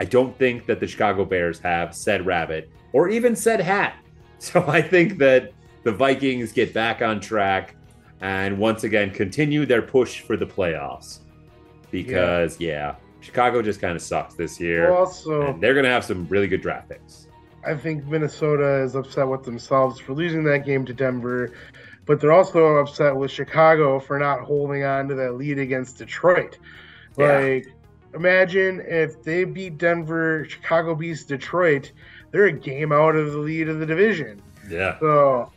I 0.00 0.04
don't 0.04 0.36
think 0.38 0.66
that 0.66 0.80
the 0.80 0.86
Chicago 0.86 1.24
Bears 1.24 1.58
have 1.60 1.94
said 1.94 2.26
rabbit 2.26 2.70
or 2.92 3.08
even 3.08 3.34
said 3.36 3.60
hat. 3.60 3.96
So 4.40 4.62
I 4.68 4.82
think 4.82 5.16
that 5.18 5.52
the 5.84 5.92
Vikings 5.92 6.52
get 6.52 6.74
back 6.74 7.00
on 7.00 7.20
track 7.20 7.76
and 8.20 8.58
once 8.58 8.84
again 8.84 9.10
continue 9.10 9.64
their 9.66 9.82
push 9.82 10.20
for 10.20 10.36
the 10.36 10.46
playoffs. 10.46 11.20
Because, 11.90 12.58
yeah, 12.58 12.96
Chicago 13.20 13.62
just 13.62 13.80
kind 13.80 13.94
of 13.94 14.02
sucks 14.02 14.34
this 14.34 14.58
year. 14.58 14.90
Well, 14.90 15.00
also, 15.00 15.42
and 15.52 15.62
they're 15.62 15.74
going 15.74 15.84
to 15.84 15.90
have 15.90 16.04
some 16.04 16.26
really 16.28 16.48
good 16.48 16.60
draft 16.60 16.88
picks. 16.88 17.28
I 17.66 17.74
think 17.74 18.04
Minnesota 18.06 18.82
is 18.82 18.94
upset 18.94 19.28
with 19.28 19.44
themselves 19.44 20.00
for 20.00 20.12
losing 20.12 20.44
that 20.44 20.66
game 20.66 20.84
to 20.86 20.92
Denver, 20.92 21.52
but 22.04 22.20
they're 22.20 22.32
also 22.32 22.76
upset 22.76 23.16
with 23.16 23.30
Chicago 23.30 23.98
for 23.98 24.18
not 24.18 24.40
holding 24.40 24.84
on 24.84 25.08
to 25.08 25.14
that 25.14 25.36
lead 25.36 25.58
against 25.58 25.96
Detroit. 25.96 26.58
Yeah. 27.16 27.38
Like, 27.38 27.68
imagine 28.14 28.82
if 28.86 29.22
they 29.22 29.44
beat 29.44 29.78
Denver, 29.78 30.46
Chicago 30.48 30.94
beats 30.94 31.24
Detroit, 31.24 31.92
they're 32.32 32.46
a 32.46 32.52
game 32.52 32.92
out 32.92 33.16
of 33.16 33.32
the 33.32 33.38
lead 33.38 33.68
of 33.68 33.78
the 33.78 33.86
division. 33.86 34.42
Yeah. 34.68 34.98
So 35.00 35.52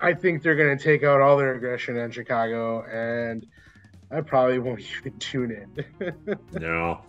I 0.00 0.14
think 0.14 0.42
they're 0.42 0.56
going 0.56 0.76
to 0.76 0.82
take 0.82 1.04
out 1.04 1.20
all 1.20 1.36
their 1.36 1.54
aggression 1.54 1.98
on 1.98 2.10
Chicago, 2.10 2.84
and 2.84 3.46
I 4.10 4.20
probably 4.20 4.58
won't 4.58 4.80
even 5.00 5.18
tune 5.18 5.50
in. 5.50 6.36
No. 6.60 7.02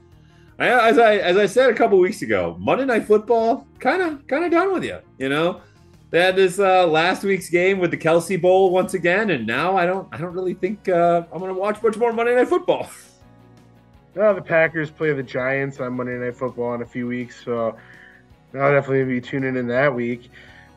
I, 0.60 0.90
as 0.90 1.00
I 1.00 1.16
as 1.16 1.38
I 1.38 1.48
said 1.48 1.72
a 1.72 1.74
couple 1.74 1.98
weeks 1.98 2.22
ago, 2.22 2.56
Monday 2.60 2.86
Night 2.86 3.06
Football 3.06 3.66
kind 3.80 4.02
of 4.02 4.28
kind 4.28 4.46
of 4.46 4.52
done 4.52 4.72
with 4.72 4.84
you. 4.84 5.00
You 5.18 5.30
know, 5.30 5.62
they 6.12 6.22
had 6.22 6.36
this 6.36 6.60
uh, 6.60 6.86
last 6.86 7.24
week's 7.24 7.50
game 7.50 7.80
with 7.80 7.90
the 7.90 7.98
Kelce 7.98 8.40
Bowl 8.40 8.70
once 8.70 8.94
again, 8.94 9.32
and 9.32 9.48
now 9.48 9.76
I 9.76 9.88
don't 9.88 10.08
I 10.12 10.18
don't 10.18 10.34
really 10.34 10.54
think 10.54 10.88
uh, 10.88 11.24
I'm 11.32 11.40
going 11.40 11.52
to 11.52 11.60
watch 11.60 11.82
much 11.82 11.98
more 11.98 12.14
Monday 12.14 12.36
Night 12.36 12.48
Football. 12.48 12.90
Now 14.14 14.34
the 14.34 14.42
Packers 14.42 14.92
play 14.92 15.14
the 15.14 15.24
Giants 15.24 15.80
on 15.80 15.94
Monday 15.94 16.18
Night 16.18 16.36
Football 16.36 16.74
in 16.74 16.82
a 16.82 16.86
few 16.86 17.08
weeks, 17.08 17.46
so 17.46 17.78
I'll 18.54 18.74
definitely 18.74 19.06
be 19.06 19.22
tuning 19.22 19.56
in 19.56 19.68
that 19.68 19.96
week, 19.96 20.30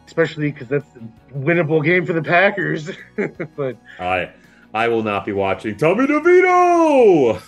especially 0.07 0.53
because 0.53 0.69
that's 0.69 0.87
a 0.97 1.35
winnable 1.39 1.83
game 1.85 2.05
for 2.07 2.13
the 2.13 2.23
Packers. 2.23 2.91
but 3.57 3.77
I 3.99 4.31
I 4.73 4.89
will 4.89 5.03
not 5.03 5.25
be 5.25 5.33
watching 5.33 5.77
Tommy 5.77 6.07
DeVito 6.07 7.41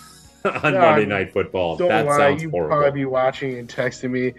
on 0.63 0.73
No, 0.73 0.79
Monday 0.79 1.05
Night 1.05 1.33
Football. 1.33 1.77
don't 1.77 1.89
that 1.89 2.05
lie, 2.05 2.17
sounds 2.17 2.43
you 2.43 2.49
horrible. 2.49 2.77
probably 2.77 2.99
be 3.01 3.05
watching 3.05 3.57
and 3.57 3.67
texting 3.67 4.11
me. 4.11 4.33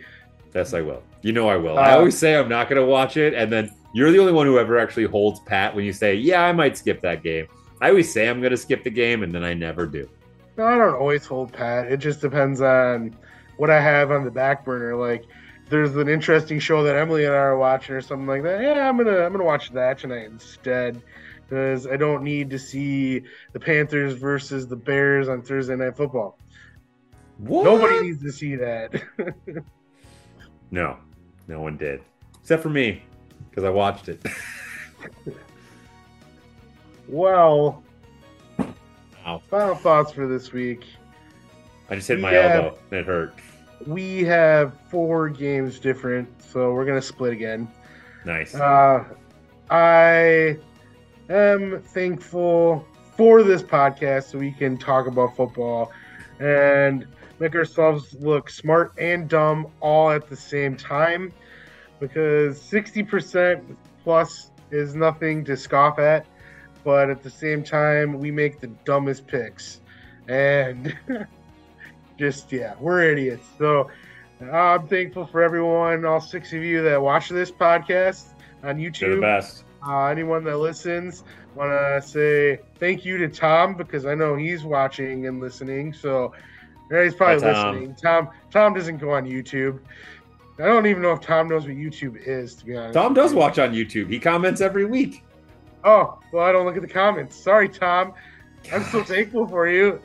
Yes, 0.54 0.72
I 0.74 0.80
will. 0.80 1.02
You 1.22 1.32
know 1.32 1.48
I 1.48 1.56
will. 1.56 1.78
I 1.78 1.92
Uh, 1.92 1.96
always 1.98 2.16
say 2.16 2.36
I'm 2.36 2.48
not 2.48 2.68
going 2.68 2.80
to 2.80 2.86
watch 2.86 3.16
it, 3.16 3.34
and 3.34 3.52
then 3.52 3.70
you're 3.92 4.10
the 4.10 4.18
only 4.18 4.32
one 4.32 4.46
who 4.46 4.58
ever 4.58 4.78
actually 4.78 5.04
holds 5.04 5.40
pat 5.40 5.74
when 5.74 5.84
you 5.84 5.92
say, 5.92 6.14
"Yeah, 6.14 6.42
I 6.44 6.52
might 6.52 6.76
skip 6.78 7.00
that 7.02 7.22
game." 7.22 7.46
I 7.80 7.90
always 7.90 8.12
say 8.12 8.28
I'm 8.28 8.40
going 8.40 8.50
to 8.50 8.56
skip 8.56 8.82
the 8.84 8.90
game, 8.90 9.22
and 9.22 9.32
then 9.32 9.44
I 9.44 9.54
never 9.54 9.86
do. 9.86 10.08
No, 10.56 10.64
I 10.64 10.76
don't 10.76 10.94
always 10.94 11.24
hold 11.26 11.52
pat. 11.52 11.90
It 11.92 11.98
just 11.98 12.20
depends 12.20 12.60
on 12.60 13.14
what 13.56 13.70
I 13.70 13.80
have 13.80 14.10
on 14.10 14.24
the 14.24 14.30
back 14.30 14.64
burner. 14.64 14.96
Like, 14.96 15.24
there's 15.70 15.96
an 15.96 16.08
interesting 16.08 16.58
show 16.58 16.82
that 16.84 16.96
Emily 16.96 17.24
and 17.24 17.34
I 17.34 17.38
are 17.38 17.58
watching 17.58 17.94
or 17.94 18.00
something 18.00 18.26
like 18.26 18.42
that. 18.42 18.60
Yeah, 18.62 18.88
I'm 18.88 18.96
gonna 18.96 19.18
I'm 19.24 19.32
gonna 19.32 19.44
watch 19.44 19.70
that 19.72 19.98
tonight 19.98 20.26
instead 20.26 21.00
because 21.48 21.86
I 21.86 21.96
don't 21.96 22.22
need 22.22 22.50
to 22.50 22.58
see 22.58 23.22
the 23.52 23.60
Panthers 23.60 24.14
versus 24.14 24.66
the 24.66 24.76
Bears 24.76 25.28
on 25.28 25.42
Thursday 25.42 25.76
Night 25.76 25.96
Football. 25.96 26.38
What? 27.38 27.64
Nobody 27.64 28.00
needs 28.00 28.22
to 28.22 28.32
see 28.32 28.56
that. 28.56 29.02
No, 30.70 30.98
no 31.46 31.62
one 31.62 31.78
did, 31.78 32.02
except 32.42 32.62
for 32.62 32.68
me, 32.68 33.02
because 33.48 33.64
I 33.64 33.70
watched 33.70 34.10
it. 34.10 34.20
well, 37.08 37.82
Ow. 39.26 39.38
final 39.48 39.74
thoughts 39.74 40.12
for 40.12 40.26
this 40.26 40.52
week. 40.52 40.84
I 41.88 41.94
just 41.94 42.08
hit 42.08 42.20
my 42.20 42.32
Yeah. 42.32 42.38
elbow 42.56 42.78
and 42.90 43.00
it 43.00 43.06
hurt. 43.06 43.34
We 43.86 44.24
have 44.24 44.78
four 44.90 45.28
games 45.28 45.78
different, 45.78 46.28
so 46.42 46.72
we're 46.72 46.84
gonna 46.84 47.02
split 47.02 47.32
again. 47.32 47.68
Nice. 48.24 48.54
Uh, 48.54 49.04
I 49.70 50.58
am 51.28 51.82
thankful 51.82 52.86
for 53.16 53.42
this 53.42 53.62
podcast 53.62 54.30
so 54.30 54.38
we 54.38 54.52
can 54.52 54.78
talk 54.78 55.06
about 55.06 55.36
football 55.36 55.92
and 56.40 57.06
make 57.38 57.54
ourselves 57.54 58.14
look 58.20 58.50
smart 58.50 58.92
and 58.98 59.28
dumb 59.28 59.66
all 59.80 60.10
at 60.10 60.28
the 60.28 60.36
same 60.36 60.76
time 60.76 61.32
because 62.00 62.60
60% 62.60 63.76
plus 64.04 64.50
is 64.70 64.94
nothing 64.94 65.44
to 65.44 65.56
scoff 65.56 65.98
at, 65.98 66.26
but 66.84 67.10
at 67.10 67.22
the 67.22 67.30
same 67.30 67.62
time, 67.62 68.18
we 68.18 68.30
make 68.30 68.60
the 68.60 68.68
dumbest 68.84 69.26
picks. 69.26 69.80
And 70.28 70.96
just, 72.18 72.50
yeah, 72.52 72.74
we're 72.80 73.02
idiots. 73.12 73.46
So 73.58 73.90
I'm 74.40 74.86
thankful 74.88 75.26
for 75.26 75.42
everyone, 75.42 76.04
all 76.04 76.20
six 76.20 76.52
of 76.52 76.62
you 76.62 76.82
that 76.82 77.00
watch 77.00 77.28
this 77.28 77.50
podcast 77.50 78.34
on 78.62 78.78
You're 78.78 78.90
the 78.90 78.98
YouTube. 78.98 79.20
best. 79.20 79.64
Uh, 79.86 80.06
anyone 80.06 80.42
that 80.44 80.56
listens, 80.58 81.22
want 81.54 81.70
to 81.70 82.02
say 82.06 82.60
thank 82.78 83.04
you 83.04 83.16
to 83.18 83.28
Tom 83.28 83.74
because 83.74 84.06
I 84.06 84.14
know 84.14 84.34
he's 84.36 84.64
watching 84.64 85.26
and 85.26 85.40
listening. 85.40 85.92
So 85.92 86.32
yeah, 86.90 87.04
he's 87.04 87.14
probably 87.14 87.42
Hi, 87.46 87.52
Tom. 87.52 87.74
listening. 87.74 87.94
Tom 87.96 88.28
Tom 88.50 88.74
doesn't 88.74 88.98
go 88.98 89.10
on 89.10 89.24
YouTube. 89.24 89.78
I 90.58 90.64
don't 90.64 90.86
even 90.86 91.02
know 91.02 91.12
if 91.12 91.20
Tom 91.20 91.48
knows 91.48 91.66
what 91.66 91.76
YouTube 91.76 92.16
is, 92.26 92.56
to 92.56 92.64
be 92.66 92.76
honest. 92.76 92.94
Tom 92.94 93.14
does 93.14 93.32
watch 93.32 93.60
on 93.60 93.72
YouTube. 93.72 94.10
He 94.10 94.18
comments 94.18 94.60
every 94.60 94.84
week. 94.84 95.22
Oh, 95.84 96.18
well, 96.32 96.44
I 96.44 96.50
don't 96.50 96.66
look 96.66 96.74
at 96.74 96.82
the 96.82 96.88
comments. 96.88 97.36
Sorry, 97.36 97.68
Tom. 97.68 98.12
I'm 98.72 98.82
so 98.84 99.04
thankful 99.04 99.46
for 99.46 99.68
you. 99.68 100.00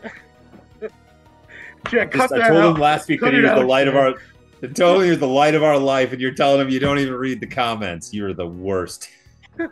Yeah, 1.91 2.05
cut 2.05 2.31
I 2.31 2.39
that 2.39 2.47
told 2.47 2.61
out. 2.61 2.75
him 2.75 2.81
last 2.81 3.07
week 3.07 3.19
Cut 3.19 3.27
that 3.27 3.33
he 3.33 3.41
was 3.41 3.51
the 3.51 3.57
out, 3.57 3.67
light 3.67 3.87
of 3.87 3.95
our. 3.95 4.15
I 4.61 4.67
told 4.67 5.03
him 5.03 5.09
was 5.09 5.19
the 5.19 5.27
light 5.27 5.55
of 5.55 5.63
our 5.63 5.77
life, 5.77 6.13
and 6.13 6.21
you're 6.21 6.33
telling 6.33 6.61
him 6.61 6.69
you 6.69 6.79
don't 6.79 6.99
even 6.99 7.15
read 7.15 7.41
the 7.41 7.47
comments. 7.47 8.13
You're 8.13 8.33
the 8.33 8.47
worst. 8.47 9.09
Cut 9.57 9.71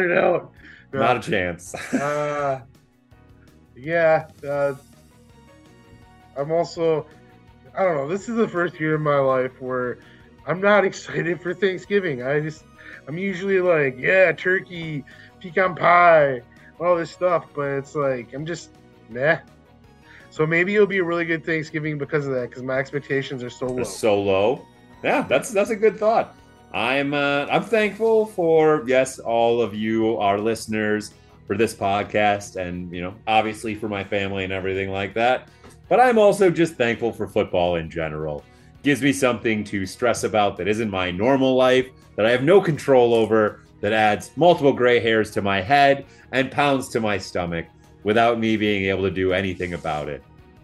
it 0.00 0.16
out. 0.16 0.52
No. 0.92 1.00
Not 1.00 1.16
a 1.16 1.20
chance. 1.20 1.74
uh, 1.94 2.60
yeah, 3.76 4.28
uh, 4.46 4.74
I'm 6.36 6.52
also, 6.52 7.06
I 7.76 7.84
don't 7.84 7.96
know. 7.96 8.08
This 8.08 8.28
is 8.28 8.36
the 8.36 8.48
first 8.48 8.78
year 8.80 8.94
in 8.94 9.02
my 9.02 9.18
life 9.18 9.60
where 9.60 9.98
I'm 10.46 10.60
not 10.60 10.84
excited 10.84 11.40
for 11.40 11.54
Thanksgiving. 11.54 12.22
I 12.22 12.40
just, 12.40 12.64
I'm 13.08 13.18
usually 13.18 13.60
like, 13.60 13.96
yeah, 13.98 14.32
turkey, 14.32 15.04
pecan 15.40 15.74
pie, 15.74 16.42
all 16.80 16.96
this 16.96 17.10
stuff, 17.10 17.46
but 17.54 17.68
it's 17.68 17.94
like, 17.94 18.32
I'm 18.32 18.46
just, 18.46 18.70
nah. 19.14 19.38
So 20.30 20.46
maybe 20.46 20.74
it'll 20.74 20.86
be 20.86 20.98
a 20.98 21.04
really 21.04 21.24
good 21.24 21.46
Thanksgiving 21.46 21.96
because 21.96 22.26
of 22.26 22.34
that, 22.34 22.50
because 22.50 22.62
my 22.62 22.78
expectations 22.78 23.42
are 23.42 23.50
so 23.50 23.66
low. 23.66 23.84
So 23.84 24.20
low. 24.20 24.66
Yeah, 25.02 25.22
that's 25.22 25.50
that's 25.50 25.70
a 25.70 25.76
good 25.76 25.96
thought. 25.96 26.36
I'm 26.72 27.14
uh, 27.14 27.46
I'm 27.50 27.62
thankful 27.62 28.26
for 28.26 28.82
yes, 28.86 29.20
all 29.20 29.62
of 29.62 29.74
you, 29.74 30.16
our 30.16 30.38
listeners, 30.38 31.12
for 31.46 31.56
this 31.56 31.74
podcast, 31.74 32.56
and 32.56 32.92
you 32.92 33.00
know, 33.00 33.14
obviously 33.26 33.74
for 33.74 33.88
my 33.88 34.02
family 34.02 34.44
and 34.44 34.52
everything 34.52 34.90
like 34.90 35.14
that. 35.14 35.48
But 35.88 36.00
I'm 36.00 36.18
also 36.18 36.50
just 36.50 36.74
thankful 36.74 37.12
for 37.12 37.28
football 37.28 37.76
in 37.76 37.88
general. 37.88 38.42
Gives 38.82 39.02
me 39.02 39.12
something 39.12 39.62
to 39.64 39.86
stress 39.86 40.24
about 40.24 40.56
that 40.56 40.66
isn't 40.66 40.90
my 40.90 41.10
normal 41.10 41.54
life, 41.54 41.86
that 42.16 42.26
I 42.26 42.30
have 42.30 42.42
no 42.42 42.60
control 42.60 43.14
over, 43.14 43.60
that 43.80 43.92
adds 43.92 44.30
multiple 44.36 44.72
gray 44.72 44.98
hairs 44.98 45.30
to 45.32 45.42
my 45.42 45.60
head 45.60 46.06
and 46.32 46.50
pounds 46.50 46.88
to 46.88 47.00
my 47.00 47.18
stomach 47.18 47.66
without 48.04 48.38
me 48.38 48.56
being 48.56 48.84
able 48.84 49.02
to 49.02 49.10
do 49.10 49.32
anything 49.32 49.74
about 49.74 50.08
it. 50.08 50.22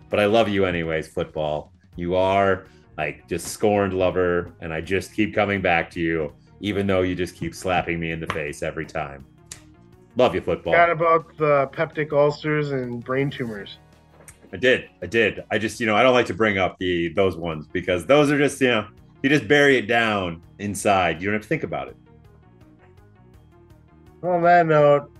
But 0.09 0.21
I 0.21 0.27
love 0.27 0.49
you 0.49 0.65
anyways, 0.65 1.09
football. 1.09 1.73
You 1.97 2.15
are 2.15 2.67
like 2.97 3.27
just 3.29 3.49
scorned 3.49 3.95
lover, 3.95 4.53
and 4.61 4.73
I 4.73 4.81
just 4.81 5.15
keep 5.15 5.35
coming 5.35 5.61
back 5.61 5.91
to 5.93 6.01
you, 6.01 6.33
even 6.61 6.87
though 6.87 7.03
you 7.03 7.15
just 7.15 7.35
keep 7.35 7.55
slapping 7.55 7.99
me 7.99 8.13
in 8.13 8.21
the 8.21 8.27
face 8.29 8.63
every 8.63 8.87
time. 8.87 9.25
Love 10.17 10.35
you, 10.35 10.41
football. 10.41 10.73
Forgot 10.73 10.91
about 10.91 11.37
the 11.37 11.69
peptic 11.73 12.13
ulcers 12.13 12.73
and 12.73 13.03
brain 13.03 13.31
tumors. 13.31 13.79
I 14.53 14.57
did. 14.57 14.91
I 15.01 15.07
did. 15.07 15.45
I 15.51 15.59
just, 15.59 15.79
you 15.81 15.87
know, 15.87 15.97
I 15.97 16.03
don't 16.03 16.13
like 16.13 16.27
to 16.27 16.35
bring 16.35 16.59
up 16.59 16.77
the 16.79 17.09
those 17.11 17.37
ones 17.37 17.67
because 17.69 18.05
those 18.05 18.31
are 18.31 18.39
just, 18.39 18.61
you 18.61 18.69
know, 18.69 18.89
you 19.23 19.31
just 19.31 19.47
bury 19.47 19.77
it 19.77 19.87
down 19.87 20.43
inside. 20.59 21.23
You 21.23 21.27
don't 21.29 21.35
have 21.35 21.43
to 21.43 21.49
think 21.49 21.63
about 21.63 21.89
it. 21.89 21.97
On 24.23 24.43
that 24.43 24.67
note, 24.67 25.11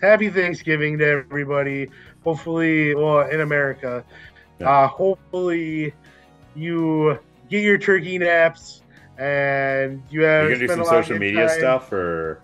happy 0.00 0.28
Thanksgiving 0.30 0.98
to 0.98 1.06
everybody. 1.06 1.88
Hopefully, 2.24 2.94
well, 2.94 3.20
in 3.28 3.40
America, 3.40 4.04
Yeah. 4.58 4.68
uh, 4.70 4.86
hopefully 4.88 5.94
you 6.54 7.18
get 7.50 7.62
your 7.62 7.78
turkey 7.78 8.18
naps 8.18 8.82
and 9.18 10.02
you 10.10 10.22
have. 10.22 10.44
You're 10.48 10.54
gonna 10.56 10.66
do 10.66 10.68
some 10.68 10.80
a 10.80 10.84
lot 10.84 10.98
of 10.98 11.04
social 11.04 11.18
media 11.18 11.48
time. 11.48 11.58
stuff, 11.58 11.92
or 11.92 12.40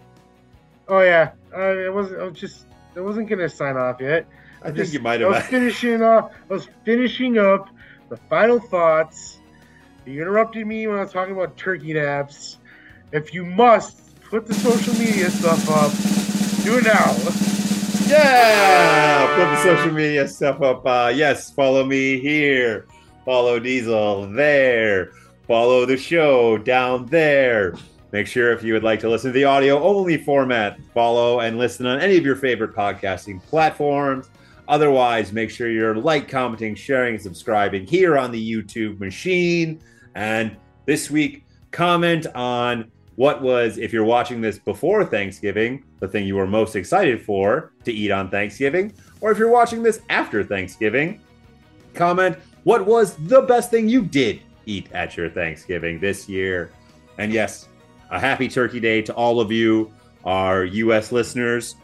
Oh 0.89 1.01
yeah, 1.01 1.31
uh, 1.55 1.61
I 1.61 1.89
wasn't. 1.89 2.21
I 2.21 2.25
was 2.25 2.39
just. 2.39 2.67
I 2.97 3.01
wasn't 3.01 3.29
gonna 3.29 3.49
sign 3.49 3.77
off 3.77 4.01
yet. 4.01 4.27
I 4.61 4.67
think 4.67 4.77
just- 4.77 4.93
you 4.93 5.01
might 5.01 5.21
have. 5.21 5.31
I 5.33 5.37
was 5.39 5.47
finishing 5.49 6.03
up. 6.03 6.33
I 6.51 6.53
was 6.53 6.69
finishing 6.85 7.39
up 7.39 7.69
the 8.09 8.17
final 8.29 8.59
thoughts. 8.61 9.39
You 10.05 10.21
interrupted 10.21 10.67
me 10.67 10.87
when 10.87 10.99
I 10.99 11.03
was 11.03 11.13
talking 11.13 11.35
about 11.35 11.57
turkey 11.57 11.93
naps. 11.95 12.59
If 13.13 13.33
you 13.35 13.45
must 13.45 14.21
put 14.23 14.47
the 14.47 14.55
social 14.55 14.95
media 14.95 15.31
stuff 15.31 15.69
up, 15.71 15.93
do 16.63 16.79
it 16.79 16.85
now. 16.85 17.17
Yeah, 18.07 19.35
put 19.37 19.45
the 19.45 19.63
social 19.63 19.93
media 19.93 20.29
stuff 20.29 20.61
up. 20.61 20.87
Uh, 20.87 21.13
yes, 21.15 21.51
follow 21.51 21.85
me 21.85 22.21
here. 22.21 22.87
Follow 23.25 23.59
Diesel 23.59 24.29
there. 24.33 25.13
Follow 25.47 25.87
the 25.87 25.97
show 25.97 26.59
down 26.59 27.07
there. 27.07 27.75
Make 28.13 28.27
sure 28.27 28.53
if 28.53 28.63
you 28.63 28.75
would 28.75 28.85
like 28.85 29.01
to 29.01 29.09
listen 29.09 29.31
to 29.31 29.33
the 29.33 29.45
audio 29.45 29.83
only 29.83 30.19
format, 30.19 30.79
follow 30.93 31.41
and 31.41 31.59
listen 31.59 31.87
on 31.87 32.01
any 32.01 32.17
of 32.17 32.25
your 32.25 32.37
favorite 32.37 32.75
podcasting 32.75 33.43
platforms. 33.45 34.29
Otherwise, 34.69 35.33
make 35.33 35.51
sure 35.51 35.71
you're 35.71 35.97
like, 35.97 36.29
commenting, 36.29 36.75
sharing, 36.75 37.15
and 37.15 37.23
subscribing 37.23 37.87
here 37.87 38.19
on 38.19 38.31
the 38.31 38.53
YouTube 38.53 39.01
machine. 39.01 39.81
And 40.15 40.57
this 40.85 41.11
week, 41.11 41.45
comment 41.71 42.27
on 42.35 42.91
what 43.23 43.41
was, 43.41 43.79
if 43.79 43.93
you're 43.93 44.03
watching 44.03 44.41
this 44.41 44.59
before 44.59 45.05
Thanksgiving, 45.05 45.85
the 46.01 46.09
thing 46.09 46.27
you 46.27 46.35
were 46.35 46.45
most 46.45 46.75
excited 46.75 47.23
for 47.23 47.73
to 47.85 47.93
eat 47.93 48.11
on 48.11 48.29
Thanksgiving, 48.29 48.93
or 49.21 49.31
if 49.31 49.39
you're 49.39 49.49
watching 49.49 49.81
this 49.81 50.01
after 50.11 50.43
Thanksgiving, 50.43 51.21
comment 51.95 52.37
what 52.65 52.85
was 52.85 53.15
the 53.29 53.43
best 53.43 53.71
thing 53.71 53.89
you 53.89 54.03
did 54.03 54.41
eat 54.67 54.91
at 54.91 55.17
your 55.17 55.31
Thanksgiving 55.31 56.01
this 56.01 56.29
year. 56.29 56.73
And 57.17 57.33
yes, 57.33 57.69
a 58.11 58.19
happy 58.19 58.49
Turkey 58.49 58.81
Day 58.81 59.03
to 59.03 59.15
all 59.15 59.41
of 59.41 59.53
you, 59.53 59.93
our 60.25 60.65
U.S. 60.65 61.13
listeners, 61.13 61.77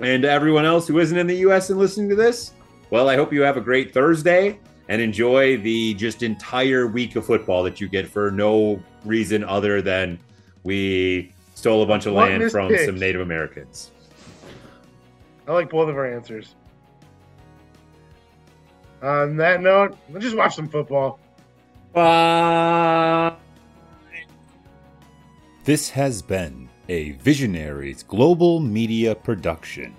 and 0.00 0.24
everyone 0.24 0.64
else 0.64 0.88
who 0.88 0.98
isn't 0.98 1.18
in 1.18 1.26
the 1.26 1.36
U.S. 1.40 1.68
and 1.68 1.78
listening 1.78 2.08
to 2.08 2.16
this. 2.16 2.54
Well, 2.88 3.10
I 3.10 3.16
hope 3.16 3.34
you 3.34 3.42
have 3.42 3.58
a 3.58 3.60
great 3.60 3.92
Thursday 3.92 4.58
and 4.88 5.02
enjoy 5.02 5.58
the 5.58 5.92
just 5.92 6.22
entire 6.22 6.86
week 6.86 7.16
of 7.16 7.26
football 7.26 7.62
that 7.64 7.82
you 7.82 7.86
get 7.86 8.08
for 8.08 8.30
no 8.30 8.82
reason 9.04 9.44
other 9.44 9.82
than 9.82 10.18
we 10.64 11.32
stole 11.54 11.82
a 11.82 11.86
bunch 11.86 12.06
of 12.06 12.14
What 12.14 12.30
land 12.30 12.50
from 12.50 12.68
picks? 12.68 12.86
some 12.86 12.98
Native 12.98 13.20
Americans. 13.20 13.90
I 15.48 15.52
like 15.52 15.70
both 15.70 15.88
of 15.88 15.96
our 15.96 16.06
answers. 16.06 16.54
On 19.02 19.36
that 19.38 19.62
note, 19.62 19.96
let's 20.10 20.24
just 20.24 20.36
watch 20.36 20.54
some 20.54 20.68
football. 20.68 21.18
Bye. 21.92 23.34
This 25.64 25.90
has 25.90 26.22
been 26.22 26.68
a 26.88 27.12
Visionaries 27.12 28.02
Global 28.02 28.60
Media 28.60 29.14
production. 29.14 29.94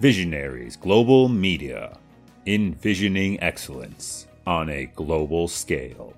Visionaries 0.00 0.76
Global 0.76 1.28
Media, 1.28 1.98
envisioning 2.46 3.40
excellence 3.40 4.26
on 4.46 4.68
a 4.68 4.86
global 4.86 5.48
scale. 5.48 6.14